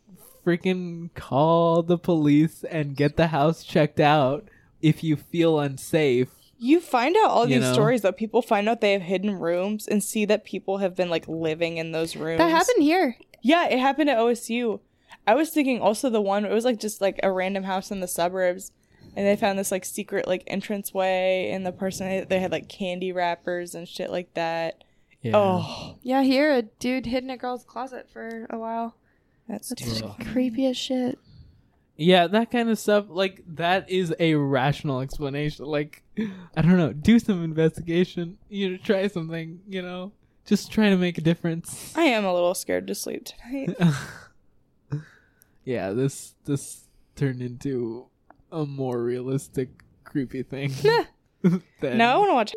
freaking 0.44 1.12
call 1.14 1.82
the 1.82 1.98
police 1.98 2.64
and 2.64 2.96
get 2.96 3.16
the 3.16 3.28
house 3.28 3.64
checked 3.64 4.00
out 4.00 4.46
if 4.82 5.02
you 5.02 5.16
feel 5.16 5.58
unsafe. 5.58 6.28
you 6.58 6.80
find 6.80 7.16
out 7.16 7.30
all 7.30 7.48
You 7.48 7.56
these 7.56 7.64
know? 7.64 7.72
stories 7.72 8.02
that 8.02 8.16
people 8.16 8.40
find 8.42 8.68
out 8.68 8.80
they 8.80 8.92
have 8.92 9.02
hidden 9.02 9.38
rooms 9.38 9.86
and 9.88 10.02
see 10.02 10.24
that 10.26 10.44
people 10.44 10.78
have 10.78 10.94
been 10.94 11.10
like 11.10 11.26
living 11.28 11.76
in 11.78 11.92
those 11.92 12.16
rooms. 12.16 12.38
That 12.38 12.50
happened 12.50 12.82
here. 12.82 13.16
Yeah, 13.42 13.66
it 13.68 13.78
happened 13.78 14.08
at 14.10 14.18
OSU. 14.18 14.80
I 15.26 15.34
was 15.34 15.50
thinking 15.50 15.80
also 15.80 16.10
the 16.10 16.20
one 16.20 16.44
it 16.44 16.52
was 16.52 16.64
like 16.64 16.78
just 16.80 17.00
like 17.00 17.18
a 17.22 17.30
random 17.32 17.64
house 17.64 17.90
in 17.90 18.00
the 18.00 18.08
suburbs, 18.08 18.72
and 19.16 19.26
they 19.26 19.36
found 19.36 19.58
this 19.58 19.70
like 19.72 19.84
secret 19.84 20.26
like 20.28 20.42
entrance 20.46 20.92
way 20.94 21.50
and 21.50 21.64
the 21.66 21.72
person 21.72 22.26
they 22.28 22.40
had 22.40 22.52
like 22.52 22.68
candy 22.68 23.12
wrappers 23.12 23.74
and 23.74 23.88
shit 23.88 24.10
like 24.10 24.32
that. 24.34 24.84
Yeah. 25.22 25.32
Oh, 25.34 25.96
Yeah, 26.02 26.22
here 26.22 26.52
a 26.52 26.62
dude 26.62 27.06
hid 27.06 27.24
in 27.24 27.30
a 27.30 27.36
girl's 27.38 27.64
closet 27.64 28.08
for 28.12 28.46
a 28.50 28.58
while. 28.58 28.96
That's 29.48 29.68
That's 29.70 30.02
Ugh. 30.02 30.14
creepy 30.32 30.66
as 30.66 30.76
shit. 30.76 31.18
Yeah, 31.96 32.26
that 32.28 32.50
kind 32.50 32.68
of 32.70 32.78
stuff. 32.78 33.06
Like 33.08 33.42
that 33.54 33.88
is 33.88 34.12
a 34.18 34.34
rational 34.34 35.00
explanation. 35.00 35.64
Like, 35.66 36.02
I 36.18 36.62
don't 36.62 36.76
know, 36.76 36.92
do 36.92 37.18
some 37.20 37.44
investigation. 37.44 38.36
You 38.48 38.70
know, 38.70 38.76
try 38.78 39.06
something. 39.08 39.60
You 39.68 39.82
know, 39.82 40.12
just 40.44 40.72
try 40.72 40.88
to 40.90 40.96
make 40.96 41.18
a 41.18 41.20
difference. 41.20 41.92
I 41.96 42.02
am 42.02 42.24
a 42.24 42.32
little 42.34 42.54
scared 42.54 42.86
to 42.88 42.94
sleep 42.96 43.26
tonight. 43.26 43.76
yeah, 45.64 45.90
this 45.92 46.34
this 46.44 46.84
turned 47.16 47.40
into 47.42 48.06
a 48.50 48.64
more 48.66 49.02
realistic, 49.02 49.68
creepy 50.04 50.42
thing. 50.42 50.72
than- 51.42 51.98
now 51.98 52.16
I 52.16 52.18
want 52.18 52.30
to 52.30 52.34
watch. 52.34 52.52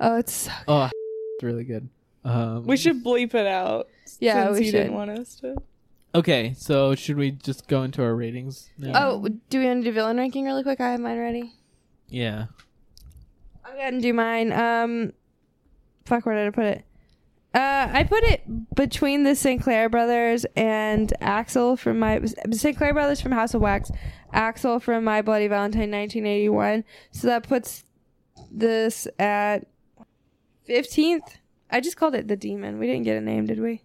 Oh, 0.00 0.16
it's 0.18 0.32
so 0.32 0.50
Oh, 0.68 0.84
it's 1.34 1.42
really 1.44 1.64
good. 1.64 1.88
Um, 2.24 2.66
We 2.66 2.76
should 2.76 3.04
bleep 3.04 3.34
it 3.34 3.46
out. 3.46 3.88
Yeah, 4.20 4.46
since 4.46 4.58
we 4.58 4.64
you 4.66 4.70
should. 4.70 4.78
didn't 4.78 4.94
want 4.94 5.10
us 5.10 5.34
to. 5.36 5.56
Okay, 6.14 6.54
so 6.58 6.94
should 6.94 7.16
we 7.16 7.30
just 7.30 7.66
go 7.68 7.82
into 7.82 8.02
our 8.02 8.14
ratings? 8.14 8.68
Now? 8.76 8.92
Oh, 8.94 9.28
do 9.48 9.58
we 9.58 9.64
want 9.66 9.82
to 9.82 9.90
do 9.90 9.94
villain 9.94 10.18
ranking 10.18 10.44
really 10.44 10.62
quick? 10.62 10.80
I 10.80 10.90
have 10.92 11.00
mine 11.00 11.18
ready. 11.18 11.54
yeah. 12.08 12.46
I'll 13.64 13.72
go 13.72 13.78
ahead 13.78 13.94
and 13.94 14.02
do 14.02 14.12
mine. 14.12 14.52
Um, 14.52 15.12
fuck, 16.04 16.26
where 16.26 16.34
did 16.34 16.48
I 16.48 16.50
put 16.50 16.64
it? 16.64 16.84
Uh, 17.54 17.88
I 17.92 18.04
put 18.04 18.24
it 18.24 18.74
between 18.74 19.22
the 19.22 19.34
Sinclair 19.34 19.88
brothers 19.88 20.44
and 20.56 21.12
Axel 21.20 21.76
from 21.76 21.98
my 21.98 22.20
Sinclair 22.50 22.92
brothers 22.92 23.20
from 23.20 23.32
House 23.32 23.54
of 23.54 23.60
Wax, 23.62 23.90
Axel 24.32 24.80
from 24.80 25.04
My 25.04 25.22
Bloody 25.22 25.46
Valentine 25.48 25.90
1981. 25.90 26.84
So 27.12 27.26
that 27.28 27.46
puts 27.48 27.84
this 28.50 29.06
at 29.18 29.66
15th. 30.68 31.36
I 31.70 31.80
just 31.80 31.96
called 31.96 32.14
it 32.14 32.28
the 32.28 32.36
demon. 32.36 32.78
We 32.78 32.86
didn't 32.86 33.04
get 33.04 33.16
a 33.16 33.20
name, 33.20 33.46
did 33.46 33.60
we? 33.60 33.82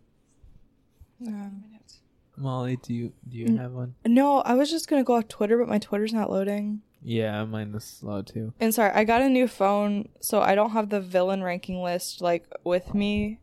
Molly, 2.38 2.78
do 2.78 2.94
you 2.94 3.14
do 3.28 3.38
you 3.38 3.58
have 3.58 3.72
one? 3.72 3.96
No, 4.06 4.40
I 4.42 4.54
was 4.54 4.70
just 4.70 4.88
gonna 4.88 5.04
go 5.04 5.16
off 5.16 5.28
Twitter, 5.28 5.58
but 5.58 5.68
my 5.68 5.80
Twitter's 5.80 6.14
not 6.14 6.30
loading. 6.30 6.82
Yeah, 7.04 7.44
mine 7.46 7.74
is 7.76 7.84
slow 7.84 8.22
too. 8.22 8.54
And 8.60 8.74
sorry, 8.74 8.92
I 8.92 9.04
got 9.04 9.22
a 9.22 9.30
new 9.30 9.48
phone, 9.48 10.10
so 10.20 10.42
I 10.42 10.56
don't 10.56 10.72
have 10.72 10.90
the 10.90 11.02
villain 11.02 11.44
ranking 11.44 11.82
list 11.82 12.22
like 12.22 12.46
with 12.64 12.94
me 12.94 13.40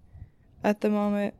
at 0.63 0.81
the 0.81 0.91
moment. 0.91 1.35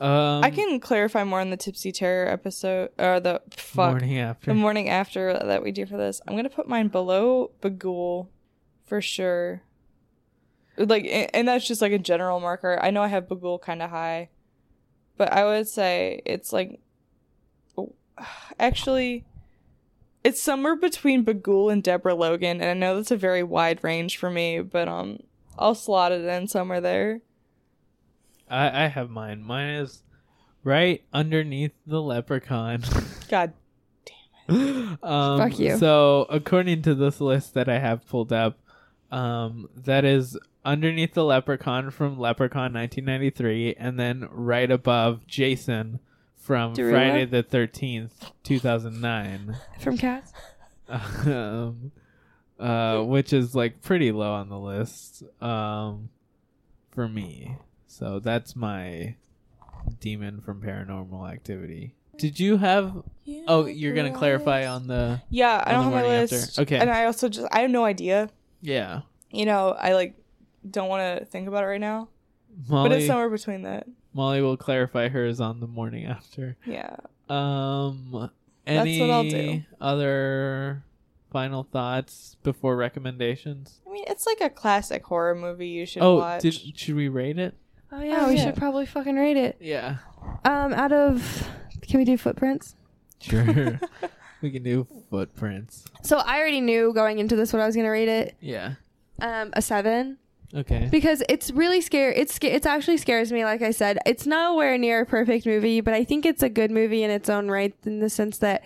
Um, 0.00 0.42
I 0.42 0.50
can 0.50 0.80
clarify 0.80 1.22
more 1.22 1.40
in 1.40 1.50
the 1.50 1.56
Tipsy 1.56 1.92
Terror 1.92 2.26
episode 2.28 2.90
or 2.98 3.20
the 3.20 3.40
fuck 3.50 3.90
morning 3.92 4.18
after. 4.18 4.50
the 4.50 4.54
morning 4.54 4.88
after 4.88 5.32
that 5.32 5.62
we 5.62 5.70
do 5.70 5.86
for 5.86 5.96
this. 5.96 6.20
I'm 6.26 6.34
gonna 6.36 6.50
put 6.50 6.68
mine 6.68 6.88
below 6.88 7.52
Bughuul 7.62 8.26
for 8.84 9.00
sure. 9.00 9.62
Like, 10.76 11.06
and 11.32 11.46
that's 11.46 11.66
just 11.68 11.80
like 11.82 11.92
a 11.92 11.98
general 11.98 12.40
marker. 12.40 12.78
I 12.82 12.90
know 12.90 13.02
I 13.02 13.08
have 13.08 13.28
Bughuul 13.28 13.60
kind 13.60 13.80
of 13.80 13.90
high, 13.90 14.30
but 15.22 15.32
I 15.32 15.44
would 15.44 15.68
say 15.68 16.20
it's 16.26 16.52
like, 16.52 16.80
actually, 18.58 19.24
it's 20.24 20.42
somewhere 20.42 20.74
between 20.74 21.24
Bughuul 21.24 21.72
and 21.72 21.80
Deborah 21.80 22.16
Logan, 22.16 22.60
and 22.60 22.68
I 22.68 22.74
know 22.74 22.96
that's 22.96 23.12
a 23.12 23.16
very 23.16 23.44
wide 23.44 23.84
range 23.84 24.16
for 24.16 24.28
me, 24.28 24.58
but 24.62 24.88
um, 24.88 25.20
I'll 25.56 25.76
slot 25.76 26.10
it 26.10 26.24
in 26.24 26.48
somewhere 26.48 26.80
there. 26.80 27.20
I 28.50 28.86
I 28.86 28.86
have 28.88 29.10
mine. 29.10 29.44
Mine 29.44 29.74
is 29.76 30.02
right 30.64 31.04
underneath 31.12 31.70
the 31.86 32.02
leprechaun. 32.02 32.82
God, 33.28 33.52
damn 34.48 34.56
it. 34.56 34.98
um, 35.04 35.38
Fuck 35.38 35.60
you. 35.60 35.78
So 35.78 36.26
according 36.30 36.82
to 36.82 36.96
this 36.96 37.20
list 37.20 37.54
that 37.54 37.68
I 37.68 37.78
have 37.78 38.08
pulled 38.08 38.32
up, 38.32 38.58
um, 39.12 39.68
that 39.76 40.04
is 40.04 40.36
underneath 40.64 41.14
the 41.14 41.24
leprechaun 41.24 41.90
from 41.90 42.18
Leprechaun 42.18 42.72
1993, 42.72 43.74
and 43.78 43.98
then 43.98 44.28
right 44.30 44.70
above 44.70 45.26
Jason 45.26 46.00
from 46.36 46.74
Derulo? 46.74 46.90
Friday 46.90 47.24
the 47.24 47.42
13th 47.42 48.32
2009. 48.42 49.56
From 49.80 49.98
Cats? 49.98 50.32
um, 50.88 51.92
uh, 52.58 53.00
which 53.02 53.32
is 53.32 53.54
like 53.54 53.82
pretty 53.82 54.12
low 54.12 54.32
on 54.32 54.48
the 54.48 54.58
list 54.58 55.22
um, 55.40 56.08
for 56.90 57.08
me. 57.08 57.56
So 57.86 58.20
that's 58.20 58.56
my 58.56 59.16
demon 60.00 60.40
from 60.40 60.60
Paranormal 60.60 61.30
Activity. 61.30 61.94
Did 62.18 62.38
you 62.38 62.58
have? 62.58 63.02
Oh, 63.48 63.66
you're 63.66 63.94
gonna 63.94 64.12
clarify 64.16 64.66
on 64.66 64.86
the. 64.86 65.22
Yeah, 65.30 65.62
I 65.66 65.72
don't 65.72 65.84
have 65.84 65.92
my 65.92 66.02
list. 66.02 66.50
after. 66.50 66.62
Okay. 66.62 66.78
And 66.78 66.90
I 66.90 67.06
also 67.06 67.28
just 67.28 67.48
I 67.50 67.60
have 67.60 67.70
no 67.70 67.84
idea. 67.84 68.28
Yeah, 68.60 69.00
You 69.30 69.44
know, 69.46 69.70
I 69.70 69.94
like 69.94 70.14
don't 70.68 70.88
want 70.88 71.20
to 71.20 71.24
think 71.26 71.48
about 71.48 71.64
it 71.64 71.68
right 71.68 71.80
now. 71.80 72.08
Molly. 72.68 72.88
But 72.88 72.98
it's 72.98 73.06
somewhere 73.06 73.30
between 73.30 73.62
that. 73.62 73.86
Molly 74.12 74.42
will 74.42 74.56
clarify 74.56 75.08
hers 75.08 75.40
on 75.40 75.60
the 75.60 75.66
morning 75.66 76.04
after. 76.06 76.56
Yeah. 76.66 76.96
Um, 77.28 78.10
That's 78.12 78.32
any 78.66 79.00
what 79.00 79.10
I'll 79.10 79.28
do. 79.28 79.62
other 79.80 80.84
final 81.32 81.64
thoughts 81.64 82.36
before 82.42 82.76
recommendations? 82.76 83.80
I 83.88 83.92
mean, 83.92 84.04
it's 84.06 84.26
like 84.26 84.40
a 84.40 84.50
classic 84.50 85.04
horror 85.04 85.34
movie 85.34 85.68
you 85.68 85.86
should 85.86 86.02
oh, 86.02 86.18
watch. 86.18 86.42
did 86.42 86.54
should 86.54 86.94
we 86.94 87.08
rate 87.08 87.38
it? 87.38 87.54
Oh 87.90 88.00
yeah, 88.00 88.28
we 88.28 88.38
should 88.38 88.56
probably 88.56 88.86
fucking 88.86 89.16
rate 89.16 89.36
it. 89.36 89.56
Yeah. 89.60 89.98
Um, 90.44 90.72
out 90.72 90.92
of 90.92 91.48
can 91.80 91.98
we 91.98 92.04
do 92.04 92.16
footprints? 92.16 92.76
Sure. 93.20 93.80
we 94.42 94.50
can 94.50 94.62
do 94.62 94.86
footprints. 95.10 95.84
So 96.02 96.18
I 96.18 96.38
already 96.38 96.60
knew 96.60 96.92
going 96.92 97.18
into 97.18 97.36
this 97.36 97.52
what 97.52 97.60
I 97.60 97.66
was 97.66 97.74
gonna 97.74 97.90
rate 97.90 98.08
it. 98.08 98.36
Yeah. 98.40 98.74
Um, 99.20 99.50
a 99.54 99.62
seven. 99.62 100.18
Okay. 100.54 100.88
because 100.90 101.22
it's 101.28 101.50
really 101.50 101.80
scary. 101.80 102.14
It's 102.16 102.38
it's 102.42 102.66
actually 102.66 102.98
scares 102.98 103.32
me. 103.32 103.44
Like 103.44 103.62
I 103.62 103.70
said, 103.70 103.98
it's 104.04 104.26
nowhere 104.26 104.76
near 104.76 105.02
a 105.02 105.06
perfect 105.06 105.46
movie, 105.46 105.80
but 105.80 105.94
I 105.94 106.04
think 106.04 106.26
it's 106.26 106.42
a 106.42 106.48
good 106.48 106.70
movie 106.70 107.02
in 107.02 107.10
its 107.10 107.30
own 107.30 107.48
right 107.48 107.74
in 107.84 108.00
the 108.00 108.10
sense 108.10 108.38
that 108.38 108.62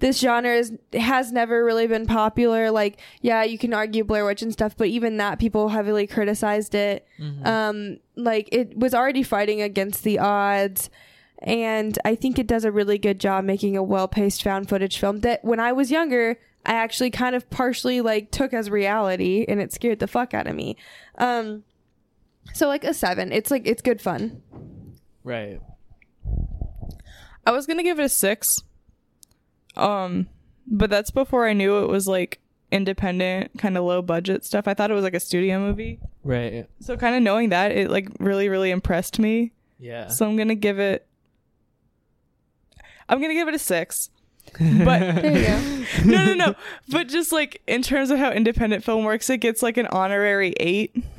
this 0.00 0.20
genre 0.20 0.54
is, 0.54 0.72
has 0.92 1.32
never 1.32 1.64
really 1.64 1.86
been 1.86 2.06
popular. 2.06 2.70
Like, 2.70 3.00
yeah, 3.20 3.42
you 3.42 3.58
can 3.58 3.74
argue 3.74 4.04
Blair 4.04 4.24
Witch 4.24 4.42
and 4.42 4.52
stuff, 4.52 4.76
but 4.76 4.88
even 4.88 5.16
that 5.16 5.38
people 5.38 5.70
heavily 5.70 6.06
criticized 6.06 6.74
it. 6.74 7.06
Um, 7.44 7.98
like 8.16 8.48
it 8.52 8.76
was 8.76 8.94
already 8.94 9.22
fighting 9.22 9.60
against 9.60 10.04
the 10.04 10.18
odds. 10.18 10.88
And 11.40 11.98
I 12.04 12.14
think 12.16 12.38
it 12.38 12.46
does 12.48 12.64
a 12.64 12.72
really 12.72 12.98
good 12.98 13.20
job 13.20 13.44
making 13.44 13.76
a 13.76 13.82
well-paced 13.82 14.42
found 14.42 14.68
footage 14.68 14.98
film 14.98 15.20
that 15.20 15.44
when 15.44 15.60
I 15.60 15.72
was 15.72 15.90
younger, 15.90 16.38
I 16.66 16.74
actually 16.74 17.10
kind 17.10 17.34
of 17.34 17.48
partially 17.50 18.00
like 18.00 18.30
took 18.30 18.52
as 18.52 18.70
reality 18.70 19.44
and 19.48 19.60
it 19.60 19.72
scared 19.72 20.00
the 20.00 20.06
fuck 20.06 20.34
out 20.34 20.46
of 20.46 20.54
me. 20.54 20.76
Um 21.16 21.64
so 22.54 22.66
like 22.66 22.84
a 22.84 22.94
7. 22.94 23.32
It's 23.32 23.50
like 23.50 23.66
it's 23.66 23.82
good 23.82 24.00
fun. 24.00 24.42
Right. 25.24 25.60
I 27.46 27.50
was 27.50 27.66
gonna 27.66 27.82
give 27.82 27.98
it 27.98 28.04
a 28.04 28.08
six. 28.10 28.62
Um, 29.74 30.28
but 30.66 30.90
that's 30.90 31.10
before 31.10 31.48
I 31.48 31.54
knew 31.54 31.78
it 31.78 31.88
was 31.88 32.06
like 32.06 32.40
independent, 32.70 33.52
kind 33.58 33.78
of 33.78 33.84
low 33.84 34.02
budget 34.02 34.44
stuff. 34.44 34.68
I 34.68 34.74
thought 34.74 34.90
it 34.90 34.94
was 34.94 35.04
like 35.04 35.14
a 35.14 35.20
studio 35.20 35.58
movie. 35.58 36.00
Right. 36.24 36.68
So 36.80 36.96
kind 36.96 37.16
of 37.16 37.22
knowing 37.22 37.48
that, 37.48 37.72
it 37.72 37.90
like 37.90 38.08
really, 38.20 38.48
really 38.48 38.70
impressed 38.70 39.18
me. 39.18 39.52
Yeah. 39.78 40.08
So 40.08 40.28
I'm 40.28 40.36
gonna 40.36 40.54
give 40.54 40.78
it. 40.78 41.06
I'm 43.08 43.20
gonna 43.20 43.34
give 43.34 43.48
it 43.48 43.54
a 43.54 43.58
six. 43.58 44.10
But 44.52 45.00
There 45.22 45.38
you 45.38 45.46
go. 45.46 45.84
no, 46.04 46.24
no, 46.24 46.34
no. 46.34 46.54
But 46.88 47.08
just 47.08 47.32
like 47.32 47.62
in 47.66 47.82
terms 47.82 48.10
of 48.10 48.18
how 48.18 48.30
independent 48.30 48.84
film 48.84 49.04
works, 49.04 49.28
it 49.30 49.38
gets 49.38 49.62
like 49.62 49.76
an 49.76 49.86
honorary 49.88 50.54
eight. 50.60 50.94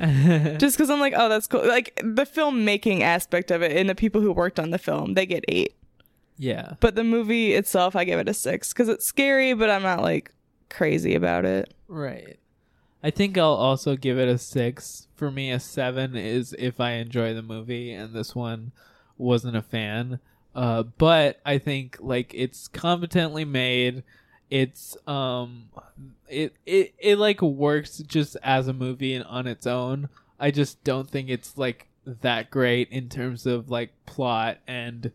just 0.58 0.76
because 0.76 0.90
I'm 0.90 1.00
like, 1.00 1.14
oh, 1.16 1.28
that's 1.28 1.46
cool. 1.46 1.66
Like 1.66 1.94
the 2.02 2.24
filmmaking 2.24 3.02
aspect 3.02 3.50
of 3.50 3.62
it 3.62 3.76
and 3.76 3.88
the 3.88 3.94
people 3.94 4.20
who 4.20 4.32
worked 4.32 4.58
on 4.58 4.70
the 4.70 4.78
film, 4.78 5.14
they 5.14 5.26
get 5.26 5.44
eight. 5.48 5.74
yeah. 6.38 6.74
But 6.80 6.94
the 6.94 7.04
movie 7.04 7.54
itself, 7.54 7.94
I 7.96 8.04
give 8.04 8.18
it 8.18 8.28
a 8.28 8.34
six 8.34 8.72
because 8.72 8.88
it's 8.88 9.06
scary, 9.06 9.52
but 9.54 9.70
I'm 9.70 9.82
not 9.82 10.02
like 10.02 10.32
crazy 10.68 11.14
about 11.14 11.44
it. 11.44 11.74
Right. 11.88 12.38
I 13.02 13.10
think 13.10 13.38
I'll 13.38 13.54
also 13.54 13.96
give 13.96 14.18
it 14.18 14.28
a 14.28 14.38
six. 14.38 15.08
For 15.16 15.30
me, 15.30 15.50
a 15.50 15.58
seven 15.60 16.16
is 16.16 16.54
if 16.58 16.80
I 16.80 16.92
enjoy 16.92 17.32
the 17.34 17.42
movie, 17.42 17.92
and 17.92 18.14
this 18.14 18.34
one 18.34 18.72
wasn't 19.18 19.56
a 19.56 19.62
fan. 19.62 20.20
Uh, 20.54 20.82
but 20.82 21.40
I 21.44 21.58
think 21.58 21.98
like 22.00 22.32
it's 22.34 22.68
competently 22.68 23.44
made. 23.44 24.02
It's 24.50 24.96
um, 25.06 25.68
it 26.28 26.54
it 26.66 26.94
it 26.98 27.18
like 27.18 27.40
works 27.40 27.98
just 27.98 28.36
as 28.42 28.66
a 28.66 28.72
movie 28.72 29.14
and 29.14 29.24
on 29.24 29.46
its 29.46 29.66
own. 29.66 30.08
I 30.40 30.50
just 30.50 30.82
don't 30.82 31.08
think 31.08 31.28
it's 31.28 31.56
like 31.56 31.88
that 32.06 32.50
great 32.50 32.90
in 32.90 33.08
terms 33.08 33.46
of 33.46 33.70
like 33.70 33.92
plot 34.06 34.58
and 34.66 35.12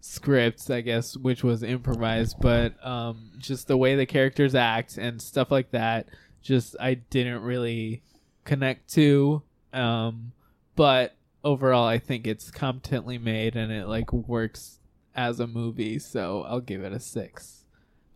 scripts, 0.00 0.68
I 0.70 0.80
guess, 0.80 1.16
which 1.16 1.42
was 1.42 1.62
improvised, 1.62 2.36
but 2.40 2.84
um, 2.84 3.30
just 3.38 3.68
the 3.68 3.76
way 3.76 3.94
the 3.96 4.06
characters 4.06 4.54
act 4.54 4.98
and 4.98 5.20
stuff 5.20 5.50
like 5.50 5.70
that, 5.70 6.08
just 6.42 6.76
I 6.78 6.94
didn't 6.94 7.42
really 7.42 8.02
connect 8.44 8.92
to. 8.94 9.42
Um, 9.72 10.32
but 10.76 11.14
overall, 11.44 11.86
I 11.86 11.98
think 11.98 12.26
it's 12.26 12.50
competently 12.50 13.18
made 13.18 13.54
and 13.54 13.70
it 13.70 13.86
like 13.86 14.12
works 14.12 14.80
as 15.14 15.38
a 15.38 15.46
movie, 15.46 15.98
so 15.98 16.42
I'll 16.48 16.60
give 16.60 16.82
it 16.82 16.92
a 16.92 16.98
six 16.98 17.64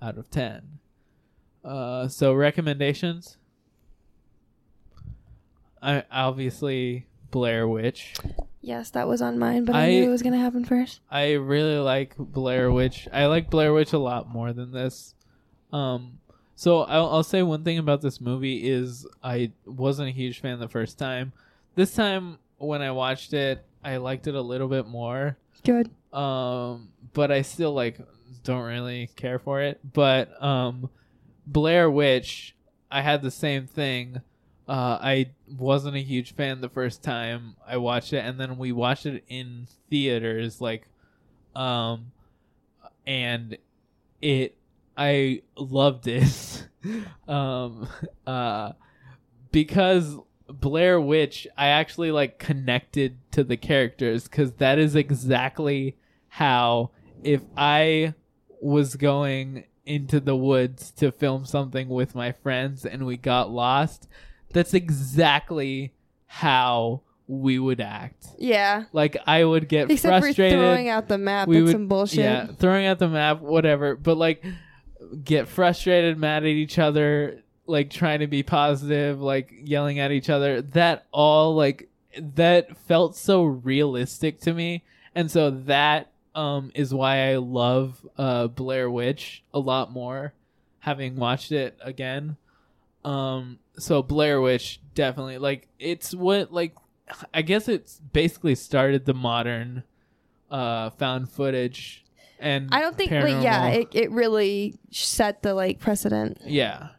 out 0.03 0.19
of 0.19 0.31
ten. 0.31 0.79
Uh, 1.65 2.09
so 2.09 2.33
recommendations. 2.33 3.37
I 5.81 6.05
obviously 6.11 7.07
Blair 7.31 7.69
Witch. 7.69 8.15
Yes, 8.61 8.91
that 8.91 9.07
was 9.07 9.23
on 9.23 9.39
mine, 9.39 9.65
but 9.65 9.77
I, 9.77 9.85
I- 9.85 9.91
knew 9.91 10.05
it 10.05 10.09
was 10.09 10.23
going 10.23 10.33
to 10.33 10.39
happen 10.41 10.65
first. 10.65 11.01
I 11.11 11.33
really 11.33 11.79
like 11.79 12.17
Blair 12.19 12.73
Witch. 12.73 13.07
I 13.13 13.27
like 13.27 13.51
Blair 13.51 13.73
Witch 13.73 13.93
a 13.93 13.99
lot 13.99 14.29
more 14.29 14.53
than 14.53 14.73
this. 14.73 15.15
Um, 15.73 16.19
so 16.57 16.81
I'll, 16.83 17.09
I'll 17.11 17.23
say 17.23 17.43
one 17.43 17.63
thing 17.63 17.79
about 17.79 18.01
this 18.01 18.21
movie 18.21 18.69
is 18.69 19.07
I 19.23 19.53
wasn't 19.65 20.09
a 20.09 20.13
huge 20.13 20.41
fan 20.41 20.59
the 20.59 20.69
first 20.69 20.99
time. 20.99 21.33
This 21.77 21.95
time 21.95 22.39
when 22.59 22.83
I 22.83 22.91
watched 22.91 23.33
it, 23.33 23.65
I 23.83 23.97
liked 23.97 24.27
it 24.27 24.35
a 24.35 24.41
little 24.41 24.69
bit 24.69 24.87
more. 24.87 25.37
Good. 25.65 25.91
Um, 26.13 26.91
but 27.13 27.31
I 27.31 27.43
still 27.43 27.73
like 27.73 27.99
don't 28.43 28.65
really 28.65 29.11
care 29.17 29.39
for 29.39 29.61
it. 29.61 29.81
But 29.93 30.43
um, 30.43 30.91
Blair 31.47 31.91
Witch, 31.91 32.55
I 32.91 33.03
had 33.03 33.23
the 33.23 33.31
same 33.31 33.67
thing. 33.67 34.21
Uh, 34.69 34.99
I 35.01 35.31
wasn't 35.59 35.97
a 35.97 36.01
huge 36.01 36.35
fan 36.35 36.61
the 36.61 36.69
first 36.69 37.03
time 37.03 37.57
I 37.67 37.79
watched 37.79 38.13
it, 38.13 38.19
and 38.19 38.39
then 38.39 38.59
we 38.59 38.71
watched 38.73 39.07
it 39.07 39.25
in 39.27 39.67
theaters, 39.89 40.61
like, 40.61 40.87
um, 41.57 42.13
and 43.07 43.57
it, 44.21 44.59
I 44.95 45.41
loved 45.57 46.07
it, 46.07 46.69
um, 47.29 47.89
uh, 48.27 48.73
because 49.53 50.19
Blair 50.49 51.01
Witch, 51.01 51.47
I 51.57 51.69
actually 51.69 52.11
like 52.11 52.39
connected 52.39 53.19
to 53.33 53.45
the 53.45 53.57
characters 53.57 54.25
because 54.25 54.53
that 54.55 54.79
is 54.79 54.97
exactly 54.97 55.97
how 56.29 56.91
if 57.23 57.43
I 57.57 58.15
was 58.61 58.97
going 58.97 59.65
into 59.85 60.21
the 60.21 60.37
woods 60.37 60.91
to 60.93 61.11
film 61.13 61.45
something 61.45 61.89
with 61.89 62.15
my 62.15 62.33
friends 62.33 62.85
and 62.85 63.07
we 63.07 63.17
got 63.17 63.51
lost, 63.51 64.09
that's 64.53 64.75
exactly 64.75 65.93
how 66.27 67.03
we 67.27 67.59
would 67.59 67.81
act. 67.81 68.27
Yeah. 68.39 68.85
Like 68.93 69.17
I 69.27 69.45
would 69.45 69.69
get 69.69 69.91
Except 69.91 70.23
frustrated. 70.23 70.59
for 70.59 70.65
throwing 70.65 70.89
out 70.89 71.09
the 71.09 71.19
map. 71.19 71.49
we 71.49 71.63
would- 71.63 71.73
some 71.73 71.89
bullshit. 71.89 72.21
Yeah, 72.21 72.47
throwing 72.47 72.87
out 72.87 72.99
the 72.99 73.09
map, 73.09 73.41
whatever. 73.41 73.97
But 73.97 74.17
like, 74.17 74.45
get 75.25 75.49
frustrated, 75.49 76.19
mad 76.19 76.43
at 76.45 76.49
each 76.49 76.79
other, 76.79 77.43
like 77.69 77.91
trying 77.91 78.21
to 78.21 78.27
be 78.27 78.43
positive, 78.43 79.21
like 79.21 79.53
yelling 79.63 79.99
at 79.99 80.11
each 80.11 80.31
other. 80.31 80.63
That 80.63 81.07
all 81.13 81.55
like 81.55 81.89
that 82.19 82.77
felt 82.77 83.17
so 83.17 83.45
realistic 83.45 84.41
to 84.41 84.53
me, 84.53 84.85
and 85.15 85.31
so 85.31 85.51
that 85.51 86.11
um 86.35 86.71
is 86.75 86.93
why 86.93 87.31
I 87.31 87.37
love 87.37 88.07
uh 88.17 88.49
Blair 88.49 88.91
Witch 88.91 89.45
a 89.53 89.59
lot 89.59 89.93
more, 89.93 90.33
having 90.81 91.17
watched 91.17 91.53
it 91.53 91.77
again. 91.81 92.37
Um, 93.05 93.59
so 93.79 94.03
Blair 94.03 94.41
Witch 94.41 94.81
definitely 94.95 95.39
like 95.39 95.69
it's 95.79 96.15
what 96.15 96.53
like 96.53 96.75
I 97.33 97.43
guess 97.43 97.69
it's 97.69 98.01
basically 98.13 98.55
started 98.55 99.05
the 99.05 99.15
modern 99.15 99.85
uh 100.51 100.91
found 100.91 101.31
footage 101.31 102.05
and 102.41 102.69
I 102.73 102.81
don't 102.81 102.97
think, 102.97 103.11
like, 103.11 103.43
yeah, 103.43 103.69
it, 103.69 103.89
it 103.93 104.11
really 104.13 104.79
set 104.91 105.43
the 105.43 105.55
like 105.55 105.81
precedent. 105.81 106.39
yeah 106.45 106.91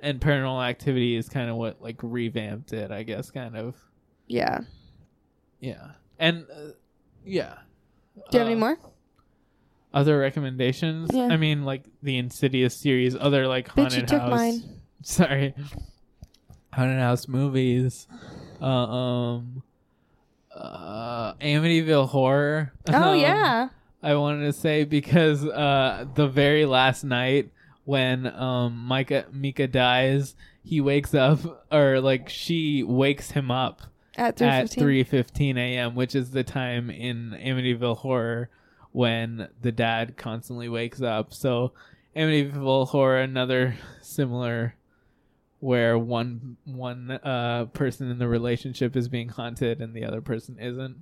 and 0.00 0.20
paranormal 0.20 0.66
activity 0.68 1.16
is 1.16 1.28
kind 1.28 1.48
of 1.50 1.56
what 1.56 1.80
like 1.82 1.96
revamped 2.02 2.72
it 2.72 2.90
i 2.90 3.02
guess 3.02 3.30
kind 3.30 3.56
of 3.56 3.74
Yeah. 4.26 4.60
yeah 5.60 5.92
and 6.18 6.46
uh, 6.52 6.72
yeah 7.24 7.54
Do 8.30 8.38
you 8.38 8.38
have 8.40 8.46
any 8.48 8.56
Uh, 8.56 8.58
more? 8.58 8.78
other 9.94 10.18
recommendations 10.18 11.10
Yeah. 11.12 11.28
i 11.28 11.36
mean 11.36 11.64
like 11.64 11.84
the 12.02 12.18
insidious 12.18 12.76
series 12.76 13.16
other 13.16 13.46
like 13.46 13.68
Bitch, 13.68 13.82
haunted 13.82 14.00
you 14.02 14.06
took 14.06 14.20
house 14.20 14.30
mine. 14.30 14.62
sorry 15.02 15.54
haunted 16.72 16.98
house 16.98 17.26
movies 17.28 18.06
uh, 18.60 18.64
um 18.66 19.62
uh 20.54 21.34
amityville 21.34 22.08
horror 22.08 22.72
Oh 22.88 23.12
Um, 23.12 23.18
yeah. 23.20 23.68
I 24.02 24.14
wanted 24.14 24.44
to 24.46 24.52
say 24.52 24.84
because 24.84 25.44
uh, 25.44 26.06
the 26.14 26.28
very 26.28 26.64
last 26.64 27.02
night 27.02 27.50
when 27.86 28.26
um, 28.26 28.76
Micah 28.76 29.24
Mika 29.32 29.66
dies, 29.66 30.34
he 30.62 30.80
wakes 30.80 31.14
up 31.14 31.64
or 31.72 32.00
like 32.00 32.28
she 32.28 32.82
wakes 32.82 33.30
him 33.30 33.50
up 33.50 33.80
At 34.16 34.42
at 34.42 34.66
3:15? 34.66 34.78
three 34.78 35.04
fifteen 35.04 35.56
a.m., 35.56 35.94
which 35.94 36.14
is 36.14 36.32
the 36.32 36.44
time 36.44 36.90
in 36.90 37.30
Amityville 37.30 37.98
Horror 37.98 38.50
when 38.92 39.48
the 39.62 39.72
dad 39.72 40.16
constantly 40.16 40.68
wakes 40.68 41.00
up. 41.00 41.32
So 41.32 41.72
Amityville 42.16 42.88
Horror, 42.88 43.20
another 43.20 43.76
similar 44.02 44.74
where 45.60 45.96
one 45.96 46.56
one 46.64 47.12
uh, 47.12 47.66
person 47.72 48.10
in 48.10 48.18
the 48.18 48.28
relationship 48.28 48.96
is 48.96 49.08
being 49.08 49.28
haunted 49.28 49.80
and 49.80 49.94
the 49.94 50.04
other 50.04 50.20
person 50.20 50.58
isn't. 50.60 50.96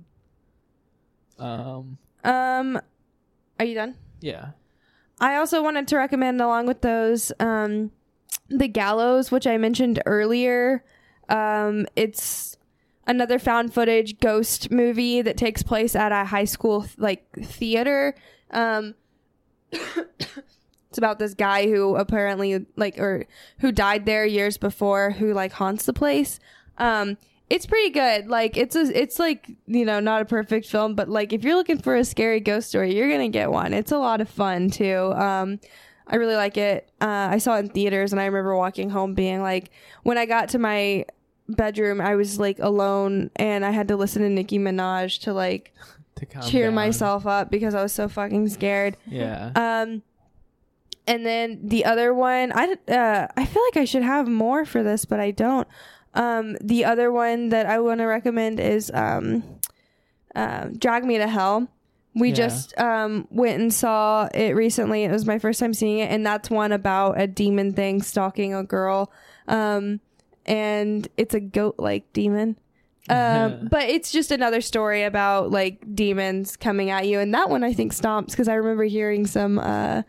Um. 1.39 1.97
Um, 2.23 2.79
are 3.59 3.65
you 3.65 3.75
done? 3.75 3.95
Yeah. 4.21 4.51
I 5.19 5.35
also 5.35 5.63
wanted 5.63 5.87
to 5.89 5.97
recommend, 5.97 6.41
along 6.41 6.67
with 6.67 6.81
those, 6.81 7.31
um, 7.39 7.91
the 8.49 8.67
Gallows, 8.67 9.31
which 9.31 9.47
I 9.47 9.57
mentioned 9.57 10.01
earlier. 10.05 10.83
Um, 11.29 11.87
it's 11.95 12.57
another 13.07 13.39
found 13.39 13.73
footage 13.73 14.19
ghost 14.19 14.71
movie 14.71 15.21
that 15.21 15.37
takes 15.37 15.63
place 15.63 15.95
at 15.95 16.11
a 16.11 16.25
high 16.25 16.45
school 16.45 16.85
like 16.97 17.25
theater. 17.33 18.15
Um, 18.51 18.95
it's 19.71 20.97
about 20.97 21.19
this 21.19 21.33
guy 21.33 21.67
who 21.67 21.95
apparently 21.95 22.65
like 22.75 22.99
or 22.99 23.25
who 23.59 23.71
died 23.71 24.05
there 24.05 24.25
years 24.25 24.57
before 24.57 25.11
who 25.11 25.33
like 25.33 25.53
haunts 25.53 25.85
the 25.85 25.93
place. 25.93 26.39
Um, 26.77 27.17
it's 27.49 27.65
pretty 27.65 27.91
good. 27.91 28.27
Like 28.27 28.57
it's 28.57 28.75
a 28.75 28.81
it's 29.01 29.19
like 29.19 29.49
you 29.67 29.85
know 29.85 29.99
not 29.99 30.21
a 30.21 30.25
perfect 30.25 30.67
film, 30.67 30.95
but 30.95 31.07
like 31.09 31.31
if 31.33 31.43
you're 31.43 31.55
looking 31.55 31.77
for 31.79 31.95
a 31.95 32.03
scary 32.03 32.39
ghost 32.39 32.69
story, 32.69 32.95
you're 32.95 33.09
gonna 33.09 33.29
get 33.29 33.51
one. 33.51 33.73
It's 33.73 33.91
a 33.91 33.97
lot 33.99 34.21
of 34.21 34.29
fun 34.29 34.69
too. 34.69 35.13
Um, 35.15 35.59
I 36.07 36.15
really 36.17 36.35
like 36.35 36.57
it. 36.57 36.89
Uh, 37.01 37.29
I 37.31 37.37
saw 37.39 37.55
it 37.57 37.59
in 37.59 37.69
theaters, 37.69 38.11
and 38.13 38.21
I 38.21 38.25
remember 38.25 38.55
walking 38.55 38.89
home 38.91 39.13
being 39.15 39.41
like, 39.41 39.71
when 40.03 40.17
I 40.17 40.25
got 40.25 40.49
to 40.49 40.59
my 40.59 41.05
bedroom, 41.49 41.99
I 42.01 42.15
was 42.15 42.39
like 42.39 42.59
alone, 42.59 43.31
and 43.35 43.65
I 43.65 43.71
had 43.71 43.87
to 43.89 43.95
listen 43.95 44.21
to 44.23 44.29
Nicki 44.29 44.59
Minaj 44.59 45.21
to 45.21 45.33
like 45.33 45.73
To 46.17 46.25
cheer 46.41 46.65
down. 46.65 46.75
myself 46.75 47.25
up 47.27 47.49
because 47.51 47.73
I 47.75 47.81
was 47.83 47.91
so 47.91 48.07
fucking 48.07 48.49
scared. 48.49 48.97
Yeah. 49.07 49.51
Um, 49.55 50.01
and 51.07 51.23
then 51.25 51.59
the 51.63 51.85
other 51.85 52.13
one, 52.13 52.51
I 52.55 52.75
uh, 52.91 53.27
I 53.37 53.45
feel 53.45 53.63
like 53.63 53.77
I 53.77 53.85
should 53.85 54.01
have 54.03 54.27
more 54.27 54.65
for 54.65 54.81
this, 54.83 55.05
but 55.05 55.19
I 55.19 55.29
don't. 55.31 55.67
Um, 56.15 56.57
the 56.61 56.85
other 56.85 57.11
one 57.11 57.49
that 57.49 57.65
I 57.65 57.79
want 57.79 57.99
to 57.99 58.05
recommend 58.05 58.59
is 58.59 58.89
um, 58.93 59.43
uh, 60.35 60.69
Drag 60.77 61.03
Me 61.05 61.17
to 61.17 61.27
Hell. 61.27 61.67
We 62.15 62.29
Yeah. 62.29 62.35
just 62.35 62.77
um, 62.79 63.27
went 63.29 63.59
and 63.61 63.73
saw 63.73 64.29
it 64.33 64.51
recently. 64.55 65.03
It 65.03 65.11
was 65.11 65.25
my 65.25 65.37
first 65.39 65.59
time 65.59 65.73
seeing 65.73 65.99
it, 65.99 66.09
and 66.09 66.25
that's 66.25 66.49
one 66.49 66.71
about 66.71 67.19
a 67.19 67.27
demon 67.27 67.73
thing 67.73 68.01
stalking 68.01 68.53
a 68.53 68.63
girl. 68.63 69.11
Um, 69.49 69.99
and 70.45 71.07
it's 71.17 71.33
a 71.33 71.39
goat 71.41 71.75
like 71.77 72.11
demon. 72.13 72.57
Um, 73.09 73.67
but 73.71 73.83
it's 73.89 74.11
just 74.11 74.31
another 74.31 74.61
story 74.61 75.03
about 75.03 75.51
like 75.51 75.93
demons 75.93 76.55
coming 76.55 76.89
at 76.89 77.05
you, 77.07 77.19
and 77.19 77.33
that 77.33 77.49
one 77.49 77.63
I 77.65 77.73
think 77.73 77.93
stomps 77.93 78.27
because 78.27 78.47
I 78.47 78.53
remember 78.55 78.85
hearing 78.85 79.27
some 79.27 79.59
uh, 79.59 80.03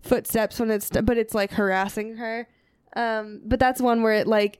footsteps 0.00 0.58
when 0.58 0.70
it's, 0.72 0.90
but 0.90 1.16
it's 1.16 1.34
like 1.34 1.52
harassing 1.52 2.16
her. 2.16 2.48
Um, 2.96 3.40
but 3.44 3.60
that's 3.60 3.80
one 3.80 4.02
where 4.02 4.14
it 4.14 4.26
like, 4.26 4.58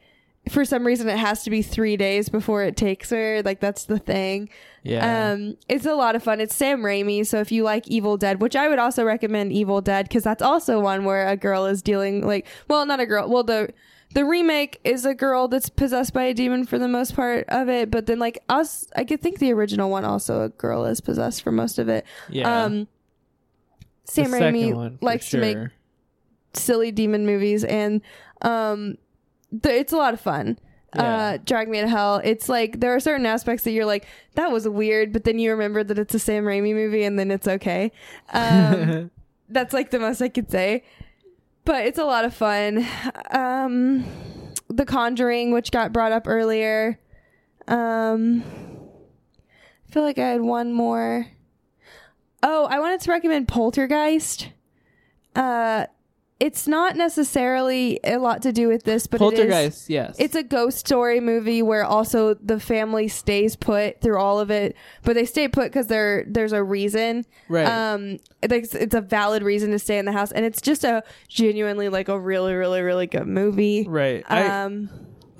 for 0.50 0.64
some 0.64 0.84
reason, 0.84 1.08
it 1.08 1.18
has 1.18 1.44
to 1.44 1.50
be 1.50 1.62
three 1.62 1.96
days 1.96 2.28
before 2.28 2.62
it 2.64 2.76
takes 2.76 3.10
her. 3.10 3.42
Like 3.44 3.60
that's 3.60 3.84
the 3.84 3.98
thing. 3.98 4.48
Yeah. 4.82 5.32
Um, 5.32 5.56
it's 5.68 5.86
a 5.86 5.94
lot 5.94 6.16
of 6.16 6.22
fun. 6.22 6.40
It's 6.40 6.54
Sam 6.54 6.82
Raimi, 6.82 7.24
so 7.24 7.38
if 7.40 7.52
you 7.52 7.62
like 7.62 7.86
Evil 7.86 8.16
Dead, 8.16 8.40
which 8.40 8.56
I 8.56 8.68
would 8.68 8.80
also 8.80 9.04
recommend 9.04 9.52
Evil 9.52 9.80
Dead 9.80 10.08
because 10.08 10.24
that's 10.24 10.42
also 10.42 10.80
one 10.80 11.04
where 11.04 11.28
a 11.28 11.36
girl 11.36 11.66
is 11.66 11.80
dealing 11.80 12.26
like, 12.26 12.46
well, 12.68 12.84
not 12.86 12.98
a 12.98 13.06
girl. 13.06 13.28
Well, 13.28 13.44
the 13.44 13.72
the 14.14 14.24
remake 14.24 14.80
is 14.84 15.06
a 15.06 15.14
girl 15.14 15.48
that's 15.48 15.68
possessed 15.68 16.12
by 16.12 16.24
a 16.24 16.34
demon 16.34 16.66
for 16.66 16.78
the 16.78 16.88
most 16.88 17.14
part 17.14 17.44
of 17.48 17.68
it, 17.68 17.90
but 17.90 18.06
then 18.06 18.18
like 18.18 18.42
us, 18.48 18.86
I 18.96 19.04
could 19.04 19.22
think 19.22 19.38
the 19.38 19.52
original 19.52 19.90
one 19.90 20.04
also 20.04 20.42
a 20.42 20.48
girl 20.48 20.84
is 20.84 21.00
possessed 21.00 21.42
for 21.42 21.52
most 21.52 21.78
of 21.78 21.88
it. 21.88 22.04
Yeah. 22.28 22.64
Um, 22.64 22.88
Sam 24.04 24.26
Raimi 24.26 24.74
one, 24.74 24.98
likes 25.00 25.30
to 25.30 25.38
make 25.38 25.56
silly 26.54 26.90
demon 26.92 27.24
movies 27.24 27.64
and 27.64 28.02
um 28.42 28.98
th- 29.62 29.80
it's 29.80 29.92
a 29.92 29.96
lot 29.96 30.14
of 30.14 30.20
fun. 30.20 30.58
Uh 30.94 31.38
drag 31.46 31.70
me 31.70 31.80
to 31.80 31.88
hell. 31.88 32.20
It's 32.22 32.50
like 32.50 32.80
there 32.80 32.94
are 32.94 33.00
certain 33.00 33.24
aspects 33.24 33.64
that 33.64 33.70
you're 33.70 33.86
like 33.86 34.06
that 34.34 34.52
was 34.52 34.68
weird 34.68 35.10
but 35.10 35.24
then 35.24 35.38
you 35.38 35.50
remember 35.50 35.82
that 35.82 35.98
it's 35.98 36.14
a 36.14 36.18
sam 36.18 36.44
raimi 36.44 36.74
movie 36.74 37.04
and 37.04 37.18
then 37.18 37.30
it's 37.30 37.48
okay. 37.48 37.92
Um 38.34 39.10
that's 39.48 39.72
like 39.72 39.90
the 39.90 39.98
most 39.98 40.20
i 40.20 40.28
could 40.28 40.50
say. 40.50 40.84
But 41.64 41.86
it's 41.86 41.98
a 41.98 42.04
lot 42.04 42.26
of 42.26 42.34
fun. 42.34 42.86
Um 43.30 44.04
the 44.68 44.84
conjuring 44.84 45.50
which 45.52 45.70
got 45.70 45.94
brought 45.94 46.12
up 46.12 46.28
earlier. 46.28 46.98
Um 47.68 48.42
i 49.88 49.92
feel 49.92 50.02
like 50.02 50.18
i 50.18 50.28
had 50.28 50.42
one 50.42 50.74
more. 50.74 51.26
Oh 52.42 52.66
i 52.66 52.78
wanted 52.78 53.00
to 53.00 53.10
recommend 53.10 53.48
poltergeist. 53.48 54.50
Uh 55.34 55.86
it's 56.46 56.66
not 56.66 56.96
necessarily 56.96 58.00
a 58.02 58.16
lot 58.18 58.42
to 58.42 58.52
do 58.52 58.66
with 58.66 58.82
this 58.82 59.06
but 59.06 59.20
it 59.20 59.24
is- 59.24 59.30
Poltergeist, 59.38 59.88
yes. 59.90 60.16
it's 60.18 60.34
a 60.34 60.42
ghost 60.42 60.78
story 60.78 61.20
movie 61.20 61.62
where 61.62 61.84
also 61.84 62.34
the 62.34 62.58
family 62.58 63.06
stays 63.06 63.54
put 63.54 64.00
through 64.00 64.18
all 64.18 64.40
of 64.40 64.50
it 64.50 64.74
but 65.04 65.14
they 65.14 65.24
stay 65.24 65.46
put 65.46 65.64
because 65.70 65.86
there 65.86 66.24
there's 66.26 66.52
a 66.52 66.62
reason 66.62 67.24
Right. 67.48 67.66
um 67.66 68.18
it's, 68.42 68.74
it's 68.74 68.94
a 68.94 69.00
valid 69.00 69.42
reason 69.42 69.70
to 69.70 69.78
stay 69.78 69.98
in 69.98 70.04
the 70.04 70.12
house 70.12 70.32
and 70.32 70.44
it's 70.44 70.60
just 70.60 70.82
a 70.84 71.04
genuinely 71.28 71.88
like 71.88 72.08
a 72.08 72.18
really 72.18 72.54
really 72.54 72.82
really 72.82 73.06
good 73.06 73.26
movie 73.28 73.86
Right. 73.88 74.24
I- 74.28 74.46
um 74.64 74.90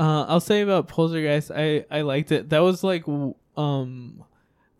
Uh, 0.01 0.25
I'll 0.27 0.41
say 0.41 0.63
about 0.63 0.89
Poltergeist, 0.89 1.51
I 1.55 1.85
I 1.91 2.01
liked 2.01 2.33
it. 2.33 2.49
That 2.49 2.61
was 2.61 2.83
like, 2.83 3.05
um, 3.57 4.25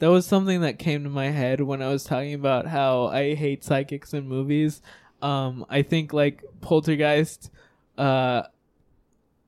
that 0.01 0.11
was 0.11 0.27
something 0.27 0.63
that 0.63 0.79
came 0.81 1.05
to 1.05 1.11
my 1.11 1.31
head 1.31 1.61
when 1.61 1.81
I 1.81 1.89
was 1.89 2.03
talking 2.03 2.35
about 2.35 2.67
how 2.67 3.07
I 3.07 3.35
hate 3.35 3.63
psychics 3.63 4.13
in 4.15 4.27
movies. 4.27 4.83
Um, 5.23 5.65
I 5.71 5.83
think 5.83 6.13
like 6.13 6.43
Poltergeist, 6.61 7.51
uh, 7.97 8.43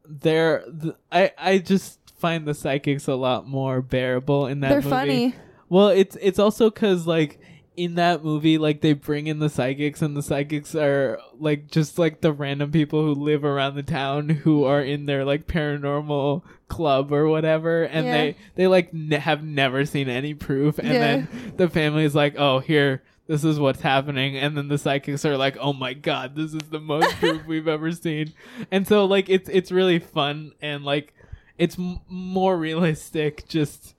they're 0.07 0.65
th- 0.83 0.95
I 1.11 1.33
I 1.39 1.59
just 1.59 1.99
find 2.19 2.47
the 2.47 2.55
psychics 2.55 3.09
a 3.09 3.15
lot 3.15 3.47
more 3.49 3.83
bearable 3.83 4.47
in 4.47 4.61
that. 4.61 4.69
They're 4.69 4.77
movie. 4.79 4.91
funny. 4.91 5.35
Well, 5.69 5.89
it's 5.89 6.17
it's 6.21 6.39
also 6.39 6.71
because 6.71 7.07
like 7.07 7.41
in 7.77 7.97
that 7.97 8.23
movie, 8.23 8.59
like 8.59 8.83
they 8.83 8.93
bring 8.93 9.27
in 9.27 9.39
the 9.41 9.49
psychics, 9.49 10.03
and 10.03 10.17
the 10.17 10.23
psychics 10.23 10.75
are 10.75 11.19
like 11.39 11.71
just 11.71 11.99
like 11.99 12.21
the 12.21 12.33
random 12.33 12.71
people 12.71 13.03
who 13.03 13.15
live 13.15 13.45
around 13.45 13.75
the 13.75 13.83
town 13.83 14.29
who 14.29 14.65
are 14.65 14.83
in 14.83 15.07
their 15.07 15.25
like 15.25 15.47
paranormal 15.47 16.43
club 16.69 17.13
or 17.13 17.27
whatever, 17.27 17.83
and 17.85 18.07
Yeah. 18.07 18.13
they 18.13 18.37
they 18.57 18.67
like 18.67 18.93
ne- 18.93 19.17
have 19.17 19.43
never 19.43 19.85
seen 19.87 20.09
any 20.09 20.35
proof, 20.35 20.79
and 20.79 20.89
Yeah. 20.89 20.99
then 20.99 21.29
the 21.57 21.69
family 21.69 22.05
is 22.05 22.15
like, 22.15 22.35
oh 22.39 22.59
here. 22.61 23.03
This 23.27 23.43
is 23.45 23.59
what's 23.59 23.81
happening, 23.81 24.37
and 24.37 24.57
then 24.57 24.69
the 24.69 24.77
psychics 24.79 25.25
are 25.25 25.37
like, 25.37 25.57
"Oh 25.59 25.73
my 25.73 25.95
god, 25.95 26.37
this 26.37 26.53
is 26.53 26.63
the 26.71 26.81
most 26.81 27.09
proof 27.21 27.47
we've 27.47 27.69
ever 27.69 27.91
seen," 27.93 28.35
and 28.71 28.87
so 28.87 29.07
like 29.07 29.31
it's 29.31 29.49
it's 29.49 29.73
really 29.73 29.99
fun 29.99 30.53
and 30.61 30.85
like 30.85 31.15
it's 31.57 31.79
m- 31.79 32.01
more 32.09 32.57
realistic, 32.57 33.49
just 33.49 33.95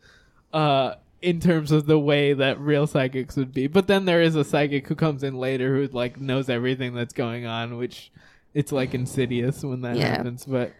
uh 0.53 0.93
in 1.21 1.39
terms 1.39 1.71
of 1.71 1.87
the 1.87 1.97
way 1.97 2.33
that 2.33 2.59
real 2.59 2.85
psychics 2.85 3.35
would 3.35 3.51
be. 3.51 3.65
But 3.65 3.87
then 3.87 4.05
there 4.05 4.21
is 4.21 4.35
a 4.35 4.43
psychic 4.43 4.87
who 4.87 4.93
comes 4.95 5.23
in 5.23 5.33
later 5.39 5.75
who 5.75 5.87
like 5.87 6.21
knows 6.21 6.47
everything 6.49 6.93
that's 6.93 7.13
going 7.13 7.47
on, 7.47 7.77
which 7.77 8.11
it's 8.53 8.71
like 8.71 8.93
insidious 8.93 9.63
when 9.63 9.81
that 9.81 9.95
Yeah. 9.97 10.09
happens. 10.17 10.45
But 10.45 10.73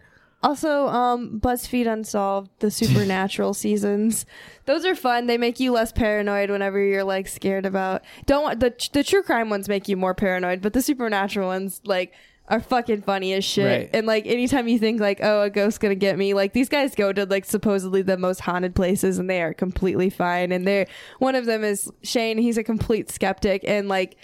Also, 0.46 0.86
um, 0.86 1.40
BuzzFeed 1.40 1.92
Unsolved, 1.92 2.52
the 2.60 2.70
supernatural 2.70 3.52
seasons. 3.64 4.24
Those 4.66 4.84
are 4.84 4.94
fun. 4.94 5.26
They 5.26 5.38
make 5.38 5.58
you 5.58 5.72
less 5.72 5.90
paranoid 5.90 6.50
whenever 6.50 6.78
you're 6.78 7.02
like 7.02 7.26
scared 7.26 7.66
about. 7.66 8.04
Don't 8.26 8.44
want 8.44 8.60
the 8.60 8.72
the 8.92 9.02
true 9.02 9.24
crime 9.24 9.50
ones 9.50 9.68
make 9.68 9.88
you 9.88 9.96
more 9.96 10.14
paranoid, 10.14 10.62
but 10.62 10.72
the 10.72 10.82
supernatural 10.82 11.48
ones 11.48 11.80
like 11.84 12.14
are 12.46 12.60
fucking 12.60 13.02
funny 13.02 13.32
as 13.32 13.44
shit. 13.44 13.66
Right. 13.66 13.90
And 13.92 14.06
like 14.06 14.24
anytime 14.26 14.68
you 14.68 14.78
think 14.78 15.00
like, 15.00 15.18
oh, 15.20 15.42
a 15.42 15.50
ghost's 15.50 15.78
gonna 15.78 15.96
get 15.96 16.16
me, 16.16 16.32
like 16.32 16.52
these 16.52 16.68
guys 16.68 16.94
go 16.94 17.12
to 17.12 17.26
like 17.26 17.44
supposedly 17.44 18.02
the 18.02 18.16
most 18.16 18.40
haunted 18.40 18.76
places 18.76 19.18
and 19.18 19.28
they 19.28 19.42
are 19.42 19.52
completely 19.52 20.10
fine. 20.10 20.52
And 20.52 20.64
they're 20.64 20.86
one 21.18 21.34
of 21.34 21.46
them 21.46 21.64
is 21.64 21.90
Shane. 22.04 22.38
He's 22.38 22.56
a 22.56 22.62
complete 22.62 23.10
skeptic 23.10 23.64
and 23.66 23.88
like 23.88 24.16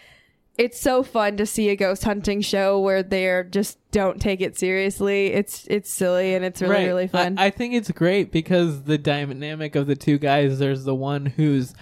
it's 0.58 0.78
so 0.80 1.02
fun 1.02 1.36
to 1.38 1.46
see 1.46 1.70
a 1.70 1.76
ghost 1.76 2.04
hunting 2.04 2.40
show 2.42 2.78
where 2.78 3.02
they're 3.02 3.42
just 3.44 3.78
don't 3.90 4.20
take 4.20 4.40
it 4.40 4.58
seriously. 4.58 5.28
It's 5.28 5.66
it's 5.68 5.90
silly 5.92 6.34
and 6.34 6.44
it's 6.44 6.60
really 6.60 6.74
Right. 6.74 6.86
really 6.86 7.08
fun. 7.08 7.38
I, 7.38 7.46
I 7.46 7.50
think 7.50 7.74
it's 7.74 7.90
great 7.90 8.30
because 8.32 8.82
the 8.82 8.98
dynamic 8.98 9.74
of 9.76 9.86
the 9.86 9.96
two 9.96 10.18
guys. 10.18 10.58
There's 10.58 10.84
the 10.84 10.94
one 10.94 11.26
who's 11.26 11.74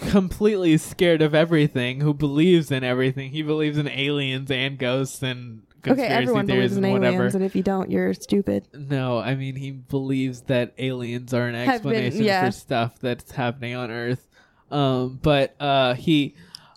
completely 0.00 0.76
scared 0.78 1.22
of 1.22 1.34
everything, 1.34 2.00
who 2.00 2.14
believes 2.14 2.70
in 2.70 2.84
everything. 2.84 3.30
He 3.30 3.42
believes 3.42 3.78
in 3.78 3.88
aliens 3.88 4.50
and 4.50 4.78
ghosts 4.78 5.22
and 5.22 5.62
okay, 5.86 6.06
everyone 6.06 6.46
theories 6.46 6.72
believes 6.72 6.76
in 6.78 6.84
and 6.84 6.92
whatever. 6.94 7.16
aliens, 7.16 7.34
and 7.34 7.44
if 7.44 7.54
you 7.56 7.62
don't, 7.62 7.90
you're 7.90 8.14
stupid. 8.14 8.66
No, 8.72 9.18
I 9.18 9.34
mean 9.34 9.56
he 9.56 9.70
believes 9.70 10.42
that 10.42 10.72
aliens 10.78 11.32
are 11.34 11.46
an 11.46 11.54
Have 11.54 11.82
been- 11.82 11.92
explanation 11.94 12.24
yeah. 12.24 12.46
for 12.46 12.52
stuff 12.52 12.98
that's 13.00 13.32
happening 13.32 13.74
on 13.74 13.90
Earth. 13.90 14.26
Um, 14.70 15.20
but 15.22 15.54
uh, 15.60 15.94
he 15.94 16.34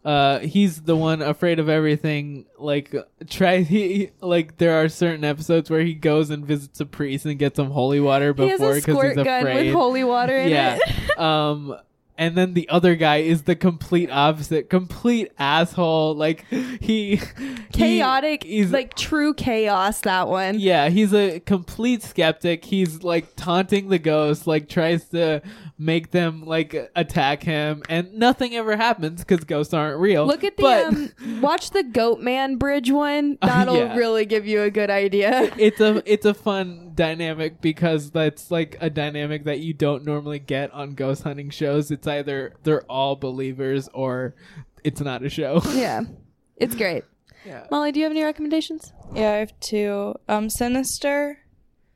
uh, 0.08 0.40
he's 0.40 0.84
the 0.84 0.96
one 0.96 1.22
afraid 1.22 1.60
of 1.60 1.68
everything. 1.68 2.46
Like 2.58 2.96
try 3.30 3.58
he 3.64 4.12
like 4.22 4.58
there 4.58 4.82
are 4.82 4.88
certain 4.88 5.26
episodes 5.26 5.70
where 5.70 5.82
he 5.82 5.94
goes 5.96 6.30
and 6.30 6.46
visits 6.46 6.80
a 6.80 6.86
priest 6.86 7.26
and 7.26 7.38
gets 7.38 7.58
some 7.58 7.72
holy 7.72 8.00
water 8.00 8.28
He 8.28 8.48
before 8.52 8.76
because 8.76 8.84
squirt 8.84 9.18
he's 9.18 9.28
afraid. 9.28 9.66
with 9.66 9.74
holy 9.76 10.06
water 10.06 10.38
in 10.38 10.50
yeah. 10.50 10.78
it. 10.82 11.20
um. 11.20 11.76
And 12.20 12.36
then 12.36 12.56
the 12.56 12.68
other 12.70 12.96
guy 12.96 13.18
is 13.18 13.44
the 13.44 13.56
complete 13.56 14.10
opposite, 14.10 14.72
complete 14.72 15.32
asshole. 15.38 16.16
Like 16.16 16.46
he 16.48 17.22
Chaotic, 17.72 18.42
he- 18.42 18.58
he's 18.58 18.72
like 18.72 18.96
true 18.96 19.36
chaos. 19.36 20.02
That 20.02 20.28
one. 20.28 20.58
yeah, 20.60 20.90
he's 20.90 21.14
a 21.14 21.40
complete 21.42 22.02
skeptic. 22.02 22.66
He's 22.66 23.04
like 23.04 23.36
taunting 23.36 23.90
the 23.90 24.00
ghost, 24.00 24.48
like 24.48 24.68
tries 24.68 25.06
to 25.10 25.44
make 25.80 26.12
them 26.12 26.44
like 26.44 26.76
attack 26.96 27.44
him, 27.44 27.84
and 27.90 28.14
nothing 28.14 28.56
ever 28.56 28.76
happens 28.76 29.24
because 29.24 29.44
ghosts 29.46 29.74
aren't 29.74 30.00
real. 30.00 30.26
Look 30.26 30.44
at 30.44 30.58
the 30.58 30.64
But- 30.64 30.86
um, 30.86 31.12
watch 31.42 31.70
the 31.72 31.84
Goat 31.84 32.20
Man 32.20 32.56
Bridge 32.56 32.90
one. 32.92 33.38
That'll 33.42 33.76
Yeah. 33.78 33.96
really 33.96 34.26
give 34.26 34.48
you 34.48 34.64
a 34.64 34.72
good 34.72 34.90
idea. 34.90 35.54
it's 35.58 35.80
a 35.80 36.02
it's 36.12 36.26
a 36.26 36.34
fun 36.34 36.92
dynamic 36.96 37.62
because 37.62 38.10
that's 38.12 38.50
like 38.50 38.78
a 38.82 38.90
dynamic 38.90 39.44
that 39.44 39.60
you 39.60 39.74
don't 39.74 40.04
normally 40.04 40.40
get 40.40 40.72
on 40.74 40.96
ghost 40.96 41.24
hunting 41.24 41.50
shows. 41.52 41.92
It's 41.92 42.08
either 42.08 42.54
they're 42.64 42.84
all 42.84 43.16
believers 43.16 43.88
or 43.94 44.34
it's 44.84 45.02
not 45.02 45.24
a 45.24 45.30
show. 45.30 45.62
yeah, 45.74 46.02
it's 46.56 46.76
great. 46.76 47.04
Yeah. 47.46 47.66
Molly, 47.72 47.92
do 47.92 48.00
you 48.00 48.04
have 48.06 48.12
any 48.12 48.24
recommendations? 48.24 48.92
Yeah, 49.14 49.32
I 49.32 49.36
have 49.38 49.58
two. 49.60 50.16
Um, 50.28 50.50
Sinister. 50.50 51.40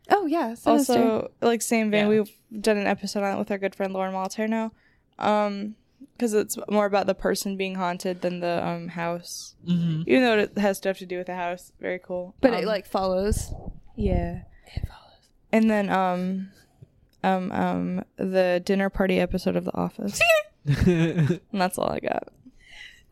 Oh 0.10 0.26
yeah, 0.26 0.54
Sinister. 0.56 0.94
Also, 0.94 1.32
like 1.42 1.62
same 1.62 1.92
vein, 1.92 2.04
Yeah. 2.04 2.10
we've 2.10 2.32
done 2.60 2.78
an 2.78 2.88
episode 2.88 3.24
on 3.24 3.36
it 3.36 3.40
with 3.40 3.52
our 3.52 3.58
good 3.58 3.76
friend 3.76 3.94
Lauren 3.94 4.14
Walter 4.14 4.48
now. 4.48 4.72
Um, 5.20 5.76
because 6.18 6.34
it's 6.34 6.58
more 6.70 6.86
about 6.86 7.08
the 7.08 7.16
person 7.16 7.58
being 7.58 7.76
haunted 7.76 8.22
than 8.22 8.40
the 8.42 8.66
um 8.66 8.90
house. 8.90 9.56
Mhm. 9.68 10.04
Even 10.08 10.24
though 10.24 10.38
it 10.40 10.58
has 10.58 10.78
stuff 10.78 10.98
to 11.00 11.06
do 11.06 11.18
with 11.18 11.28
the 11.28 11.36
house, 11.36 11.72
very 11.80 12.00
cool. 12.00 12.36
but 12.42 12.54
Um, 12.54 12.60
it 12.60 12.66
like 12.66 12.86
follows. 12.86 13.54
yeah, 13.96 14.42
it 14.76 14.88
follows. 14.88 15.30
And 15.52 15.70
then 15.70 15.90
um, 15.90 16.50
um, 17.24 17.52
um, 17.52 18.04
the 18.18 18.62
dinner 18.66 18.90
party 18.90 19.20
episode 19.20 19.56
of 19.56 19.66
The 19.66 19.76
Office. 19.76 20.20
and 20.66 21.40
that's 21.54 21.78
all 21.78 21.90
I 21.92 22.00
got. 22.00 22.30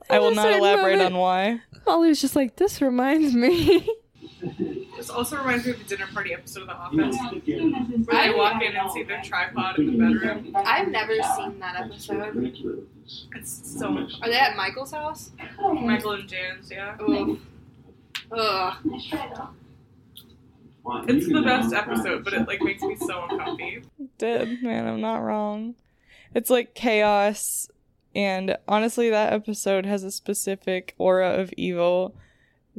I 0.10 0.16
At 0.16 0.22
will 0.22 0.34
not 0.34 0.52
elaborate 0.52 0.98
moment- 0.98 1.14
on 1.14 1.20
why. 1.20 1.62
Molly 1.86 2.10
was 2.10 2.20
just 2.22 2.36
like, 2.36 2.56
"This 2.58 2.82
reminds 2.82 3.34
me." 3.36 3.88
This 4.96 5.10
also 5.10 5.38
reminds 5.38 5.66
me 5.66 5.72
of 5.72 5.80
the 5.80 5.84
dinner 5.84 6.08
party 6.14 6.34
episode 6.34 6.62
of 6.62 6.68
The 6.68 6.74
Office, 6.74 7.18
where 8.06 8.28
they 8.28 8.34
walk 8.34 8.62
in 8.62 8.76
and 8.76 8.92
see 8.92 9.04
their 9.04 9.22
tripod 9.22 9.78
in 9.80 9.98
the 9.98 9.98
bedroom. 9.98 10.54
I've 10.56 10.88
never 10.88 11.14
seen 11.36 11.60
that 11.60 11.76
episode. 11.76 12.58
It's 13.36 13.80
so 13.80 13.90
much. 13.90 14.14
Are 14.22 14.30
they 14.30 14.38
at 14.38 14.56
Michael's 14.56 14.92
house? 14.92 15.32
Michael 15.58 16.12
and 16.12 16.28
Jan's, 16.30 16.72
yeah. 16.72 16.96
Ugh. 17.00 17.40
Ugh. 18.32 18.74
It's 21.08 21.28
the 21.28 21.42
best 21.42 21.74
episode, 21.74 22.24
but 22.24 22.34
it 22.34 22.48
like 22.48 22.62
makes 22.62 22.82
me 22.82 22.96
so 22.96 23.26
uncomfy. 23.30 23.84
did, 24.18 24.64
man. 24.64 24.88
I'm 24.88 25.02
not 25.02 25.18
wrong. 25.18 25.76
It's 26.34 26.50
like 26.50 26.74
chaos, 26.76 27.70
and 28.16 28.58
honestly, 28.68 29.10
that 29.10 29.34
episode 29.34 29.86
has 29.86 30.04
a 30.04 30.12
specific 30.12 30.96
aura 30.98 31.30
of 31.30 31.54
evil 31.58 32.16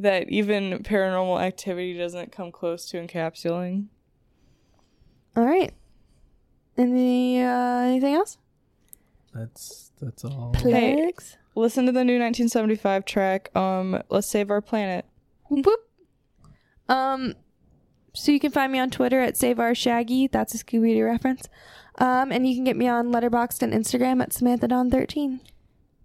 that 0.01 0.29
even 0.29 0.83
paranormal 0.83 1.41
activity 1.43 1.97
doesn't 1.97 2.33
come 2.33 2.51
close 2.51 2.87
to 2.91 2.97
encapsulating. 2.97 3.87
All 5.37 5.45
right. 5.45 5.73
Any 6.77 7.43
uh, 7.43 7.81
anything 7.81 8.15
else? 8.15 8.39
That's 9.35 9.93
that's 10.01 10.25
all. 10.25 10.53
Hey. 10.57 11.13
Listen 11.55 11.85
to 11.87 11.93
the 11.93 12.05
new 12.05 12.15
1975 12.15 13.05
track. 13.05 13.55
Um, 13.57 14.03
let's 14.09 14.27
save 14.27 14.51
our 14.51 14.61
planet. 14.61 15.05
Whoop, 15.49 15.67
whoop. 15.67 15.81
Um, 16.89 17.35
so 18.15 18.33
you 18.33 18.41
can 18.41 18.53
find 18.53 18.73
me 18.73 18.79
on 18.79 18.91
Twitter 18.91 19.21
at 19.21 19.37
Save 19.37 19.59
Our 19.59 19.75
Shaggy. 19.75 20.29
That's 20.29 20.55
a 20.55 20.59
Scooby 20.59 20.95
Doo 20.95 21.05
reference. 21.05 21.49
Um, 21.99 22.33
and 22.33 22.47
you 22.47 22.55
can 22.55 22.65
get 22.65 22.77
me 22.77 22.89
on 22.89 23.13
Letterboxd 23.13 23.63
and 23.63 23.75
Instagram 23.75 24.23
at 24.23 24.33
Samantha 24.33 24.69
Dawn 24.69 24.91
13 24.91 25.41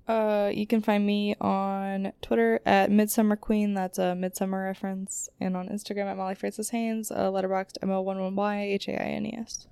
Uh, 0.08 0.52
you 0.54 0.68
can 0.68 0.82
find 0.82 1.06
me 1.06 1.36
on 1.42 2.14
Twitter 2.22 2.60
at 2.66 2.92
Midsummer 2.92 3.36
Queen. 3.36 3.74
That's 3.74 3.98
a 3.98 4.14
Midsummer 4.14 4.64
reference, 4.64 5.30
and 5.40 5.58
on 5.58 5.68
Instagram 5.68 6.06
at 6.06 6.18
Molly 6.18 6.36
Francis 6.36 6.70
Haines. 6.70 7.12
Uh, 7.12 7.32
Letterboxd 7.32 7.80
ML11Y 7.80 8.62
H 8.62 8.88
A 8.88 9.02
I 9.02 9.08
N 9.08 9.26
E 9.26 9.38
S. 9.40 9.68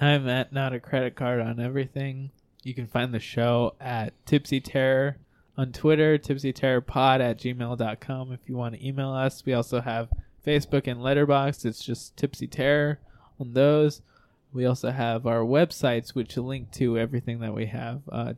I'm 0.00 0.28
at 0.28 0.52
not 0.52 0.72
a 0.72 0.80
credit 0.80 1.16
card 1.16 1.40
on 1.40 1.60
everything. 1.60 2.30
You 2.62 2.74
can 2.74 2.86
find 2.86 3.12
the 3.12 3.20
show 3.20 3.74
at 3.80 4.12
Tipsy 4.26 4.60
Terror 4.60 5.18
on 5.56 5.72
Twitter, 5.72 6.18
tipsyterrorpod 6.18 7.20
at 7.20 7.38
gmail.com 7.38 8.32
if 8.32 8.40
you 8.46 8.56
want 8.56 8.74
to 8.74 8.86
email 8.86 9.10
us. 9.10 9.44
We 9.44 9.52
also 9.52 9.80
have 9.80 10.08
Facebook 10.44 10.86
and 10.86 11.00
Letterboxd. 11.00 11.64
It's 11.64 11.84
just 11.84 12.16
Tipsy 12.16 12.46
Terror 12.46 12.98
on 13.40 13.52
those. 13.54 14.02
We 14.52 14.66
also 14.66 14.90
have 14.90 15.26
our 15.26 15.40
websites, 15.40 16.14
which 16.14 16.36
link 16.36 16.70
to 16.72 16.96
everything 16.98 17.40
that 17.40 17.54
we 17.54 17.66
have. 17.66 18.02
Uh, 18.10 18.34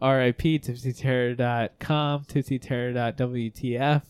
tipsyterror.rip, 0.00 0.38
tipsyterror.com, 0.38 2.24
tipsyterror.wtf, 2.24 4.02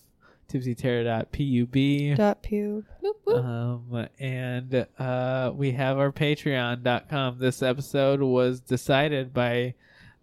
tipsyterror.pub. 0.48 2.16
Dot 2.16 2.42
pube. 2.42 2.84
Um, 3.28 4.08
and 4.18 4.86
uh, 4.98 5.52
we 5.54 5.72
have 5.72 5.98
our 5.98 6.12
Patreon.com. 6.12 7.38
This 7.38 7.62
episode 7.62 8.20
was 8.20 8.60
decided 8.60 9.32
by 9.34 9.74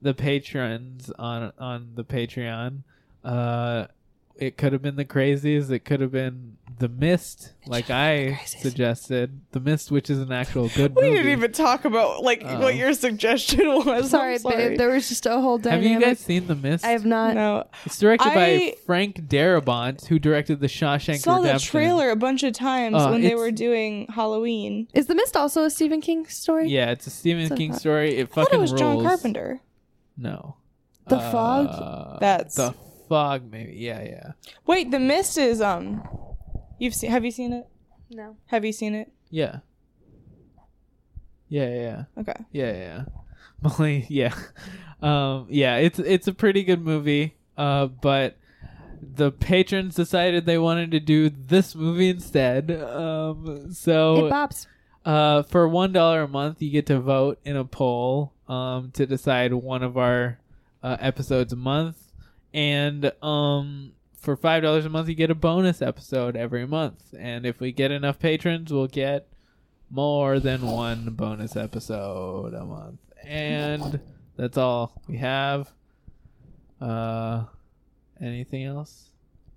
the 0.01 0.13
patrons 0.13 1.11
on 1.17 1.53
on 1.59 1.91
the 1.95 2.03
Patreon. 2.03 2.79
Uh, 3.23 3.87
it 4.35 4.57
could 4.57 4.73
have 4.73 4.81
been 4.81 4.95
the 4.95 5.05
crazies. 5.05 5.69
It 5.71 5.79
could 5.85 6.01
have 6.01 6.11
been 6.11 6.57
the 6.79 6.89
Mist, 6.89 7.53
like 7.67 7.89
I 7.91 8.39
suggested. 8.45 9.41
The 9.51 9.59
Mist, 9.59 9.91
which 9.91 10.09
is 10.09 10.19
an 10.19 10.31
actual 10.31 10.69
good 10.75 10.95
one. 10.95 11.05
We 11.05 11.11
movie. 11.11 11.23
didn't 11.23 11.37
even 11.37 11.51
talk 11.51 11.85
about 11.85 12.23
like 12.23 12.41
Oh. 12.43 12.59
what 12.59 12.75
your 12.75 12.93
suggestion 12.93 13.67
was. 13.85 14.09
Sorry, 14.09 14.33
I'm 14.33 14.39
sorry. 14.39 14.69
babe. 14.69 14.77
There 14.79 14.89
was 14.89 15.07
just 15.07 15.25
a 15.27 15.39
whole 15.39 15.57
have 15.59 15.63
dynamic. 15.63 15.89
you 15.91 15.99
guys 15.99 16.19
seen 16.19 16.47
The 16.47 16.55
Mist? 16.55 16.83
I 16.83 16.89
have 16.89 17.05
not. 17.05 17.35
No, 17.35 17.65
It's 17.85 17.99
directed 17.99 18.33
by 18.33 18.73
Frank 18.87 19.21
Darabont, 19.27 20.07
who 20.07 20.17
directed 20.17 20.59
The 20.59 20.67
Shawshank 20.67 21.19
saw 21.19 21.39
the 21.41 21.59
trailer 21.59 22.09
a 22.09 22.15
bunch 22.15 22.41
of 22.43 22.53
times 22.53 22.95
Oh, 22.97 23.11
when 23.11 23.21
they 23.21 23.35
were 23.35 23.51
doing 23.51 24.07
Halloween. 24.09 24.87
Is 24.93 25.05
The 25.05 25.15
Mist 25.15 25.37
also 25.37 25.63
a 25.65 25.69
Stephen 25.69 26.01
King 26.01 26.25
story? 26.25 26.69
Yeah, 26.69 26.89
it's 26.89 27.05
a 27.05 27.11
Stephen 27.11 27.47
So 27.49 27.55
King 27.55 27.71
far. 27.71 27.79
story. 27.79 28.17
It 28.17 28.29
I 28.31 28.33
thought 28.33 28.51
it 28.53 28.59
was 28.59 28.73
John. 28.73 29.03
Carpenter. 29.03 29.61
No. 30.17 30.55
The 31.07 31.19
Fog? 31.19 31.67
Uh, 31.69 32.17
That's- 32.19 32.55
the 32.55 32.73
fog. 33.13 33.51
Maybe. 33.51 33.73
Yeah, 33.77 34.01
yeah. 34.03 34.31
Wait, 34.65 34.89
The 34.91 34.99
Mist 34.99 35.37
is 35.37 35.61
um. 35.61 36.01
You've 36.79 36.95
seen? 36.95 37.11
Have 37.11 37.23
you 37.23 37.31
seen 37.31 37.53
it? 37.53 37.67
No. 38.09 38.35
Have 38.47 38.65
you 38.65 38.73
seen 38.73 38.95
it? 38.95 39.11
Yeah. 39.29 39.59
Yeah, 41.49 41.69
yeah, 41.69 42.03
Okay. 42.17 42.33
yeah, 42.51 42.71
yeah. 42.71 42.77
yeah. 42.77 43.03
Molly, 43.61 44.05
yeah, 44.09 44.33
um, 45.01 45.45
yeah. 45.49 45.77
It's 45.77 45.99
it's 45.99 46.27
a 46.27 46.33
pretty 46.33 46.63
good 46.63 46.81
movie. 46.81 47.35
Uh, 47.55 47.85
but 47.85 48.35
the 49.01 49.31
patrons 49.31 49.95
decided 49.95 50.45
they 50.45 50.57
wanted 50.57 50.91
to 50.91 50.99
do 50.99 51.29
this 51.29 51.75
movie 51.75 52.09
instead. 52.09 52.71
Um, 52.71 53.71
so 53.71 54.25
It 54.25 54.31
bops. 54.31 54.65
Uh, 55.05 55.43
for 55.43 55.67
one 55.67 55.91
dollar 55.93 56.23
a 56.23 56.27
month, 56.27 56.61
you 56.61 56.71
get 56.71 56.87
to 56.87 56.99
vote 56.99 57.39
in 57.45 57.55
a 57.55 57.63
poll 57.65 58.33
um, 58.49 58.89
to 58.91 59.05
decide 59.05 59.53
one 59.53 59.83
of 59.83 59.97
our 59.97 60.39
uh, 60.81 60.97
episodes 60.99 61.53
a 61.53 61.57
month, 61.57 61.97
and 62.53 63.11
um, 63.21 63.93
for 64.17 64.35
five 64.35 64.63
dollars 64.63 64.85
a 64.85 64.89
month, 64.89 65.09
you 65.09 65.15
get 65.15 65.31
a 65.31 65.35
bonus 65.35 65.81
episode 65.81 66.35
every 66.35 66.65
month. 66.67 67.13
And 67.17 67.45
if 67.45 67.59
we 67.59 67.71
get 67.71 67.91
enough 67.91 68.19
patrons, 68.19 68.71
we'll 68.71 68.87
get 68.87 69.27
more 69.89 70.39
than 70.39 70.61
one 70.61 71.09
bonus 71.11 71.55
episode 71.55 72.53
a 72.53 72.65
month. 72.65 72.99
And 73.23 73.99
that's 74.35 74.57
all 74.57 75.01
we 75.07 75.17
have. 75.17 75.71
Uh, 76.81 77.45
anything 78.21 78.63
else? 78.65 79.09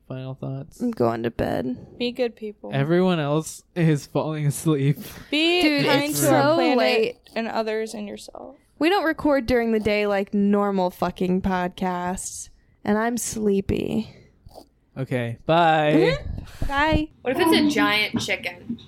Final 0.09 0.35
thoughts. 0.35 0.81
I'm 0.81 0.93
going 0.93 1.25
to 1.25 1.33
bed. 1.33 1.99
Be 1.99 2.13
good 2.13 2.37
people. 2.37 2.71
Everyone 2.73 3.19
else 3.19 3.65
is 3.75 4.07
falling 4.07 4.47
asleep. 4.47 4.99
Be 5.33 5.63
Dude, 5.63 5.87
kind 5.87 6.11
it's 6.11 6.21
to 6.21 6.33
our 6.33 6.43
so 6.43 6.55
planet 6.55 6.79
late. 6.79 7.17
and 7.35 7.49
others 7.49 7.93
and 7.93 8.07
yourself. 8.07 8.55
We 8.79 8.89
don't 8.89 9.05
record 9.05 9.47
during 9.47 9.73
the 9.73 9.81
day 9.81 10.07
like 10.07 10.33
normal 10.33 10.91
fucking 10.91 11.43
podcasts, 11.43 12.51
and 12.87 12.97
I'm 12.97 13.19
sleepy. 13.19 14.09
Okay, 14.97 15.37
bye. 15.45 16.17
Bye. 16.69 17.09
What 17.21 17.37
if 17.37 17.41
it's 17.41 17.53
a 17.53 17.69
giant 17.69 18.19
chicken? 18.21 18.79